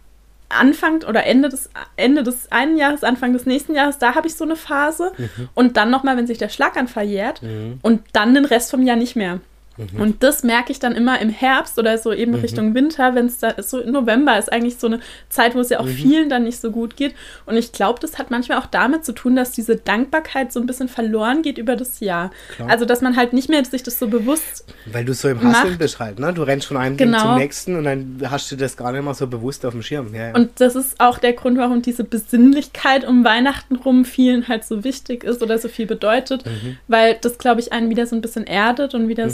Anfang 0.50 1.02
oder 1.04 1.24
Ende 1.24 1.48
des, 1.48 1.70
Ende 1.96 2.22
des 2.22 2.52
einen 2.52 2.76
Jahres, 2.76 3.04
Anfang 3.04 3.32
des 3.32 3.46
nächsten 3.46 3.74
Jahres, 3.74 3.98
da 3.98 4.14
habe 4.14 4.26
ich 4.26 4.34
so 4.34 4.44
eine 4.44 4.56
Phase. 4.56 5.12
Mhm. 5.16 5.48
Und 5.54 5.76
dann 5.78 5.90
nochmal, 5.90 6.18
wenn 6.18 6.26
sich 6.26 6.38
der 6.38 6.50
Schlaganfall 6.50 7.06
jährt. 7.06 7.42
Mhm. 7.42 7.78
Und 7.80 8.02
dann 8.12 8.34
den 8.34 8.44
Rest 8.44 8.70
vom 8.70 8.82
Jahr 8.82 8.96
nicht 8.96 9.16
mehr. 9.16 9.40
Mhm. 9.76 10.00
Und 10.00 10.22
das 10.22 10.42
merke 10.42 10.72
ich 10.72 10.78
dann 10.78 10.94
immer 10.94 11.20
im 11.20 11.30
Herbst 11.30 11.78
oder 11.78 11.96
so 11.98 12.12
eben 12.12 12.32
mhm. 12.32 12.40
Richtung 12.40 12.74
Winter, 12.74 13.14
wenn 13.14 13.26
es 13.26 13.38
da 13.38 13.48
ist, 13.48 13.70
so 13.70 13.78
November 13.78 14.38
ist 14.38 14.52
eigentlich 14.52 14.76
so 14.76 14.86
eine 14.86 15.00
Zeit, 15.28 15.54
wo 15.54 15.60
es 15.60 15.70
ja 15.70 15.80
auch 15.80 15.86
mhm. 15.86 15.94
vielen 15.94 16.28
dann 16.28 16.44
nicht 16.44 16.60
so 16.60 16.70
gut 16.70 16.96
geht. 16.96 17.14
Und 17.46 17.56
ich 17.56 17.72
glaube, 17.72 18.00
das 18.00 18.18
hat 18.18 18.30
manchmal 18.30 18.58
auch 18.58 18.66
damit 18.66 19.04
zu 19.04 19.12
tun, 19.12 19.36
dass 19.36 19.52
diese 19.52 19.76
Dankbarkeit 19.76 20.52
so 20.52 20.60
ein 20.60 20.66
bisschen 20.66 20.88
verloren 20.88 21.42
geht 21.42 21.58
über 21.58 21.76
das 21.76 22.00
Jahr. 22.00 22.30
Klar. 22.54 22.70
Also, 22.70 22.84
dass 22.84 23.00
man 23.00 23.16
halt 23.16 23.32
nicht 23.32 23.48
mehr 23.48 23.64
sich 23.64 23.82
das 23.82 23.98
so 23.98 24.08
bewusst. 24.08 24.64
Weil 24.86 25.04
du 25.04 25.14
so 25.14 25.28
im 25.28 25.42
Hasseln 25.42 25.78
bist 25.78 25.98
halt, 25.98 26.18
ne? 26.18 26.32
Du 26.32 26.42
rennst 26.42 26.66
von 26.66 26.76
einem 26.76 26.96
genau. 26.96 27.18
Ding 27.18 27.26
zum 27.26 27.38
nächsten 27.38 27.76
und 27.76 27.84
dann 27.84 28.22
hast 28.30 28.50
du 28.50 28.56
das 28.56 28.76
gar 28.76 28.92
nicht 28.92 29.04
mehr 29.04 29.14
so 29.14 29.26
bewusst 29.26 29.64
auf 29.64 29.72
dem 29.72 29.82
Schirm. 29.82 30.14
Ja, 30.14 30.28
ja. 30.28 30.34
Und 30.34 30.60
das 30.60 30.74
ist 30.74 31.00
auch 31.00 31.18
der 31.18 31.32
Grund, 31.32 31.58
warum 31.58 31.82
diese 31.82 32.04
Besinnlichkeit 32.04 33.06
um 33.06 33.24
Weihnachten 33.24 33.76
rum 33.76 34.04
vielen 34.04 34.48
halt 34.48 34.64
so 34.64 34.84
wichtig 34.84 35.24
ist 35.24 35.42
oder 35.42 35.58
so 35.58 35.68
viel 35.68 35.86
bedeutet, 35.86 36.44
mhm. 36.46 36.78
weil 36.88 37.16
das, 37.20 37.38
glaube 37.38 37.60
ich, 37.60 37.72
einen 37.72 37.90
wieder 37.90 38.06
so 38.06 38.16
ein 38.16 38.22
bisschen 38.22 38.46
erdet 38.46 38.94
und 38.94 39.08
wieder 39.08 39.26
mhm. 39.26 39.30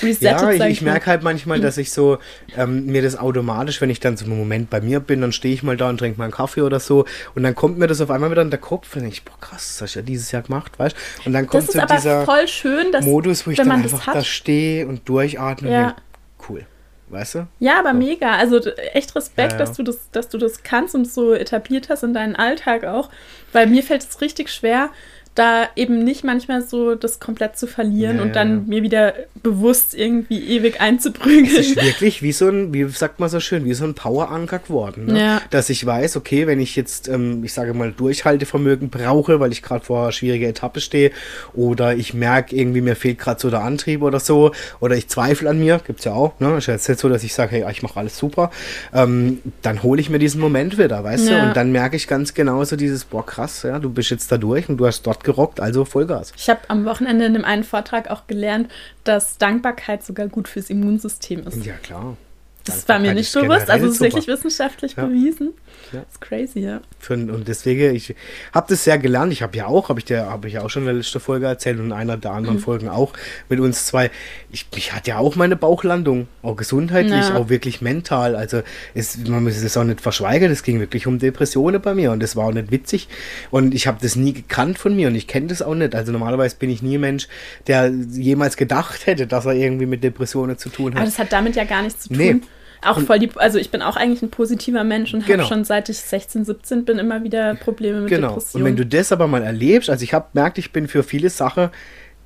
So. 0.00 0.24
Ja, 0.24 0.50
ich, 0.50 0.62
ich 0.62 0.82
merke 0.82 1.06
halt 1.06 1.22
manchmal, 1.22 1.60
dass 1.60 1.78
ich 1.78 1.92
so 1.92 2.18
ähm, 2.56 2.86
mir 2.86 3.02
das 3.02 3.16
automatisch, 3.16 3.80
wenn 3.80 3.90
ich 3.90 4.00
dann 4.00 4.16
so 4.16 4.24
einen 4.24 4.38
Moment 4.38 4.70
bei 4.70 4.80
mir 4.80 5.00
bin, 5.00 5.20
dann 5.20 5.32
stehe 5.32 5.54
ich 5.54 5.62
mal 5.62 5.76
da 5.76 5.88
und 5.88 5.98
trinke 5.98 6.18
mal 6.18 6.24
einen 6.24 6.32
Kaffee 6.32 6.62
oder 6.62 6.80
so 6.80 7.04
und 7.34 7.42
dann 7.42 7.54
kommt 7.54 7.78
mir 7.78 7.86
das 7.86 8.00
auf 8.00 8.10
einmal 8.10 8.30
wieder 8.30 8.42
in 8.42 8.50
der 8.50 8.60
Kopf 8.60 8.96
und 8.96 9.04
ich, 9.06 9.24
boah 9.24 9.38
krass, 9.40 9.74
das 9.74 9.82
hast 9.82 9.94
du 9.94 10.00
ja 10.00 10.04
dieses 10.04 10.32
Jahr 10.32 10.42
gemacht, 10.42 10.78
weißt 10.78 10.96
Und 11.24 11.32
dann 11.32 11.46
kommt 11.46 11.70
so 11.70 11.80
dieser 11.80 12.26
schön, 12.46 12.92
dass, 12.92 13.04
Modus, 13.04 13.46
wo 13.46 13.50
ich 13.50 13.56
dann 13.56 13.70
einfach 13.70 14.12
da 14.12 14.22
stehe 14.22 14.86
und 14.86 15.08
durchatme 15.08 15.70
ja. 15.70 15.78
und 15.78 15.86
denke, 15.86 16.02
cool. 16.48 16.66
Weißt 17.10 17.34
du? 17.34 17.46
Ja, 17.60 17.78
aber 17.78 17.92
so. 17.92 17.98
mega. 17.98 18.34
Also 18.34 18.58
echt 18.92 19.14
Respekt, 19.14 19.52
ja, 19.52 19.58
ja. 19.58 19.64
dass 19.64 19.76
du 19.76 19.82
das, 19.82 20.10
dass 20.10 20.30
du 20.30 20.38
das 20.38 20.62
kannst 20.62 20.94
und 20.94 21.06
so 21.06 21.34
etabliert 21.34 21.88
hast 21.90 22.02
in 22.02 22.14
deinen 22.14 22.34
Alltag 22.34 22.84
auch. 22.84 23.10
Weil 23.52 23.66
mir 23.66 23.82
fällt 23.82 24.02
es 24.02 24.20
richtig 24.20 24.50
schwer, 24.50 24.90
da 25.34 25.68
eben 25.74 26.04
nicht 26.04 26.22
manchmal 26.22 26.62
so 26.62 26.94
das 26.94 27.18
komplett 27.18 27.58
zu 27.58 27.66
verlieren 27.66 28.18
ja, 28.18 28.22
und 28.22 28.36
dann 28.36 28.50
ja. 28.50 28.62
mir 28.66 28.82
wieder 28.82 29.14
bewusst 29.42 29.94
irgendwie 29.94 30.38
ewig 30.38 30.80
einzuprügeln. 30.80 31.46
Es 31.46 31.70
ist 31.70 31.76
wirklich 31.76 32.22
wie 32.22 32.30
so 32.30 32.48
ein, 32.48 32.72
wie 32.72 32.88
sagt 32.88 33.18
man 33.18 33.28
so 33.28 33.40
schön, 33.40 33.64
wie 33.64 33.74
so 33.74 33.84
ein 33.84 33.94
Power-Anker 33.94 34.60
geworden. 34.60 35.06
Ne? 35.06 35.18
Ja. 35.18 35.42
Dass 35.50 35.70
ich 35.70 35.84
weiß, 35.84 36.16
okay, 36.16 36.46
wenn 36.46 36.60
ich 36.60 36.76
jetzt, 36.76 37.08
ähm, 37.08 37.42
ich 37.42 37.52
sage 37.52 37.74
mal, 37.74 37.90
Durchhaltevermögen 37.90 38.90
brauche, 38.90 39.40
weil 39.40 39.50
ich 39.50 39.62
gerade 39.62 39.84
vor 39.84 40.02
einer 40.02 40.12
schwierigen 40.12 40.44
Etappe 40.44 40.80
stehe 40.80 41.10
oder 41.52 41.96
ich 41.96 42.14
merke 42.14 42.54
irgendwie, 42.54 42.80
mir 42.80 42.94
fehlt 42.94 43.18
gerade 43.18 43.40
so 43.40 43.50
der 43.50 43.62
Antrieb 43.62 44.02
oder 44.02 44.20
so 44.20 44.52
oder 44.78 44.96
ich 44.96 45.08
zweifle 45.08 45.50
an 45.50 45.58
mir, 45.58 45.80
gibt 45.84 45.98
es 45.98 46.04
ja 46.04 46.12
auch, 46.12 46.38
ne? 46.38 46.56
ist 46.56 46.66
jetzt 46.68 46.88
nicht 46.88 47.00
so, 47.00 47.08
dass 47.08 47.24
ich 47.24 47.34
sage, 47.34 47.50
hey, 47.50 47.64
ich 47.72 47.82
mache 47.82 47.98
alles 47.98 48.16
super, 48.16 48.52
ähm, 48.92 49.40
dann 49.62 49.82
hole 49.82 50.00
ich 50.00 50.10
mir 50.10 50.20
diesen 50.20 50.40
Moment 50.40 50.78
wieder, 50.78 51.02
weißt 51.02 51.28
du, 51.28 51.42
und 51.42 51.56
dann 51.56 51.72
merke 51.72 51.96
ich 51.96 52.06
ganz 52.06 52.34
genau 52.34 52.62
so 52.62 52.76
dieses, 52.76 53.04
boah 53.04 53.26
krass, 53.26 53.64
ja, 53.64 53.80
du 53.80 53.90
bist 53.90 54.10
jetzt 54.10 54.30
da 54.30 54.38
durch 54.38 54.68
und 54.68 54.76
du 54.76 54.86
hast 54.86 55.02
dort 55.02 55.23
gerockt, 55.24 55.60
also 55.60 55.84
Vollgas. 55.84 56.32
Ich 56.36 56.48
habe 56.48 56.60
am 56.68 56.84
Wochenende 56.84 57.24
in 57.24 57.34
einem 57.34 57.44
einen 57.44 57.64
Vortrag 57.64 58.10
auch 58.10 58.26
gelernt, 58.26 58.70
dass 59.04 59.38
Dankbarkeit 59.38 60.04
sogar 60.04 60.28
gut 60.28 60.48
fürs 60.48 60.70
Immunsystem 60.70 61.46
ist. 61.46 61.64
Ja, 61.64 61.74
klar. 61.74 62.16
Das 62.64 62.88
war 62.88 62.98
mir 62.98 63.12
nicht 63.12 63.32
bewusst, 63.32 63.68
also 63.68 63.86
es 63.86 63.94
ist 63.94 64.00
wirklich 64.00 64.26
wissenschaftlich 64.26 64.96
ja. 64.96 65.04
bewiesen. 65.04 65.52
Ja. 65.92 66.00
Das 66.00 66.12
ist 66.12 66.20
crazy, 66.20 66.60
ja. 66.60 66.80
Für, 66.98 67.14
und 67.14 67.46
deswegen, 67.46 67.94
ich 67.94 68.14
habe 68.52 68.66
das 68.68 68.84
sehr 68.84 68.98
gelernt. 68.98 69.32
Ich 69.32 69.42
habe 69.42 69.56
ja 69.56 69.66
auch, 69.66 69.90
habe 69.90 70.00
ich 70.00 70.06
dir, 70.06 70.26
habe 70.26 70.48
ich 70.48 70.54
ja 70.54 70.62
auch 70.62 70.70
schon 70.70 70.82
in 70.82 70.86
der 70.86 70.94
letzten 70.94 71.20
Folge 71.20 71.46
erzählt 71.46 71.78
und 71.78 71.86
in 71.86 71.92
einer 71.92 72.16
der 72.16 72.32
anderen 72.32 72.56
mhm. 72.56 72.62
Folgen 72.62 72.88
auch 72.88 73.12
mit 73.48 73.60
uns 73.60 73.86
zwei. 73.86 74.10
Ich, 74.50 74.66
ich 74.74 74.92
hatte 74.92 75.10
ja 75.10 75.18
auch 75.18 75.36
meine 75.36 75.56
Bauchlandung, 75.56 76.26
auch 76.42 76.56
gesundheitlich, 76.56 77.28
ja. 77.28 77.36
auch 77.36 77.48
wirklich 77.48 77.82
mental. 77.82 78.34
Also 78.34 78.62
es, 78.94 79.18
man 79.18 79.44
muss 79.44 79.56
es 79.56 79.76
auch 79.76 79.84
nicht 79.84 80.00
verschweigen, 80.00 80.50
es 80.50 80.62
ging 80.62 80.80
wirklich 80.80 81.06
um 81.06 81.18
Depressionen 81.18 81.82
bei 81.82 81.94
mir 81.94 82.12
und 82.12 82.22
das 82.22 82.34
war 82.34 82.46
auch 82.46 82.52
nicht 82.52 82.70
witzig. 82.70 83.08
Und 83.50 83.74
ich 83.74 83.86
habe 83.86 83.98
das 84.00 84.16
nie 84.16 84.32
gekannt 84.32 84.78
von 84.78 84.96
mir 84.96 85.08
und 85.08 85.14
ich 85.14 85.26
kenne 85.26 85.48
das 85.48 85.60
auch 85.60 85.74
nicht. 85.74 85.94
Also 85.94 86.12
normalerweise 86.12 86.56
bin 86.56 86.70
ich 86.70 86.82
nie 86.82 86.96
ein 86.96 87.00
Mensch, 87.00 87.28
der 87.66 87.88
jemals 87.88 88.56
gedacht 88.56 89.06
hätte, 89.06 89.26
dass 89.26 89.44
er 89.44 89.52
irgendwie 89.52 89.86
mit 89.86 90.02
Depressionen 90.02 90.56
zu 90.56 90.70
tun 90.70 90.92
hat. 90.92 90.96
Aber 90.96 91.06
das 91.06 91.18
hat 91.18 91.32
damit 91.32 91.56
ja 91.56 91.64
gar 91.64 91.82
nichts 91.82 92.04
zu 92.04 92.08
tun. 92.08 92.16
Nee 92.16 92.40
auch 92.86 93.00
voll 93.00 93.18
die, 93.18 93.30
also 93.36 93.58
ich 93.58 93.70
bin 93.70 93.82
auch 93.82 93.96
eigentlich 93.96 94.22
ein 94.22 94.30
positiver 94.30 94.84
Mensch 94.84 95.14
und 95.14 95.26
genau. 95.26 95.44
habe 95.44 95.48
schon 95.48 95.64
seit 95.64 95.88
ich 95.88 95.98
16, 95.98 96.44
17 96.44 96.84
bin 96.84 96.98
immer 96.98 97.22
wieder 97.24 97.54
Probleme 97.54 98.00
mit 98.00 98.10
genau. 98.10 98.28
Depressionen. 98.28 98.62
Und 98.62 98.70
wenn 98.70 98.76
du 98.76 98.86
das 98.86 99.12
aber 99.12 99.26
mal 99.26 99.42
erlebst, 99.42 99.90
also 99.90 100.02
ich 100.02 100.14
habe 100.14 100.26
merkt, 100.32 100.58
ich 100.58 100.72
bin 100.72 100.88
für 100.88 101.02
viele 101.02 101.30
Sachen 101.30 101.70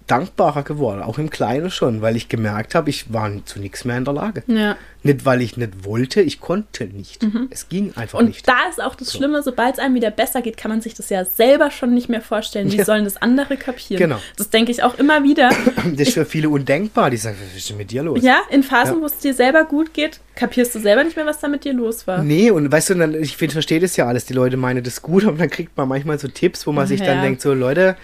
dankbarer 0.09 0.63
geworden, 0.63 1.03
auch 1.03 1.19
im 1.19 1.31
Kleinen 1.31 1.71
schon, 1.71 2.03
weil 2.03 2.17
ich 2.17 2.29
gemerkt 2.29 2.75
habe, 2.75 2.91
ich 2.91 3.13
war 3.13 3.31
zu 3.45 3.61
nichts 3.61 3.85
mehr 3.85 3.99
in 3.99 4.05
der 4.05 4.15
Lage. 4.15 4.43
Ja. 4.47 4.77
Nicht, 5.05 5.25
weil 5.25 5.43
ich 5.43 5.57
nicht 5.57 5.85
wollte, 5.85 6.21
ich 6.21 6.41
konnte 6.41 6.87
nicht. 6.87 7.23
Mhm. 7.23 7.49
Es 7.51 7.69
ging 7.69 7.93
einfach 7.95 8.19
und 8.19 8.27
nicht. 8.27 8.49
Und 8.49 8.55
da 8.55 8.69
ist 8.69 8.83
auch 8.83 8.97
das 8.97 9.09
so. 9.09 9.19
Schlimme, 9.19 9.43
sobald 9.43 9.75
es 9.75 9.79
einem 9.79 9.95
wieder 9.95 10.11
besser 10.11 10.43
geht, 10.43 10.57
kann 10.57 10.71
man 10.71 10.81
sich 10.81 10.95
das 10.95 11.09
ja 11.11 11.25
selber 11.25 11.71
schon 11.71 11.95
nicht 11.95 12.09
mehr 12.09 12.21
vorstellen. 12.21 12.73
Wie 12.73 12.77
ja. 12.77 12.85
sollen 12.85 13.05
das 13.05 13.17
andere 13.17 13.57
kapieren? 13.57 14.01
Genau. 14.01 14.21
Das 14.37 14.51
denke 14.51 14.73
ich 14.73 14.83
auch 14.83 14.99
immer 14.99 15.23
wieder. 15.23 15.51
Das 15.99 16.09
ist 16.09 16.15
für 16.15 16.25
viele 16.25 16.49
undenkbar, 16.49 17.11
die 17.11 17.17
sagen, 17.17 17.37
was 17.41 17.57
ist 17.57 17.71
denn 17.71 17.77
mit 17.77 17.91
dir 17.91 18.03
los? 18.03 18.23
Ja, 18.23 18.41
in 18.51 18.63
Phasen, 18.63 18.97
ja. 18.97 19.03
wo 19.03 19.07
es 19.07 19.19
dir 19.19 19.35
selber 19.35 19.65
gut 19.65 19.95
geht, 19.95 20.21
kapierst 20.35 20.75
du 20.75 20.81
selber 20.81 21.05
nicht 21.05 21.17
mehr, 21.17 21.27
was 21.27 21.39
da 21.41 21.49
mit 21.49 21.65
dir 21.65 21.73
los 21.73 22.07
war. 22.07 22.23
Nee, 22.23 22.51
und 22.51 22.71
weißt 22.71 22.91
du, 22.91 22.95
dann, 22.95 23.15
ich 23.15 23.37
verstehe 23.37 23.81
das 23.81 23.97
ja 23.97 24.07
alles, 24.07 24.25
die 24.25 24.35
Leute 24.35 24.57
meinen 24.57 24.83
das 24.83 25.03
gut, 25.03 25.25
aber 25.27 25.37
dann 25.37 25.51
kriegt 25.51 25.77
man 25.77 25.89
manchmal 25.89 26.19
so 26.19 26.29
Tipps, 26.29 26.67
wo 26.67 26.73
man 26.73 26.87
sich 26.87 27.01
dann 27.03 27.23
denkt, 27.23 27.41
so 27.41 27.53
Leute, 27.53 27.97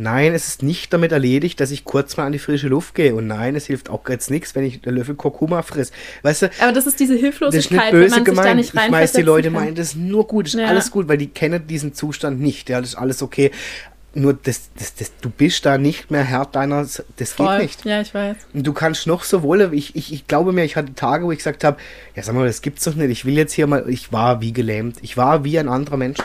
Nein, 0.00 0.32
es 0.32 0.46
ist 0.46 0.62
nicht 0.62 0.92
damit 0.92 1.10
erledigt, 1.10 1.58
dass 1.58 1.72
ich 1.72 1.84
kurz 1.84 2.16
mal 2.16 2.24
an 2.24 2.30
die 2.30 2.38
frische 2.38 2.68
Luft 2.68 2.94
gehe. 2.94 3.16
Und 3.16 3.26
nein, 3.26 3.56
es 3.56 3.66
hilft 3.66 3.90
auch 3.90 4.08
jetzt 4.08 4.30
nichts, 4.30 4.54
wenn 4.54 4.62
ich 4.64 4.86
einen 4.86 4.96
Löffel 4.96 5.16
Kurkuma 5.16 5.62
friss. 5.62 5.90
Weißt 6.22 6.42
du? 6.42 6.50
Aber 6.60 6.70
das 6.72 6.86
ist 6.86 7.00
diese 7.00 7.16
Hilflosigkeit, 7.16 7.56
das 7.56 7.64
ist 7.64 7.70
nicht 7.72 7.90
böse 7.90 8.04
wenn 8.04 8.10
man 8.10 8.24
gemeint. 8.24 8.64
sich 8.64 8.72
da 8.72 8.80
nicht 8.80 8.86
Ich 8.86 8.92
weiß, 8.92 9.12
die 9.14 9.22
Leute 9.22 9.50
meinen 9.50 9.74
das 9.74 9.88
ist 9.88 9.96
nur 9.96 10.28
gut, 10.28 10.46
das 10.46 10.54
ist 10.54 10.60
ja. 10.60 10.68
alles 10.68 10.92
gut, 10.92 11.08
weil 11.08 11.18
die 11.18 11.26
kennen 11.26 11.66
diesen 11.66 11.94
Zustand 11.94 12.40
nicht. 12.40 12.68
Ja, 12.68 12.80
das 12.80 12.90
ist 12.90 12.94
alles 12.94 13.22
okay. 13.22 13.50
Nur 14.14 14.34
das, 14.34 14.70
das, 14.78 14.94
das, 14.94 15.12
du 15.20 15.30
bist 15.30 15.66
da 15.66 15.78
nicht 15.78 16.12
mehr 16.12 16.22
Herr 16.22 16.46
deiner, 16.46 16.86
das 17.16 17.32
Voll. 17.32 17.58
geht 17.58 17.62
nicht. 17.62 17.84
Ja, 17.84 18.00
ich 18.00 18.14
weiß. 18.14 18.36
Und 18.54 18.64
du 18.64 18.72
kannst 18.72 19.08
noch 19.08 19.24
so 19.24 19.42
wohl, 19.42 19.68
ich, 19.74 19.96
ich, 19.96 20.12
ich 20.12 20.28
glaube 20.28 20.52
mir, 20.52 20.64
ich 20.64 20.76
hatte 20.76 20.94
Tage, 20.94 21.26
wo 21.26 21.32
ich 21.32 21.38
gesagt 21.38 21.64
habe, 21.64 21.76
ja 22.14 22.22
sag 22.22 22.36
mal, 22.36 22.46
das 22.46 22.62
gibt's 22.62 22.84
doch 22.84 22.94
nicht. 22.94 23.10
Ich 23.10 23.24
will 23.24 23.34
jetzt 23.34 23.52
hier 23.52 23.66
mal, 23.66 23.84
ich 23.88 24.12
war 24.12 24.40
wie 24.40 24.52
gelähmt. 24.52 24.98
Ich 25.02 25.16
war 25.16 25.44
wie 25.44 25.58
ein 25.58 25.68
anderer 25.68 25.96
Mensch. 25.96 26.18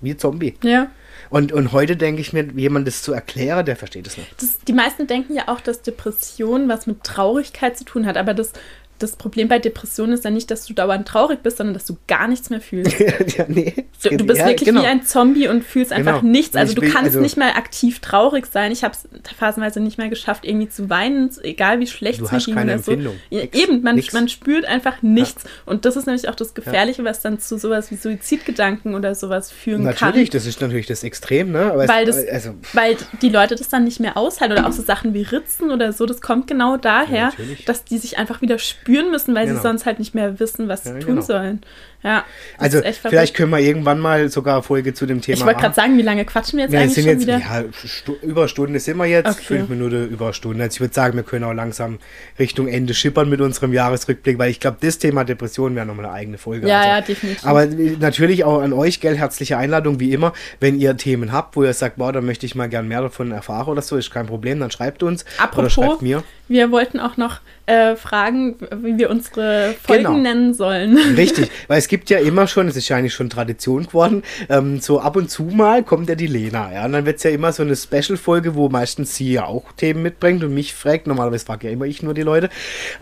Wie 0.00 0.10
ein 0.10 0.18
Zombie. 0.18 0.56
Ja. 0.62 0.88
Und, 1.30 1.52
und 1.52 1.70
heute 1.72 1.96
denke 1.96 2.20
ich 2.20 2.32
mir, 2.32 2.44
jemand 2.56 2.88
das 2.88 3.02
zu 3.02 3.12
erklären, 3.12 3.64
der 3.64 3.76
versteht 3.76 4.06
es 4.06 4.16
nicht. 4.16 4.30
Das, 4.42 4.58
die 4.58 4.72
meisten 4.72 5.06
denken 5.06 5.34
ja 5.34 5.46
auch, 5.46 5.60
dass 5.60 5.80
Depression 5.80 6.68
was 6.68 6.88
mit 6.88 7.04
Traurigkeit 7.04 7.78
zu 7.78 7.84
tun 7.84 8.04
hat, 8.04 8.16
aber 8.16 8.34
das 8.34 8.52
das 9.00 9.16
Problem 9.16 9.48
bei 9.48 9.58
Depressionen 9.58 10.12
ist 10.12 10.24
ja 10.24 10.30
nicht, 10.30 10.50
dass 10.50 10.66
du 10.66 10.74
dauernd 10.74 11.08
traurig 11.08 11.42
bist, 11.42 11.56
sondern 11.56 11.74
dass 11.74 11.86
du 11.86 11.96
gar 12.06 12.28
nichts 12.28 12.50
mehr 12.50 12.60
fühlst. 12.60 12.98
ja, 13.00 13.46
nee, 13.48 13.74
du, 14.02 14.16
du, 14.16 14.26
bist 14.26 14.40
ja, 14.40 14.46
wirklich 14.46 14.68
genau. 14.68 14.82
wie 14.82 14.86
ein 14.86 15.02
Zombie 15.02 15.48
und 15.48 15.64
fühlst 15.64 15.92
einfach 15.92 16.20
genau. 16.20 16.30
nichts. 16.32 16.54
Also 16.54 16.74
du 16.74 16.82
will, 16.82 16.90
kannst 16.90 17.06
also, 17.06 17.20
nicht 17.20 17.36
mal 17.38 17.52
aktiv 17.52 18.00
traurig 18.00 18.46
sein. 18.46 18.72
Ich 18.72 18.84
habe 18.84 18.94
es 18.94 19.08
phasenweise 19.36 19.80
nicht 19.80 19.96
mehr 19.96 20.10
geschafft, 20.10 20.44
irgendwie 20.44 20.68
zu 20.68 20.90
weinen, 20.90 21.30
egal 21.42 21.80
wie 21.80 21.86
schlecht 21.86 22.20
es 22.20 22.30
mir 22.30 22.38
ging 22.38 22.58
oder 22.58 22.78
so. 22.78 22.92
Ja, 23.30 23.42
eben, 23.52 23.82
man, 23.82 24.00
man 24.12 24.28
spürt 24.28 24.66
einfach 24.66 25.00
nichts. 25.00 25.44
Ja. 25.44 25.50
Und 25.64 25.86
das 25.86 25.96
ist 25.96 26.06
nämlich 26.06 26.28
auch 26.28 26.34
das 26.34 26.52
Gefährliche, 26.52 27.02
was 27.02 27.22
dann 27.22 27.40
zu 27.40 27.58
sowas 27.58 27.90
wie 27.90 27.96
Suizidgedanken 27.96 28.94
oder 28.94 29.14
sowas 29.14 29.50
führen 29.50 29.82
natürlich, 29.82 29.98
kann. 29.98 30.08
Natürlich, 30.10 30.30
das 30.30 30.46
ist 30.46 30.60
natürlich 30.60 30.86
das 30.86 31.04
Extrem, 31.04 31.52
ne? 31.52 31.72
Aber 31.72 31.88
weil, 31.88 32.04
das, 32.04 32.28
also, 32.28 32.54
weil 32.74 32.96
die 33.22 33.30
Leute 33.30 33.54
das 33.54 33.70
dann 33.70 33.84
nicht 33.84 33.98
mehr 33.98 34.18
aushalten 34.18 34.52
oder 34.52 34.68
auch 34.68 34.72
so 34.72 34.82
Sachen 34.82 35.14
wie 35.14 35.22
Ritzen 35.22 35.70
oder 35.70 35.94
so, 35.94 36.04
das 36.04 36.20
kommt 36.20 36.46
genau 36.46 36.76
daher, 36.76 37.32
dass 37.64 37.84
die 37.84 37.96
sich 37.96 38.18
einfach 38.18 38.42
wieder 38.42 38.58
spüren 38.58 38.89
spüren 38.90 39.10
müssen, 39.10 39.34
weil 39.34 39.46
genau. 39.46 39.58
sie 39.58 39.62
sonst 39.62 39.86
halt 39.86 39.98
nicht 39.98 40.14
mehr 40.14 40.40
wissen, 40.40 40.68
was 40.68 40.84
ja, 40.84 40.94
sie 40.94 41.00
tun 41.00 41.16
genau. 41.16 41.20
sollen. 41.22 41.60
Ja, 42.02 42.24
also 42.56 42.80
vielleicht 43.02 43.34
können 43.34 43.50
wir 43.50 43.58
irgendwann 43.58 43.98
mal 43.98 44.30
sogar 44.30 44.54
eine 44.54 44.62
Folge 44.62 44.94
zu 44.94 45.04
dem 45.04 45.20
Thema 45.20 45.36
Ich 45.36 45.44
wollte 45.44 45.60
gerade 45.60 45.74
sagen, 45.74 45.98
wie 45.98 46.02
lange 46.02 46.24
quatschen 46.24 46.56
wir 46.56 46.64
jetzt 46.64 46.72
ja, 46.72 46.80
eigentlich 46.80 46.94
sind 46.94 47.06
jetzt, 47.06 47.22
wieder? 47.22 47.38
Ja, 47.38 47.64
Stu 47.72 48.14
über 48.22 48.48
Stunde 48.48 48.80
sind 48.80 48.96
wir 48.96 49.04
jetzt, 49.04 49.28
okay. 49.28 49.42
fünf 49.44 49.68
Minuten 49.68 50.08
über 50.08 50.32
Stunde. 50.32 50.64
Also 50.64 50.76
ich 50.76 50.80
würde 50.80 50.94
sagen, 50.94 51.16
wir 51.16 51.24
können 51.24 51.44
auch 51.44 51.52
langsam 51.52 51.98
Richtung 52.38 52.68
Ende 52.68 52.94
schippern 52.94 53.28
mit 53.28 53.42
unserem 53.42 53.74
Jahresrückblick, 53.74 54.38
weil 54.38 54.50
ich 54.50 54.60
glaube, 54.60 54.78
das 54.80 54.98
Thema 54.98 55.24
Depression 55.24 55.76
wäre 55.76 55.84
nochmal 55.84 56.06
eine 56.06 56.14
eigene 56.14 56.38
Folge. 56.38 56.68
Ja, 56.68 56.78
also. 56.78 56.88
ja, 56.88 57.00
definitiv. 57.02 57.46
Aber 57.46 57.66
natürlich 57.66 58.44
auch 58.44 58.62
an 58.62 58.72
euch, 58.72 59.00
gell, 59.00 59.18
herzliche 59.18 59.58
Einladung, 59.58 60.00
wie 60.00 60.14
immer. 60.14 60.32
Wenn 60.58 60.80
ihr 60.80 60.96
Themen 60.96 61.32
habt, 61.32 61.54
wo 61.54 61.64
ihr 61.64 61.74
sagt, 61.74 61.96
boah, 61.96 62.14
da 62.14 62.22
möchte 62.22 62.46
ich 62.46 62.54
mal 62.54 62.70
gern 62.70 62.88
mehr 62.88 63.02
davon 63.02 63.30
erfahren 63.30 63.68
oder 63.68 63.82
so, 63.82 63.98
ist 63.98 64.10
kein 64.10 64.26
Problem, 64.26 64.58
dann 64.58 64.70
schreibt 64.70 65.02
uns 65.02 65.26
Apropos, 65.36 65.76
oder 65.76 65.88
schreibt 65.88 66.02
mir. 66.02 66.22
Wir 66.48 66.72
wollten 66.72 66.98
auch 66.98 67.16
noch 67.16 67.40
äh, 67.66 67.94
fragen, 67.94 68.56
wie 68.82 68.98
wir 68.98 69.10
unsere 69.10 69.74
Folgen 69.82 70.04
genau. 70.04 70.18
nennen 70.18 70.54
sollen. 70.54 70.96
Richtig, 71.16 71.50
weil 71.68 71.78
es 71.78 71.88
gibt 71.90 72.08
ja 72.08 72.18
immer 72.18 72.46
schon, 72.46 72.68
es 72.68 72.76
ist 72.76 72.88
ja 72.88 72.96
eigentlich 72.96 73.12
schon 73.12 73.28
Tradition 73.28 73.86
geworden, 73.86 74.22
ähm, 74.48 74.80
so 74.80 75.00
ab 75.00 75.16
und 75.16 75.28
zu 75.30 75.42
mal 75.42 75.82
kommt 75.82 76.08
ja 76.08 76.14
die 76.14 76.28
Lena, 76.28 76.72
ja, 76.72 76.84
und 76.86 76.92
dann 76.92 77.04
wird 77.04 77.18
es 77.18 77.24
ja 77.24 77.30
immer 77.30 77.52
so 77.52 77.62
eine 77.62 77.76
Special-Folge, 77.76 78.54
wo 78.54 78.68
meistens 78.68 79.16
sie 79.16 79.32
ja 79.32 79.44
auch 79.44 79.72
Themen 79.72 80.02
mitbringt 80.02 80.42
und 80.44 80.54
mich 80.54 80.72
fragt, 80.72 81.08
normalerweise 81.08 81.44
frage 81.44 81.66
ja 81.66 81.72
immer 81.72 81.86
ich 81.86 82.02
nur 82.02 82.14
die 82.14 82.22
Leute, 82.22 82.48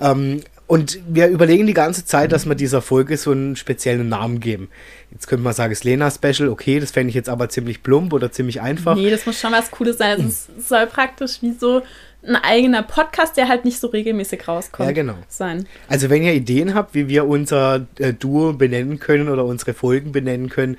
ähm, 0.01 0.41
und 0.67 1.01
wir 1.09 1.29
überlegen 1.29 1.67
die 1.67 1.75
ganze 1.75 2.05
Zeit, 2.05 2.33
dass 2.33 2.45
wir 2.45 2.55
dieser 2.55 2.83
Folge 2.83 3.17
so 3.17 3.31
einen 3.31 3.57
speziellen 3.57 4.11
Namen 4.11 4.39
geben. 4.39 4.69
Jetzt 5.11 5.27
könnte 5.27 5.43
man 5.43 5.55
sagen, 5.55 5.73
es 5.73 5.79
ist 5.79 5.85
Lena-Special, 5.85 6.51
okay, 6.51 6.79
das 6.79 6.91
fände 6.91 7.09
ich 7.09 7.15
jetzt 7.15 7.31
aber 7.31 7.49
ziemlich 7.49 7.83
plump 7.83 8.13
oder 8.13 8.31
ziemlich 8.33 8.61
einfach. 8.61 8.95
Nee, 8.95 9.11
das 9.11 9.25
muss 9.25 9.41
schon 9.41 9.53
was 9.53 9.71
Cooles 9.71 9.97
sein. 9.97 10.27
Es 10.27 10.49
soll 10.69 10.87
praktisch 10.87 11.41
wie 11.41 11.53
so 11.53 11.83
ein 12.29 12.37
eigener 12.37 12.83
Podcast, 12.83 13.37
der 13.37 13.49
halt 13.49 13.65
nicht 13.65 13.81
so 13.81 13.89
regelmäßig 13.89 14.47
rauskommt. 14.47 14.89
Ja, 14.89 14.93
genau. 14.93 15.15
Sein. 15.29 15.67
Also 15.89 16.11
wenn 16.11 16.23
ihr 16.23 16.35
Ideen 16.35 16.75
habt, 16.75 16.95
wie 16.95 17.09
wir 17.09 17.27
unser 17.27 17.87
äh, 17.99 18.13
Duo 18.13 18.53
benennen 18.53 18.99
können 18.99 19.29
oder 19.29 19.45
unsere 19.45 19.75
Folgen 19.75 20.13
benennen 20.13 20.49
können, 20.49 20.77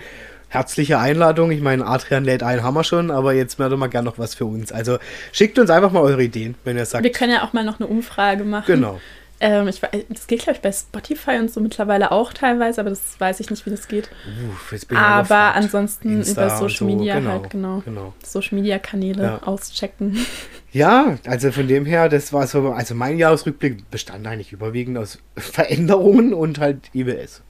herzliche 0.49 0.99
Einladung. 0.99 1.51
Ich 1.51 1.61
meine, 1.61 1.85
Adrian 1.85 2.25
lädt 2.25 2.43
ein, 2.43 2.63
haben 2.63 2.73
wir 2.73 2.83
schon, 2.83 3.11
aber 3.11 3.33
jetzt 3.33 3.59
doch 3.59 3.77
mal 3.77 3.87
gerne 3.87 4.09
noch 4.09 4.17
was 4.17 4.35
für 4.35 4.45
uns. 4.45 4.71
Also 4.71 4.97
schickt 5.31 5.57
uns 5.59 5.69
einfach 5.69 5.91
mal 5.91 6.01
eure 6.01 6.23
Ideen, 6.23 6.55
wenn 6.63 6.75
ihr 6.75 6.85
sagt. 6.85 7.03
Wir 7.03 7.11
können 7.11 7.31
ja 7.31 7.43
auch 7.43 7.53
mal 7.53 7.63
noch 7.63 7.79
eine 7.79 7.87
Umfrage 7.87 8.43
machen. 8.43 8.65
Genau. 8.67 8.99
Ähm, 9.41 9.67
ich, 9.69 9.79
das 10.09 10.27
geht, 10.27 10.41
glaube 10.43 10.57
ich, 10.57 10.61
bei 10.61 10.71
Spotify 10.71 11.37
und 11.39 11.49
so 11.49 11.61
mittlerweile 11.61 12.11
auch 12.11 12.33
teilweise, 12.33 12.81
aber 12.81 12.89
das 12.89 13.19
weiß 13.19 13.39
ich 13.39 13.49
nicht, 13.49 13.65
wie 13.65 13.69
das 13.69 13.87
geht. 13.87 14.09
Uh, 14.25 14.95
aber 14.95 15.55
ansonsten 15.55 16.17
Insta 16.17 16.45
über 16.47 16.57
Social 16.57 16.69
so, 16.77 16.85
Media 16.85 17.19
genau, 17.19 17.31
halt, 17.31 17.49
genau. 17.49 17.81
genau. 17.85 18.13
Social 18.23 18.57
Media 18.57 18.79
Kanäle 18.79 19.23
Ja. 19.23 19.43
auschecken. 19.43 20.17
Ja, 20.71 21.17
also 21.25 21.51
von 21.51 21.67
dem 21.67 21.83
her, 21.87 22.09
das 22.09 22.31
war 22.31 22.45
so, 22.45 22.69
also 22.69 22.93
mein 22.93 23.17
Jahresrückblick 23.17 23.89
bestand 23.89 24.27
eigentlich 24.27 24.51
überwiegend 24.53 24.99
aus 24.99 25.17
Veränderungen 25.35 26.31
und 26.31 26.59
halt 26.59 26.91
IBS. 26.93 27.41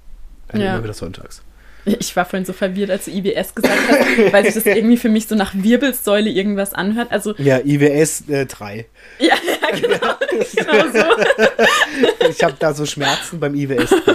Also 0.48 0.64
Ja. 0.64 0.76
immer 0.76 0.84
wieder 0.86 0.94
sonntags. 0.94 1.42
Ich 1.86 2.16
war 2.16 2.26
vorhin 2.26 2.46
so 2.46 2.54
verwirrt, 2.54 2.92
als 2.92 3.06
du 3.06 3.12
IBS 3.12 3.56
gesagt 3.56 3.80
hast, 3.88 4.34
weil 4.34 4.46
sich 4.46 4.56
das 4.56 4.66
irgendwie 4.76 4.98
für 4.98 5.10
mich 5.10 5.28
so 5.28 5.36
nach 5.36 5.54
Wirbelsäule 5.56 6.30
irgendwas 6.30 6.74
anhört. 6.74 7.12
Also, 7.12 7.34
Ja, 7.38 7.60
IBS 7.60 8.30
äh, 8.30 8.46
3. 8.46 8.86
ja, 9.20 9.28
ja 9.28 9.78
genau, 9.80 10.16
genau 10.56 10.92
so. 10.92 12.30
Ich 12.30 12.44
habe 12.44 12.56
da 12.60 12.74
so 12.74 12.86
Schmerzen 12.86 13.40
beim 13.40 13.56
IBS 13.56 13.90
3. 13.90 14.12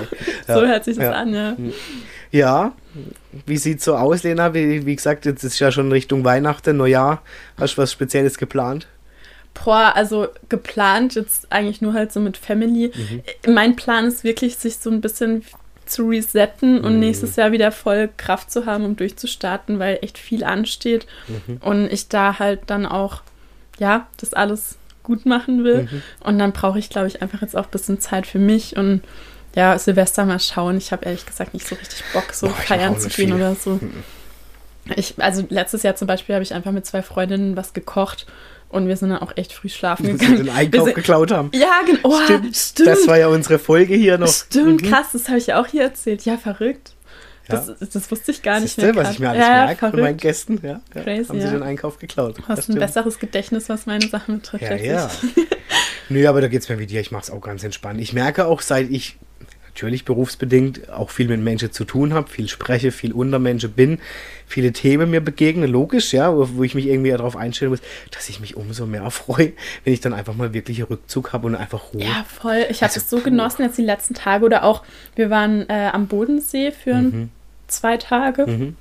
Ja. 0.46 0.54
So 0.54 0.66
hört 0.66 0.84
sich 0.84 0.96
das 0.96 1.14
an, 1.14 1.34
ja. 1.34 1.56
Ja, 2.30 2.72
wie 3.46 3.56
sieht's 3.56 3.84
so 3.84 3.96
aus, 3.96 4.22
Lena? 4.24 4.54
Wie, 4.54 4.84
wie 4.86 4.96
gesagt, 4.96 5.24
jetzt 5.24 5.42
ist 5.42 5.58
ja 5.58 5.70
schon 5.72 5.90
Richtung 5.90 6.24
Weihnachten, 6.24 6.76
Neujahr. 6.76 7.22
Hast 7.58 7.78
du 7.78 7.82
was 7.82 7.92
Spezielles 7.92 8.38
geplant? 8.38 8.86
Boah, 9.54 9.92
also 9.94 10.28
geplant 10.48 11.14
jetzt 11.14 11.50
eigentlich 11.52 11.80
nur 11.80 11.94
halt 11.94 12.12
so 12.12 12.20
mit 12.20 12.36
Family. 12.36 12.90
Mein 13.46 13.76
Plan 13.76 14.06
ist 14.06 14.24
wirklich, 14.24 14.56
sich 14.56 14.78
so 14.78 14.90
ein 14.90 15.00
bisschen 15.00 15.44
zu 15.94 16.08
resetten 16.08 16.80
und 16.84 16.94
Mhm. 16.94 17.00
nächstes 17.00 17.36
Jahr 17.36 17.52
wieder 17.52 17.72
voll 17.72 18.10
Kraft 18.16 18.50
zu 18.50 18.66
haben, 18.66 18.84
um 18.84 18.96
durchzustarten, 18.96 19.78
weil 19.78 19.98
echt 20.02 20.18
viel 20.18 20.44
ansteht 20.44 21.06
Mhm. 21.28 21.58
und 21.60 21.92
ich 21.92 22.08
da 22.08 22.38
halt 22.38 22.60
dann 22.66 22.84
auch, 22.86 23.22
ja, 23.78 24.06
das 24.18 24.34
alles 24.34 24.76
gut 25.02 25.26
machen 25.26 25.64
will. 25.64 25.82
Mhm. 25.90 26.02
Und 26.20 26.38
dann 26.38 26.52
brauche 26.52 26.78
ich, 26.78 26.88
glaube 26.90 27.06
ich, 27.08 27.20
einfach 27.22 27.42
jetzt 27.42 27.56
auch 27.56 27.64
ein 27.66 27.70
bisschen 27.70 28.00
Zeit 28.00 28.26
für 28.26 28.38
mich 28.38 28.76
und 28.76 29.02
ja, 29.54 29.78
Silvester 29.78 30.24
mal 30.24 30.40
schauen. 30.40 30.76
Ich 30.78 30.90
habe 30.92 31.04
ehrlich 31.04 31.26
gesagt 31.26 31.54
nicht 31.54 31.66
so 31.68 31.74
richtig 31.76 32.02
Bock, 32.12 32.32
so 32.32 32.48
Boah, 32.48 32.54
feiern 32.54 32.98
zu 32.98 33.08
gehen 33.08 33.28
viel. 33.28 33.32
oder 33.34 33.54
so. 33.54 33.78
Ich, 34.96 35.14
also 35.18 35.44
letztes 35.48 35.82
Jahr 35.82 35.96
zum 35.96 36.06
Beispiel 36.08 36.34
habe 36.34 36.42
ich 36.42 36.52
einfach 36.52 36.72
mit 36.72 36.84
zwei 36.86 37.02
Freundinnen 37.02 37.56
was 37.56 37.72
gekocht 37.72 38.26
und 38.68 38.88
wir 38.88 38.96
sind 38.96 39.10
dann 39.10 39.18
auch 39.20 39.32
echt 39.36 39.52
früh 39.52 39.68
schlafen 39.68 40.04
Dass 40.04 40.12
wir 40.12 40.18
gegangen. 40.18 40.36
den 40.38 40.46
Wir 40.46 40.54
Einkauf 40.54 40.84
sind- 40.86 40.94
geklaut 40.94 41.30
haben. 41.30 41.50
ja, 41.54 41.80
genau. 41.86 42.00
Oh, 42.04 42.20
stimmt. 42.24 42.56
Stimmt. 42.56 42.88
Das 42.88 43.06
war 43.06 43.18
ja 43.18 43.28
unsere 43.28 43.58
Folge 43.58 43.94
hier 43.94 44.18
noch. 44.18 44.28
Stimmt, 44.28 44.82
Mhm. 44.82 44.90
krass, 44.90 45.06
das 45.12 45.28
habe 45.28 45.38
ich 45.38 45.46
ja 45.48 45.60
auch 45.60 45.66
hier 45.66 45.82
erzählt. 45.82 46.24
Ja, 46.24 46.36
verrückt. 46.36 46.92
Das, 47.46 47.66
das 47.78 48.10
wusste 48.10 48.30
ich 48.30 48.40
gar 48.40 48.54
nicht 48.58 48.74
Siehste, 48.74 48.92
mehr. 48.92 48.96
was 48.96 49.02
grad. 49.04 49.12
ich 49.12 49.18
mir 49.20 49.28
alles 49.30 49.42
ja, 49.46 49.66
merke 49.66 49.90
von 49.90 50.00
meinen 50.00 50.16
Gästen. 50.16 50.60
Ja, 50.62 50.80
ja. 50.94 51.02
Crazy, 51.02 51.28
haben 51.28 51.40
sie 51.40 51.46
ja. 51.46 51.52
den 51.52 51.62
Einkauf 51.62 51.98
geklaut. 51.98 52.38
Du 52.38 52.42
hast 52.48 52.70
ein 52.70 52.78
besseres 52.78 53.18
Gedächtnis, 53.18 53.68
was 53.68 53.84
meine 53.84 54.08
Sachen 54.08 54.36
betrifft. 54.38 54.62
Ja, 54.64 54.74
ja. 54.76 55.10
Nö, 56.08 56.26
aber 56.26 56.40
da 56.40 56.48
geht's 56.48 56.70
mir 56.70 56.78
wie 56.78 56.86
dir. 56.86 57.02
Ich 57.02 57.10
mache 57.10 57.24
es 57.24 57.30
auch 57.30 57.42
ganz 57.42 57.62
entspannt. 57.62 58.00
Ich 58.00 58.14
merke 58.14 58.46
auch, 58.46 58.62
seit 58.62 58.88
ich 58.90 59.16
natürlich 59.74 60.04
berufsbedingt 60.04 60.88
auch 60.90 61.10
viel 61.10 61.26
mit 61.26 61.40
Menschen 61.40 61.72
zu 61.72 61.84
tun 61.84 62.14
habe, 62.14 62.30
viel 62.30 62.48
spreche, 62.48 62.92
viel 62.92 63.12
unter 63.12 63.40
Menschen 63.40 63.72
bin, 63.72 63.98
viele 64.46 64.72
Themen 64.72 65.10
mir 65.10 65.20
begegnen, 65.20 65.68
logisch, 65.68 66.12
ja, 66.12 66.32
wo, 66.32 66.48
wo 66.54 66.62
ich 66.62 66.76
mich 66.76 66.86
irgendwie 66.86 67.10
darauf 67.10 67.36
einstellen 67.36 67.72
muss, 67.72 67.80
dass 68.12 68.28
ich 68.28 68.38
mich 68.38 68.56
umso 68.56 68.86
mehr 68.86 69.10
freue, 69.10 69.52
wenn 69.82 69.92
ich 69.92 70.00
dann 70.00 70.14
einfach 70.14 70.34
mal 70.34 70.54
wirklich 70.54 70.78
einen 70.78 70.86
Rückzug 70.86 71.32
habe 71.32 71.48
und 71.48 71.56
einfach 71.56 71.92
Ruhe. 71.92 72.04
Ja, 72.04 72.24
voll. 72.28 72.64
Ich 72.70 72.82
habe 72.82 72.92
Also, 72.92 73.00
es 73.00 73.10
so 73.10 73.16
puh. 73.18 73.24
genossen 73.24 73.62
jetzt 73.62 73.76
die 73.76 73.82
letzten 73.82 74.14
Tage 74.14 74.44
oder 74.44 74.62
auch, 74.62 74.84
wir 75.16 75.28
waren 75.28 75.68
äh, 75.68 75.90
am 75.92 76.06
Bodensee 76.06 76.70
für 76.70 76.94
Mhm. 76.94 77.30
zwei 77.66 77.96
Tage. 77.96 78.74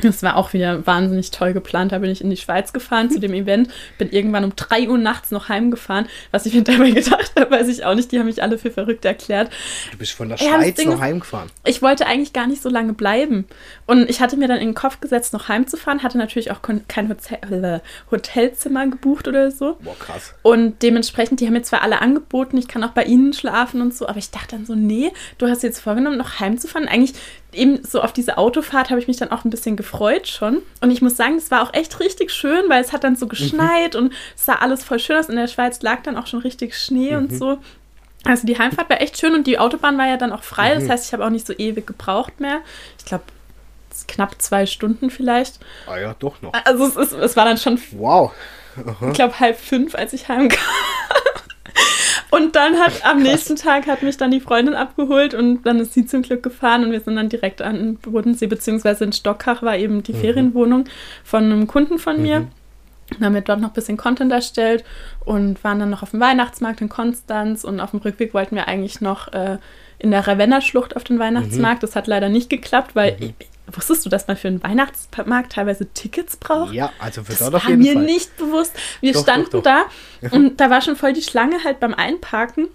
Das 0.00 0.22
war 0.22 0.36
auch 0.36 0.52
wieder 0.52 0.86
wahnsinnig 0.86 1.30
toll 1.30 1.52
geplant. 1.52 1.92
Da 1.92 1.98
bin 1.98 2.10
ich 2.10 2.22
in 2.22 2.30
die 2.30 2.36
Schweiz 2.36 2.72
gefahren 2.72 3.10
zu 3.10 3.20
dem 3.20 3.34
Event, 3.34 3.68
bin 3.98 4.10
irgendwann 4.10 4.44
um 4.44 4.56
3 4.56 4.88
Uhr 4.88 4.98
nachts 4.98 5.30
noch 5.30 5.48
heimgefahren. 5.48 6.06
Was 6.30 6.46
ich 6.46 6.54
mir 6.54 6.62
dabei 6.62 6.90
gedacht 6.90 7.32
habe, 7.38 7.50
weiß 7.50 7.68
ich 7.68 7.84
auch 7.84 7.94
nicht. 7.94 8.10
Die 8.10 8.18
haben 8.18 8.26
mich 8.26 8.42
alle 8.42 8.58
für 8.58 8.70
verrückt 8.70 9.04
erklärt. 9.04 9.52
Du 9.92 9.98
bist 9.98 10.12
von 10.12 10.28
der 10.28 10.38
Ja, 10.38 10.54
Schweiz 10.54 10.84
noch 10.84 11.00
heimgefahren. 11.00 11.50
Ich 11.64 11.82
wollte 11.82 12.06
eigentlich 12.06 12.32
gar 12.32 12.46
nicht 12.46 12.62
so 12.62 12.68
lange 12.68 12.94
bleiben. 12.94 13.46
Und 13.86 14.08
ich 14.08 14.20
hatte 14.20 14.36
mir 14.36 14.48
dann 14.48 14.58
in 14.58 14.68
den 14.68 14.74
Kopf 14.74 15.00
gesetzt, 15.00 15.32
noch 15.32 15.48
heimzufahren, 15.48 16.02
hatte 16.02 16.18
natürlich 16.18 16.50
auch 16.50 16.60
kein 16.62 17.08
Hotel, 17.08 17.64
äh, 17.64 17.80
Hotelzimmer 18.10 18.86
gebucht 18.86 19.28
oder 19.28 19.50
so. 19.50 19.76
Boah, 19.80 19.96
krass. 19.98 20.34
Und 20.42 20.82
dementsprechend, 20.82 21.40
die 21.40 21.46
haben 21.46 21.52
mir 21.52 21.62
zwar 21.62 21.82
alle 21.82 22.00
angeboten, 22.00 22.56
ich 22.56 22.68
kann 22.68 22.82
auch 22.82 22.90
bei 22.92 23.04
ihnen 23.04 23.32
schlafen 23.32 23.80
und 23.80 23.94
so, 23.94 24.08
aber 24.08 24.18
ich 24.18 24.30
dachte 24.30 24.56
dann 24.56 24.66
so, 24.66 24.74
nee, 24.74 25.12
du 25.38 25.48
hast 25.48 25.62
jetzt 25.62 25.80
vorgenommen, 25.80 26.18
noch 26.18 26.40
heimzufahren. 26.40 26.88
Eigentlich 26.88 27.14
eben 27.52 27.84
so 27.84 28.00
auf 28.00 28.12
diese 28.12 28.38
Autofahrt 28.38 28.90
habe 28.90 29.00
ich 29.00 29.08
mich 29.08 29.18
dann 29.18 29.30
auch 29.30 29.44
ein 29.44 29.50
bisschen 29.50 29.76
gefreut 29.76 30.26
schon. 30.28 30.62
Und 30.80 30.90
ich 30.90 31.02
muss 31.02 31.16
sagen, 31.16 31.36
es 31.36 31.50
war 31.50 31.62
auch 31.62 31.74
echt 31.74 32.00
richtig 32.00 32.30
schön, 32.30 32.68
weil 32.68 32.82
es 32.82 32.92
hat 32.92 33.04
dann 33.04 33.16
so 33.16 33.26
geschneit 33.26 33.94
und 33.94 34.12
es 34.36 34.46
sah 34.46 34.54
alles 34.54 34.84
voll 34.84 34.98
schön 34.98 35.16
aus. 35.18 35.28
In 35.28 35.36
der 35.36 35.48
Schweiz 35.48 35.82
lag 35.82 36.02
dann 36.02 36.16
auch 36.16 36.26
schon 36.26 36.40
richtig 36.40 36.76
Schnee 36.76 37.14
und 37.16 37.32
so. 37.32 37.58
Also 38.24 38.46
die 38.46 38.58
Heimfahrt 38.58 38.88
war 38.88 39.00
echt 39.00 39.18
schön 39.18 39.34
und 39.34 39.46
die 39.46 39.58
Autobahn 39.58 39.98
war 39.98 40.06
ja 40.06 40.16
dann 40.16 40.32
auch 40.32 40.42
frei. 40.44 40.74
Das 40.74 40.88
heißt, 40.88 41.06
ich 41.06 41.12
habe 41.12 41.24
auch 41.24 41.30
nicht 41.30 41.46
so 41.46 41.52
ewig 41.52 41.86
gebraucht 41.86 42.40
mehr. 42.40 42.60
Ich 42.98 43.04
glaube, 43.04 43.24
knapp 44.08 44.40
zwei 44.40 44.66
Stunden 44.66 45.10
vielleicht. 45.10 45.58
Ah 45.86 45.98
ja, 45.98 46.14
doch 46.18 46.40
noch. 46.40 46.52
Also 46.64 46.86
es, 46.86 46.96
ist, 46.96 47.12
es 47.12 47.36
war 47.36 47.44
dann 47.44 47.58
schon 47.58 47.80
Wow. 47.92 48.32
ich 49.08 49.12
glaube, 49.12 49.38
halb 49.40 49.58
fünf, 49.58 49.94
als 49.94 50.12
ich 50.12 50.28
heimkam. 50.28 50.58
Und 52.32 52.56
dann 52.56 52.78
hat 52.78 53.04
am 53.04 53.22
nächsten 53.22 53.56
Tag 53.56 53.86
hat 53.86 54.02
mich 54.02 54.16
dann 54.16 54.30
die 54.30 54.40
Freundin 54.40 54.74
abgeholt 54.74 55.34
und 55.34 55.64
dann 55.64 55.80
ist 55.80 55.92
sie 55.92 56.06
zum 56.06 56.22
Glück 56.22 56.42
gefahren 56.42 56.82
und 56.82 56.90
wir 56.90 57.00
sind 57.00 57.16
dann 57.16 57.28
direkt 57.28 57.60
an 57.60 57.74
den 57.74 57.96
Bodensee, 57.96 58.46
beziehungsweise 58.46 59.04
in 59.04 59.12
Stockach 59.12 59.62
war 59.62 59.76
eben 59.76 60.02
die 60.02 60.14
Ferienwohnung 60.14 60.86
von 61.24 61.44
einem 61.44 61.66
Kunden 61.66 61.98
von 61.98 62.22
mir. 62.22 62.46
Dann 63.10 63.26
haben 63.26 63.34
wir 63.34 63.42
dort 63.42 63.60
noch 63.60 63.68
ein 63.68 63.74
bisschen 63.74 63.98
Content 63.98 64.32
erstellt 64.32 64.82
und 65.26 65.62
waren 65.62 65.78
dann 65.78 65.90
noch 65.90 66.02
auf 66.02 66.12
dem 66.12 66.20
Weihnachtsmarkt 66.20 66.80
in 66.80 66.88
Konstanz 66.88 67.64
und 67.64 67.80
auf 67.80 67.90
dem 67.90 68.00
Rückweg 68.00 68.32
wollten 68.32 68.56
wir 68.56 68.66
eigentlich 68.66 69.02
noch 69.02 69.30
äh, 69.34 69.58
in 69.98 70.10
der 70.10 70.26
Ravenna-Schlucht 70.26 70.96
auf 70.96 71.04
den 71.04 71.18
Weihnachtsmarkt. 71.18 71.82
Das 71.82 71.96
hat 71.96 72.06
leider 72.06 72.30
nicht 72.30 72.48
geklappt, 72.48 72.96
weil 72.96 73.34
wusstest 73.70 74.04
du, 74.04 74.08
dass 74.10 74.26
man 74.26 74.36
für 74.36 74.48
einen 74.48 74.62
Weihnachtsmarkt 74.62 75.52
teilweise 75.52 75.86
Tickets 75.92 76.36
braucht? 76.36 76.72
Ja, 76.72 76.92
also 76.98 77.22
für 77.22 77.30
Das 77.32 77.38
dort 77.40 77.54
auf 77.54 77.64
war 77.64 77.70
jeden 77.70 77.82
mir 77.82 77.94
Fall. 77.94 78.02
nicht 78.04 78.36
bewusst. 78.36 78.72
Wir 79.00 79.12
Doch, 79.12 79.22
standen 79.22 79.50
doch, 79.50 79.62
doch. 79.62 79.88
da 80.20 80.28
und 80.30 80.60
da 80.60 80.70
war 80.70 80.80
schon 80.82 80.96
voll 80.96 81.12
die 81.12 81.22
Schlange 81.22 81.62
halt 81.64 81.80
beim 81.80 81.94
Einparken. 81.94 82.68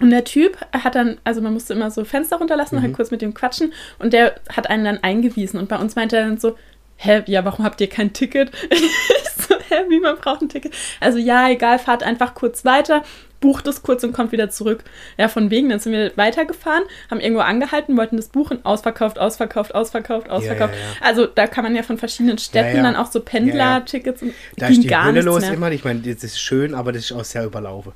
Und 0.00 0.10
der 0.10 0.24
Typ 0.24 0.58
hat 0.72 0.96
dann, 0.96 1.18
also 1.22 1.40
man 1.40 1.52
musste 1.52 1.72
immer 1.72 1.88
so 1.90 2.04
Fenster 2.04 2.36
runterlassen, 2.38 2.78
Mhm. 2.78 2.82
halt 2.82 2.94
kurz 2.94 3.10
mit 3.12 3.22
dem 3.22 3.32
quatschen 3.32 3.72
und 4.00 4.12
der 4.12 4.34
hat 4.54 4.68
einen 4.68 4.84
dann 4.84 4.98
eingewiesen. 5.02 5.58
Und 5.60 5.68
bei 5.68 5.76
uns 5.76 5.94
meinte 5.94 6.16
er 6.16 6.24
dann 6.26 6.38
so, 6.38 6.56
hä, 6.96 7.22
ja, 7.26 7.44
warum 7.44 7.64
habt 7.64 7.80
ihr 7.80 7.88
kein 7.88 8.12
Ticket? 8.12 8.50
Ich 8.70 9.46
so, 9.46 9.54
hä, 9.68 9.84
wie, 9.88 10.00
man 10.00 10.16
braucht 10.16 10.40
ein 10.42 10.48
Ticket? 10.48 10.74
Also 11.00 11.18
ja, 11.18 11.48
egal, 11.50 11.78
fahrt 11.78 12.02
einfach 12.02 12.34
kurz 12.34 12.64
weiter, 12.64 13.02
bucht 13.44 13.66
es 13.66 13.82
kurz 13.82 14.02
und 14.04 14.14
kommt 14.14 14.32
wieder 14.32 14.48
zurück. 14.48 14.82
Ja, 15.18 15.28
von 15.28 15.50
wegen, 15.50 15.68
dann 15.68 15.78
sind 15.78 15.92
wir 15.92 16.12
weitergefahren, 16.16 16.82
haben 17.10 17.20
irgendwo 17.20 17.42
angehalten, 17.42 17.94
wollten 17.98 18.16
das 18.16 18.28
buchen, 18.28 18.64
ausverkauft, 18.64 19.18
ausverkauft, 19.18 19.74
ausverkauft, 19.74 20.30
ausverkauft. 20.30 20.72
ja, 20.72 21.06
Also 21.06 21.26
da 21.26 21.46
kann 21.46 21.62
man 21.62 21.76
ja 21.76 21.82
von 21.82 21.98
verschiedenen 21.98 22.38
Städten 22.38 22.78
ja. 22.78 22.82
dann 22.82 22.96
auch 22.96 23.12
so 23.12 23.20
Pendler-Tickets 23.20 24.22
und 24.22 24.32
Da 24.56 24.68
ging 24.68 24.76
ist 24.76 24.84
die 24.84 24.88
gar 24.88 25.04
Hölle 25.04 25.12
nichts 25.16 25.26
los 25.26 25.40
mehr. 25.42 25.52
immer. 25.52 25.70
Ich 25.72 25.84
meine, 25.84 26.00
das 26.00 26.24
ist 26.24 26.40
schön, 26.40 26.74
aber 26.74 26.92
das 26.92 27.04
ist 27.04 27.12
auch 27.12 27.24
sehr 27.24 27.44
überlaufen. 27.44 27.92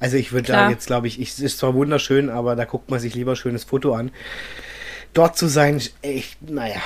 Also 0.00 0.16
ich 0.16 0.32
würde 0.32 0.52
da 0.52 0.70
jetzt, 0.70 0.86
glaube 0.86 1.06
ich, 1.08 1.18
es 1.20 1.38
ist 1.38 1.58
zwar 1.58 1.74
wunderschön, 1.74 2.30
aber 2.30 2.56
da 2.56 2.64
guckt 2.64 2.90
man 2.90 2.98
sich 2.98 3.14
lieber 3.14 3.32
ein 3.32 3.36
schönes 3.36 3.64
Foto 3.64 3.94
an. 3.94 4.10
Dort 5.12 5.36
zu 5.36 5.48
sein, 5.48 5.76
ist 5.76 5.94
echt, 6.02 6.48
naja. 6.48 6.80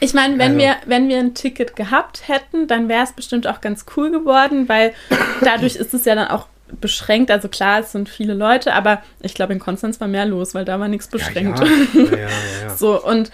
Ich 0.00 0.12
meine, 0.12 0.34
wenn, 0.38 0.52
Also- 0.52 0.58
wir, 0.58 0.76
wenn 0.86 1.08
wir 1.08 1.18
ein 1.18 1.34
Ticket 1.34 1.76
gehabt 1.76 2.26
hätten, 2.28 2.66
dann 2.66 2.88
wäre 2.88 3.04
es 3.04 3.12
bestimmt 3.12 3.46
auch 3.46 3.60
ganz 3.60 3.84
cool 3.96 4.10
geworden, 4.10 4.68
weil 4.68 4.92
dadurch 5.42 5.76
ist 5.84 5.94
es 5.94 6.04
ja 6.04 6.14
dann 6.14 6.28
auch 6.28 6.46
beschränkt. 6.80 7.30
Also 7.30 7.48
klar, 7.48 7.80
es 7.80 7.92
sind 7.92 8.08
viele 8.08 8.34
Leute, 8.34 8.72
aber 8.74 9.02
ich 9.20 9.34
glaube, 9.34 9.52
in 9.52 9.58
Konstanz 9.58 10.00
war 10.00 10.08
mehr 10.08 10.26
los, 10.26 10.54
weil 10.54 10.64
da 10.64 10.80
war 10.80 10.88
nichts 10.88 11.08
beschränkt. 11.08 11.60
Ja, 11.60 11.66
ja, 12.02 12.16
ja. 12.62 12.70
So, 12.76 13.02
und 13.02 13.30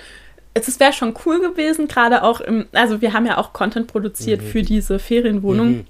es 0.55 0.81
wäre 0.81 0.93
schon 0.93 1.15
cool 1.25 1.41
gewesen, 1.41 1.87
gerade 1.89 2.23
auch 2.25 2.41
im, 2.41 2.67
also 2.73 3.01
wir 3.01 3.13
haben 3.13 3.25
ja 3.27 3.39
auch 3.39 3.53
Content 3.53 3.87
produziert 3.87 4.43
Mhm. 4.43 4.47
für 4.47 4.63
diese 4.63 4.99
Ferienwohnung. 4.99 5.87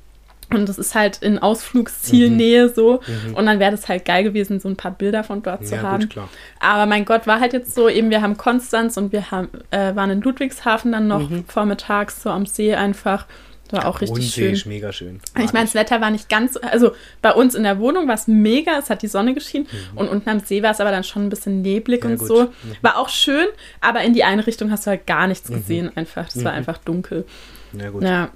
Und 0.53 0.69
das 0.69 0.79
ist 0.79 0.97
halt 0.97 1.19
in 1.23 1.39
Ausflugszielnähe 1.39 2.69
so. 2.69 3.01
Und 3.35 3.47
dann 3.47 3.61
wäre 3.61 3.71
das 3.71 3.89
halt 3.89 4.05
geil 4.05 4.25
gewesen, 4.25 4.59
so 4.61 4.69
ein 4.69 4.77
paar 4.77 4.91
Bilder 4.91 5.23
von 5.23 5.43
dort 5.43 5.67
zu 5.67 5.77
Ja, 5.77 5.83
haben. 5.83 6.09
gut. 6.09 6.17
Aber 6.59 6.87
mein 6.87 7.05
Gott, 7.05 7.27
war 7.29 7.39
halt 7.41 7.53
jetzt 7.53 7.73
so, 7.75 7.89
eben 7.89 8.11
wir 8.11 8.21
haben 8.21 8.37
Konstanz 8.37 8.97
und 8.97 9.13
wir 9.13 9.31
haben, 9.31 9.49
äh, 9.71 9.95
waren 9.95 10.11
in 10.11 10.21
Ludwigshafen 10.21 10.91
dann 10.93 11.07
noch 11.07 11.29
vormittags 11.47 12.23
so 12.23 12.31
am 12.31 12.47
See 12.47 12.75
einfach. 12.75 13.27
War 13.73 13.87
auch 13.87 14.01
richtig 14.01 14.11
Bodensee 14.15 14.41
schön. 14.43 14.53
ist 14.55 14.67
mega 14.67 14.93
schön. 14.93 15.21
Ich 15.39 15.53
meine, 15.53 15.67
das 15.67 15.75
Wetter 15.75 16.01
war 16.01 16.11
nicht 16.11 16.29
ganz, 16.29 16.55
so- 16.55 16.61
also 16.63 16.93
bei 17.23 17.33
uns 17.33 17.55
in 17.55 17.63
der 17.63 17.79
Wohnung 17.79 18.09
war 18.09 18.15
es 18.15 18.27
mega, 18.27 18.79
es 18.79 18.91
hat 18.91 19.03
die 19.03 19.07
Sonne 19.09 19.35
geschienen 19.35 19.67
und 19.95 20.09
unten 20.09 20.29
am 20.29 20.41
See 20.41 20.63
war 20.63 20.71
es 20.73 20.81
aber 20.81 20.91
dann 20.91 21.05
schon 21.05 21.27
ein 21.27 21.31
bisschen 21.31 21.63
neblig 21.63 22.03
Mhm. 22.03 22.09
Ja, 22.09 22.13
und 22.13 22.19
gut. 22.19 22.29
so. 22.29 22.43
Mhm. 22.45 22.77
War 22.83 22.99
auch 22.99 23.09
schön, 23.09 23.47
aber 23.81 24.01
in 24.03 24.15
die 24.15 24.25
eine 24.25 24.47
Richtung 24.47 24.71
hast 24.71 24.87
du 24.87 24.91
halt 24.91 25.07
gar 25.07 25.27
nichts 25.27 25.49
gesehen 25.49 25.91
einfach. 25.97 26.25
Das 26.33 26.43
war 26.45 26.53
einfach 26.53 26.79
dunkel. 26.79 27.25
Ja, 27.73 27.91
gut. 27.91 28.03
Ja. 28.03 28.31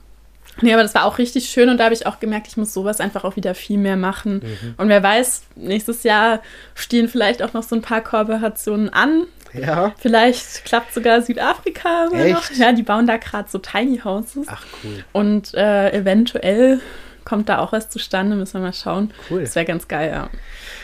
Nee, 0.61 0.73
aber 0.73 0.85
das 0.85 0.95
war 0.95 1.05
auch 1.05 1.19
richtig 1.19 1.49
schön 1.49 1.69
und 1.69 1.79
da 1.79 1.85
habe 1.87 1.95
ich 1.95 2.07
auch 2.07 2.21
gemerkt, 2.21 2.47
ich 2.47 2.57
muss 2.57 2.73
sowas 2.73 3.01
einfach 3.01 3.25
auch 3.25 3.35
wieder 3.35 3.57
viel 3.57 3.77
mehr 3.77 3.97
machen. 3.97 4.41
Und 4.77 4.89
wer 4.89 5.03
weiß, 5.03 5.43
nächstes 5.57 6.05
Jahr 6.05 6.43
stehen 6.77 7.09
vielleicht 7.09 7.43
auch 7.43 7.55
noch 7.55 7.65
so 7.65 7.75
ein 7.75 7.83
paar 7.83 8.03
Kooperationen 8.03 8.89
an. 8.89 9.25
Ja. 9.55 9.95
Vielleicht 9.99 10.65
klappt 10.65 10.93
sogar 10.93 11.23
Südafrika 11.23 12.09
immer 12.13 12.29
noch. 12.29 12.51
Echt? 12.51 12.59
Ja, 12.59 12.73
die 12.73 12.83
bauen 12.83 13.07
da 13.07 13.17
gerade 13.17 13.49
so 13.49 13.59
Tiny 13.59 14.01
Houses. 14.05 14.47
Ach, 14.49 14.65
cool. 14.83 15.05
Und 15.13 15.55
äh, 15.55 15.93
eventuell 15.93 16.81
kommt 17.25 17.49
da 17.49 17.59
auch 17.59 17.73
was 17.73 17.89
zustande, 17.89 18.37
müssen 18.37 18.55
wir 18.55 18.61
mal 18.61 18.73
schauen. 18.73 19.13
Cool. 19.31 19.41
Das 19.41 19.55
wäre 19.55 19.65
ganz 19.65 19.89
geil, 19.89 20.11
ja. 20.11 20.31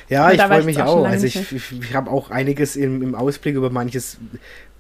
Ja, 0.09 0.33
ich 0.33 0.41
freue 0.41 0.61
ich 0.61 0.67
mich 0.67 0.83
auch 0.83 0.97
auch. 0.97 1.07
Also 1.07 1.27
ich, 1.27 1.53
ich, 1.53 1.81
ich 1.81 1.95
habe 1.95 2.11
auch 2.11 2.31
einiges 2.31 2.77
im, 2.77 3.03
im 3.03 3.15
Ausblick 3.15 3.55
über 3.55 3.71
manches 3.71 4.19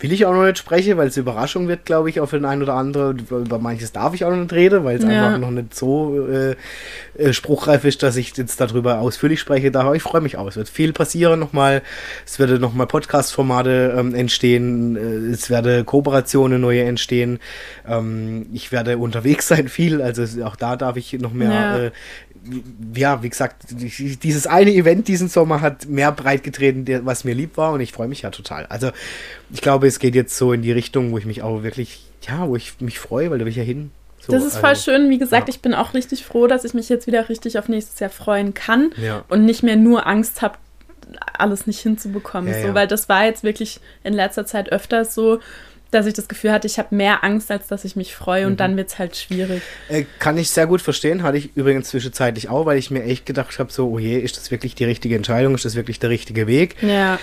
will 0.00 0.12
ich 0.12 0.24
auch 0.26 0.32
noch 0.32 0.44
nicht 0.44 0.58
sprechen, 0.58 0.96
weil 0.96 1.08
es 1.08 1.16
eine 1.16 1.22
Überraschung 1.22 1.68
wird, 1.68 1.84
glaube 1.84 2.08
ich, 2.10 2.20
auch 2.20 2.26
für 2.26 2.38
den 2.38 2.44
einen 2.46 2.62
oder 2.62 2.74
anderen. 2.74 3.18
Über 3.18 3.58
manches 3.58 3.92
darf 3.92 4.14
ich 4.14 4.24
auch 4.24 4.30
noch 4.30 4.36
nicht 4.38 4.52
reden, 4.52 4.82
weil 4.84 4.96
es 4.96 5.02
Ja. 5.04 5.08
einfach 5.26 5.38
noch 5.38 5.50
nicht 5.50 5.74
so 5.74 6.26
äh, 6.28 6.56
äh, 7.18 7.32
spruchreif 7.32 7.84
ist, 7.84 8.02
dass 8.02 8.16
ich 8.16 8.36
jetzt 8.36 8.60
darüber 8.60 8.98
ausführlich 9.00 9.40
spreche. 9.40 9.70
Daher 9.70 9.92
ich 9.94 10.02
freue 10.02 10.20
mich 10.22 10.36
auch. 10.36 10.48
Es 10.48 10.56
wird 10.56 10.68
viel 10.68 10.92
passieren 10.92 11.38
nochmal. 11.38 11.82
Es 12.26 12.38
werden 12.38 12.60
nochmal 12.60 12.86
Podcast-Formate 12.86 13.94
ähm, 13.98 14.14
entstehen. 14.14 14.96
Äh, 14.96 15.32
es 15.32 15.50
werden 15.50 15.84
Kooperationen 15.86 16.60
neue 16.60 16.82
entstehen. 16.84 17.38
Ähm, 17.86 18.46
ich 18.52 18.72
werde 18.72 18.98
unterwegs 18.98 19.48
sein 19.48 19.68
viel. 19.68 20.00
Also 20.02 20.44
auch 20.44 20.56
da 20.56 20.76
darf 20.76 20.96
ich 20.96 21.12
noch 21.14 21.32
mehr 21.32 21.50
Ja. 21.50 21.78
äh, 21.78 21.90
ja, 22.94 23.22
wie 23.22 23.28
gesagt, 23.28 23.66
dieses 23.70 24.46
eine 24.46 24.72
Event 24.72 25.08
diesen 25.08 25.28
Sommer 25.28 25.60
hat 25.60 25.86
mehr 25.86 26.10
breit 26.12 26.42
getreten, 26.42 26.86
was 27.04 27.24
mir 27.24 27.34
lieb 27.34 27.56
war 27.56 27.72
und 27.72 27.80
ich 27.80 27.92
freue 27.92 28.08
mich 28.08 28.22
ja 28.22 28.30
total. 28.30 28.66
Also 28.66 28.90
ich 29.52 29.60
glaube, 29.60 29.86
es 29.86 29.98
geht 29.98 30.14
jetzt 30.14 30.36
so 30.36 30.52
in 30.52 30.62
die 30.62 30.72
Richtung, 30.72 31.12
wo 31.12 31.18
ich 31.18 31.26
mich 31.26 31.42
auch 31.42 31.62
wirklich, 31.62 32.04
ja, 32.22 32.48
wo 32.48 32.56
ich 32.56 32.80
mich 32.80 32.98
freue, 32.98 33.30
weil 33.30 33.38
da 33.38 33.44
will 33.44 33.50
ich 33.50 33.56
ja 33.56 33.62
hin. 33.62 33.90
So, 34.20 34.32
das 34.32 34.44
ist 34.44 34.58
voll 34.58 34.70
also, 34.70 34.90
schön. 34.90 35.10
Wie 35.10 35.18
gesagt, 35.18 35.48
ja. 35.48 35.54
ich 35.54 35.60
bin 35.60 35.74
auch 35.74 35.94
richtig 35.94 36.24
froh, 36.24 36.46
dass 36.46 36.64
ich 36.64 36.74
mich 36.74 36.88
jetzt 36.88 37.06
wieder 37.06 37.28
richtig 37.28 37.58
auf 37.58 37.68
nächstes 37.68 38.00
Jahr 38.00 38.10
freuen 38.10 38.54
kann 38.54 38.90
Ja. 38.96 39.24
und 39.28 39.44
nicht 39.44 39.62
mehr 39.62 39.76
nur 39.76 40.06
Angst 40.06 40.42
habe, 40.42 40.56
alles 41.38 41.66
nicht 41.66 41.80
hinzubekommen. 41.80 42.52
Ja, 42.52 42.68
so. 42.68 42.74
Weil 42.74 42.86
das 42.86 43.08
war 43.08 43.24
jetzt 43.24 43.44
wirklich 43.44 43.80
in 44.04 44.12
letzter 44.12 44.46
Zeit 44.46 44.70
öfters 44.70 45.14
so, 45.14 45.40
dass 45.90 46.06
ich 46.06 46.14
das 46.14 46.28
Gefühl 46.28 46.52
hatte, 46.52 46.66
ich 46.66 46.78
habe 46.78 46.94
mehr 46.94 47.24
Angst, 47.24 47.50
als 47.50 47.66
dass 47.66 47.84
ich 47.84 47.96
mich 47.96 48.14
freue 48.14 48.42
Mhm. 48.44 48.52
und 48.52 48.60
dann 48.60 48.76
wird 48.76 48.88
es 48.90 48.98
halt 48.98 49.16
schwierig. 49.16 49.62
Äh, 49.88 50.04
kann 50.18 50.38
ich 50.38 50.50
sehr 50.50 50.66
gut 50.66 50.80
verstehen, 50.82 51.22
hatte 51.22 51.38
ich 51.38 51.56
übrigens 51.56 51.88
zwischenzeitlich 51.88 52.48
auch, 52.48 52.66
weil 52.66 52.78
ich 52.78 52.90
mir 52.90 53.02
echt 53.04 53.26
gedacht 53.26 53.58
habe, 53.58 53.72
so, 53.72 53.88
oh 53.90 53.98
je, 53.98 54.18
ist 54.18 54.36
das 54.36 54.50
wirklich 54.50 54.74
die 54.74 54.84
richtige 54.84 55.16
Entscheidung, 55.16 55.54
ist 55.54 55.64
das 55.64 55.74
wirklich 55.74 55.98
der 55.98 56.10
richtige 56.10 56.46
Weg? 56.46 56.76
Ja. 56.82 57.18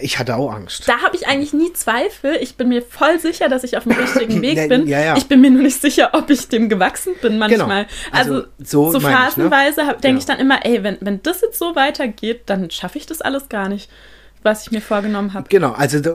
Ich 0.00 0.18
hatte 0.20 0.36
auch 0.36 0.52
Angst. 0.52 0.88
Da 0.88 0.98
habe 1.02 1.16
ich 1.16 1.26
eigentlich 1.26 1.52
nie 1.52 1.72
Zweifel. 1.72 2.36
Ich 2.40 2.54
bin 2.54 2.68
mir 2.68 2.82
voll 2.82 3.18
sicher, 3.18 3.48
dass 3.48 3.64
ich 3.64 3.76
auf 3.76 3.82
dem 3.82 3.92
richtigen 3.98 4.40
Weg 4.42 4.56
Ja, 4.56 4.66
bin. 4.68 4.86
ja, 4.86 5.00
ja. 5.00 5.16
Ich 5.16 5.26
bin 5.26 5.40
mir 5.40 5.50
nur 5.50 5.62
nicht 5.62 5.80
sicher, 5.80 6.10
ob 6.12 6.30
ich 6.30 6.46
dem 6.48 6.68
gewachsen 6.68 7.14
bin 7.20 7.36
manchmal. 7.38 7.86
Also, 8.12 8.34
Also, 8.34 8.46
so 8.62 8.92
so, 8.92 8.98
ne? 8.98 9.12
phasenweise 9.12 9.82
denke 10.02 10.08
Ja. 10.08 10.16
ich 10.18 10.24
dann 10.26 10.38
immer, 10.38 10.64
ey, 10.64 10.84
wenn, 10.84 10.98
wenn 11.00 11.20
das 11.24 11.40
jetzt 11.40 11.58
so 11.58 11.74
weitergeht, 11.74 12.42
dann 12.46 12.70
schaffe 12.70 12.98
ich 12.98 13.06
das 13.06 13.20
alles 13.20 13.48
gar 13.48 13.68
nicht, 13.68 13.90
was 14.42 14.62
ich 14.62 14.70
mir 14.70 14.80
vorgenommen 14.80 15.34
habe. 15.34 15.46
Genau, 15.48 15.72
also 15.72 16.00
da, 16.00 16.14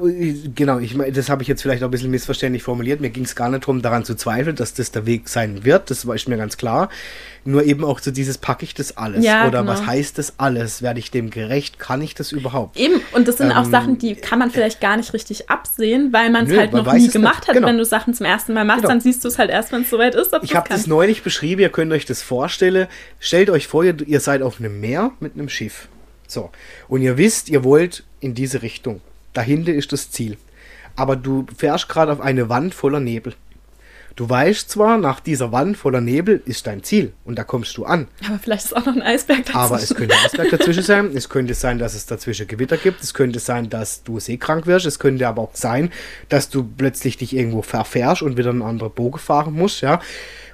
genau, 0.55 0.79
ich 0.79 0.95
meine, 0.95 1.11
das 1.11 1.29
habe 1.29 1.41
ich 1.41 1.47
jetzt 1.47 1.61
vielleicht 1.61 1.83
auch 1.83 1.87
ein 1.87 1.91
bisschen 1.91 2.11
missverständlich 2.11 2.63
formuliert. 2.63 3.01
Mir 3.01 3.09
ging 3.09 3.23
es 3.25 3.35
gar 3.35 3.49
nicht 3.49 3.63
darum, 3.63 3.81
daran 3.81 4.05
zu 4.05 4.15
zweifeln, 4.15 4.55
dass 4.55 4.73
das 4.73 4.91
der 4.91 5.05
Weg 5.05 5.29
sein 5.29 5.63
wird. 5.65 5.89
Das 5.89 6.07
war 6.07 6.15
mir 6.27 6.37
ganz 6.37 6.57
klar. 6.57 6.89
Nur 7.45 7.63
eben 7.63 7.83
auch 7.83 7.99
so 7.99 8.11
dieses, 8.11 8.37
packe 8.37 8.63
ich 8.63 8.73
das 8.73 8.95
alles? 8.95 9.25
Ja, 9.25 9.47
Oder 9.47 9.59
genau. 9.59 9.71
was 9.73 9.85
heißt 9.85 10.17
das 10.17 10.35
alles? 10.37 10.81
Werde 10.81 10.99
ich 10.99 11.11
dem 11.11 11.29
gerecht? 11.29 11.77
Kann 11.77 12.01
ich 12.01 12.15
das 12.15 12.31
überhaupt? 12.31 12.77
Eben, 12.77 13.01
und 13.11 13.27
das 13.27 13.37
sind 13.37 13.51
auch 13.51 13.65
Ähm, 13.65 13.71
Sachen, 13.71 13.97
die 13.97 14.15
kann 14.15 14.39
man 14.39 14.49
vielleicht 14.49 14.79
gar 14.79 14.95
nicht 14.95 15.13
richtig 15.13 15.49
absehen, 15.49 16.13
weil 16.13 16.29
man 16.29 16.47
es 16.49 16.57
halt 16.57 16.71
noch 16.71 16.91
nie 16.93 17.09
gemacht 17.09 17.47
hat. 17.47 17.55
Genau. 17.55 17.67
Wenn 17.67 17.77
du 17.77 17.85
Sachen 17.85 18.13
zum 18.13 18.25
ersten 18.25 18.53
Mal 18.53 18.63
machst, 18.63 18.83
Genau. 18.83 18.93
dann 18.93 19.01
siehst 19.01 19.23
du 19.25 19.27
es 19.27 19.37
halt 19.37 19.49
erst, 19.49 19.71
wenn 19.73 19.81
es 19.81 19.89
soweit 19.89 20.15
ist, 20.15 20.31
ob 20.33 20.43
Ich 20.43 20.55
habe 20.55 20.69
es 20.69 20.75
das 20.75 20.87
neulich 20.87 21.23
beschrieben, 21.23 21.61
ihr 21.61 21.69
könnt 21.69 21.91
euch 21.91 22.05
das 22.05 22.21
vorstellen. 22.21 22.87
Stellt 23.19 23.49
euch 23.49 23.67
vor, 23.67 23.83
ihr, 23.83 23.95
ihr 24.07 24.21
seid 24.21 24.41
auf 24.41 24.59
einem 24.59 24.79
Meer 24.79 25.11
mit 25.19 25.33
einem 25.33 25.49
Schiff. 25.49 25.89
So. 26.33 26.49
Und 26.87 27.01
ihr 27.01 27.17
wisst, 27.17 27.49
ihr 27.49 27.63
wollt 27.63 28.03
in 28.19 28.33
diese 28.33 28.61
Richtung. 28.61 29.01
Dahinter 29.33 29.73
ist 29.73 29.91
das 29.91 30.11
Ziel. 30.11 30.37
Aber 30.95 31.15
du 31.15 31.45
fährst 31.57 31.89
gerade 31.89 32.11
auf 32.11 32.21
eine 32.21 32.49
Wand 32.49 32.73
voller 32.73 32.99
Nebel. 32.99 33.33
Du 34.15 34.29
weißt 34.29 34.69
zwar, 34.69 34.99
nach 34.99 35.19
dieser 35.19 35.51
Wand 35.51 35.75
voller 35.75 36.01
Nebel 36.01 36.43
ist 36.45 36.67
dein 36.67 36.83
Ziel 36.83 37.13
und 37.25 37.39
da 37.39 37.43
kommst 37.43 37.75
du 37.77 37.85
an. 37.85 38.07
Aber 38.23 38.37
vielleicht 38.37 38.65
ist 38.65 38.75
auch 38.75 38.85
noch 38.85 38.93
ein 38.93 39.01
Eisberg 39.01 39.43
dazu. 39.43 39.57
Aber 39.57 39.77
es 39.77 39.95
könnte 39.95 40.13
Eisberg 40.23 40.51
dazwischen 40.51 40.83
sein. 40.83 41.11
Es 41.15 41.29
könnte 41.29 41.55
sein, 41.55 41.79
dass 41.79 41.95
es 41.95 42.05
dazwischen 42.05 42.47
Gewitter 42.47 42.77
gibt. 42.77 43.01
Es 43.01 43.15
könnte 43.15 43.39
sein, 43.39 43.71
dass 43.71 44.03
du 44.03 44.19
seekrank 44.19 44.67
wirst. 44.67 44.85
Es 44.85 44.99
könnte 44.99 45.27
aber 45.27 45.41
auch 45.41 45.55
sein, 45.55 45.91
dass 46.29 46.49
du 46.49 46.63
plötzlich 46.63 47.17
dich 47.17 47.35
irgendwo 47.35 47.63
verfährst 47.63 48.21
und 48.21 48.37
wieder 48.37 48.51
einen 48.51 48.61
anderen 48.61 48.93
Bogen 48.93 49.17
fahren 49.17 49.53
musst. 49.53 49.81
Ja. 49.81 49.99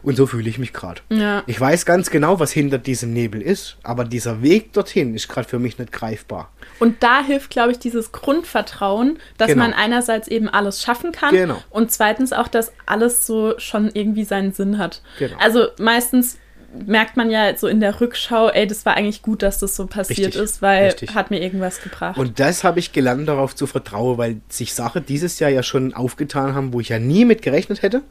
Und 0.02 0.16
so 0.16 0.26
fühle 0.28 0.50
ich 0.50 0.58
mich 0.58 0.74
gerade. 0.74 1.02
Ja. 1.10 1.44
Ich 1.48 1.60
weiß 1.60 1.86
ganz 1.86 2.10
genau, 2.10 2.40
was 2.40 2.52
hinter 2.52 2.78
diesem 2.78 3.14
Nebel 3.14 3.42
ist. 3.42 3.78
Aber 3.84 4.04
dieser 4.06 4.42
Weg 4.42 4.74
dorthin 4.74 5.14
ist 5.16 5.28
gerade 5.28 5.48
für 5.48 5.60
mich 5.60 5.78
nicht 5.78 5.92
greifbar. 5.92 6.52
Und 6.80 7.04
da 7.04 7.24
hilft, 7.24 7.50
glaube 7.50 7.72
ich, 7.72 7.80
dieses 7.80 8.12
Grundvertrauen, 8.12 9.20
dass 9.38 9.48
Genau. 9.50 9.64
man 9.64 9.74
einerseits 9.74 10.28
eben 10.28 10.48
alles 10.50 10.82
schaffen 10.82 11.12
kann 11.12 11.34
Genau. 11.36 11.62
und 11.70 11.92
zweitens 11.92 12.34
auch, 12.34 12.48
dass 12.48 12.72
alles 12.86 13.26
so 13.28 13.56
schon 13.58 13.90
irgendwie 13.94 14.24
seinen 14.24 14.54
Sinn 14.54 14.78
hat. 14.78 15.02
Genau. 15.20 15.36
Also 15.40 15.68
meistens 15.80 16.38
merkt 16.86 17.18
man 17.18 17.30
ja 17.30 17.56
so 17.58 17.68
in 17.68 17.80
der 17.80 18.00
Rückschau, 18.00 18.50
ey, 18.50 18.68
das 18.68 18.86
war 18.86 18.96
eigentlich 18.96 19.22
gut, 19.22 19.42
dass 19.42 19.60
das 19.60 19.76
so 19.76 19.88
passiert 19.88 20.28
Richtig, 20.28 20.42
ist, 20.42 20.62
weil 20.62 20.86
richtig. 20.86 21.14
hat 21.16 21.32
mir 21.32 21.42
irgendwas 21.42 21.82
gebracht. 21.82 22.18
Und 22.18 22.40
das 22.40 22.64
habe 22.64 22.80
ich 22.80 22.92
gelernt, 22.92 23.28
darauf 23.28 23.56
zu 23.56 23.68
vertrauen, 23.68 24.18
weil 24.18 24.38
sich 24.50 24.74
Sachen 24.74 25.06
dieses 25.06 25.40
Jahr 25.40 25.50
ja 25.50 25.64
schon 25.64 25.94
aufgetan 25.94 26.54
haben, 26.54 26.74
wo 26.74 26.80
ich 26.80 26.90
ja 26.90 27.00
nie 27.00 27.26
mit 27.26 27.42
gerechnet 27.42 27.82
hätte. 27.82 28.02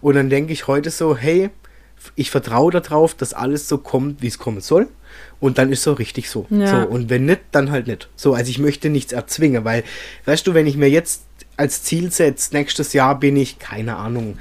Und 0.00 0.14
dann 0.14 0.30
denke 0.30 0.52
ich 0.52 0.66
heute 0.66 0.90
so, 0.90 1.16
hey, 1.16 1.50
ich 2.14 2.30
vertraue 2.30 2.72
darauf, 2.72 3.14
dass 3.14 3.32
alles 3.34 3.68
so 3.68 3.78
kommt, 3.78 4.22
wie 4.22 4.26
es 4.26 4.38
kommen 4.38 4.60
soll. 4.60 4.88
Und 5.40 5.58
dann 5.58 5.70
ist 5.70 5.82
so 5.82 5.92
richtig 5.92 6.30
so. 6.30 6.46
Ja. 6.50 6.82
so. 6.82 6.88
Und 6.88 7.10
wenn 7.10 7.26
nicht, 7.26 7.40
dann 7.52 7.70
halt 7.70 7.86
nicht. 7.86 8.08
So, 8.16 8.34
also 8.34 8.50
ich 8.50 8.58
möchte 8.58 8.90
nichts 8.90 9.12
erzwingen, 9.12 9.64
weil, 9.64 9.84
weißt 10.24 10.46
du, 10.46 10.54
wenn 10.54 10.66
ich 10.66 10.76
mir 10.76 10.88
jetzt 10.88 11.24
als 11.56 11.82
Ziel 11.82 12.10
setze, 12.10 12.54
nächstes 12.54 12.92
Jahr 12.92 13.18
bin 13.18 13.36
ich, 13.36 13.58
keine 13.58 13.96
Ahnung, 13.96 14.38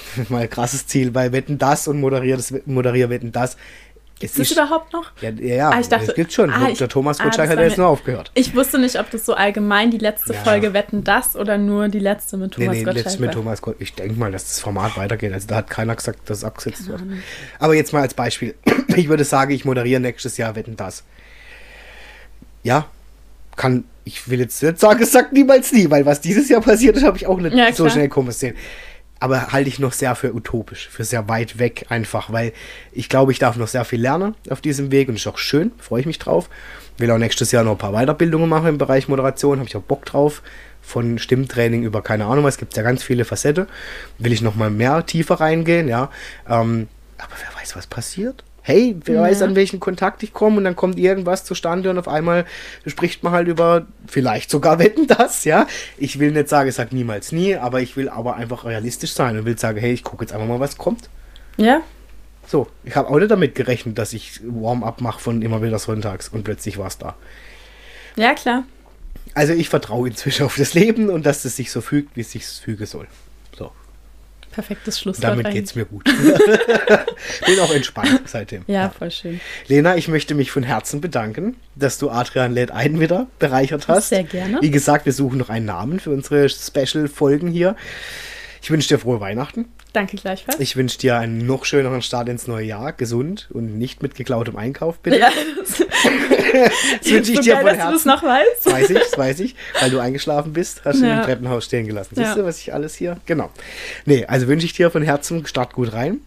mal 0.28 0.46
krasses 0.48 0.86
Ziel 0.86 1.10
bei 1.10 1.32
Wetten 1.32 1.58
das 1.58 1.88
und 1.88 2.00
moderiere 2.00 2.36
das 2.36 2.52
moderiere 2.66 3.10
Wetten 3.10 3.32
das. 3.32 3.56
Es 4.24 4.38
ist 4.38 4.52
das 4.52 4.58
überhaupt 4.58 4.92
noch? 4.92 5.10
ja, 5.20 5.30
ja, 5.30 5.54
ja 5.56 5.70
Ah, 5.70 5.80
ich 5.80 5.88
dachte- 5.88 6.06
das 6.06 6.14
gibt's 6.14 6.34
schon. 6.34 6.48
ah, 6.50 6.68
ich- 6.70 6.78
der 6.78 6.88
Thomas 6.88 7.18
ah, 7.18 7.24
Gottschalk 7.24 7.50
das 7.50 7.58
hat 7.58 7.64
jetzt 7.64 7.76
nur 7.78 7.88
aufgehört. 7.88 8.30
Ich 8.34 8.54
wusste 8.54 8.78
nicht, 8.78 9.00
ob 9.00 9.10
das 9.10 9.26
so 9.26 9.34
allgemein 9.34 9.90
die 9.90 9.98
letzte 9.98 10.32
Ja. 10.32 10.38
Folge 10.44 10.72
Wetten 10.74 11.02
das 11.02 11.34
oder 11.34 11.58
nur 11.58 11.88
die 11.88 11.98
letzte 11.98 12.36
mit 12.36 12.56
Nee, 12.56 12.66
Thomas 12.66 12.76
nee, 12.78 12.84
Gottschalk 12.84 13.04
letztes 13.04 13.18
mit. 13.20 13.32
Thomas 13.32 13.60
Gottschalk. 13.62 13.82
Ich 13.82 13.94
denke 13.94 14.14
mal, 14.20 14.30
dass 14.30 14.44
das 14.44 14.60
Format 14.60 14.96
weitergeht. 14.96 15.32
Also 15.32 15.48
da 15.48 15.56
hat 15.56 15.70
keiner 15.70 15.96
gesagt, 15.96 16.30
dass 16.30 16.38
es 16.38 16.44
abgesetzt 16.44 16.86
wird. 16.86 17.02
Aber 17.58 17.74
jetzt 17.74 17.92
mal 17.92 18.02
als 18.02 18.14
Beispiel. 18.14 18.54
Ich 18.94 19.08
würde 19.08 19.24
sagen, 19.24 19.50
ich 19.52 19.64
moderiere 19.64 20.00
nächstes 20.00 20.36
Jahr 20.36 20.54
Wetten 20.54 20.76
das. 20.76 21.02
Ja, 22.62 22.86
kann, 23.56 23.84
ich 24.04 24.28
will 24.28 24.38
jetzt 24.40 24.62
nicht 24.62 24.78
sagen, 24.78 25.02
es 25.02 25.12
sagt 25.12 25.32
niemals 25.32 25.72
nie, 25.72 25.90
weil 25.90 26.06
was 26.06 26.20
dieses 26.20 26.48
Jahr 26.48 26.60
passiert 26.60 26.96
ist, 26.96 27.02
habe 27.04 27.16
ich 27.16 27.26
auch 27.26 27.38
nicht 27.38 27.54
Ja, 27.56 27.72
so 27.72 27.88
schnell 27.88 28.08
kommen 28.08 28.30
sehen. 28.32 28.54
Aber 29.22 29.52
halte 29.52 29.68
ich 29.68 29.78
noch 29.78 29.92
sehr 29.92 30.16
für 30.16 30.34
utopisch, 30.34 30.88
für 30.88 31.04
sehr 31.04 31.28
weit 31.28 31.60
weg 31.60 31.86
einfach, 31.90 32.32
weil 32.32 32.52
ich 32.90 33.08
glaube, 33.08 33.30
ich 33.30 33.38
darf 33.38 33.54
noch 33.54 33.68
sehr 33.68 33.84
viel 33.84 34.00
lernen 34.00 34.34
auf 34.50 34.60
diesem 34.60 34.90
Weg 34.90 35.08
und 35.08 35.14
ist 35.14 35.28
auch 35.28 35.38
schön, 35.38 35.70
freue 35.78 36.00
ich 36.00 36.06
mich 36.06 36.18
drauf. 36.18 36.50
Will 36.98 37.08
auch 37.08 37.18
nächstes 37.18 37.52
Jahr 37.52 37.62
noch 37.62 37.70
ein 37.70 37.78
paar 37.78 37.92
Weiterbildungen 37.92 38.48
machen 38.48 38.66
im 38.66 38.78
Bereich 38.78 39.06
Moderation, 39.06 39.60
habe 39.60 39.68
ich 39.68 39.76
auch 39.76 39.82
Bock 39.82 40.04
drauf. 40.06 40.42
Von 40.80 41.20
Stimmtraining 41.20 41.84
über 41.84 42.02
keine 42.02 42.24
Ahnung 42.24 42.42
was, 42.42 42.58
gibt 42.58 42.76
ja 42.76 42.82
ganz 42.82 43.04
viele 43.04 43.24
Facetten. 43.24 43.68
Will 44.18 44.32
ich 44.32 44.42
noch 44.42 44.56
mal 44.56 44.70
mehr 44.70 45.06
tiefer 45.06 45.36
reingehen, 45.36 45.86
ja. 45.86 46.10
Ähm, 46.48 46.88
aber 47.16 47.34
wer 47.38 47.60
weiß, 47.60 47.76
was 47.76 47.86
passiert? 47.86 48.42
Hey, 48.62 48.96
wer 49.04 49.16
Ja. 49.16 49.22
weiß, 49.22 49.42
an 49.42 49.56
welchen 49.56 49.80
Kontakt 49.80 50.22
ich 50.22 50.32
komme 50.32 50.58
und 50.58 50.64
dann 50.64 50.76
kommt 50.76 50.98
irgendwas 50.98 51.44
zustande 51.44 51.90
und 51.90 51.98
auf 51.98 52.06
einmal 52.06 52.44
spricht 52.86 53.22
man 53.24 53.32
halt 53.32 53.48
über 53.48 53.86
vielleicht 54.06 54.50
sogar 54.50 54.78
Wetten 54.80 55.06
das, 55.08 55.44
ja. 55.44 55.66
Ich 55.98 56.18
will 56.18 56.30
nicht 56.30 56.48
sagen, 56.48 56.68
es 56.68 56.76
sagt 56.76 56.92
niemals 56.92 57.32
nie, 57.32 57.56
aber 57.56 57.80
ich 57.80 57.96
will 57.96 58.08
aber 58.08 58.36
einfach 58.36 58.64
realistisch 58.64 59.12
sein 59.12 59.36
und 59.36 59.44
will 59.44 59.58
sagen, 59.58 59.78
hey, 59.80 59.92
ich 59.92 60.04
gucke 60.04 60.24
jetzt 60.24 60.32
einfach 60.32 60.46
mal, 60.46 60.60
was 60.60 60.76
kommt. 60.78 61.08
Ja, 61.56 61.82
So, 62.46 62.68
ich 62.84 62.94
habe 62.96 63.08
auch 63.08 63.18
nicht 63.18 63.30
damit 63.30 63.54
gerechnet, 63.54 63.98
dass 63.98 64.12
ich 64.12 64.40
Warm-up 64.44 65.00
mache 65.00 65.20
von 65.20 65.42
immer 65.42 65.62
wieder 65.62 65.78
sonntags 65.78 66.28
und 66.28 66.44
plötzlich 66.44 66.78
war 66.78 66.86
es 66.86 66.98
da. 66.98 67.14
ja 68.16 68.34
klar. 68.34 68.64
Also 69.34 69.54
ich 69.54 69.68
vertraue 69.70 70.08
inzwischen 70.08 70.44
auf 70.44 70.56
das 70.56 70.74
Leben 70.74 71.08
und 71.08 71.24
dass 71.24 71.44
es 71.46 71.56
sich 71.56 71.70
so 71.72 71.80
fügt, 71.80 72.16
wie 72.16 72.20
es 72.20 72.32
sich 72.32 72.44
fügen 72.46 72.84
soll. 72.86 73.06
Perfektes 74.52 75.00
Schlusswort. 75.00 75.24
damit 75.24 75.50
geht 75.50 75.64
es 75.64 75.74
mir 75.74 75.84
gut. 75.84 76.04
Bin 77.46 77.60
auch 77.60 77.72
entspannt 77.72 78.22
seitdem. 78.26 78.64
Ja, 78.66 78.90
voll 78.90 79.10
schön. 79.10 79.40
Lena, 79.66 79.96
ich 79.96 80.08
möchte 80.08 80.34
mich 80.34 80.50
von 80.50 80.62
Herzen 80.62 81.00
bedanken, 81.00 81.56
dass 81.74 81.98
du 81.98 82.10
Adrian 82.10 82.52
lädt 82.52 82.70
ein 82.70 83.00
wieder 83.00 83.26
bereichert 83.38 83.88
hast. 83.88 84.10
Sehr 84.10 84.24
gerne. 84.24 84.58
Wie 84.60 84.70
gesagt, 84.70 85.06
wir 85.06 85.12
suchen 85.12 85.38
noch 85.38 85.48
einen 85.48 85.66
Namen 85.66 86.00
für 86.00 86.10
unsere 86.10 86.48
Special-Folgen 86.48 87.48
hier. 87.48 87.76
Ich 88.62 88.70
wünsche 88.70 88.86
dir 88.88 88.98
frohe 89.00 89.18
Weihnachten. 89.20 89.64
Danke 89.92 90.16
gleichfalls. 90.16 90.60
Ich 90.60 90.76
wünsche 90.76 90.96
dir 90.98 91.16
einen 91.18 91.44
noch 91.46 91.64
schöneren 91.64 92.00
Start 92.00 92.28
ins 92.28 92.46
neue 92.46 92.64
Jahr, 92.64 92.92
gesund 92.92 93.48
und 93.52 93.76
nicht 93.76 94.02
mit 94.02 94.14
geklautem 94.14 94.56
Einkauf, 94.56 95.00
bitte. 95.00 95.18
ja, 95.18 95.30
das, 95.58 95.78
Das 95.78 97.10
wünsche 97.10 97.32
ich 97.32 97.36
so 97.38 97.42
dir 97.42 97.54
geil, 97.54 97.62
von 97.62 97.76
dass 97.76 97.76
du 97.76 97.92
das 97.92 98.04
Herzen. 98.04 98.08
noch 98.08 98.22
weißt. 98.22 98.66
Weiß 98.72 98.90
ich, 98.90 98.98
das 98.98 99.18
weiß 99.18 99.40
ich, 99.40 99.56
weil 99.80 99.90
du 99.90 99.98
eingeschlafen 99.98 100.52
bist, 100.52 100.82
hast 100.84 101.00
du 101.00 101.06
Ja. 101.06 101.18
im 101.18 101.22
Treppenhaus 101.24 101.64
stehen 101.64 101.86
gelassen. 101.88 102.14
Siehst 102.14 102.28
Ja. 102.28 102.34
du, 102.36 102.44
was 102.44 102.58
ich 102.60 102.72
alles 102.72 102.94
hier? 102.94 103.18
Genau. 103.26 103.50
Nee, 104.06 104.24
also 104.26 104.46
wünsche 104.46 104.64
ich 104.66 104.72
dir 104.72 104.90
von 104.92 105.02
Herzen, 105.02 105.44
start 105.46 105.72
gut 105.72 105.92
rein. 105.92 106.20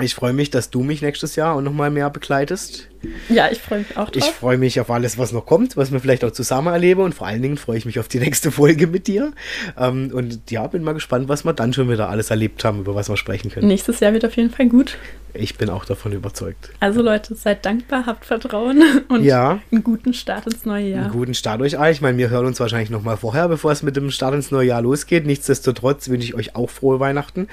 Ich 0.00 0.14
freue 0.14 0.34
mich, 0.34 0.50
dass 0.50 0.68
du 0.68 0.82
mich 0.82 1.00
nächstes 1.00 1.36
Jahr 1.36 1.54
auch 1.54 1.62
nochmal 1.62 1.90
mehr 1.90 2.10
begleitest. 2.10 2.88
Ja, 3.30 3.50
ich 3.50 3.60
freue 3.60 3.78
mich 3.78 3.96
auch 3.96 4.10
drauf. 4.10 4.16
Ich 4.16 4.24
freue 4.24 4.58
mich 4.58 4.78
auf 4.78 4.90
alles, 4.90 5.16
was 5.16 5.32
noch 5.32 5.46
kommt, 5.46 5.76
was 5.76 5.90
wir 5.90 6.00
vielleicht 6.00 6.22
auch 6.24 6.32
zusammen 6.32 6.68
erleben 6.68 7.00
und 7.00 7.14
vor 7.14 7.26
allen 7.26 7.40
Dingen 7.40 7.56
freue 7.56 7.78
ich 7.78 7.86
mich 7.86 7.98
auf 7.98 8.08
die 8.08 8.18
nächste 8.18 8.50
Folge 8.50 8.88
mit 8.88 9.06
dir. 9.06 9.32
Ähm, 9.78 10.10
und 10.12 10.50
ja, 10.50 10.66
bin 10.66 10.82
mal 10.82 10.92
gespannt, 10.92 11.28
was 11.28 11.44
wir 11.44 11.54
dann 11.54 11.72
schon 11.72 11.88
wieder 11.88 12.10
alles 12.10 12.30
erlebt 12.30 12.62
haben, 12.64 12.80
über 12.80 12.94
was 12.94 13.08
wir 13.08 13.16
sprechen 13.16 13.50
können. 13.50 13.68
Nächstes 13.68 14.00
Jahr 14.00 14.12
wird 14.12 14.26
auf 14.26 14.36
jeden 14.36 14.50
Fall 14.50 14.68
gut. 14.68 14.98
Ich 15.32 15.56
bin 15.56 15.70
auch 15.70 15.84
davon 15.84 16.12
überzeugt. 16.12 16.70
Also 16.80 17.00
Leute, 17.00 17.34
seid 17.34 17.64
dankbar, 17.64 18.04
habt 18.04 18.26
Vertrauen 18.26 18.82
und 19.08 19.24
ja. 19.24 19.60
einen 19.72 19.82
guten 19.82 20.12
Start 20.12 20.46
ins 20.46 20.66
neue 20.66 20.88
Jahr. 20.88 21.04
Einen 21.04 21.12
guten 21.12 21.34
Start 21.34 21.62
euch 21.62 21.78
allen. 21.78 21.92
Ich 21.92 22.00
meine, 22.02 22.18
wir 22.18 22.28
hören 22.28 22.46
uns 22.46 22.60
wahrscheinlich 22.60 22.90
nochmal 22.90 23.16
vorher, 23.16 23.48
bevor 23.48 23.72
es 23.72 23.82
mit 23.82 23.96
dem 23.96 24.10
Start 24.10 24.34
ins 24.34 24.50
neue 24.50 24.68
Jahr 24.68 24.82
losgeht. 24.82 25.24
Nichtsdestotrotz 25.24 26.08
wünsche 26.08 26.26
ich 26.26 26.34
euch 26.34 26.54
auch 26.54 26.68
frohe 26.68 27.00
Weihnachten 27.00 27.48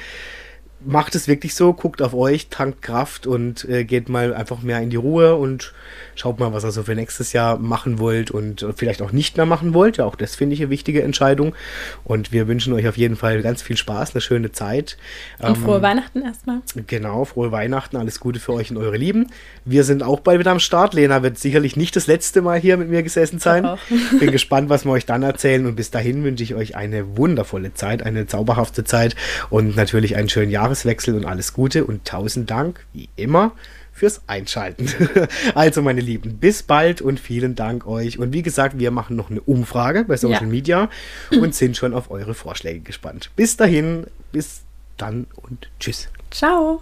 macht 0.86 1.16
es 1.16 1.28
wirklich 1.28 1.56
so, 1.56 1.74
guckt 1.74 2.02
auf 2.02 2.14
euch, 2.14 2.48
tankt 2.50 2.82
Kraft 2.82 3.28
und 3.28 3.68
äh, 3.70 3.84
geht 3.84 4.10
mal 4.10 4.34
einfach 4.34 4.62
mehr 4.62 4.80
in 4.82 4.90
die 4.90 4.96
Ruhe 4.98 5.36
und 5.36 5.74
schaut 6.16 6.40
mal, 6.40 6.54
was 6.54 6.64
ihr 6.64 6.72
so 6.72 6.84
für 6.84 6.96
nächstes 6.96 7.34
Jahr 7.34 7.58
machen 7.58 8.00
wollt 8.00 8.32
und 8.32 8.66
vielleicht 8.76 9.02
auch 9.02 9.12
nicht 9.12 9.38
mehr 9.38 9.46
machen 9.46 9.74
wollt. 9.74 9.98
Ja, 9.98 10.06
auch 10.06 10.16
das 10.16 10.36
finde 10.36 10.54
ich 10.54 10.62
eine 10.62 10.70
wichtige 10.70 11.04
Entscheidung. 11.04 11.56
Und 12.04 12.32
wir 12.32 12.48
wünschen 12.48 12.74
euch 12.74 12.88
auf 12.88 12.98
jeden 12.98 13.16
Fall 13.16 13.42
ganz 13.42 13.62
viel 13.62 13.78
Spaß, 13.78 14.14
eine 14.14 14.22
schöne 14.22 14.52
Zeit. 14.52 14.98
Und 15.40 15.50
ähm, 15.50 15.56
frohe 15.56 15.82
Weihnachten 15.82 16.22
erstmal. 16.22 16.62
Genau, 16.88 17.26
frohe 17.26 17.52
Weihnachten, 17.52 17.98
alles 17.98 18.20
Gute 18.20 18.40
für 18.40 18.54
euch 18.54 18.72
und 18.72 18.78
eure 18.78 18.98
Lieben. 18.98 19.28
Wir 19.66 19.84
sind 19.84 20.04
auch 20.04 20.20
bald 20.20 20.40
wieder 20.40 20.52
am 20.52 20.60
Start. 20.60 20.94
Lena 20.94 21.24
wird 21.24 21.38
sicherlich 21.38 21.76
nicht 21.76 21.96
das 21.96 22.08
letzte 22.08 22.42
Mal 22.42 22.60
hier 22.60 22.78
mit 22.78 22.90
mir 22.90 23.04
gesessen 23.04 23.40
sein. 23.40 23.68
Bin 24.20 24.32
gespannt, 24.32 24.70
was 24.70 24.86
wir 24.86 24.92
euch 24.92 25.06
dann 25.06 25.24
erzählen 25.24 25.66
und 25.66 25.76
bis 25.76 25.92
dahin 25.92 26.24
wünsche 26.24 26.44
ich 26.44 26.56
euch 26.56 26.76
eine 26.76 27.18
wundervolle 27.18 27.74
Zeit, 27.74 28.04
eine 28.04 28.28
zauberhafte 28.28 28.84
Zeit 28.84 29.16
und 29.50 29.76
natürlich 29.76 30.16
einen 30.16 30.30
schönen 30.30 30.52
Jahreswechsel 30.74 31.16
und 31.16 31.26
alles 31.26 31.54
Gute 31.54 31.86
und 31.86 32.06
tausend 32.06 32.50
Dank, 32.50 32.86
wie 32.94 33.10
immer, 33.16 33.52
fürs 33.92 34.22
Einschalten. 34.26 34.90
also, 35.56 35.84
meine 35.84 36.02
Lieben, 36.02 36.38
bis 36.38 36.64
bald 36.64 37.02
und 37.02 37.20
vielen 37.20 37.54
Dank 37.54 37.86
euch. 37.86 38.18
Und 38.18 38.34
wie 38.34 38.42
gesagt, 38.42 38.80
wir 38.80 38.90
machen 38.90 39.16
noch 39.16 39.30
eine 39.30 39.42
Umfrage 39.42 40.06
bei 40.06 40.18
Social 40.18 40.44
ja. 40.44 40.48
Media 40.48 40.90
und 41.32 41.54
sind 41.54 41.78
schon 41.78 41.94
auf 41.94 42.10
eure 42.10 42.34
Vorschläge 42.34 42.80
gespannt. 42.80 43.30
Bis 43.36 43.56
dahin, 43.56 44.08
bis 44.32 44.62
dann 44.98 45.28
und 45.36 45.70
tschüss. 45.80 46.10
Ciao. 46.32 46.82